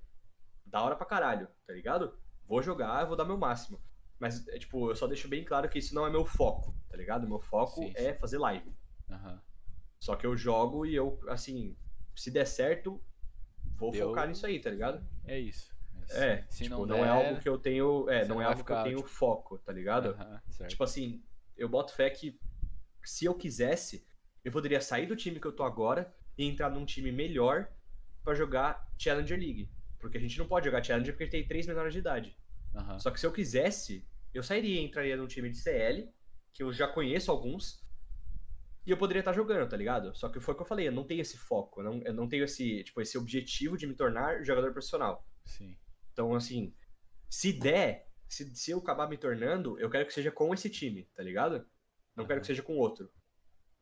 da 0.65 0.81
hora 0.81 0.95
pra 0.95 1.05
caralho, 1.05 1.47
tá 1.67 1.73
ligado? 1.73 2.17
Vou 2.47 2.61
jogar, 2.61 3.05
vou 3.05 3.15
dar 3.15 3.25
meu 3.25 3.37
máximo. 3.37 3.79
Mas, 4.19 4.47
é, 4.47 4.57
tipo, 4.57 4.89
eu 4.89 4.95
só 4.95 5.05
deixo 5.07 5.27
bem 5.27 5.43
claro 5.43 5.69
que 5.69 5.79
isso 5.79 5.93
não 5.93 6.05
é 6.05 6.09
meu 6.09 6.25
foco, 6.25 6.75
tá 6.89 6.97
ligado? 6.97 7.27
Meu 7.27 7.39
foco 7.39 7.81
Sim, 7.83 7.93
é 7.95 8.13
fazer 8.13 8.37
live. 8.39 8.73
Aham. 9.09 9.41
Só 9.99 10.15
que 10.15 10.25
eu 10.25 10.35
jogo 10.35 10.85
e 10.85 10.95
eu, 10.95 11.19
assim, 11.29 11.77
se 12.15 12.29
der 12.31 12.45
certo, 12.45 13.01
vou 13.77 13.91
Deu- 13.91 14.09
focar 14.09 14.27
nisso 14.27 14.45
aí, 14.45 14.59
tá 14.59 14.69
ligado? 14.69 15.05
É 15.25 15.39
isso. 15.39 15.72
É, 16.11 16.43
se 16.49 16.63
tipo, 16.63 16.85
não, 16.85 16.85
não, 16.85 16.95
der, 16.97 17.05
é 17.05 17.09
algo 17.09 17.41
que 17.41 17.49
eu 17.49 17.57
tenho. 17.57 18.09
É, 18.09 18.21
não 18.21 18.35
não 18.35 18.41
é 18.41 18.45
vai 18.45 18.53
algo 18.53 18.63
que 18.65 18.71
eu 18.71 18.83
tenho 18.83 18.97
tipo- 18.97 19.09
foco, 19.09 19.57
tá 19.59 19.71
ligado? 19.71 20.09
Aham, 20.09 20.41
certo. 20.49 20.69
Tipo 20.71 20.83
assim, 20.83 21.23
eu 21.57 21.67
boto 21.69 21.93
fé 21.93 22.09
que 22.09 22.39
se 23.03 23.25
eu 23.25 23.33
quisesse, 23.35 24.05
eu 24.43 24.51
poderia 24.51 24.81
sair 24.81 25.05
do 25.05 25.15
time 25.15 25.39
que 25.39 25.47
eu 25.47 25.51
tô 25.55 25.63
agora 25.63 26.13
e 26.37 26.45
entrar 26.45 26.69
num 26.69 26.85
time 26.85 27.11
melhor 27.11 27.67
pra 28.23 28.33
jogar 28.33 28.87
Challenger 28.97 29.37
League. 29.37 29.69
Porque 29.99 30.17
a 30.17 30.21
gente 30.21 30.37
não 30.37 30.47
pode 30.47 30.65
jogar 30.65 30.83
Challenger 30.83 31.13
porque 31.13 31.27
tem 31.29 31.45
três 31.47 31.65
menores 31.67 31.93
de 31.93 31.99
idade. 31.99 32.37
Aham. 32.75 32.99
Só 32.99 33.11
que 33.11 33.19
se 33.19 33.25
eu 33.25 33.31
quisesse, 33.31 34.07
eu 34.33 34.41
sairia 34.43 34.79
e 34.81 34.83
entraria 34.83 35.15
num 35.15 35.27
time 35.27 35.49
de 35.49 35.57
CL, 35.57 36.09
que 36.53 36.63
eu 36.63 36.73
já 36.73 36.87
conheço 36.87 37.31
alguns, 37.31 37.83
e 38.85 38.91
eu 38.91 38.97
poderia 38.97 39.19
estar 39.21 39.31
jogando, 39.33 39.69
tá 39.69 39.77
ligado? 39.77 40.13
Só 40.15 40.27
que 40.29 40.39
foi 40.41 40.53
o 40.53 40.57
que 40.57 40.63
eu 40.63 40.67
falei, 40.67 40.87
eu 40.87 40.91
não 40.91 41.05
tenho 41.05 41.21
esse 41.21 41.37
foco, 41.37 41.79
eu 41.79 41.85
não, 41.85 42.01
eu 42.03 42.13
não 42.13 42.27
tenho 42.27 42.43
esse, 42.43 42.83
tipo, 42.83 42.99
esse 42.99 43.17
objetivo 43.17 43.77
de 43.77 43.87
me 43.87 43.93
tornar 43.93 44.43
jogador 44.43 44.71
profissional. 44.73 45.25
Sim. 45.45 45.77
Então, 46.13 46.33
assim, 46.35 46.73
se 47.29 47.51
der, 47.51 48.07
se, 48.27 48.55
se 48.55 48.71
eu 48.71 48.77
acabar 48.77 49.09
me 49.09 49.17
tornando, 49.17 49.79
eu 49.79 49.89
quero 49.89 50.05
que 50.05 50.13
seja 50.13 50.31
com 50.31 50.53
esse 50.53 50.69
time, 50.69 51.05
tá 51.15 51.23
ligado? 51.23 51.67
Não 52.15 52.25
quero 52.25 52.37
Aham. 52.37 52.41
que 52.41 52.47
seja 52.47 52.63
com 52.63 52.77
outro. 52.77 53.11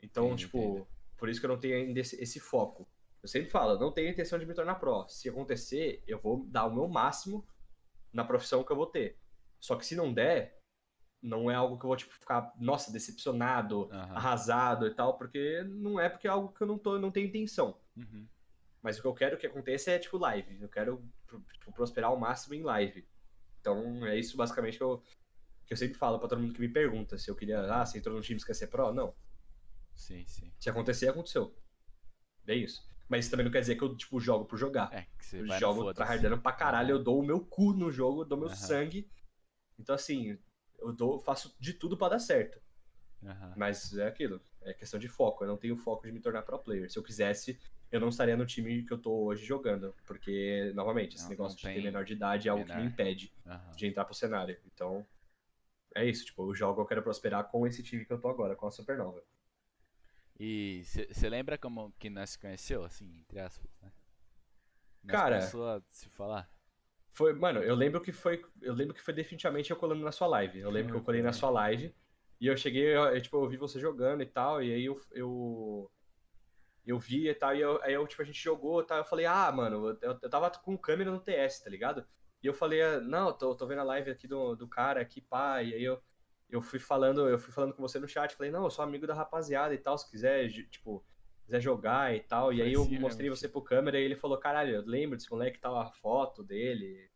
Então, 0.02 0.36
tipo, 0.36 0.88
por 1.18 1.30
isso 1.30 1.40
que 1.40 1.46
eu 1.46 1.50
não 1.50 1.60
tenho 1.60 1.76
ainda 1.76 2.00
esse, 2.00 2.22
esse 2.22 2.40
foco. 2.40 2.90
Eu 3.22 3.28
sempre 3.30 3.50
falo, 3.50 3.74
eu 3.74 3.80
não 3.80 3.92
tenho 3.92 4.10
intenção 4.10 4.40
de 4.40 4.46
me 4.46 4.54
tornar 4.54 4.76
pro. 4.76 5.08
Se 5.08 5.30
acontecer, 5.30 6.04
eu 6.08 6.20
vou 6.20 6.46
dar 6.48 6.66
o 6.66 6.74
meu 6.74 6.88
máximo 6.88 7.48
na 8.12 8.24
profissão 8.26 8.64
que 8.64 8.72
eu 8.72 8.76
vou 8.76 8.88
ter. 8.88 9.20
Só 9.60 9.76
que 9.76 9.86
se 9.86 9.96
não 9.96 10.12
der, 10.12 10.58
não 11.22 11.52
é 11.52 11.54
algo 11.54 11.78
que 11.78 11.86
eu 11.86 11.90
vou, 11.90 11.98
tipo, 11.98 12.14
ficar, 12.14 12.52
nossa, 12.58 12.92
decepcionado, 12.92 13.90
Aham. 13.92 14.16
arrasado 14.16 14.88
e 14.88 14.96
tal, 14.96 15.18
porque 15.18 15.64
não 15.64 16.00
é 16.00 16.10
porque 16.10 16.28
é 16.28 16.32
algo 16.32 16.52
que 16.52 16.64
eu 16.64 16.68
não, 16.68 16.80
tô, 16.80 16.98
não 16.98 17.12
tenho 17.12 17.28
intenção. 17.28 17.80
Uhum. 17.96 18.28
Mas 18.82 18.98
o 18.98 19.02
que 19.02 19.08
eu 19.08 19.14
quero 19.14 19.38
que 19.38 19.46
aconteça 19.46 19.92
é, 19.92 20.00
tipo, 20.00 20.18
live. 20.18 20.60
Eu 20.60 20.70
quero 20.70 21.04
tipo, 21.54 21.72
prosperar 21.72 22.10
ao 22.10 22.20
máximo 22.20 22.56
em 22.56 22.64
live. 22.64 23.08
Então, 23.60 24.06
é 24.06 24.18
isso 24.18 24.36
basicamente 24.36 24.78
que 24.78 24.84
eu, 24.84 25.04
que 25.66 25.74
eu 25.74 25.78
sempre 25.78 25.98
falo 25.98 26.18
pra 26.20 26.28
todo 26.28 26.42
mundo 26.42 26.54
que 26.54 26.62
me 26.62 26.70
pergunta 26.70 27.18
se 27.18 27.30
eu 27.30 27.36
queria, 27.36 27.62
ah, 27.72 27.86
você 27.86 28.00
entrou 28.00 28.16
no 28.16 28.22
time, 28.22 28.40
você 28.40 28.46
quer 28.46 28.56
ser 28.56 28.68
pro? 28.68 28.92
Não. 28.92 29.14
Sim, 29.96 30.26
sim. 30.26 30.52
Se 30.60 30.70
acontecer, 30.70 31.10
aconteceu. 31.10 31.56
É 32.48 32.56
isso. 32.56 32.90
Mas 33.08 33.26
isso 33.26 33.32
também 33.32 33.46
não 33.46 33.52
quer 33.52 33.60
dizer 33.60 33.76
que 33.76 33.84
eu, 33.84 33.96
tipo, 33.96 34.20
jogo 34.20 34.46
por 34.46 34.58
jogar. 34.58 34.92
É, 34.92 35.04
que 35.18 35.26
você 35.26 35.42
eu 35.42 35.48
vai 35.48 35.60
jogo 35.60 35.94
tryhardando 35.94 36.42
pra 36.42 36.54
caralho, 36.54 36.92
eu 36.92 37.04
dou 37.04 37.20
o 37.20 37.24
meu 37.24 37.40
cu 37.46 37.74
no 37.74 37.92
jogo, 37.92 38.22
eu 38.22 38.26
dou 38.26 38.38
meu 38.38 38.50
sangue. 38.50 39.08
Então, 39.78 39.94
assim, 39.94 40.40
eu 40.80 40.92
dou, 40.92 41.20
faço 41.20 41.56
de 41.60 41.74
tudo 41.74 41.98
pra 41.98 42.10
dar 42.10 42.20
certo. 42.20 42.60
Mas 43.56 43.96
é 43.98 44.08
aquilo, 44.08 44.42
é 44.62 44.74
questão 44.74 45.00
de 45.00 45.08
foco. 45.08 45.44
Eu 45.44 45.50
não 45.50 45.58
tenho 45.58 45.78
foco 45.78 46.06
de 46.06 46.12
me 46.12 46.20
tornar 46.20 46.42
pro 46.42 46.58
player. 46.58 46.90
Se 46.90 46.98
eu 46.98 47.04
quisesse, 47.04 47.60
eu 47.92 48.00
não 48.00 48.10
estaria 48.10 48.38
no 48.38 48.46
time 48.46 48.84
que 48.86 48.94
eu 48.94 48.98
tô 48.98 49.12
hoje 49.26 49.46
jogando. 49.46 49.94
Porque, 50.08 50.72
novamente, 50.76 51.16
esse 51.16 51.24
Não, 51.24 51.32
negócio 51.32 51.58
não 51.58 51.70
de 51.70 51.76
ter 51.76 51.84
menor 51.84 52.06
de 52.06 52.14
idade 52.14 52.48
é 52.48 52.52
algo 52.52 52.66
que 52.66 52.72
me 52.76 52.80
menor. 52.80 52.92
impede 52.92 53.34
Aham. 53.46 53.76
de 53.76 53.88
entrar 53.88 54.06
pro 54.06 54.14
cenário. 54.14 54.58
Então, 54.74 55.06
é 55.96 56.06
isso, 56.06 56.26
tipo, 56.26 56.50
eu 56.50 56.56
jogo, 56.56 56.82
eu 56.82 56.86
quero 56.86 57.04
prosperar 57.04 57.50
com 57.50 57.68
esse 57.68 57.84
time 57.84 58.06
que 58.06 58.14
eu 58.14 58.20
tô 58.20 58.30
agora, 58.30 58.56
com 58.56 58.68
a 58.68 58.72
Supernova. 58.72 59.22
E 60.40 60.82
você 60.84 61.30
lembra 61.30 61.58
como 61.58 61.94
que 62.00 62.10
nós 62.10 62.32
se 62.32 62.40
conheceu, 62.40 62.84
assim, 62.84 63.20
entre 63.20 63.40
aspas, 63.40 63.70
né? 63.82 63.92
Nós 65.04 65.20
Cara- 65.20 65.36
começou 65.38 65.68
a 65.68 65.82
se 65.90 66.10
falar? 66.10 66.50
Foi, 67.12 67.34
mano, 67.34 67.60
eu 67.62 67.76
lembro 67.76 68.02
que 68.02 68.12
foi, 68.12 68.44
eu 68.62 68.74
lembro 68.74 68.94
que 68.94 69.02
foi 69.02 69.14
definitivamente 69.14 69.70
eu 69.70 69.76
colando 69.78 70.04
na 70.04 70.12
sua 70.12 70.28
live. 70.28 70.60
Eu 70.60 70.72
lembro 70.72 70.92
que 70.92 70.98
eu 70.98 71.04
colei 71.04 71.22
na 71.22 71.34
sua 71.34 71.50
live 71.50 71.94
e 72.40 72.48
eu 72.48 72.56
cheguei, 72.56 72.96
eu, 72.96 73.04
eu, 73.04 73.22
tipo, 73.22 73.36
eu 73.38 73.50
vi 73.50 73.58
você 73.58 73.80
jogando 73.80 74.22
e 74.24 74.26
tal, 74.26 74.64
e 74.64 74.74
aí 74.74 74.86
eu 74.86 75.00
eu, 75.12 75.92
eu 76.86 77.00
vi 77.00 77.30
e 77.30 77.34
tal, 77.34 77.56
e 77.56 77.62
eu, 77.62 77.82
aí 77.84 77.94
eu, 77.94 78.06
tipo, 78.08 78.22
a 78.22 78.26
gente 78.26 78.42
jogou 78.42 78.82
e 78.82 78.86
tal, 78.86 78.98
eu 78.98 79.06
falei, 79.06 79.26
ah, 79.26 79.52
mano, 79.52 79.98
eu, 80.02 80.18
eu 80.22 80.30
tava 80.30 80.50
com 80.50 80.78
câmera 80.78 81.12
no 81.12 81.20
TS, 81.20 81.64
tá 81.64 81.70
ligado? 81.70 82.06
E 82.42 82.48
eu 82.48 82.54
falei, 82.54 82.82
ah, 82.82 83.00
não, 83.00 83.32
tô, 83.32 83.56
tô 83.56 83.68
vendo 83.68 83.82
a 83.82 83.84
live 83.84 84.10
aqui 84.10 84.28
do, 84.28 84.56
do 84.56 84.68
cara 84.68 85.02
aqui, 85.02 85.22
pá, 85.22 85.62
e 85.62 85.74
aí 85.74 85.84
eu, 85.84 86.02
eu 86.50 86.62
fui 86.62 86.80
falando, 86.80 87.30
eu 87.30 87.38
fui 87.38 87.54
falando 87.54 87.74
com 87.74 87.82
você 87.82 88.00
no 88.00 88.08
chat, 88.08 88.36
falei, 88.36 88.52
não, 88.52 88.64
eu 88.64 88.72
sou 88.72 88.84
amigo 88.84 89.06
da 89.06 89.14
rapaziada 89.14 89.74
e 89.74 89.78
tal, 89.78 89.98
se 89.98 90.10
quiser, 90.10 90.50
tipo, 90.70 91.06
quiser 91.46 91.62
jogar 91.62 92.16
e 92.16 92.22
tal, 92.22 92.52
e 92.52 92.62
aí 92.62 92.74
eu 92.74 92.82
assim 92.82 93.00
mostrei 93.00 93.30
você 93.30 93.48
pro 93.48 93.62
câmera 93.62 94.00
e 94.00 94.04
ele 94.04 94.16
falou, 94.16 94.38
caralho, 94.38 94.76
eu 94.76 94.86
lembro 94.86 95.18
desse 95.18 95.30
moleque 95.30 95.60
tal, 95.60 95.78
a 95.78 95.86
foto 95.92 96.44
dele, 96.44 97.12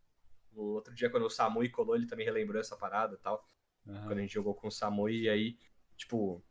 o 0.56 0.74
outro 0.74 0.94
dia, 0.94 1.10
quando 1.10 1.26
o 1.26 1.30
Samui 1.30 1.70
colou, 1.70 1.96
ele 1.96 2.08
também 2.08 2.26
relembrou 2.26 2.60
essa 2.60 2.78
parada 2.78 3.16
e 3.16 3.18
tal. 3.18 3.46
Aham. 3.88 4.08
Quando 4.08 4.18
a 4.18 4.22
gente 4.22 4.34
jogou 4.34 4.56
com 4.56 4.68
o 4.68 4.72
Samui, 4.72 5.24
e 5.24 5.30
aí, 5.30 5.58
tipo. 5.96 6.44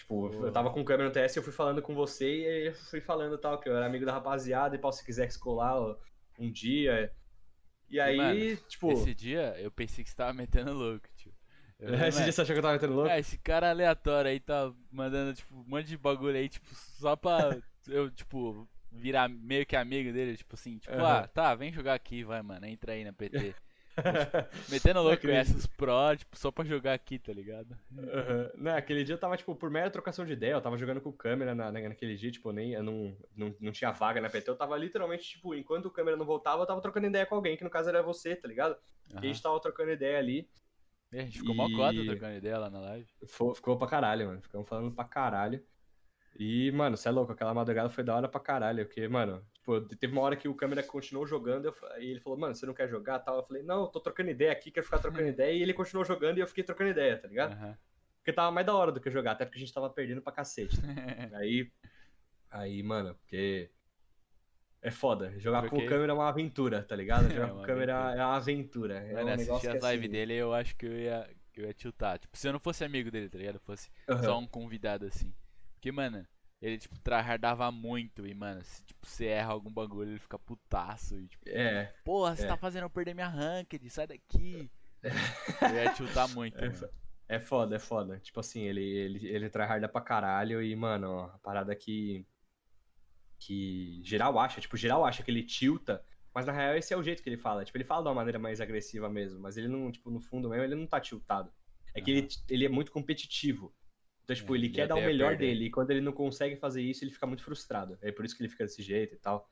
Tipo, 0.00 0.30
Pô. 0.30 0.46
eu 0.46 0.50
tava 0.50 0.70
com 0.70 0.80
o 0.80 0.84
câmera 0.84 1.08
no 1.08 1.12
TS, 1.12 1.36
eu 1.36 1.42
fui 1.42 1.52
falando 1.52 1.82
com 1.82 1.94
você 1.94 2.24
e 2.24 2.46
aí 2.46 2.66
eu 2.68 2.74
fui 2.74 3.02
falando 3.02 3.36
tal, 3.36 3.60
que 3.60 3.68
eu 3.68 3.76
era 3.76 3.84
amigo 3.84 4.06
da 4.06 4.12
rapaziada 4.12 4.74
e 4.74 4.78
pau, 4.78 4.90
se 4.90 5.04
quiser 5.04 5.30
colar 5.38 5.78
ó, 5.78 5.96
um 6.38 6.50
dia. 6.50 7.12
E 7.90 8.00
aí, 8.00 8.16
mano, 8.16 8.56
tipo. 8.66 8.90
Esse 8.92 9.14
dia 9.14 9.54
eu 9.58 9.70
pensei 9.70 10.02
que 10.02 10.08
você 10.08 10.16
tava 10.16 10.32
metendo 10.32 10.72
louco, 10.72 11.06
tio. 11.16 11.34
Eu 11.78 11.94
Esse 11.94 12.12
"Mano, 12.12 12.24
dia 12.24 12.32
você 12.32 12.40
achou 12.40 12.54
que 12.54 12.58
eu 12.58 12.62
tava 12.62 12.74
metendo 12.74 12.94
louco? 12.94 13.10
Ah, 13.10 13.18
esse 13.18 13.36
cara 13.36 13.68
aleatório 13.68 14.30
aí 14.30 14.40
tá 14.40 14.72
mandando, 14.90 15.34
tipo, 15.34 15.54
um 15.54 15.64
monte 15.68 15.88
de 15.88 15.98
bagulho 15.98 16.36
aí, 16.36 16.48
tipo, 16.48 16.74
só 16.74 17.14
pra 17.14 17.58
eu, 17.86 18.10
tipo, 18.10 18.66
virar 18.90 19.28
meio 19.28 19.66
que 19.66 19.76
amigo 19.76 20.12
dele, 20.14 20.34
tipo 20.34 20.54
assim, 20.54 20.78
tipo, 20.78 20.94
Aham. 20.94 21.24
ah, 21.24 21.28
tá, 21.28 21.54
vem 21.54 21.70
jogar 21.70 21.92
aqui, 21.92 22.24
vai, 22.24 22.40
mano, 22.40 22.64
entra 22.64 22.92
aí 22.92 23.04
na 23.04 23.12
PT. 23.12 23.54
Metendo 24.70 25.02
louco, 25.02 25.22
conhece 25.22 25.54
os 25.56 25.66
pro, 25.66 26.16
tipo, 26.16 26.36
só 26.36 26.50
pra 26.50 26.64
jogar 26.64 26.94
aqui, 26.94 27.18
tá 27.18 27.32
ligado? 27.32 27.76
Aham. 27.98 28.50
Não, 28.56 28.74
aquele 28.76 29.04
dia 29.04 29.14
eu 29.14 29.18
tava, 29.18 29.36
tipo, 29.36 29.54
por 29.54 29.70
mera 29.70 29.90
trocação 29.90 30.24
de 30.24 30.32
ideia, 30.32 30.52
eu 30.52 30.60
tava 30.60 30.76
jogando 30.78 31.00
com 31.00 31.12
câmera 31.12 31.54
na, 31.54 31.70
na- 31.72 31.88
naquele 31.88 32.16
dia, 32.16 32.30
tipo, 32.30 32.52
nem, 32.52 32.72
eu 32.72 32.82
não, 32.82 33.16
não, 33.36 33.54
não 33.60 33.72
tinha 33.72 33.90
vaga 33.92 34.20
na 34.20 34.28
PT, 34.30 34.50
eu 34.50 34.56
tava 34.56 34.76
literalmente, 34.76 35.24
tipo, 35.24 35.54
enquanto 35.54 35.86
o 35.86 35.90
câmera 35.90 36.16
não 36.16 36.24
voltava, 36.26 36.62
eu 36.62 36.66
tava 36.66 36.80
trocando 36.80 37.06
ideia 37.06 37.26
com 37.26 37.34
alguém, 37.34 37.56
que 37.56 37.64
no 37.64 37.70
caso 37.70 37.88
era 37.88 38.02
você, 38.02 38.34
tá 38.36 38.46
ligado? 38.48 38.76
E 39.14 39.18
a 39.18 39.20
gente 39.22 39.42
tava 39.42 39.60
trocando 39.60 39.90
ideia 39.90 40.18
ali, 40.18 40.48
E 41.12 41.18
a 41.18 41.22
gente 41.24 41.38
ficou 41.40 41.54
mó 41.54 41.68
cota 41.74 41.94
E- 41.94 42.06
trocando 42.06 42.36
ideia 42.36 42.58
lá 42.58 42.70
na 42.70 42.80
live. 42.80 43.08
Fo- 43.26 43.54
Ficou 43.54 43.76
pra 43.76 43.88
caralho, 43.88 44.28
mano. 44.28 44.40
Ficamos 44.40 44.68
falando 44.68 44.94
pra 44.94 45.04
caralho. 45.04 45.60
E, 46.38 46.70
mano, 46.70 46.96
cê 46.96 47.08
é 47.08 47.10
louco, 47.10 47.32
aquela 47.32 47.52
madrugada 47.52 47.90
foi 47.90 48.04
da 48.04 48.14
hora 48.14 48.28
pra 48.28 48.38
caralho. 48.40 48.86
Porque, 48.86 49.08
mano, 49.08 49.44
tipo, 49.82 49.96
teve 49.96 50.12
uma 50.12 50.22
hora 50.22 50.36
que 50.36 50.48
o 50.48 50.54
câmera 50.54 50.82
continuou 50.82 51.26
jogando 51.26 51.66
eu 51.66 51.74
e 52.00 52.10
ele 52.10 52.20
falou, 52.20 52.38
mano, 52.38 52.54
você 52.54 52.64
não 52.66 52.74
quer 52.74 52.88
jogar 52.88 53.18
tal? 53.20 53.36
Eu 53.36 53.44
falei, 53.44 53.62
não, 53.62 53.82
eu 53.82 53.86
tô 53.88 54.00
trocando 54.00 54.30
ideia 54.30 54.50
aqui, 54.50 54.70
quero 54.70 54.84
ficar 54.86 54.98
trocando 54.98 55.28
ideia. 55.28 55.52
E 55.52 55.62
ele 55.62 55.74
continuou 55.74 56.04
jogando 56.04 56.38
e 56.38 56.40
eu 56.40 56.46
fiquei 56.46 56.64
trocando 56.64 56.90
ideia, 56.90 57.16
tá 57.18 57.28
ligado? 57.28 57.52
Aham. 57.52 57.76
Porque 58.18 58.32
tava 58.32 58.50
mais 58.50 58.66
da 58.66 58.74
hora 58.74 58.90
do 58.92 59.00
que 59.00 59.10
jogar, 59.10 59.32
até 59.32 59.44
porque 59.44 59.58
a 59.58 59.60
gente 59.60 59.72
tava 59.72 59.88
perdendo 59.88 60.20
pra 60.22 60.32
cacete. 60.32 60.76
Aí, 61.34 61.70
aí, 62.50 62.82
mano, 62.82 63.14
porque. 63.14 63.70
É 64.82 64.90
foda. 64.90 65.38
Jogar 65.38 65.60
Porque- 65.62 65.76
com 65.76 65.86
câmera 65.86 66.12
é 66.12 66.14
uma 66.14 66.28
aventura, 66.28 66.82
tá 66.82 66.96
ligado? 66.96 67.26
É 67.32 67.34
Jogar 67.34 67.48
com 67.48 67.54
uma 67.58 67.66
câmera 67.66 67.96
aventura. 67.96 68.20
é 68.22 68.24
uma 68.26 68.36
aventura. 68.36 68.94
É 68.98 69.12
Mano, 69.12 69.28
um 69.28 69.32
assistir 69.34 69.60
que 69.60 69.68
as 69.68 69.74
lives 69.84 70.00
assim, 70.00 70.08
dele, 70.10 70.34
eu 70.34 70.54
acho 70.54 70.76
que 70.76 70.86
eu 70.86 70.98
ia, 70.98 71.30
eu 71.56 71.66
ia 71.66 71.74
tiltar. 71.74 72.18
Tipo, 72.18 72.36
se 72.36 72.48
eu 72.48 72.52
não 72.52 72.60
fosse 72.60 72.82
amigo 72.84 73.10
dele, 73.10 73.28
tá 73.28 73.36
ligado? 73.38 73.56
Eu 73.56 73.60
fosse 73.60 73.90
aham. 74.08 74.22
só 74.22 74.38
um 74.38 74.46
convidado 74.46 75.04
assim. 75.06 75.32
Porque, 75.74 75.92
mano, 75.92 76.26
ele, 76.60 76.78
tipo, 76.78 76.98
tryhardava 76.98 77.70
muito 77.72 78.26
e, 78.26 78.34
mano, 78.34 78.62
se 78.62 78.84
tipo, 78.84 79.06
você 79.06 79.26
erra 79.26 79.52
algum 79.52 79.72
bagulho, 79.72 80.10
ele 80.10 80.18
fica 80.18 80.38
putaço 80.38 81.18
e, 81.18 81.26
tipo, 81.28 81.48
É, 81.48 81.94
porra, 82.04 82.36
você 82.36 82.44
É. 82.44 82.46
tá 82.48 82.56
fazendo 82.56 82.84
eu 82.84 82.90
perder 82.90 83.14
minha 83.14 83.28
ranked, 83.28 83.88
sai 83.90 84.06
daqui. 84.06 84.70
Eu 85.62 85.74
ia 85.82 85.92
tiltar 85.94 86.28
muito, 86.28 86.58
É, 86.58 86.68
mano. 86.68 86.88
É 87.26 87.40
foda, 87.40 87.76
é 87.76 87.78
foda. 87.78 88.18
Tipo 88.20 88.40
assim, 88.40 88.62
ele, 88.62 88.82
ele, 88.82 89.26
ele 89.28 89.48
tryharda 89.48 89.88
pra 89.88 90.00
caralho 90.02 90.62
e, 90.62 90.74
mano, 90.76 91.08
ó, 91.10 91.24
a 91.26 91.38
parada 91.38 91.74
que. 91.74 92.26
Que 93.38 94.00
geral 94.04 94.38
acha, 94.38 94.60
tipo, 94.60 94.76
geral 94.76 95.04
acha 95.04 95.22
que 95.22 95.30
ele 95.30 95.42
tilta, 95.42 96.04
mas 96.34 96.44
na 96.44 96.52
real 96.52 96.76
esse 96.76 96.92
é 96.92 96.96
o 96.96 97.02
jeito 97.02 97.22
que 97.22 97.28
ele 97.30 97.38
fala. 97.38 97.64
Tipo, 97.64 97.78
ele 97.78 97.84
fala 97.84 98.02
de 98.02 98.08
uma 98.08 98.14
maneira 98.14 98.38
mais 98.38 98.60
agressiva 98.60 99.08
mesmo, 99.08 99.40
mas 99.40 99.56
ele 99.56 99.68
não, 99.68 99.90
tipo, 99.90 100.10
no 100.10 100.20
fundo 100.20 100.50
mesmo, 100.50 100.64
ele 100.64 100.74
não 100.74 100.86
tá 100.86 101.00
tiltado. 101.00 101.50
É 101.94 102.00
que 102.02 102.10
ele, 102.10 102.28
ele 102.50 102.66
é 102.66 102.68
muito 102.68 102.92
competitivo. 102.92 103.74
Então, 104.24 104.36
tipo, 104.36 104.54
ele 104.54 104.68
quer 104.68 104.86
dar 104.86 104.94
o 104.96 105.00
melhor 105.04 105.36
dele, 105.36 105.66
e 105.66 105.70
quando 105.70 105.90
ele 105.90 106.00
não 106.00 106.12
consegue 106.12 106.56
fazer 106.56 106.82
isso, 106.82 107.02
ele 107.04 107.10
fica 107.10 107.26
muito 107.26 107.42
frustrado. 107.42 107.98
É 108.00 108.12
por 108.12 108.24
isso 108.24 108.36
que 108.36 108.42
ele 108.42 108.48
fica 108.50 108.64
desse 108.64 108.82
jeito 108.82 109.14
e 109.14 109.18
tal. 109.18 109.50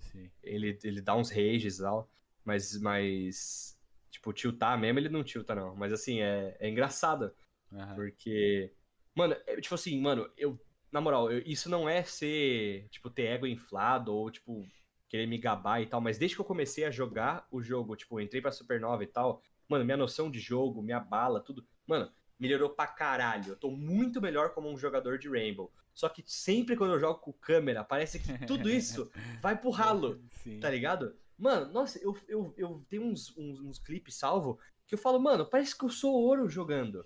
Sim. 0.00 0.30
Ele, 0.42 0.78
ele 0.82 1.00
dá 1.00 1.14
uns 1.14 1.30
rages 1.30 1.78
e 1.78 1.82
tal, 1.82 2.10
mas, 2.44 2.80
mas, 2.80 3.78
tipo, 4.10 4.32
tiltar 4.32 4.78
mesmo, 4.78 4.98
ele 4.98 5.08
não 5.08 5.22
tilta, 5.22 5.54
não. 5.54 5.76
Mas, 5.76 5.92
assim, 5.92 6.20
é, 6.20 6.56
é 6.58 6.68
engraçado. 6.68 7.32
Aham. 7.72 7.94
Porque, 7.94 8.72
mano, 9.14 9.36
é, 9.46 9.60
tipo 9.60 9.74
assim, 9.74 10.00
mano, 10.00 10.30
eu, 10.36 10.58
na 10.90 11.00
moral, 11.00 11.30
eu- 11.30 11.42
isso 11.46 11.68
não 11.68 11.88
é 11.88 12.02
ser, 12.02 12.88
tipo, 12.90 13.10
ter 13.10 13.24
ego 13.26 13.46
inflado 13.46 14.14
ou, 14.14 14.30
tipo, 14.30 14.66
querer 15.08 15.26
me 15.26 15.38
gabar 15.38 15.80
e 15.80 15.86
tal, 15.86 16.00
mas 16.00 16.18
desde 16.18 16.36
que 16.36 16.40
eu 16.40 16.46
comecei 16.46 16.84
a 16.84 16.90
jogar 16.90 17.46
o 17.50 17.62
jogo, 17.62 17.94
tipo, 17.96 18.20
entrei 18.20 18.40
pra 18.40 18.50
Supernova 18.52 19.04
e 19.04 19.06
tal, 19.06 19.42
mano, 19.68 19.84
minha 19.84 19.96
noção 19.96 20.30
de 20.30 20.38
jogo, 20.40 20.82
minha 20.82 20.98
bala, 21.00 21.40
tudo, 21.40 21.66
mano, 21.86 22.10
melhorou 22.38 22.70
pra 22.70 22.86
caralho. 22.86 23.50
Eu 23.52 23.56
tô 23.56 23.70
muito 23.70 24.20
melhor 24.20 24.50
como 24.54 24.70
um 24.70 24.76
jogador 24.78 25.18
de 25.18 25.28
Rainbow. 25.28 25.72
Só 25.94 26.08
que 26.08 26.22
sempre 26.26 26.76
quando 26.76 26.92
eu 26.94 27.00
jogo 27.00 27.20
com 27.20 27.32
câmera, 27.32 27.82
parece 27.82 28.18
que 28.18 28.46
tudo 28.46 28.68
isso 28.68 29.10
vai 29.40 29.56
pro 29.58 29.70
ralo 29.70 30.20
Sim. 30.30 30.60
tá 30.60 30.68
ligado? 30.70 31.16
Mano, 31.38 31.72
nossa, 31.72 31.98
eu, 32.02 32.16
eu, 32.28 32.54
eu 32.56 32.84
tenho 32.88 33.02
uns, 33.04 33.36
uns, 33.36 33.60
uns 33.60 33.78
clipes 33.78 34.14
salvo 34.14 34.58
que 34.86 34.94
eu 34.94 34.98
falo, 34.98 35.18
mano, 35.18 35.44
parece 35.46 35.76
que 35.76 35.84
eu 35.84 35.88
sou 35.90 36.14
ouro 36.14 36.48
jogando. 36.48 37.04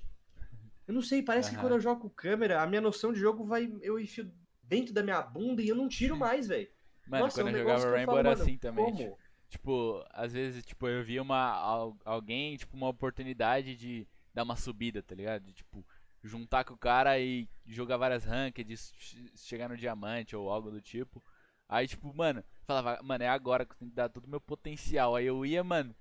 Eu 0.87 0.95
não 0.95 1.03
sei, 1.03 1.23
parece 1.23 1.51
que 1.51 1.55
Aham. 1.57 1.63
quando 1.65 1.73
eu 1.75 1.81
jogo 1.81 2.01
com 2.03 2.09
câmera, 2.11 2.63
a 2.63 2.67
minha 2.67 2.81
noção 2.81 3.13
de 3.13 3.21
jogo 3.21 3.45
vai. 3.45 3.73
Eu 3.81 3.99
enfio 3.99 4.31
dentro 4.63 4.93
da 4.93 5.03
minha 5.03 5.23
bunda 5.23 5.63
e 5.63 5.69
eu 5.69 5.77
não 5.77 5.89
tiro 5.89 6.17
mais, 6.17 6.49
velho. 6.49 6.69
Mano, 7.07 7.25
Nossa, 7.25 7.41
é 7.41 7.45
quando 7.45 7.55
um 7.55 7.59
eu 7.59 7.63
jogava 7.63 7.81
que 7.81 7.87
eu 7.87 7.93
Rainbow 7.93 8.15
falo, 8.17 8.19
era 8.29 8.33
assim 8.43 8.59
também. 8.59 8.85
como? 8.93 9.19
Tipo, 9.49 10.05
às 10.11 10.33
vezes, 10.33 10.65
tipo, 10.65 10.87
eu 10.89 11.03
via 11.03 11.23
uma, 11.23 11.51
al- 11.53 11.97
alguém, 12.05 12.57
tipo, 12.57 12.77
uma 12.77 12.89
oportunidade 12.89 13.75
de 13.77 14.07
dar 14.35 14.43
uma 14.45 14.57
subida, 14.57 15.03
tá 15.03 15.15
ligado? 15.15 15.45
De, 15.45 15.53
tipo, 15.53 15.85
juntar 16.23 16.65
com 16.65 16.75
o 16.75 16.79
cara 16.79 17.19
e 17.19 17.49
jogar 17.67 17.97
várias 17.97 18.25
rankeds, 18.25 18.93
che- 18.99 19.33
chegar 19.37 19.69
no 19.69 19.77
diamante 19.77 20.37
ou 20.37 20.51
algo 20.51 20.71
do 20.71 20.81
tipo. 20.81 21.23
Aí, 21.69 21.87
tipo, 21.89 22.13
mano, 22.15 22.45
falava, 22.67 23.01
mano, 23.03 23.25
é 23.25 23.29
agora 23.29 23.65
que 23.65 23.73
eu 23.73 23.77
tenho 23.79 23.91
que 23.91 23.97
dar 23.97 24.09
todo 24.09 24.27
o 24.27 24.31
meu 24.31 24.41
potencial. 24.41 25.17
Aí 25.17 25.27
eu 25.27 25.45
ia, 25.47 25.63
mano, 25.65 25.95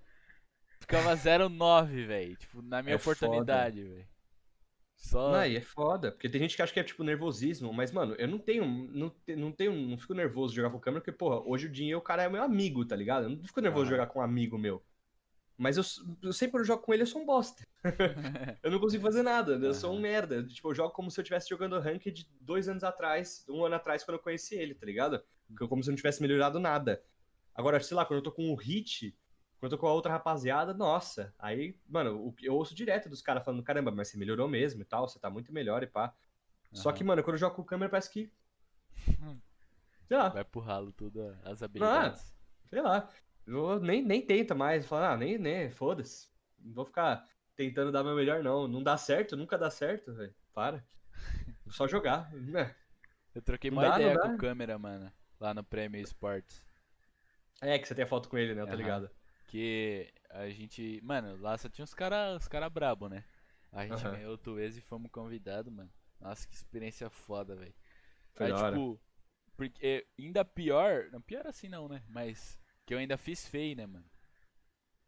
ficava 0.80 1.16
0,9, 1.16 2.06
velho. 2.06 2.36
Tipo, 2.38 2.62
na 2.62 2.84
minha 2.84 2.96
É 2.96 2.98
oportunidade, 2.98 3.84
velho. 3.84 4.08
Só. 4.98 5.20
Não, 5.26 5.46
e 5.46 5.58
é 5.58 5.62
foda, 5.62 6.12
porque 6.12 6.28
tem 6.30 6.42
gente 6.42 6.56
que 6.56 6.62
acha 6.62 6.74
que 6.74 6.80
é 6.80 6.84
tipo 6.84 7.04
nervosismo, 7.04 7.72
mas, 7.74 7.92
mano, 7.92 8.16
eu 8.18 8.28
não 8.28 8.40
tenho, 8.40 8.66
não, 8.66 9.14
não 9.38 9.52
tenho, 9.52 9.74
não 9.74 9.98
fico 9.98 10.14
nervoso 10.14 10.52
de 10.54 10.58
jogar 10.58 10.72
com 10.72 10.80
câmera, 10.80 11.02
porque, 11.04 11.16
porra, 11.18 11.40
hoje 11.48 11.68
o 11.68 11.72
Dinho, 11.72 11.98
o 12.00 12.02
cara 12.02 12.24
é 12.24 12.30
meu 12.30 12.42
amigo, 12.44 12.84
tá 12.86 12.96
ligado? 12.96 13.24
Eu 13.26 13.30
não 13.30 13.44
fico 13.44 13.62
nervoso 13.62 13.86
de 13.86 13.90
Aham. 13.90 13.92
jogar 13.92 14.08
com 14.08 14.20
um 14.20 14.22
amigo 14.24 14.58
meu. 14.58 14.84
Mas 15.60 15.76
eu, 15.76 15.84
eu 16.22 16.32
sempre 16.32 16.54
quando 16.54 16.62
eu 16.62 16.68
jogo 16.68 16.82
com 16.84 16.94
ele, 16.94 17.04
eu 17.04 17.08
sou 17.08 17.22
um 17.22 17.26
bosta. 17.26 17.68
eu 18.64 18.72
não 18.72 18.80
consigo 18.80 19.04
fazer 19.04 19.24
nada, 19.24 19.52
eu 19.54 19.74
sou 19.74 19.94
um 19.94 20.00
merda. 20.00 20.42
Tipo, 20.48 20.70
eu 20.70 20.76
jogo 20.76 20.94
como 20.94 21.12
se 21.12 21.20
eu 21.20 21.22
estivesse 21.22 21.50
jogando 21.50 21.78
Ranked 21.80 22.30
dois 22.40 22.70
anos 22.70 22.82
atrás, 22.82 23.46
um 23.50 23.66
ano 23.66 23.76
atrás, 23.76 24.02
quando 24.06 24.16
eu 24.16 24.24
conheci 24.24 24.56
ele, 24.56 24.74
tá 24.74 24.86
ligado? 24.86 25.22
Como 25.68 25.84
se 25.84 25.90
eu 25.90 25.92
não 25.92 25.98
tivesse 25.98 26.22
melhorado 26.22 26.62
nada. 26.62 27.04
Agora, 27.54 27.78
sei 27.82 27.98
lá, 27.98 28.06
quando 28.06 28.20
eu 28.20 28.24
tô 28.24 28.32
com 28.32 28.50
o 28.50 28.56
Hit, 28.56 29.14
quando 29.60 29.74
eu 29.74 29.78
tô 29.78 29.82
com 29.82 29.88
a 29.88 29.94
outra 29.94 30.14
rapaziada, 30.14 30.74
nossa, 30.74 31.34
aí, 31.38 31.78
mano, 31.90 32.26
o 32.26 32.32
que- 32.32 32.46
eu 32.46 32.56
ouço 32.56 32.74
direto 32.74 33.10
dos 33.10 33.22
caras 33.22 33.44
falando, 33.44 33.62
caramba, 33.62 33.92
mas 33.92 34.08
você 34.08 34.18
melhorou 34.18 34.48
mesmo 34.48 34.82
e 34.82 34.86
tal, 34.86 35.10
você 35.10 35.20
tá 35.20 35.30
muito 35.30 35.52
melhor 35.52 35.84
e 35.84 35.88
pá. 35.88 36.16
Só 36.72 36.88
Aham. 36.90 36.98
que, 36.98 37.04
mano, 37.04 37.22
quando 37.22 37.34
eu 37.36 37.40
jogo 37.40 37.56
com 37.58 37.66
câmera, 37.66 37.90
parece 37.92 38.10
que. 38.10 38.32
Sei 40.08 40.16
lá, 40.18 40.30
Vai 40.30 40.46
pro 40.46 40.62
ralo 40.62 40.94
tudo 40.94 41.38
as 41.44 41.62
habilidades. 41.62 42.34
sei 42.70 42.82
lá. 42.82 43.10
Eu 43.50 43.80
nem, 43.80 44.04
nem 44.04 44.22
tenta 44.22 44.54
mais. 44.54 44.86
Fala, 44.86 45.14
ah, 45.14 45.18
nem, 45.18 45.38
nem, 45.38 45.70
foda-se. 45.72 46.30
Não 46.60 46.74
vou 46.74 46.86
ficar 46.86 47.28
tentando 47.56 47.92
dar 47.92 48.04
meu 48.04 48.16
melhor, 48.16 48.44
não. 48.44 48.68
Não 48.68 48.84
dá 48.84 48.96
certo, 48.98 49.36
nunca 49.36 49.58
dá 49.58 49.72
certo, 49.72 50.14
velho. 50.14 50.34
Para. 50.54 50.86
Só 51.70 51.88
jogar. 51.88 52.32
né? 52.34 52.76
Eu 53.34 53.42
troquei 53.42 53.72
uma 53.72 53.88
ideia 53.88 54.16
dá. 54.16 54.22
com 54.22 54.36
o 54.36 54.38
câmera, 54.38 54.78
mano. 54.78 55.12
Lá 55.40 55.54
no 55.54 55.64
Prêmio 55.64 56.02
Esportes. 56.02 56.62
É 57.62 57.78
que 57.80 57.88
você 57.88 57.96
tem 57.96 58.04
a 58.04 58.08
foto 58.08 58.30
com 58.30 58.38
ele, 58.38 58.54
né? 58.54 58.62
Tô 58.62 58.70
Aham. 58.70 58.78
ligado. 58.78 59.12
Que 59.48 60.14
a 60.30 60.48
gente. 60.50 61.00
Mano, 61.04 61.36
lá 61.38 61.58
só 61.58 61.68
tinha 61.70 61.84
uns 61.84 61.94
cara, 61.94 62.36
os 62.36 62.48
cara 62.48 62.70
brabo, 62.70 63.10
né? 63.10 63.24
A 63.72 63.86
gente 63.86 64.06
Aham. 64.06 64.12
ganhou 64.12 64.34
o 64.34 64.38
Tuês 64.38 64.78
e 64.78 64.82
fomos 64.82 65.12
convidados, 65.12 65.72
mano. 65.74 65.92
Nossa, 66.20 66.48
que 66.48 66.56
experiência 66.56 67.10
foda, 67.10 67.56
velho. 67.56 67.74
Aí, 68.38 68.54
tipo. 68.54 69.00
Porque 69.56 70.08
ainda 70.18 70.46
pior. 70.46 71.10
Não 71.12 71.22
pior 71.22 71.48
assim 71.48 71.68
não, 71.68 71.88
né? 71.88 72.04
Mas. 72.08 72.59
Que 72.90 72.96
eu 72.96 72.98
ainda 72.98 73.18
fiz 73.20 73.46
FEI, 73.48 73.76
né, 73.76 73.86
mano? 73.86 74.10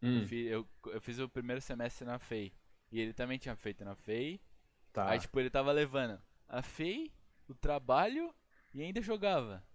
Hum, 0.04 0.20
Eu, 0.22 0.28
fi- 0.28 0.46
eu, 0.46 0.70
eu 0.86 1.02
fiz 1.02 1.18
o 1.18 1.28
primeiro 1.28 1.60
semestre 1.60 2.06
na 2.06 2.20
FEI. 2.20 2.54
E 2.92 3.00
ele 3.00 3.12
também 3.12 3.40
tinha 3.40 3.56
feito 3.56 3.84
na 3.84 3.96
FEI. 3.96 4.40
Tá. 4.94 5.10
Aí, 5.10 5.20
tipo, 5.20 5.40
ele 5.40 5.50
tava 5.50 5.72
levando 5.72 6.22
a 6.48 6.62
FEI, 6.62 7.12
o 7.48 7.56
trabalho 7.56 8.32
e 8.72 8.84
ainda 8.84 9.02
jogava. 9.02 9.66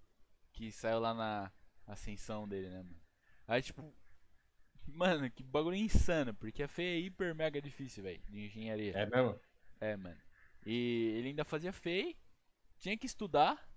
Que 0.52 0.70
saiu 0.70 1.00
lá 1.00 1.12
na 1.14 1.52
ascensão 1.84 2.46
dele, 2.46 2.68
né, 2.68 2.76
mano? 2.80 2.96
Aí, 3.48 3.60
tipo, 3.60 3.92
mano, 4.86 5.28
que 5.28 5.42
bagulho 5.42 5.74
insano, 5.74 6.32
porque 6.32 6.62
a 6.62 6.68
FEI 6.68 6.86
é 6.86 7.00
hiper 7.00 7.34
mega 7.34 7.60
difícil, 7.60 8.04
velho, 8.04 8.22
de 8.28 8.38
engenharia. 8.46 8.92
É 8.96 9.04
mesmo? 9.06 9.40
É, 9.80 9.96
mano. 9.96 10.20
E 10.64 11.12
ele 11.18 11.30
ainda 11.30 11.44
fazia 11.44 11.72
FEI, 11.72 12.16
tinha 12.78 12.96
que 12.96 13.06
estudar, 13.06 13.68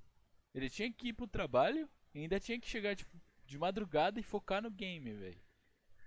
ele 0.53 0.69
tinha 0.69 0.93
que 0.93 1.07
ir 1.07 1.13
pro 1.13 1.25
trabalho 1.27 1.89
e 2.13 2.19
ainda 2.19 2.39
tinha 2.39 2.59
que 2.59 2.67
chegar, 2.67 2.95
tipo, 2.95 3.09
de 3.49 3.57
madrugada 3.57 4.19
e 4.19 4.23
focar 4.23 4.61
no 4.61 4.69
game, 4.69 5.11
velho. 5.11 5.41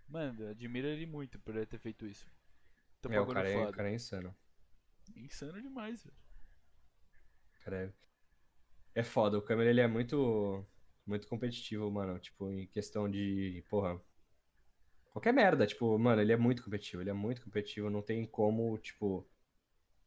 Mano, 0.09 0.47
admiro 0.49 0.87
ele 0.87 1.07
muito 1.07 1.41
por 1.41 1.57
ele 1.57 1.67
ter 1.67 1.79
feito 1.79 2.07
isso. 2.07 2.31
Tá 3.01 3.13
É, 3.13 3.21
o 3.21 3.27
cara 3.27 3.51
é, 3.51 3.69
o 3.69 3.73
cara 3.73 3.91
é 3.91 3.95
insano. 3.95 4.35
Insano 5.17 5.61
demais, 5.61 6.05
velho. 6.05 6.17
Cara, 7.65 7.93
é, 8.95 9.01
é 9.01 9.03
foda. 9.03 9.37
O 9.37 9.43
Câmera, 9.43 9.71
ele 9.71 9.81
é 9.81 9.89
muito, 9.89 10.65
muito 11.05 11.27
competitivo, 11.27 11.91
mano. 11.91 12.19
Tipo, 12.21 12.49
em 12.53 12.67
questão 12.69 13.11
de, 13.11 13.65
porra, 13.69 14.01
qualquer 15.11 15.33
merda. 15.33 15.67
Tipo, 15.67 15.99
mano, 15.99 16.23
ele 16.23 16.33
é 16.33 16.37
muito 16.37 16.63
competitivo. 16.63 17.03
Ele 17.03 17.11
é 17.11 17.15
muito 17.15 17.43
competitivo. 17.43 17.91
Não 17.91 18.03
tem 18.03 18.25
como, 18.25 18.79
tipo... 18.79 19.29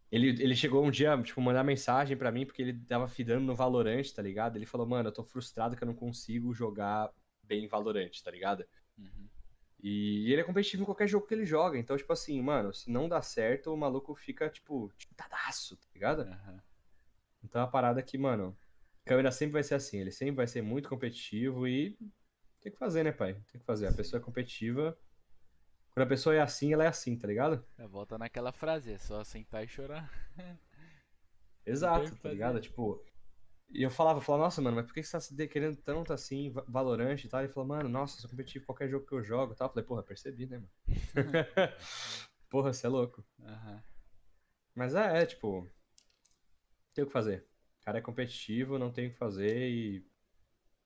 Ele, 0.09 0.29
ele 0.41 0.55
chegou 0.55 0.85
um 0.85 0.91
dia, 0.91 1.21
tipo, 1.21 1.41
mandar 1.41 1.63
mensagem 1.65 2.15
pra 2.15 2.31
mim 2.31 2.45
porque 2.45 2.61
ele 2.61 2.79
tava 2.85 3.09
fidando 3.09 3.43
no 3.43 3.55
Valorant, 3.55 4.09
tá 4.13 4.21
ligado? 4.21 4.55
Ele 4.55 4.65
falou, 4.65 4.87
mano, 4.87 5.09
eu 5.09 5.13
tô 5.13 5.23
frustrado 5.23 5.75
que 5.75 5.83
eu 5.83 5.87
não 5.87 5.95
consigo 5.95 6.53
jogar 6.53 7.11
bem 7.45 7.67
Valorant, 7.67 8.11
tá 8.23 8.31
ligado? 8.31 8.65
Uhum. 8.97 9.30
E 9.81 10.31
ele 10.31 10.41
é 10.41 10.43
competitivo 10.43 10.84
em 10.84 10.85
qualquer 10.85 11.07
jogo 11.07 11.27
que 11.27 11.34
ele 11.34 11.45
joga. 11.45 11.77
Então, 11.77 11.95
tipo 11.95 12.11
assim, 12.11 12.41
mano, 12.41 12.73
se 12.73 12.89
não 12.89 13.07
dá 13.07 13.22
certo, 13.22 13.73
o 13.73 13.77
maluco 13.77 14.15
fica, 14.15 14.49
tipo, 14.49 14.91
tadaço, 15.15 15.77
tá 15.77 15.88
ligado? 15.93 16.22
Aham. 16.22 16.63
Então 17.43 17.61
é 17.61 17.65
uma 17.65 17.72
parada 17.72 18.01
que, 18.01 18.17
mano, 18.17 18.57
câmera 19.05 19.31
sempre 19.31 19.53
vai 19.53 19.63
ser 19.63 19.76
assim, 19.76 19.99
ele 19.99 20.11
sempre 20.11 20.35
vai 20.35 20.47
ser 20.47 20.63
muito 20.63 20.89
competitivo 20.89 21.67
e 21.67 21.95
tem 22.59 22.72
que 22.72 22.80
fazer, 22.80 23.03
né, 23.03 23.11
pai? 23.11 23.35
Tem 23.51 23.61
que 23.61 23.65
fazer. 23.65 23.85
A 23.85 23.93
pessoa 23.93 24.19
é 24.19 24.23
competitiva. 24.23 24.97
Quando 25.93 26.05
a 26.05 26.09
pessoa 26.09 26.35
é 26.35 26.41
assim, 26.41 26.73
ela 26.73 26.84
é 26.84 26.88
assim, 26.88 27.15
tá 27.15 27.27
ligado? 27.27 27.63
É, 27.77 27.88
Volta 27.88 28.17
naquela 28.17 28.51
frase, 28.51 28.91
é 28.91 28.97
só 28.97 29.23
sentar 29.23 29.63
e 29.63 29.67
chorar. 29.67 30.11
Exato, 31.63 32.15
tá 32.17 32.30
ligado? 32.30 32.59
Tipo. 32.59 33.05
E 33.69 33.83
eu 33.83 33.89
falava, 33.91 34.19
eu 34.19 34.21
falava, 34.23 34.45
nossa, 34.45 34.61
mano, 34.61 34.77
mas 34.77 34.85
por 34.85 34.93
que 34.93 35.03
você 35.03 35.35
tá 35.35 35.47
querendo 35.47 35.75
tanto 35.77 36.13
assim, 36.13 36.49
Va- 36.51 36.63
Valorant 36.67 37.21
e 37.23 37.27
tal? 37.27 37.41
Ele 37.41 37.51
falou, 37.51 37.67
mano, 37.67 37.89
nossa, 37.89 38.17
eu 38.17 38.21
sou 38.21 38.29
competitivo 38.29 38.63
em 38.63 38.65
qualquer 38.65 38.89
jogo 38.89 39.05
que 39.05 39.13
eu 39.13 39.23
jogo 39.23 39.53
e 39.53 39.55
tal. 39.55 39.67
Eu 39.67 39.71
falei, 39.73 39.85
porra, 39.85 40.03
percebi, 40.03 40.45
né, 40.45 40.57
mano? 40.57 40.69
porra, 42.49 42.73
você 42.73 42.85
é 42.85 42.89
louco. 42.89 43.23
Aham. 43.43 43.83
Mas 44.75 44.95
é, 44.95 45.23
é, 45.23 45.25
tipo. 45.25 45.69
Tem 46.93 47.03
o 47.03 47.07
que 47.07 47.13
fazer. 47.13 47.45
O 47.81 47.85
cara 47.85 47.97
é 47.99 48.01
competitivo, 48.01 48.79
não 48.79 48.91
tem 48.91 49.07
o 49.07 49.11
que 49.11 49.17
fazer 49.17 49.69
e. 49.69 50.05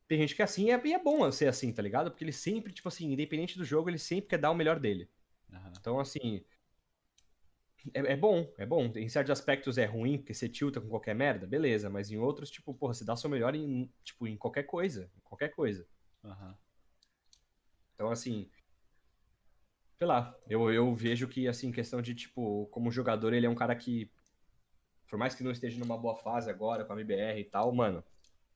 Tem 0.08 0.20
gente 0.20 0.36
que 0.36 0.42
é 0.42 0.46
assim 0.46 0.66
e 0.68 0.72
é, 0.72 0.82
e 0.86 0.94
é 0.94 1.00
bom 1.00 1.32
ser 1.32 1.48
assim, 1.48 1.72
tá 1.74 1.82
ligado? 1.82 2.12
Porque 2.12 2.24
ele 2.24 2.34
sempre, 2.34 2.74
tipo 2.74 2.88
assim, 2.88 3.12
independente 3.14 3.58
do 3.58 3.66
jogo, 3.66 3.90
ele 3.90 4.00
sempre 4.00 4.30
quer 4.30 4.40
dar 4.40 4.52
o 4.52 4.56
melhor 4.56 4.80
dele. 4.80 5.10
Aham. 5.54 5.74
Então, 5.80 6.00
assim. 6.00 6.44
É, 7.94 8.14
é 8.14 8.16
bom, 8.16 8.52
é 8.58 8.66
bom. 8.66 8.92
Em 8.96 9.08
certos 9.10 9.32
aspectos 9.32 9.78
é 9.78 9.86
ruim, 9.86 10.18
porque 10.18 10.34
você 10.34 10.50
tilta 10.50 10.82
com 10.82 10.90
qualquer 10.90 11.16
merda, 11.16 11.48
beleza. 11.48 11.90
Mas 11.90 12.12
em 12.12 12.18
outros, 12.18 12.50
tipo, 12.52 12.74
porra, 12.74 12.94
você 12.94 13.06
dá 13.06 13.14
o 13.14 13.18
seu 13.18 13.30
melhor 13.30 13.56
em, 13.56 13.92
tipo, 14.04 14.28
em 14.28 14.38
qualquer 14.38 14.64
coisa. 14.64 15.10
Em 15.18 15.22
qualquer 15.22 15.50
coisa. 15.50 15.88
Aham. 16.24 16.58
Então, 17.96 18.10
assim. 18.12 18.50
Sei 19.98 20.08
lá, 20.08 20.34
eu, 20.48 20.72
eu 20.72 20.94
vejo 20.96 21.28
que, 21.28 21.48
assim, 21.48 21.72
questão 21.72 22.02
de, 22.02 22.16
tipo, 22.16 22.68
como 22.68 22.92
jogador, 22.92 23.34
ele 23.34 23.46
é 23.46 23.50
um 23.50 23.56
cara 23.56 23.76
que. 23.76 24.10
Por 25.10 25.18
mais 25.18 25.34
que 25.36 25.44
não 25.44 25.52
esteja 25.52 25.80
numa 25.80 25.98
boa 25.98 26.16
fase 26.16 26.50
agora, 26.50 26.86
com 26.86 26.94
a 26.94 26.96
MBR 26.96 27.40
e 27.42 27.46
tal, 27.46 27.74
mano. 27.74 28.04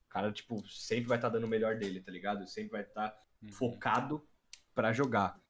O 0.05 0.09
cara, 0.09 0.31
tipo, 0.31 0.65
sempre 0.69 1.07
vai 1.07 1.17
estar 1.17 1.29
dando 1.29 1.45
o 1.45 1.49
melhor 1.49 1.77
dele, 1.77 1.99
tá 1.99 2.11
ligado? 2.11 2.47
Sempre 2.47 2.71
vai 2.73 2.81
estar 2.83 3.17
Uhum. 3.41 3.51
focado 3.51 4.25
pra 4.73 4.93
jogar. 4.93 5.42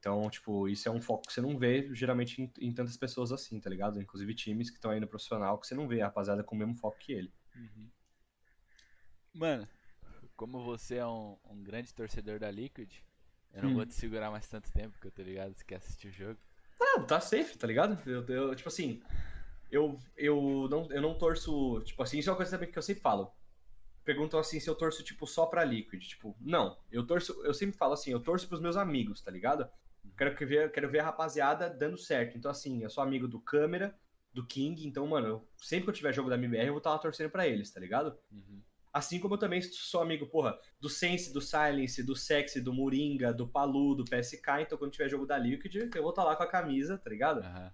Então, 0.00 0.28
tipo, 0.30 0.66
isso 0.66 0.88
é 0.88 0.90
um 0.90 1.00
foco 1.00 1.26
que 1.26 1.32
você 1.32 1.42
não 1.42 1.58
vê 1.58 1.94
geralmente 1.94 2.40
em, 2.42 2.50
em 2.58 2.72
tantas 2.72 2.96
pessoas 2.96 3.30
assim, 3.32 3.60
tá 3.60 3.68
ligado? 3.68 4.00
Inclusive 4.00 4.34
times 4.34 4.70
que 4.70 4.76
estão 4.76 4.90
aí 4.90 4.98
no 4.98 5.06
profissional 5.06 5.58
que 5.58 5.66
você 5.66 5.74
não 5.74 5.86
vê 5.86 6.00
a 6.00 6.06
rapaziada 6.06 6.42
com 6.42 6.56
o 6.56 6.58
mesmo 6.58 6.74
foco 6.74 6.98
que 6.98 7.12
ele. 7.12 7.30
Uhum. 7.54 7.90
Mano, 9.34 9.68
como 10.36 10.64
você 10.64 10.96
é 10.96 11.06
um, 11.06 11.36
um 11.44 11.62
grande 11.62 11.92
torcedor 11.94 12.38
da 12.38 12.50
Liquid, 12.50 12.90
eu 13.52 13.62
não 13.62 13.70
Hum. 13.70 13.74
vou 13.74 13.86
te 13.86 13.92
segurar 13.94 14.30
mais 14.30 14.48
tanto 14.48 14.72
tempo, 14.72 14.92
porque 14.92 15.08
eu 15.08 15.12
tô 15.12 15.22
ligado 15.22 15.54
você 15.54 15.64
quer 15.64 15.76
assistir 15.76 16.08
o 16.08 16.12
jogo. 16.12 16.40
Ah, 16.80 17.00
tá 17.02 17.20
safe, 17.20 17.58
tá 17.58 17.66
ligado? 17.66 17.98
Eu, 18.08 18.24
eu, 18.26 18.54
tipo 18.54 18.68
assim, 18.70 19.02
eu, 19.70 19.98
eu, 20.16 20.66
não, 20.70 20.90
eu 20.90 21.02
não 21.02 21.14
torço. 21.18 21.80
Tipo 21.84 22.02
assim, 22.02 22.18
isso 22.18 22.30
é 22.30 22.32
uma 22.32 22.36
coisa 22.36 22.52
também 22.52 22.70
que 22.72 22.78
eu 22.78 22.82
sempre 22.82 23.02
falo. 23.02 23.30
Perguntam 24.02 24.40
assim 24.40 24.58
se 24.58 24.68
eu 24.68 24.74
torço, 24.74 25.04
tipo, 25.04 25.26
só 25.26 25.44
pra 25.46 25.62
Liquid. 25.62 26.02
Tipo, 26.02 26.34
não. 26.40 26.78
Eu 26.90 27.06
torço, 27.06 27.38
eu 27.44 27.52
sempre 27.52 27.76
falo 27.76 27.92
assim, 27.92 28.10
eu 28.10 28.20
torço 28.20 28.48
pros 28.48 28.60
meus 28.62 28.76
amigos, 28.76 29.20
tá 29.20 29.30
ligado? 29.30 29.68
Quero 30.20 30.36
que 30.36 30.44
ver, 30.44 30.70
quero 30.70 30.90
ver 30.90 30.98
a 30.98 31.04
rapaziada 31.04 31.70
dando 31.70 31.96
certo. 31.96 32.36
Então, 32.36 32.50
assim, 32.50 32.82
eu 32.82 32.90
sou 32.90 33.02
amigo 33.02 33.26
do 33.26 33.40
Câmera, 33.40 33.98
do 34.34 34.46
King, 34.46 34.86
então, 34.86 35.06
mano, 35.06 35.26
eu- 35.26 35.48
sempre 35.56 35.84
que 35.84 35.88
eu 35.88 35.94
tiver 35.94 36.12
jogo 36.12 36.28
da 36.28 36.34
MBR, 36.36 36.66
eu 36.66 36.74
vou 36.74 36.78
estar 36.78 36.90
lá 36.90 36.98
torcendo 36.98 37.30
pra 37.30 37.48
eles, 37.48 37.70
tá 37.70 37.80
ligado? 37.80 38.14
Uhum. 38.30 38.60
Assim 38.92 39.18
como 39.18 39.32
eu 39.32 39.38
também 39.38 39.62
sou 39.62 40.02
amigo, 40.02 40.26
porra, 40.26 40.58
do 40.78 40.90
Sense, 40.90 41.32
do 41.32 41.40
Silence, 41.40 42.02
do 42.02 42.14
Sexy, 42.14 42.60
do 42.60 42.70
Moringa, 42.70 43.32
do 43.32 43.48
Palu, 43.48 43.94
do 43.94 44.04
PSK. 44.04 44.60
Então, 44.60 44.76
quando 44.76 44.92
tiver 44.92 45.08
jogo 45.08 45.24
da 45.24 45.38
Liquid, 45.38 45.74
eu 45.74 46.02
vou 46.02 46.10
estar 46.10 46.22
lá 46.22 46.36
com 46.36 46.42
a 46.42 46.46
camisa, 46.46 46.98
tá 46.98 47.08
ligado? 47.08 47.38
Aham. 47.40 47.72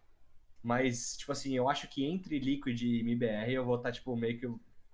Mas, 0.63 1.17
tipo 1.17 1.33
assim, 1.33 1.57
eu 1.57 1.69
acho 1.69 1.89
que 1.89 2.05
entre 2.05 2.39
Liquid 2.39 2.81
e 2.81 3.01
MBR 3.01 3.55
eu 3.55 3.65
vou 3.65 3.75
estar, 3.75 3.91
tipo, 3.91 4.15
meio 4.15 4.39
que. 4.39 4.47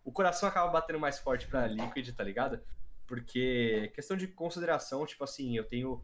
O 0.03 0.11
coração 0.11 0.49
acaba 0.49 0.71
batendo 0.73 0.99
mais 0.99 1.19
forte 1.19 1.47
pra 1.47 1.67
Liquid, 1.67 2.09
tá 2.17 2.25
ligado? 2.25 2.63
Porque, 3.07 3.93
questão 3.95 4.17
de 4.17 4.27
consideração, 4.27 5.05
tipo 5.05 5.23
assim, 5.23 5.55
eu 5.55 5.65
tenho. 5.65 6.03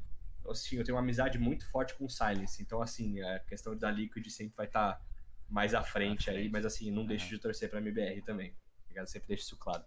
Assim, 0.48 0.76
eu 0.76 0.84
tenho 0.84 0.96
uma 0.96 1.02
amizade 1.02 1.38
muito 1.38 1.66
forte 1.70 1.94
com 1.94 2.04
o 2.06 2.08
Silence. 2.10 2.62
Então, 2.62 2.80
assim, 2.82 3.20
a 3.20 3.38
questão 3.40 3.76
da 3.76 3.90
Liquid 3.90 4.26
sempre 4.30 4.56
vai 4.56 4.66
estar 4.66 5.00
mais 5.48 5.74
à 5.74 5.82
frente, 5.82 6.30
aí, 6.30 6.36
frente. 6.36 6.52
mas 6.52 6.64
assim, 6.66 6.90
não 6.90 7.04
deixo 7.06 7.26
Aham. 7.26 7.34
de 7.34 7.40
torcer 7.40 7.68
pra 7.70 7.80
MBR 7.80 8.22
também. 8.22 8.52
Tá 8.52 8.88
ligado? 8.88 9.06
Sempre 9.08 9.28
deixo 9.28 9.44
isso 9.44 9.56
claro. 9.56 9.84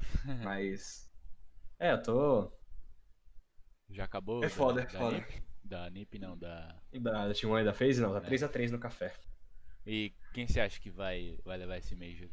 Mas. 0.44 1.10
É, 1.78 1.92
eu 1.92 2.02
tô. 2.02 2.52
Já 3.90 4.04
acabou? 4.04 4.38
É 4.44 4.48
da- 4.48 4.50
foda, 4.54 4.82
é 4.82 4.84
da 4.84 4.90
foda. 4.98 5.16
NiP? 5.16 5.42
Da 5.64 5.90
NiP 5.90 6.18
não, 6.18 6.36
da. 6.38 6.80
Da, 6.92 7.28
da 7.28 7.34
Team 7.34 7.50
One 7.52 7.60
ainda 7.60 7.74
fez? 7.74 7.98
Não, 7.98 8.12
tá 8.12 8.26
É. 8.26 8.30
3x3 8.30 8.70
no 8.70 8.78
café. 8.78 9.14
E 9.86 10.14
quem 10.32 10.46
você 10.46 10.60
acha 10.60 10.80
que 10.80 10.90
vai, 10.90 11.38
vai 11.44 11.56
levar 11.58 11.78
esse 11.78 11.94
Major? 11.94 12.28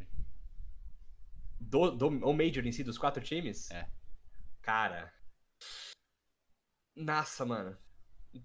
Do, 1.60 1.92
do, 1.92 2.08
o 2.08 2.34
Major 2.34 2.66
em 2.66 2.72
si, 2.72 2.84
dos 2.84 2.98
quatro 2.98 3.24
times? 3.24 3.70
É. 3.72 3.88
Cara. 4.62 5.12
Nossa, 6.96 7.46
mano. 7.46 7.78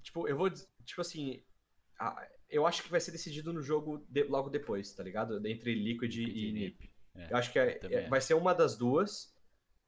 Tipo, 0.03 0.27
eu 0.29 0.37
vou. 0.37 0.51
Tipo 0.85 1.01
assim. 1.01 1.43
Eu 2.49 2.67
acho 2.67 2.83
que 2.83 2.91
vai 2.91 3.01
ser 3.01 3.13
decidido 3.13 3.53
no 3.53 3.63
jogo 3.63 4.05
de- 4.09 4.25
logo 4.25 4.49
depois, 4.51 4.93
tá 4.93 5.03
ligado? 5.05 5.45
Entre 5.47 5.75
Liquid 5.75 6.15
e 6.17 6.23
e 6.49 6.53
NiP. 6.53 6.91
É, 7.15 7.33
Eu 7.33 7.37
acho 7.37 7.53
que 7.53 7.59
é- 7.59 7.79
é- 7.87 8.09
vai 8.09 8.21
ser 8.21 8.35
uma 8.35 8.55
das 8.55 8.77
duas. 8.77 9.33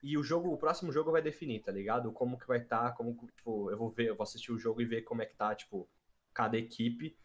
E 0.03 0.19
o 0.19 0.23
jogo, 0.23 0.53
o 0.53 0.59
próximo 0.59 0.93
jogo 0.93 1.11
vai 1.13 1.23
definir, 1.23 1.61
tá 1.63 1.71
ligado? 1.73 2.13
Como 2.13 2.39
que 2.39 2.47
vai 2.47 2.59
estar, 2.59 2.93
como, 2.95 3.15
tipo, 3.37 3.71
eu 3.71 3.79
vou 3.79 3.91
ver, 3.91 4.09
eu 4.09 4.17
vou 4.17 4.25
assistir 4.25 4.53
o 4.53 4.59
jogo 4.59 4.81
e 4.81 4.85
ver 4.85 5.03
como 5.03 5.23
é 5.23 5.27
que 5.27 5.35
tá, 5.37 5.55
tipo, 5.55 5.89
cada 6.35 6.57
equipe. 6.59 7.17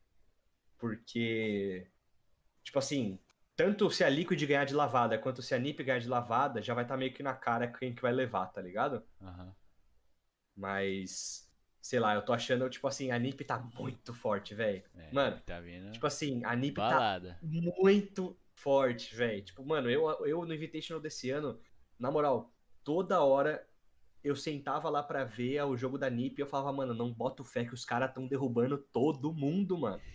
Porque, 0.78 1.88
tipo 2.64 2.78
assim, 2.80 3.20
tanto 3.56 3.90
se 3.90 4.04
a 4.04 4.10
Liquid 4.10 4.42
ganhar 4.46 4.66
de 4.66 4.76
lavada 4.76 5.18
quanto 5.18 5.42
se 5.42 5.56
a 5.56 5.60
NiP 5.60 5.84
ganhar 5.84 6.00
de 6.00 6.08
lavada, 6.08 6.62
já 6.62 6.74
vai 6.76 6.84
estar 6.86 6.96
meio 6.98 7.14
que 7.14 7.24
na 7.24 7.34
cara 7.34 7.68
quem 7.68 7.94
que 7.96 8.02
vai 8.02 8.12
levar, 8.14 8.46
tá 8.48 8.62
ligado? 8.62 9.04
Aham. 9.22 9.56
Mas, 10.58 11.48
sei 11.80 12.00
lá, 12.00 12.16
eu 12.16 12.26
tô 12.26 12.34
achando, 12.34 12.68
tipo 12.68 12.88
assim, 12.88 13.12
a 13.12 13.20
NiP 13.20 13.46
tá 13.46 13.60
muito 13.60 14.12
forte, 14.12 14.56
velho. 14.56 14.84
É, 14.96 15.14
Mano, 15.14 15.40
tá 15.46 15.60
vindo. 15.60 15.92
Tipo 15.92 16.08
assim, 16.08 16.44
a 16.44 16.56
NiP 16.56 16.76
tá 16.76 16.90
balada. 16.90 17.38
muito 17.44 18.36
forte, 18.56 19.16
velho. 19.16 19.44
Tipo, 19.44 19.64
mano, 19.64 19.88
eu, 19.88 20.10
eu 20.26 20.44
no 20.46 20.54
Invitational 20.54 21.00
desse 21.00 21.30
ano, 21.30 21.60
na 22.00 22.10
moral, 22.10 22.52
toda 22.84 23.22
hora 23.22 23.66
eu 24.24 24.36
sentava 24.36 24.90
lá 24.90 25.04
pra 25.04 25.24
ver 25.24 25.62
o 25.62 25.78
jogo 25.78 25.98
da 25.98 26.10
NiP 26.10 26.40
e 26.40 26.42
eu 26.42 26.48
falava, 26.48 26.74
mano, 26.74 26.94
não 26.94 27.14
boto 27.14 27.44
fé 27.44 27.64
que 27.64 27.76
os 27.76 27.86
caras 27.86 28.12
tão 28.12 28.28
derrubando 28.28 28.78
todo 28.78 29.32
mundo, 29.32 29.78
mano. 29.78 30.02
Aham. 30.02 30.08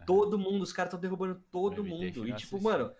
Todo 0.04 0.38
mundo, 0.38 0.62
os 0.62 0.72
caras 0.72 0.90
tão 0.90 1.00
derrubando 1.00 1.42
todo 1.50 1.82
mundo. 1.82 2.28
E 2.28 2.34
tipo, 2.34 2.60
mano, 2.60 2.92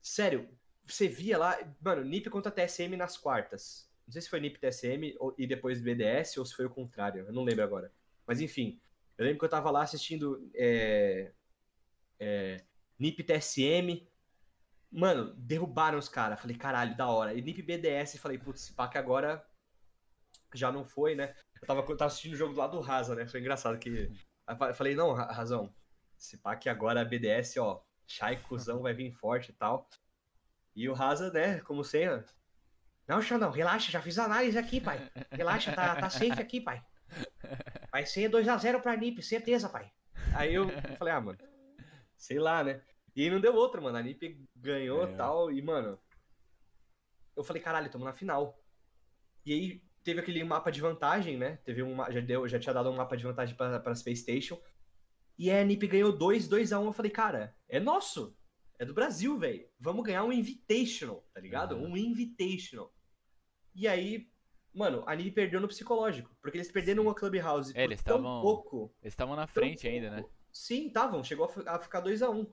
sério, 0.00 0.48
você 0.84 1.06
via 1.06 1.38
lá, 1.38 1.56
mano, 1.80 2.02
NiP 2.02 2.30
contra 2.30 2.50
TSM 2.50 2.96
nas 2.96 3.16
quartas. 3.16 3.88
Não 4.06 4.12
sei 4.12 4.22
se 4.22 4.28
foi 4.30 4.40
NiP 4.40 4.58
TSM 4.58 5.14
ou- 5.18 5.34
e 5.36 5.46
depois 5.46 5.80
BDS 5.80 6.38
ou 6.38 6.46
se 6.46 6.54
foi 6.54 6.66
o 6.66 6.70
contrário, 6.70 7.26
eu 7.26 7.32
não 7.32 7.42
lembro 7.44 7.64
agora. 7.64 7.92
Mas 8.26 8.40
enfim, 8.40 8.80
eu 9.18 9.24
lembro 9.24 9.38
que 9.40 9.44
eu 9.44 9.48
tava 9.48 9.70
lá 9.70 9.82
assistindo 9.82 10.48
é, 10.54 11.32
é, 12.18 12.64
NiP 12.98 13.22
TSM. 13.24 14.08
Mano, 14.90 15.34
derrubaram 15.34 15.98
os 15.98 16.08
caras. 16.08 16.40
Falei, 16.40 16.56
caralho, 16.56 16.96
da 16.96 17.08
hora. 17.08 17.34
E 17.34 17.42
NiP 17.42 17.62
BDS, 17.62 18.18
falei, 18.18 18.38
putz, 18.38 18.62
esse 18.62 18.74
que 18.90 18.98
agora 18.98 19.44
já 20.54 20.70
não 20.72 20.84
foi, 20.84 21.14
né? 21.14 21.34
Eu 21.60 21.66
tava, 21.66 21.80
eu 21.80 21.96
tava 21.96 22.06
assistindo 22.06 22.34
o 22.34 22.36
jogo 22.36 22.54
do 22.54 22.58
lado 22.58 22.76
do 22.76 22.80
Rasa, 22.80 23.14
né? 23.14 23.26
Foi 23.26 23.40
engraçado 23.40 23.78
que. 23.78 24.10
Eu 24.48 24.74
falei, 24.74 24.94
não, 24.94 25.12
Ra- 25.12 25.32
Razão, 25.32 25.74
Se 26.16 26.38
pá 26.38 26.54
que 26.56 26.68
agora 26.68 27.04
BDS, 27.04 27.58
ó, 27.58 27.82
Shai 28.06 28.40
cuzão 28.42 28.80
vai 28.80 28.94
vir 28.94 29.12
forte 29.12 29.50
e 29.50 29.52
tal. 29.54 29.88
E 30.74 30.88
o 30.88 30.94
Rasa, 30.94 31.30
né, 31.32 31.60
como 31.60 31.82
sempre. 31.82 32.30
Não, 33.06 33.22
Xandão, 33.22 33.50
relaxa, 33.50 33.90
já 33.90 34.02
fiz 34.02 34.18
análise 34.18 34.58
aqui, 34.58 34.80
pai. 34.80 35.00
Relaxa, 35.30 35.72
tá, 35.72 35.94
tá 35.94 36.10
safe 36.10 36.40
aqui, 36.40 36.60
pai. 36.60 36.84
Vai 37.90 38.04
ser 38.04 38.30
2x0 38.30 38.80
pra 38.80 38.96
NIP, 38.96 39.22
certeza, 39.22 39.68
pai. 39.68 39.92
Aí 40.34 40.54
eu 40.54 40.68
falei, 40.98 41.14
ah, 41.14 41.20
mano, 41.20 41.38
sei 42.16 42.38
lá, 42.38 42.64
né? 42.64 42.82
E 43.14 43.22
aí 43.22 43.30
não 43.30 43.40
deu 43.40 43.54
outra, 43.54 43.80
mano. 43.80 43.96
A 43.96 44.02
NIP 44.02 44.44
ganhou 44.54 45.08
e 45.08 45.12
é. 45.12 45.16
tal. 45.16 45.50
E, 45.52 45.62
mano, 45.62 45.98
eu 47.36 47.44
falei, 47.44 47.62
caralho, 47.62 47.90
tamo 47.90 48.04
na 48.04 48.12
final. 48.12 48.60
E 49.44 49.52
aí 49.52 49.82
teve 50.02 50.20
aquele 50.20 50.42
mapa 50.42 50.70
de 50.70 50.80
vantagem, 50.80 51.36
né? 51.36 51.58
Teve 51.64 51.82
um, 51.82 51.96
já, 52.10 52.20
deu, 52.20 52.48
já 52.48 52.58
tinha 52.58 52.74
dado 52.74 52.90
um 52.90 52.96
mapa 52.96 53.16
de 53.16 53.24
vantagem 53.24 53.56
pra, 53.56 53.78
pra 53.80 53.94
Space 53.94 54.22
Station. 54.22 54.60
E 55.38 55.50
a 55.50 55.62
NIP 55.64 55.86
ganhou 55.86 56.16
2, 56.16 56.48
2 56.48 56.72
a 56.72 56.80
1 56.80 56.82
um. 56.82 56.86
Eu 56.86 56.92
falei, 56.92 57.10
cara, 57.10 57.56
é 57.68 57.78
nosso. 57.78 58.36
É 58.78 58.84
do 58.84 58.92
Brasil, 58.92 59.38
velho. 59.38 59.66
Vamos 59.78 60.04
ganhar 60.04 60.24
um 60.24 60.32
Invitational, 60.32 61.26
tá 61.32 61.40
ligado? 61.40 61.76
Uhum. 61.76 61.92
Um 61.92 61.96
Invitational. 61.96 62.92
E 63.76 63.86
aí, 63.86 64.26
mano, 64.74 65.04
a 65.06 65.14
NIP 65.14 65.32
perdeu 65.32 65.60
no 65.60 65.68
psicológico. 65.68 66.34
Porque 66.40 66.56
eles 66.56 66.72
perderam 66.72 67.02
uma 67.02 67.14
Clubhouse 67.14 67.76
é, 67.76 67.84
eles 67.84 68.02
tão 68.02 68.16
tavam, 68.16 68.40
pouco. 68.40 68.94
Eles 69.02 69.12
estavam 69.12 69.36
na 69.36 69.46
frente 69.46 69.86
ainda, 69.86 70.10
né? 70.10 70.24
Sim, 70.50 70.86
estavam. 70.86 71.22
Chegou 71.22 71.52
a 71.66 71.78
ficar 71.78 72.00
2 72.00 72.22
a 72.22 72.30
1 72.30 72.40
um. 72.40 72.46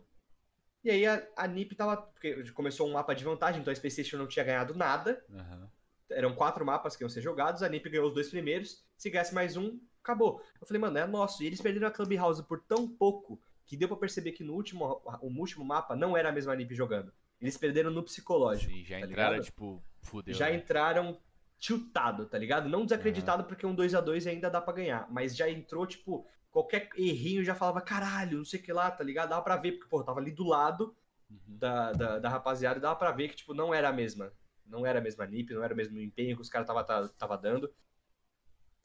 E 0.84 0.92
aí 0.92 1.08
a, 1.08 1.26
a 1.38 1.48
NIP 1.48 1.76
tava. 1.76 1.96
Porque 1.96 2.52
começou 2.52 2.90
um 2.90 2.92
mapa 2.92 3.16
de 3.16 3.24
vantagem, 3.24 3.62
então 3.62 3.72
a 3.72 3.76
Space 3.76 4.04
Station 4.04 4.18
não 4.18 4.28
tinha 4.28 4.44
ganhado 4.44 4.76
nada. 4.76 5.24
Uhum. 5.30 5.68
Eram 6.10 6.36
quatro 6.36 6.66
mapas 6.66 6.98
que 6.98 7.04
iam 7.04 7.10
ser 7.10 7.22
jogados, 7.22 7.64
a 7.64 7.70
NIP 7.70 7.90
ganhou 7.90 8.08
os 8.08 8.14
dois 8.14 8.30
primeiros. 8.30 8.84
Se 8.98 9.10
ganhasse 9.10 9.34
mais 9.34 9.56
um, 9.56 9.80
acabou. 10.04 10.44
Eu 10.60 10.68
falei, 10.68 10.82
mano, 10.82 10.98
é 10.98 11.08
nosso. 11.08 11.42
E 11.42 11.48
eles 11.48 11.62
perderam 11.62 11.88
a 11.88 11.92
Clubhouse 11.92 12.44
por 12.44 12.60
tão 12.60 12.86
pouco 12.86 13.42
que 13.66 13.78
deu 13.78 13.88
pra 13.88 13.96
perceber 13.96 14.34
que 14.34 14.44
no 14.44 14.54
último, 14.54 15.02
o 15.22 15.28
último 15.40 15.64
mapa 15.64 15.96
não 15.96 16.18
era 16.18 16.28
a 16.28 16.32
mesma 16.34 16.54
NIP 16.54 16.76
jogando. 16.76 17.14
Eles 17.40 17.58
perderam 17.58 17.90
no 17.90 18.04
psicológico. 18.04 18.74
Sim, 18.74 18.84
já 18.84 19.00
tá 19.00 19.06
entraram, 19.06 19.32
ligado? 19.32 19.46
tipo, 19.46 19.84
fudeu. 20.04 20.34
Já 20.34 20.48
né? 20.48 20.56
entraram 20.56 21.20
tiltado, 21.58 22.26
tá 22.26 22.38
ligado? 22.38 22.70
Não 22.70 22.84
desacreditado 22.84 23.44
uhum. 23.44 23.48
porque 23.48 23.66
um 23.66 23.74
2 23.74 23.96
a 23.96 24.02
2 24.02 24.28
ainda 24.28 24.50
dá 24.50 24.62
para 24.62 24.74
ganhar, 24.74 25.08
mas 25.10 25.36
já 25.36 25.50
entrou, 25.50 25.88
tipo, 25.88 26.28
qualquer 26.52 26.90
errinho 26.96 27.44
já 27.44 27.56
falava, 27.56 27.82
caralho, 27.82 28.40
não 28.40 28.46
sei 28.46 28.60
o 28.60 28.64
que 28.64 28.74
lá, 28.74 28.92
tá 28.92 29.04
ligado? 29.04 29.30
Dava 29.30 29.42
pra 29.42 29.56
ver, 29.56 29.74
porque, 29.74 29.90
pô, 29.90 30.04
tava 30.04 30.20
ali 30.20 30.32
do 30.32 30.44
lado 30.44 30.96
uhum. 31.30 31.58
da, 31.58 31.92
da, 31.94 32.20
da, 32.20 32.30
rapaziada, 32.30 32.80
dava 32.80 32.96
pra 32.96 33.12
ver 33.12 33.30
que, 33.30 33.38
tipo, 33.38 33.54
não 33.54 33.74
era 33.74 33.90
a 33.90 33.94
mesma. 33.94 34.32
Não 34.66 34.86
era 34.86 35.00
a 35.00 35.02
mesma 35.02 35.26
NIP, 35.26 35.54
não 35.54 35.64
era 35.64 35.74
o 35.74 35.78
mesmo 35.78 36.00
empenho 36.00 36.36
que 36.36 36.42
os 36.42 36.50
caras 36.50 36.68
tava, 36.68 36.84
tava, 36.84 37.10
tava 37.10 37.38
dando. 37.38 37.74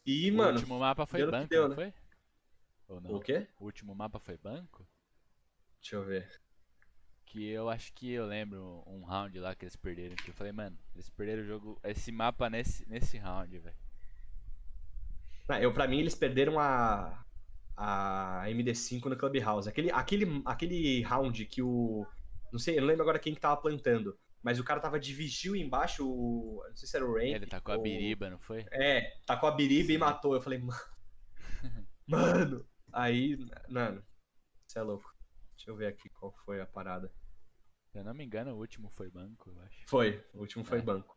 E, 0.07 0.31
o 0.31 0.37
mano. 0.37 0.53
O 0.53 0.55
último 0.55 0.79
mapa 0.79 1.07
foi 1.07 1.27
banco, 1.27 1.49
deu, 1.49 1.63
não 1.63 1.69
né? 1.71 1.75
foi? 1.75 1.95
Ou 2.89 3.01
não? 3.01 3.15
O 3.15 3.21
quê? 3.21 3.47
O 3.61 3.65
último 3.65 3.95
mapa 3.95 4.19
foi 4.19 4.37
banco? 4.37 4.87
Deixa 5.81 5.97
eu 5.97 6.05
ver. 6.05 6.41
Que 7.29 7.47
eu 7.47 7.69
acho 7.69 7.93
que 7.93 8.11
eu 8.11 8.27
lembro 8.27 8.83
um 8.87 9.05
round 9.05 9.39
lá 9.39 9.55
que 9.55 9.65
eles 9.65 9.77
perderam. 9.77 10.17
Que 10.17 10.31
eu 10.31 10.35
falei, 10.35 10.53
mano, 10.53 10.79
eles 10.95 11.11
perderam 11.11 11.43
o 11.43 11.47
jogo. 11.47 11.81
Esse 11.85 12.11
mapa 12.11 12.49
nesse, 12.49 12.89
nesse 12.89 13.19
round, 13.19 13.59
velho. 13.59 13.77
Eu, 15.61 15.73
pra 15.73 15.87
mim, 15.87 15.99
eles 15.99 16.15
perderam 16.15 16.59
a, 16.59 17.25
a 17.77 18.45
MD5 18.47 19.05
no 19.05 19.17
Clubhouse. 19.17 19.69
Aquele, 19.69 19.91
aquele, 19.91 20.43
aquele 20.45 21.03
round 21.03 21.45
que 21.47 21.63
o. 21.63 22.07
Não 22.51 22.59
sei, 22.59 22.77
eu 22.77 22.81
não 22.81 22.89
lembro 22.89 23.03
agora 23.03 23.19
quem 23.19 23.35
que 23.35 23.41
tava 23.41 23.61
plantando. 23.61 24.19
Mas 24.43 24.59
o 24.59 24.65
cara 24.65 24.81
tava 24.81 24.99
de 24.99 25.13
vigil 25.13 25.55
embaixo, 25.55 26.09
o, 26.09 26.63
não 26.67 26.77
sei 26.77 26.89
se 26.89 26.97
era 26.97 27.05
o 27.05 27.15
Rain. 27.15 27.35
Ele 27.35 27.47
tacou 27.47 27.75
ou... 27.75 27.81
a 27.81 27.83
biriba, 27.83 28.31
não 28.31 28.39
foi? 28.39 28.65
É, 28.73 29.19
tacou 29.27 29.49
a 29.49 29.53
biriba 29.53 29.89
Sim. 29.89 29.93
e 29.95 29.99
matou. 29.99 30.35
Eu 30.35 30.41
falei, 30.41 30.59
mano. 30.59 30.81
mano. 32.07 32.67
Aí, 32.91 33.37
mano, 33.69 34.03
você 34.67 34.79
é 34.79 34.83
louco. 34.83 35.18
Deixa 35.69 35.73
eu 35.73 35.77
ver 35.77 35.87
aqui 35.89 36.09
qual 36.09 36.33
foi 36.47 36.63
a 36.63 36.67
parada. 36.67 37.13
Se 37.93 37.99
eu 37.99 38.05
não 38.05 38.15
me 38.15 38.25
engano, 38.25 38.55
o 38.55 38.59
último 38.59 38.89
foi 38.89 39.11
banco, 39.11 39.51
eu 39.51 39.61
acho. 39.65 39.87
Foi, 39.87 40.25
o 40.33 40.39
último 40.39 40.65
foi 40.65 40.79
é. 40.79 40.81
banco. 40.81 41.15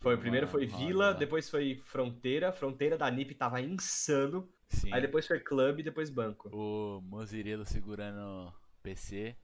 Foi, 0.00 0.14
o 0.14 0.18
primeiro 0.18 0.48
foi 0.48 0.64
Vila, 0.64 1.12
depois 1.12 1.50
foi 1.50 1.76
Fronteira. 1.84 2.52
Fronteira 2.52 2.96
da 2.96 3.10
NIP 3.10 3.34
tava 3.34 3.60
insano. 3.60 4.50
Sim. 4.70 4.90
Aí 4.94 5.02
depois 5.02 5.26
foi 5.26 5.38
Club 5.40 5.80
e 5.80 5.82
depois 5.82 6.08
Banco. 6.08 6.48
O 6.56 7.02
Mozirelo 7.02 7.66
segurando 7.66 8.50
PC. 8.82 9.36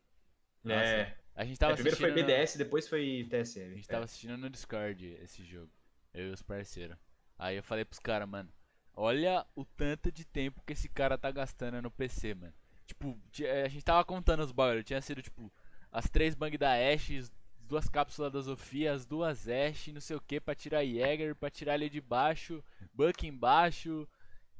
Nossa, 0.65 0.81
é. 0.81 1.19
A 1.35 1.45
gente 1.45 1.59
tava 1.59 1.73
é, 1.73 1.75
primeiro 1.75 1.99
foi 1.99 2.11
BDS, 2.11 2.55
no... 2.55 2.59
depois 2.59 2.89
foi 2.89 3.29
TSM. 3.29 3.73
A 3.73 3.75
gente 3.75 3.85
é. 3.85 3.93
tava 3.93 4.05
assistindo 4.07 4.39
no 4.39 4.49
Discord 4.49 5.07
esse 5.23 5.45
jogo. 5.45 5.71
Eu 6.15 6.29
e 6.29 6.31
os 6.31 6.41
parceiros. 6.41 6.97
Aí 7.39 7.59
eu 7.59 7.63
falei 7.63 7.85
pros 7.85 7.99
caras, 7.99 8.27
mano, 8.27 8.51
olha 8.95 9.47
o 9.55 9.67
tanto 9.67 10.11
de 10.11 10.25
tempo 10.25 10.63
que 10.67 10.73
esse 10.73 10.89
cara 10.89 11.19
tá 11.19 11.31
gastando 11.31 11.83
no 11.83 11.91
PC, 11.91 12.35
mano. 12.35 12.62
Tipo, 12.93 13.19
a 13.65 13.69
gente 13.69 13.85
tava 13.85 14.05
contando 14.05 14.41
os 14.41 14.53
bagulhos. 14.53 14.85
Tinha 14.85 15.01
sido, 15.01 15.23
tipo, 15.23 15.51
as 15.91 16.09
três 16.09 16.35
bang 16.35 16.59
da 16.59 16.73
Ashe, 16.73 17.17
as 17.17 17.33
duas 17.61 17.89
cápsulas 17.89 18.31
da 18.31 18.43
Sofia, 18.43 18.93
as 18.93 19.07
duas 19.07 19.49
Ashe, 19.49 19.93
não 19.93 20.01
sei 20.01 20.15
o 20.15 20.21
que, 20.21 20.39
pra 20.39 20.55
tirar 20.55 20.85
Jäger, 20.85 21.35
pra 21.35 21.51
tirar 21.51 21.75
ele 21.75 21.89
de 21.89 22.01
baixo, 22.01 22.63
Buck 22.93 23.27
embaixo. 23.27 24.07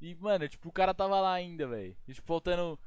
E, 0.01 0.15
mano, 0.15 0.49
tipo, 0.49 0.69
o 0.69 0.73
cara 0.73 0.95
tava 0.95 1.21
lá 1.21 1.35
ainda, 1.35 1.67
velho. 1.67 1.95
Tipo, 2.07 2.27
faltando, 2.27 2.79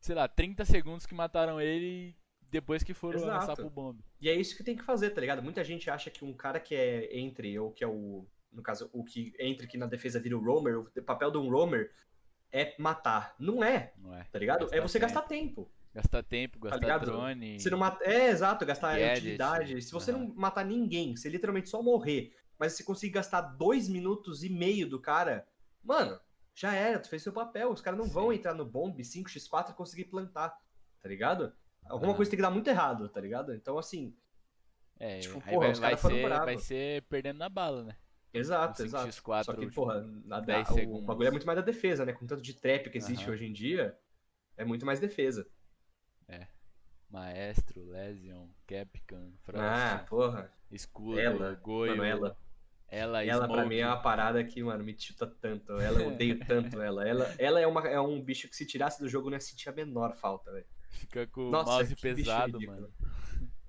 sei 0.00 0.14
lá, 0.14 0.26
30 0.26 0.64
segundos 0.64 1.06
que 1.06 1.14
mataram 1.14 1.60
ele 1.60 2.14
depois 2.50 2.82
que 2.82 2.92
foram 2.92 3.18
Exato. 3.18 3.32
lançar 3.32 3.56
pro 3.56 3.70
bomb. 3.70 3.98
E 4.20 4.28
é 4.28 4.34
isso 4.34 4.56
que 4.56 4.64
tem 4.64 4.76
que 4.76 4.84
fazer, 4.84 5.10
tá 5.10 5.20
ligado? 5.20 5.42
Muita 5.42 5.64
gente 5.64 5.88
acha 5.88 6.10
que 6.10 6.24
um 6.24 6.34
cara 6.34 6.60
que 6.60 6.74
é 6.74 7.16
entre, 7.18 7.58
ou 7.58 7.72
que 7.72 7.82
é 7.84 7.86
o. 7.86 8.26
No 8.52 8.62
caso, 8.62 8.90
o 8.92 9.02
que 9.02 9.32
entre 9.38 9.66
que 9.66 9.78
na 9.78 9.86
defesa 9.86 10.20
vira 10.20 10.36
o 10.36 10.44
roamer, 10.44 10.78
o 10.78 11.02
papel 11.02 11.30
de 11.30 11.38
um 11.38 11.48
roamer 11.48 11.90
é 12.52 12.74
matar. 12.78 13.34
Não 13.38 13.64
é. 13.64 13.92
Não 13.96 14.14
é. 14.14 14.24
Tá 14.24 14.38
ligado? 14.38 14.60
Gastar 14.60 14.76
é 14.76 14.80
você 14.80 15.00
tempo. 15.00 15.12
gastar 15.12 15.28
tempo. 15.28 15.70
Gastar 15.94 16.22
tempo, 16.22 16.58
tá 16.58 16.70
gastar 16.70 16.86
tá 16.86 16.98
drone. 16.98 17.60
Você 17.60 17.68
não 17.68 17.78
mata... 17.78 18.02
É, 18.04 18.30
exato, 18.30 18.64
gastar 18.64 18.98
gadget, 18.98 19.18
utilidade. 19.18 19.82
Se 19.82 19.92
você 19.92 20.10
uhum. 20.10 20.28
não 20.28 20.34
matar 20.34 20.64
ninguém, 20.64 21.14
você 21.14 21.28
literalmente 21.28 21.68
só 21.68 21.82
morrer, 21.82 22.34
mas 22.58 22.72
você 22.72 22.82
conseguir 22.82 23.12
gastar 23.12 23.42
dois 23.42 23.88
minutos 23.88 24.42
e 24.42 24.48
meio 24.48 24.88
do 24.88 24.98
cara, 25.00 25.46
mano, 25.82 26.18
já 26.54 26.74
era, 26.74 26.98
tu 26.98 27.08
fez 27.08 27.22
seu 27.22 27.32
papel. 27.32 27.70
Os 27.70 27.80
caras 27.80 27.98
não 27.98 28.06
Sim. 28.06 28.12
vão 28.12 28.32
entrar 28.32 28.54
no 28.54 28.64
bomb 28.64 28.96
5x4 28.96 29.70
e 29.70 29.74
conseguir 29.74 30.04
plantar, 30.04 30.56
tá 31.00 31.08
ligado? 31.08 31.52
Alguma 31.84 32.14
coisa 32.14 32.30
tem 32.30 32.38
que 32.38 32.42
dar 32.42 32.50
muito 32.50 32.68
errado, 32.68 33.08
tá 33.08 33.20
ligado? 33.20 33.54
Então, 33.54 33.76
assim. 33.76 34.16
É, 34.98 35.18
tipo, 35.18 35.40
porra, 35.40 35.58
vai, 35.58 35.72
os 35.72 35.80
caras 35.80 36.00
foram 36.00 36.16
ser, 36.16 36.28
Vai 36.28 36.58
ser 36.58 37.02
perdendo 37.02 37.38
na 37.38 37.48
bala, 37.48 37.84
né? 37.84 37.96
Exato, 38.32 38.82
exato. 38.82 39.08
X4, 39.08 39.44
Só 39.44 39.52
que, 39.52 39.70
porra, 39.70 40.00
na, 40.24 40.42
o, 40.86 40.98
o 40.98 41.02
bagulho 41.02 41.28
é 41.28 41.30
muito 41.30 41.46
mais 41.46 41.58
da 41.58 41.64
defesa, 41.64 42.04
né? 42.04 42.12
Com 42.12 42.26
tanto 42.26 42.42
de 42.42 42.54
trap 42.54 42.88
que 42.88 42.96
existe 42.96 43.26
uhum. 43.26 43.32
hoje 43.32 43.44
em 43.44 43.52
dia, 43.52 43.96
é 44.56 44.64
muito 44.64 44.86
mais 44.86 44.98
defesa. 44.98 45.46
É. 46.26 46.46
Maestro, 47.10 47.84
Lesion, 47.84 48.48
Capcan, 48.66 49.32
Frost. 49.42 49.62
Ah, 49.62 50.06
porra. 50.08 50.52
Escudo, 50.70 51.20
ela, 51.20 51.54
Goio. 51.62 51.90
Mano, 51.90 52.04
ela. 52.04 52.38
Ela, 52.88 53.24
ela 53.24 53.48
pra 53.48 53.64
mim 53.64 53.76
é 53.76 53.86
uma 53.86 54.02
parada 54.02 54.44
que, 54.44 54.62
mano, 54.62 54.84
me 54.84 54.98
chuta 54.98 55.26
tanto. 55.26 55.72
Ela, 55.78 56.02
eu 56.02 56.08
odeio 56.08 56.38
tanto 56.46 56.80
ela. 56.80 57.06
Ela, 57.08 57.34
ela 57.38 57.60
é, 57.60 57.66
uma, 57.66 57.88
é 57.88 58.00
um 58.00 58.20
bicho 58.20 58.48
que 58.48 58.56
se 58.56 58.66
tirasse 58.66 59.00
do 59.00 59.08
jogo 59.08 59.30
não 59.30 59.36
ia 59.36 59.40
sentir 59.40 59.68
a 59.68 59.72
menor 59.72 60.14
falta, 60.14 60.52
velho. 60.52 60.66
Fica 60.90 61.26
com 61.26 61.48
o 61.48 61.50
mouse 61.50 61.96
pesado, 61.96 62.60
mano. 62.60 62.92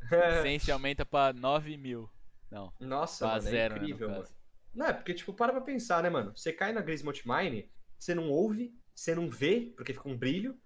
Sense 0.44 0.72
aumenta 0.72 1.06
pra 1.06 1.32
9 1.32 1.78
mil. 1.78 2.10
Não. 2.52 2.74
Nossa, 2.80 3.28
mano, 3.28 3.38
é 3.38 3.42
zero, 3.42 3.74
é 3.74 3.78
incrível, 3.78 4.10
mano. 4.10 4.28
Não, 4.74 4.88
é 4.88 4.94
porque, 4.94 5.14
tipo, 5.14 5.34
para 5.34 5.52
pra 5.52 5.62
pensar, 5.62 6.02
né, 6.02 6.10
mano? 6.10 6.36
Você 6.36 6.52
cai 6.52 6.74
na 6.74 6.82
Grismont 6.82 7.22
Mine, 7.26 7.72
você 7.98 8.16
não 8.16 8.30
ouve, 8.30 8.74
você 8.94 9.14
não 9.14 9.30
vê, 9.30 9.74
porque 9.76 9.94
fica 9.94 10.10
um 10.10 10.18
brilho. 10.18 10.60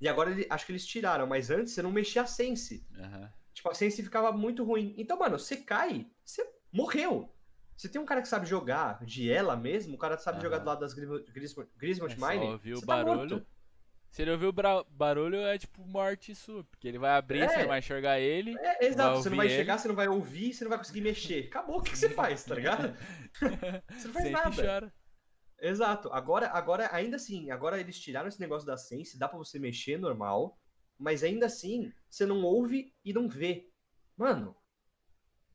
E 0.00 0.08
agora 0.08 0.30
ele, 0.30 0.46
acho 0.50 0.66
que 0.66 0.72
eles 0.72 0.86
tiraram, 0.86 1.26
mas 1.26 1.50
antes 1.50 1.72
você 1.72 1.82
não 1.82 1.92
mexia 1.92 2.22
a 2.22 2.26
Sense. 2.26 2.86
Uhum. 2.96 3.28
Tipo, 3.54 3.70
a 3.70 3.74
Sense 3.74 4.02
ficava 4.02 4.32
muito 4.32 4.64
ruim. 4.64 4.94
Então, 4.98 5.18
mano, 5.18 5.38
você 5.38 5.56
cai, 5.56 6.10
você 6.24 6.44
morreu. 6.72 7.32
Você 7.76 7.88
tem 7.88 8.00
um 8.00 8.04
cara 8.04 8.20
que 8.20 8.28
sabe 8.28 8.46
jogar 8.46 9.04
de 9.04 9.30
ela 9.30 9.56
mesmo, 9.56 9.94
o 9.94 9.98
cara 9.98 10.18
sabe 10.18 10.38
uhum. 10.38 10.42
jogar 10.42 10.58
do 10.58 10.66
lado 10.66 10.80
das 10.80 10.94
Grismont 10.94 11.68
é 11.80 12.34
Mine. 12.34 12.52
Ouvir 12.52 12.74
o 12.74 12.80
barulho. 12.82 13.40
Tá 13.40 13.46
se 14.12 14.20
ele 14.20 14.30
ouvir 14.30 14.44
o 14.44 14.52
barulho, 14.90 15.38
é 15.38 15.56
tipo 15.56 15.82
morte 15.86 16.34
sua. 16.34 16.62
Porque 16.64 16.86
ele 16.86 16.98
vai 16.98 17.12
abrir, 17.12 17.40
é, 17.40 17.48
você 17.48 17.58
não 17.60 17.68
vai 17.68 17.78
enxergar 17.78 18.20
ele. 18.20 18.54
É, 18.58 18.84
exato, 18.84 19.22
você 19.22 19.30
não 19.30 19.38
vai 19.38 19.48
chegar, 19.48 19.78
você 19.78 19.88
não 19.88 19.94
vai 19.94 20.06
ouvir, 20.06 20.52
você 20.52 20.64
não 20.64 20.68
vai 20.68 20.76
conseguir 20.76 21.00
mexer. 21.00 21.46
Acabou, 21.46 21.78
o 21.78 21.82
que, 21.82 21.92
que 21.92 21.98
você 21.98 22.10
faz, 22.10 22.44
tá 22.44 22.54
ligado? 22.54 22.94
você 23.32 23.48
não 23.48 24.12
faz 24.12 24.24
Sempre 24.24 24.30
nada. 24.30 24.54
Chora. 24.54 24.94
Exato. 25.58 26.12
Agora, 26.12 26.48
agora, 26.48 26.94
ainda 26.94 27.16
assim, 27.16 27.50
agora 27.50 27.80
eles 27.80 27.98
tiraram 27.98 28.28
esse 28.28 28.38
negócio 28.38 28.66
da 28.66 28.76
Sense, 28.76 29.18
dá 29.18 29.26
pra 29.26 29.38
você 29.38 29.58
mexer 29.58 29.96
normal, 29.96 30.60
mas 30.98 31.24
ainda 31.24 31.46
assim, 31.46 31.90
você 32.10 32.26
não 32.26 32.42
ouve 32.42 32.94
e 33.02 33.14
não 33.14 33.26
vê. 33.26 33.70
Mano. 34.14 34.54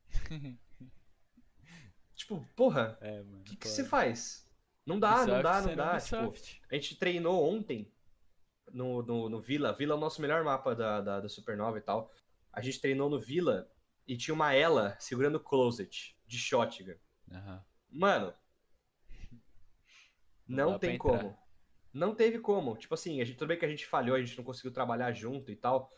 Tipo, 2.15 2.43
porra, 2.55 2.97
o 2.99 3.05
é, 3.05 3.23
que, 3.45 3.55
que 3.55 3.67
você 3.67 3.85
faz? 3.85 4.49
Não 4.83 4.99
dá, 4.99 5.21
Ubisoft, 5.21 5.31
não 5.31 5.43
dá, 5.43 5.61
não 5.61 5.75
dá. 5.75 5.99
Tipo, 5.99 6.33
a 6.71 6.73
gente 6.73 6.95
treinou 6.97 7.47
ontem 7.47 7.93
no, 8.71 9.01
no, 9.01 9.29
no, 9.29 9.39
Vila. 9.39 9.73
Vila 9.73 9.93
é 9.93 9.97
o 9.97 9.99
nosso 9.99 10.21
melhor 10.21 10.43
mapa 10.43 10.75
da, 10.75 11.01
da, 11.01 11.19
da, 11.21 11.29
Supernova 11.29 11.77
e 11.77 11.81
tal. 11.81 12.11
A 12.51 12.61
gente 12.61 12.81
treinou 12.81 13.09
no 13.09 13.19
Vila 13.19 13.69
e 14.07 14.17
tinha 14.17 14.33
uma 14.33 14.53
ela 14.53 14.95
segurando 14.99 15.35
o 15.35 15.39
Closet 15.39 16.17
de 16.25 16.37
Shotgun. 16.37 16.95
Uhum. 17.29 17.59
Mano, 17.89 18.33
não, 20.47 20.71
não 20.71 20.79
tem 20.79 20.97
como. 20.97 21.15
Entrar. 21.15 21.47
não 21.93 22.15
teve 22.15 22.39
como. 22.39 22.77
Tipo 22.77 22.93
assim, 22.93 23.21
a 23.21 23.25
gente, 23.25 23.37
tudo 23.37 23.49
bem 23.49 23.59
que 23.59 23.65
a 23.65 23.69
gente 23.69 23.85
falhou, 23.85 24.15
a 24.15 24.21
gente 24.21 24.37
não 24.37 24.45
conseguiu 24.45 24.71
trabalhar 24.71 25.11
junto 25.11 25.51
e 25.51 25.55
tal. 25.55 25.91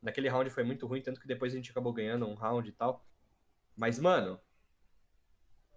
Naquele 0.00 0.28
round 0.28 0.50
foi 0.50 0.62
muito 0.62 0.86
ruim, 0.86 1.02
tanto 1.02 1.20
que 1.20 1.26
depois 1.26 1.52
a 1.52 1.56
gente 1.56 1.70
acabou 1.70 1.92
ganhando 1.92 2.26
um 2.26 2.34
round 2.34 2.68
e 2.68 2.72
tal. 2.72 3.04
Mas, 3.74 3.98
mano, 3.98 4.40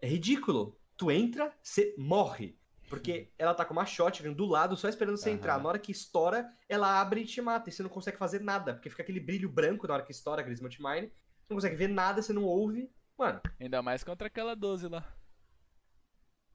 é 0.01 0.07
ridículo. 0.07 0.79
Tu 0.95 1.09
entra, 1.11 1.57
você 1.61 1.95
morre. 1.97 2.58
Porque 2.89 3.31
ela 3.37 3.53
tá 3.53 3.63
com 3.63 3.73
uma 3.73 3.85
shotgun 3.85 4.33
do 4.33 4.45
lado, 4.45 4.75
só 4.75 4.89
esperando 4.89 5.17
você 5.17 5.29
Aham. 5.29 5.37
entrar. 5.37 5.59
Na 5.61 5.69
hora 5.69 5.79
que 5.79 5.91
estoura, 5.91 6.51
ela 6.67 6.99
abre 6.99 7.21
e 7.21 7.25
te 7.25 7.41
mata. 7.41 7.69
E 7.69 7.71
você 7.71 7.83
não 7.83 7.89
consegue 7.89 8.17
fazer 8.17 8.41
nada. 8.41 8.73
Porque 8.73 8.89
fica 8.89 9.03
aquele 9.03 9.19
brilho 9.19 9.47
branco 9.49 9.87
na 9.87 9.93
hora 9.93 10.03
que 10.03 10.11
estoura 10.11 10.41
aquele 10.41 10.55
Smart 10.55 10.81
Mine. 10.81 11.07
Você 11.07 11.49
não 11.51 11.57
consegue 11.57 11.75
ver 11.75 11.87
nada, 11.87 12.21
você 12.21 12.33
não 12.33 12.43
ouve. 12.43 12.91
Mano, 13.17 13.41
Ainda 13.59 13.81
mais 13.81 14.03
contra 14.03 14.27
aquela 14.27 14.55
12 14.55 14.87
lá. 14.87 15.05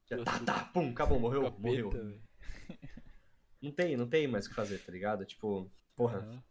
já 0.07 0.23
tá, 0.25 0.39
tá, 0.41 0.65
pum, 0.67 0.91
acabou, 0.91 1.19
morreu, 1.21 1.43
Capeta, 1.43 1.63
morreu. 1.63 1.91
velho. 1.91 2.23
Não 3.63 3.73
tem, 3.73 3.97
não 3.97 4.09
tem 4.09 4.27
mais 4.29 4.47
o 4.47 4.51
que 4.51 4.55
fazer, 4.55 4.79
tá 4.79 4.93
ligado? 4.93 5.25
Tipo, 5.25 5.71
porra. 5.97 6.19
Aham. 6.19 6.43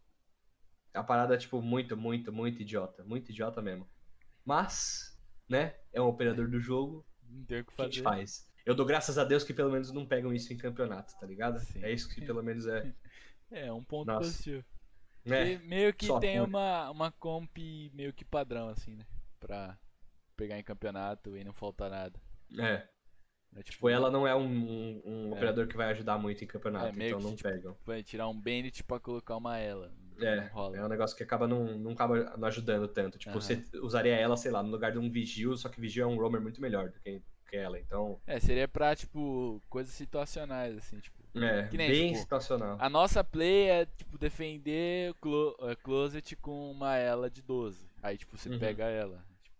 É 0.92 0.98
uma 0.98 1.04
parada, 1.04 1.36
tipo, 1.36 1.60
muito, 1.60 1.96
muito, 1.96 2.32
muito 2.32 2.62
idiota. 2.62 3.02
Muito 3.04 3.30
idiota 3.30 3.60
mesmo. 3.60 3.88
Mas, 4.44 5.18
né? 5.48 5.74
É 5.92 6.00
um 6.00 6.06
operador 6.06 6.48
do 6.48 6.60
jogo. 6.60 7.04
Não 7.28 7.44
tem 7.44 7.60
o 7.60 7.64
que 7.64 7.74
que 7.74 7.82
a 7.82 7.84
gente 7.86 8.00
fazer. 8.02 8.16
faz? 8.16 8.48
Eu 8.64 8.74
dou 8.74 8.86
graças 8.86 9.18
a 9.18 9.24
Deus 9.24 9.44
que 9.44 9.52
pelo 9.52 9.70
menos 9.70 9.90
não 9.92 10.06
pegam 10.06 10.32
isso 10.32 10.52
em 10.52 10.56
campeonato, 10.56 11.14
tá 11.18 11.26
ligado? 11.26 11.58
Sim. 11.60 11.84
É 11.84 11.92
isso 11.92 12.08
que 12.08 12.20
pelo 12.20 12.42
menos 12.42 12.66
é. 12.66 12.92
É, 13.50 13.72
um 13.72 13.84
ponto 13.84 14.06
Nossa. 14.06 14.20
positivo. 14.20 14.64
É, 15.26 15.58
meio 15.58 15.94
que 15.94 16.08
tem 16.18 16.40
uma, 16.40 16.90
uma 16.90 17.12
comp 17.12 17.56
meio 17.92 18.12
que 18.12 18.24
padrão, 18.24 18.68
assim, 18.68 18.96
né? 18.96 19.06
Pra 19.38 19.78
pegar 20.36 20.58
em 20.58 20.62
campeonato 20.64 21.36
e 21.36 21.44
não 21.44 21.52
faltar 21.52 21.90
nada. 21.90 22.18
é. 22.58 22.88
É 23.56 23.62
Tipo, 23.62 23.88
ela 23.88 24.10
não 24.10 24.26
é 24.26 24.34
um, 24.34 24.42
um- 24.44 25.02
um 25.04 25.28
É. 25.28 25.36
operador 25.36 25.68
que 25.68 25.76
vai 25.76 25.88
ajudar 25.92 26.18
muito 26.18 26.42
em 26.42 26.46
campeonato, 26.46 26.86
É, 27.00 27.06
então 27.06 27.18
que, 27.18 27.24
não 27.24 27.36
tipo, 27.36 27.48
pegam. 27.48 27.76
Vai 27.86 28.02
tirar 28.02 28.28
um 28.28 28.40
Bennett 28.40 28.82
pra 28.82 28.98
colocar 28.98 29.36
uma 29.36 29.56
ela. 29.56 29.92
É, 30.20 30.50
é 30.74 30.84
um 30.84 30.88
negócio 30.88 31.16
que 31.16 31.22
acaba 31.22 31.46
não, 31.46 31.78
não 31.78 31.92
acaba 31.92 32.36
não 32.36 32.48
ajudando 32.48 32.88
tanto. 32.88 33.16
Tipo, 33.16 33.30
Aham. 33.30 33.40
você 33.40 33.64
usaria 33.78 34.16
ela, 34.16 34.36
sei 34.36 34.50
lá, 34.50 34.60
no 34.60 34.70
lugar 34.70 34.90
de 34.90 34.98
um 34.98 35.08
Vigil, 35.08 35.56
só 35.56 35.68
que 35.68 35.80
Vigil 35.80 36.02
é 36.02 36.06
um 36.08 36.16
roamer 36.16 36.40
muito 36.40 36.60
melhor 36.60 36.88
do 36.90 36.98
que, 36.98 37.22
que 37.54 37.60
ela. 37.60 37.78
Então, 37.78 38.20
É, 38.26 38.40
seria 38.40 38.66
pra, 38.66 38.94
tipo, 38.96 39.62
coisas 39.68 39.94
situacionais, 39.94 40.76
assim, 40.76 40.98
tipo. 40.98 41.22
é, 41.36 41.68
nem, 41.72 41.88
bem 41.88 42.06
tipo, 42.08 42.18
situacional. 42.20 42.76
A 42.80 42.88
nossa 42.88 43.22
play 43.22 43.68
é, 43.70 43.86
tipo, 43.86 44.18
defender 44.18 45.10
o 45.10 45.14
clo 45.14 45.56
é, 45.62 45.76
Closet 45.76 46.36
com 46.36 46.70
uma 46.70 46.96
ela 46.96 47.30
de 47.30 47.42
12. 47.42 47.88
Aí, 48.02 48.18
tipo, 48.18 48.36
você 48.36 48.48
Uhum. 48.48 48.58
pega 48.58 48.84
ela. 48.84 49.18
Tipo, 49.42 49.54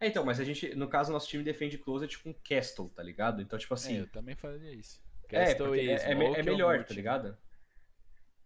É, 0.00 0.06
então, 0.08 0.24
mas 0.24 0.40
a 0.40 0.44
gente, 0.44 0.74
no 0.74 0.88
caso, 0.88 1.12
nosso 1.12 1.28
time 1.28 1.42
defende 1.44 1.76
Closet 1.78 2.18
com 2.18 2.32
Castle, 2.34 2.88
tá 2.90 3.02
ligado? 3.02 3.42
Então, 3.42 3.58
tipo 3.58 3.72
é, 3.72 3.76
assim. 3.76 3.96
eu 3.98 4.06
também 4.08 4.34
fazia 4.34 4.72
isso. 4.72 5.00
É, 5.28 5.46
Castle 5.46 5.66
porque 5.68 5.82
e 5.82 5.90
é, 5.90 5.94
é, 5.94 6.12
é 6.12 6.42
melhor, 6.42 6.82
tá 6.84 6.90
né? 6.90 6.96
ligado? 6.96 7.36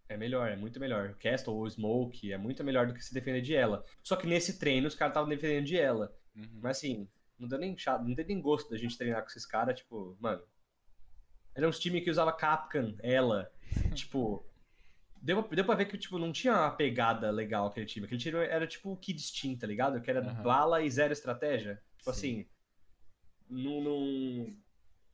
É 0.09 0.17
melhor, 0.17 0.51
é 0.51 0.57
muito 0.57 0.79
melhor. 0.79 1.15
Castle 1.15 1.55
ou 1.57 1.69
Smoke 1.69 2.31
é 2.33 2.37
muito 2.37 2.63
melhor 2.63 2.87
do 2.87 2.93
que 2.95 3.03
se 3.03 3.15
defender 3.15 3.41
de 3.41 3.55
ela. 3.55 3.83
Só 4.03 4.17
que 4.17 4.27
nesse 4.27 4.59
treino 4.59 4.87
os 4.87 4.95
caras 4.95 5.13
estavam 5.13 5.29
defendendo 5.31 5.65
de 5.65 5.79
ela. 5.79 6.15
Uhum. 6.37 6.61
Mas 6.61 6.77
assim, 6.77 7.09
não 7.39 7.49
deu 7.49 7.59
nem 7.59 7.77
chato, 7.77 8.03
não 8.05 8.15
deu 8.15 8.25
nem 8.27 8.41
gosto 8.41 8.71
da 8.71 8.77
gente 8.77 8.97
treinar 8.97 9.23
com 9.23 9.29
esses 9.29 9.47
caras, 9.47 9.79
tipo, 9.79 10.17
mano. 10.21 10.43
Eram 11.55 11.69
uns 11.69 11.79
times 11.79 12.03
que 12.03 12.11
usava 12.11 12.33
Capcan, 12.33 12.97
ela. 13.03 13.51
tipo. 13.95 14.45
Deu, 15.23 15.43
pra- 15.43 15.55
deu 15.57 15.65
pra 15.65 15.75
ver 15.75 15.87
que, 15.87 15.97
tipo, 15.97 16.19
não 16.19 16.33
tinha 16.33 16.53
uma 16.53 16.71
pegada 16.71 17.31
legal 17.31 17.67
aquele 17.69 17.87
time. 17.87 18.05
Aquele 18.07 18.21
time 18.21 18.37
era 18.39 18.67
tipo 18.67 18.91
o 18.93 18.97
Kid 18.97 19.19
Steam, 19.23 19.57
tá 19.57 19.67
ligado? 19.67 20.01
Que 20.03 20.11
era 20.11 20.21
Aham. 20.21 20.43
bala 20.43 20.83
e 20.83 20.91
zero 20.91 21.13
estratégia. 21.15 21.81
Tipo 21.97 22.13
Sim. 22.13 22.41
assim. 22.41 22.49
Não, 23.49 23.81
não. 23.81 24.57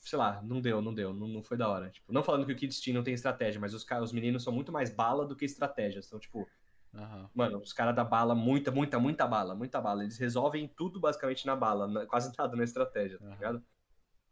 Sei 0.01 0.19
lá, 0.19 0.41
não 0.43 0.61
deu, 0.61 0.81
não 0.83 0.95
deu. 0.95 1.13
Não, 1.13 1.29
não 1.29 1.43
foi 1.43 1.57
da 1.57 1.69
hora. 1.69 1.91
Tipo, 1.91 2.13
não 2.13 2.23
falando 2.25 2.45
que 2.47 2.53
o 2.53 2.57
Kid 2.57 2.73
Steam 2.75 2.95
não 2.95 3.05
tem 3.05 3.15
estratégia, 3.15 3.61
mas 3.61 3.75
os, 3.75 3.85
os 4.03 4.13
meninos 4.13 4.43
são 4.43 4.53
muito 4.53 4.73
mais 4.73 4.91
bala 4.91 5.27
do 5.27 5.37
que 5.37 5.45
estratégias. 5.45 6.07
Então, 6.07 6.19
tipo, 6.19 6.49
Aham. 6.95 7.31
Mano, 7.35 7.59
os 7.61 7.73
caras 7.73 7.95
da 7.95 8.05
bala, 8.05 8.35
muita, 8.35 8.71
muita, 8.71 8.99
muita 8.99 9.27
bala, 9.27 9.55
muita 9.55 9.81
bala. 9.81 10.03
Eles 10.03 10.19
resolvem 10.19 10.69
tudo 10.69 10.99
basicamente 11.01 11.47
na 11.47 11.55
bala, 11.57 11.87
na- 11.87 12.07
quase 12.07 12.33
nada 12.39 12.57
na 12.57 12.65
estratégia, 12.65 13.19
tá 13.19 13.25
Aham. 13.27 13.35
ligado? 13.37 13.65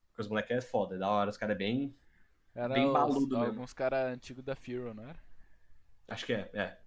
Porque 0.09 0.23
os 0.23 0.29
moleques 0.29 0.57
é 0.57 0.61
foda, 0.61 0.97
é 0.97 0.99
da 0.99 1.09
hora, 1.09 1.31
os 1.31 1.37
caras 1.37 1.55
é 1.55 1.59
bem. 1.59 1.95
Era 2.55 2.75
Bem 2.75 2.87
os- 2.87 2.93
baludo 2.93 3.39
mesmo. 3.39 3.47
alguns 3.47 3.73
caras 3.73 4.13
antigos 4.13 4.45
da 4.45 4.55
Firo, 4.55 4.93
não 4.95 5.05
era? 5.05 5.19
Acho 6.09 6.27
que 6.27 6.33
é, 6.33 6.51
é. 6.55 6.79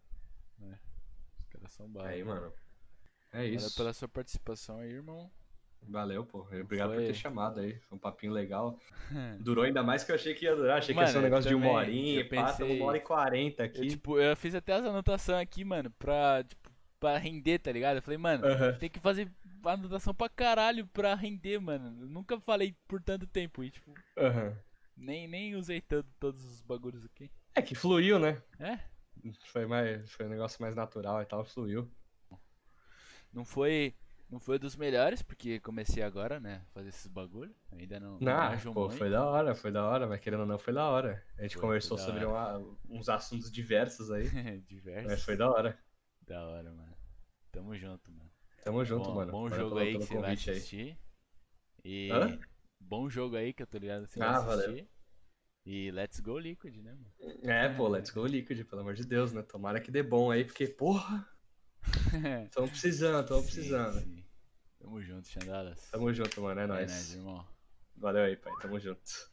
Os 1.39 1.47
caras 1.49 1.71
são 1.71 1.87
bala. 1.89 2.09
Aí, 2.09 2.23
mano. 2.23 2.51
É 3.33 3.45
Valeu 3.45 3.55
isso. 3.55 3.75
pela 3.75 3.93
sua 3.93 4.07
participação 4.09 4.79
aí, 4.79 4.89
irmão. 4.91 5.31
Valeu, 5.87 6.23
pô. 6.25 6.41
Obrigado 6.61 6.89
por 6.89 6.95
Foi. 6.97 7.05
ter 7.07 7.13
chamado 7.15 7.59
aí. 7.59 7.77
Foi 7.89 7.97
um 7.97 7.99
papinho 7.99 8.31
legal. 8.31 8.79
Durou 9.39 9.63
ainda 9.65 9.81
mais 9.83 10.03
que 10.03 10.11
eu 10.11 10.15
achei 10.15 10.33
que 10.33 10.45
ia 10.45 10.55
durar. 10.55 10.77
Achei 10.77 10.93
que 10.93 11.01
Mano, 11.01 11.07
ia 11.07 11.11
ser 11.11 11.17
um 11.17 11.21
eu 11.21 11.23
negócio 11.23 11.49
de 11.49 11.55
uma 11.55 11.69
horinha 11.71 12.19
eu 12.21 12.29
pá, 12.29 12.45
pensei- 12.45 12.67
tamo 12.67 12.73
uma 12.79 12.85
hora 12.85 12.97
e 12.97 13.01
quarenta 13.01 13.63
Eu, 13.63 13.67
aqui. 13.67 13.87
tipo, 13.87 14.19
eu 14.19 14.35
fiz 14.35 14.53
até 14.55 14.73
as 14.73 14.85
anotações 14.85 15.39
aqui, 15.41 15.65
mano, 15.65 15.89
pra, 15.91 16.43
tipo, 16.43 16.69
pra 16.99 17.17
render, 17.17 17.59
tá 17.59 17.71
ligado? 17.71 17.97
Eu 17.97 18.01
falei, 18.01 18.17
mano, 18.17 18.45
Aham. 18.45 18.73
tem 18.73 18.89
que 18.89 18.99
fazer 18.99 19.29
anotação 19.65 20.13
pra 20.13 20.29
caralho 20.29 20.87
pra 20.87 21.13
render, 21.15 21.59
mano. 21.59 22.03
Eu 22.03 22.07
nunca 22.07 22.39
falei 22.39 22.75
por 22.87 23.01
tanto 23.01 23.25
tempo 23.27 23.63
e, 23.63 23.71
tipo, 23.71 23.93
Aham. 24.17 24.55
nem, 24.95 25.27
nem 25.27 25.55
usei 25.55 25.81
tanto 25.81 26.07
todos 26.19 26.43
os 26.45 26.61
bagulhos 26.61 27.03
aqui. 27.05 27.29
É 27.55 27.61
que 27.61 27.75
fluiu, 27.75 28.17
né? 28.19 28.41
É? 28.59 28.79
Foi, 29.47 29.65
mais, 29.65 30.09
foi 30.11 30.25
um 30.25 30.29
negócio 30.29 30.61
mais 30.61 30.75
natural 30.75 31.21
e 31.21 31.25
tal, 31.25 31.43
fluiu. 31.43 31.89
Não 33.33 33.43
foi. 33.45 33.93
Não 34.31 34.39
foi 34.39 34.57
dos 34.57 34.75
melhores, 34.77 35.21
porque 35.21 35.59
comecei 35.59 36.01
agora, 36.01 36.39
né? 36.39 36.61
Fazer 36.73 36.89
esses 36.89 37.07
bagulho. 37.07 37.53
Ainda 37.73 37.99
não. 37.99 38.17
Não, 38.19 38.49
manjo 38.51 38.73
pô, 38.73 38.87
muito. 38.87 38.97
foi 38.97 39.09
da 39.09 39.25
hora, 39.25 39.53
foi 39.53 39.71
da 39.71 39.85
hora, 39.85 40.07
mas 40.07 40.21
querendo 40.21 40.41
ou 40.41 40.45
não, 40.45 40.57
foi 40.57 40.73
da 40.73 40.87
hora. 40.87 41.21
A 41.37 41.41
gente 41.41 41.55
Foi, 41.55 41.61
conversou 41.63 41.97
foi 41.97 42.05
sobre 42.05 42.25
uma- 42.25 42.57
uns 42.89 43.09
assuntos 43.09 43.51
diversos 43.51 44.09
aí, 44.09 44.23
Diversos. 44.69 45.11
mas 45.11 45.23
foi 45.23 45.35
da 45.35 45.49
hora. 45.49 45.77
Da 46.21 46.45
hora, 46.47 46.71
mano. 46.71 46.95
Tamo 47.51 47.75
junto, 47.75 48.09
mano. 48.11 48.29
Tamo 48.63 48.85
junto, 48.85 49.03
bom, 49.03 49.15
mano. 49.15 49.31
Bom 49.31 49.49
Valeu 49.49 49.65
jogo 49.65 49.79
aí 49.79 49.91
que 49.93 49.99
você 49.99 50.15
vai 50.17 50.31
convite 50.31 50.51
aí. 50.51 50.59
assistir. 50.59 50.97
E. 51.83 52.09
Hã? 52.11 52.39
Bom 52.79 53.09
jogo 53.09 53.35
aí 53.35 53.53
que 53.53 53.63
eu 53.63 53.67
tô 53.67 53.77
ligado 53.77 54.07
que 54.07 54.13
você 54.13 54.19
Ah, 54.23 54.39
vai 54.39 54.45
valeu. 54.45 54.65
assistir. 54.67 54.87
E 55.65 55.91
let's 55.91 56.19
go 56.19 56.37
Liquid, 56.39 56.77
né, 56.77 56.93
mano? 56.93 57.11
É, 57.43 57.67
pô, 57.69 57.87
let's 57.87 58.09
go 58.11 58.25
Liquid, 58.25 58.63
pelo 58.65 58.81
amor 58.81 58.93
de 58.93 59.05
Deus, 59.05 59.31
né? 59.33 59.41
Tomara 59.43 59.79
que 59.79 59.91
dê 59.91 60.01
bom 60.01 60.31
aí, 60.31 60.43
porque, 60.45 60.67
porra, 60.67 61.27
tamo 62.51 62.67
precisando, 62.69 63.27
tamo 63.27 63.41
Sim, 63.41 63.51
precisando. 63.53 63.99
sim. 63.99 64.20
Tamo 64.81 65.01
junto, 65.01 65.27
Xandalas. 65.29 65.89
Tamo 65.91 66.11
junto, 66.13 66.41
mano, 66.41 66.59
é 66.61 66.63
É 66.63 66.67
nóis. 66.67 66.91
nóis, 66.91 67.13
irmão. 67.15 67.45
Valeu 67.95 68.23
aí, 68.23 68.35
pai, 68.35 68.51
tamo 68.61 68.79
junto. 68.79 69.30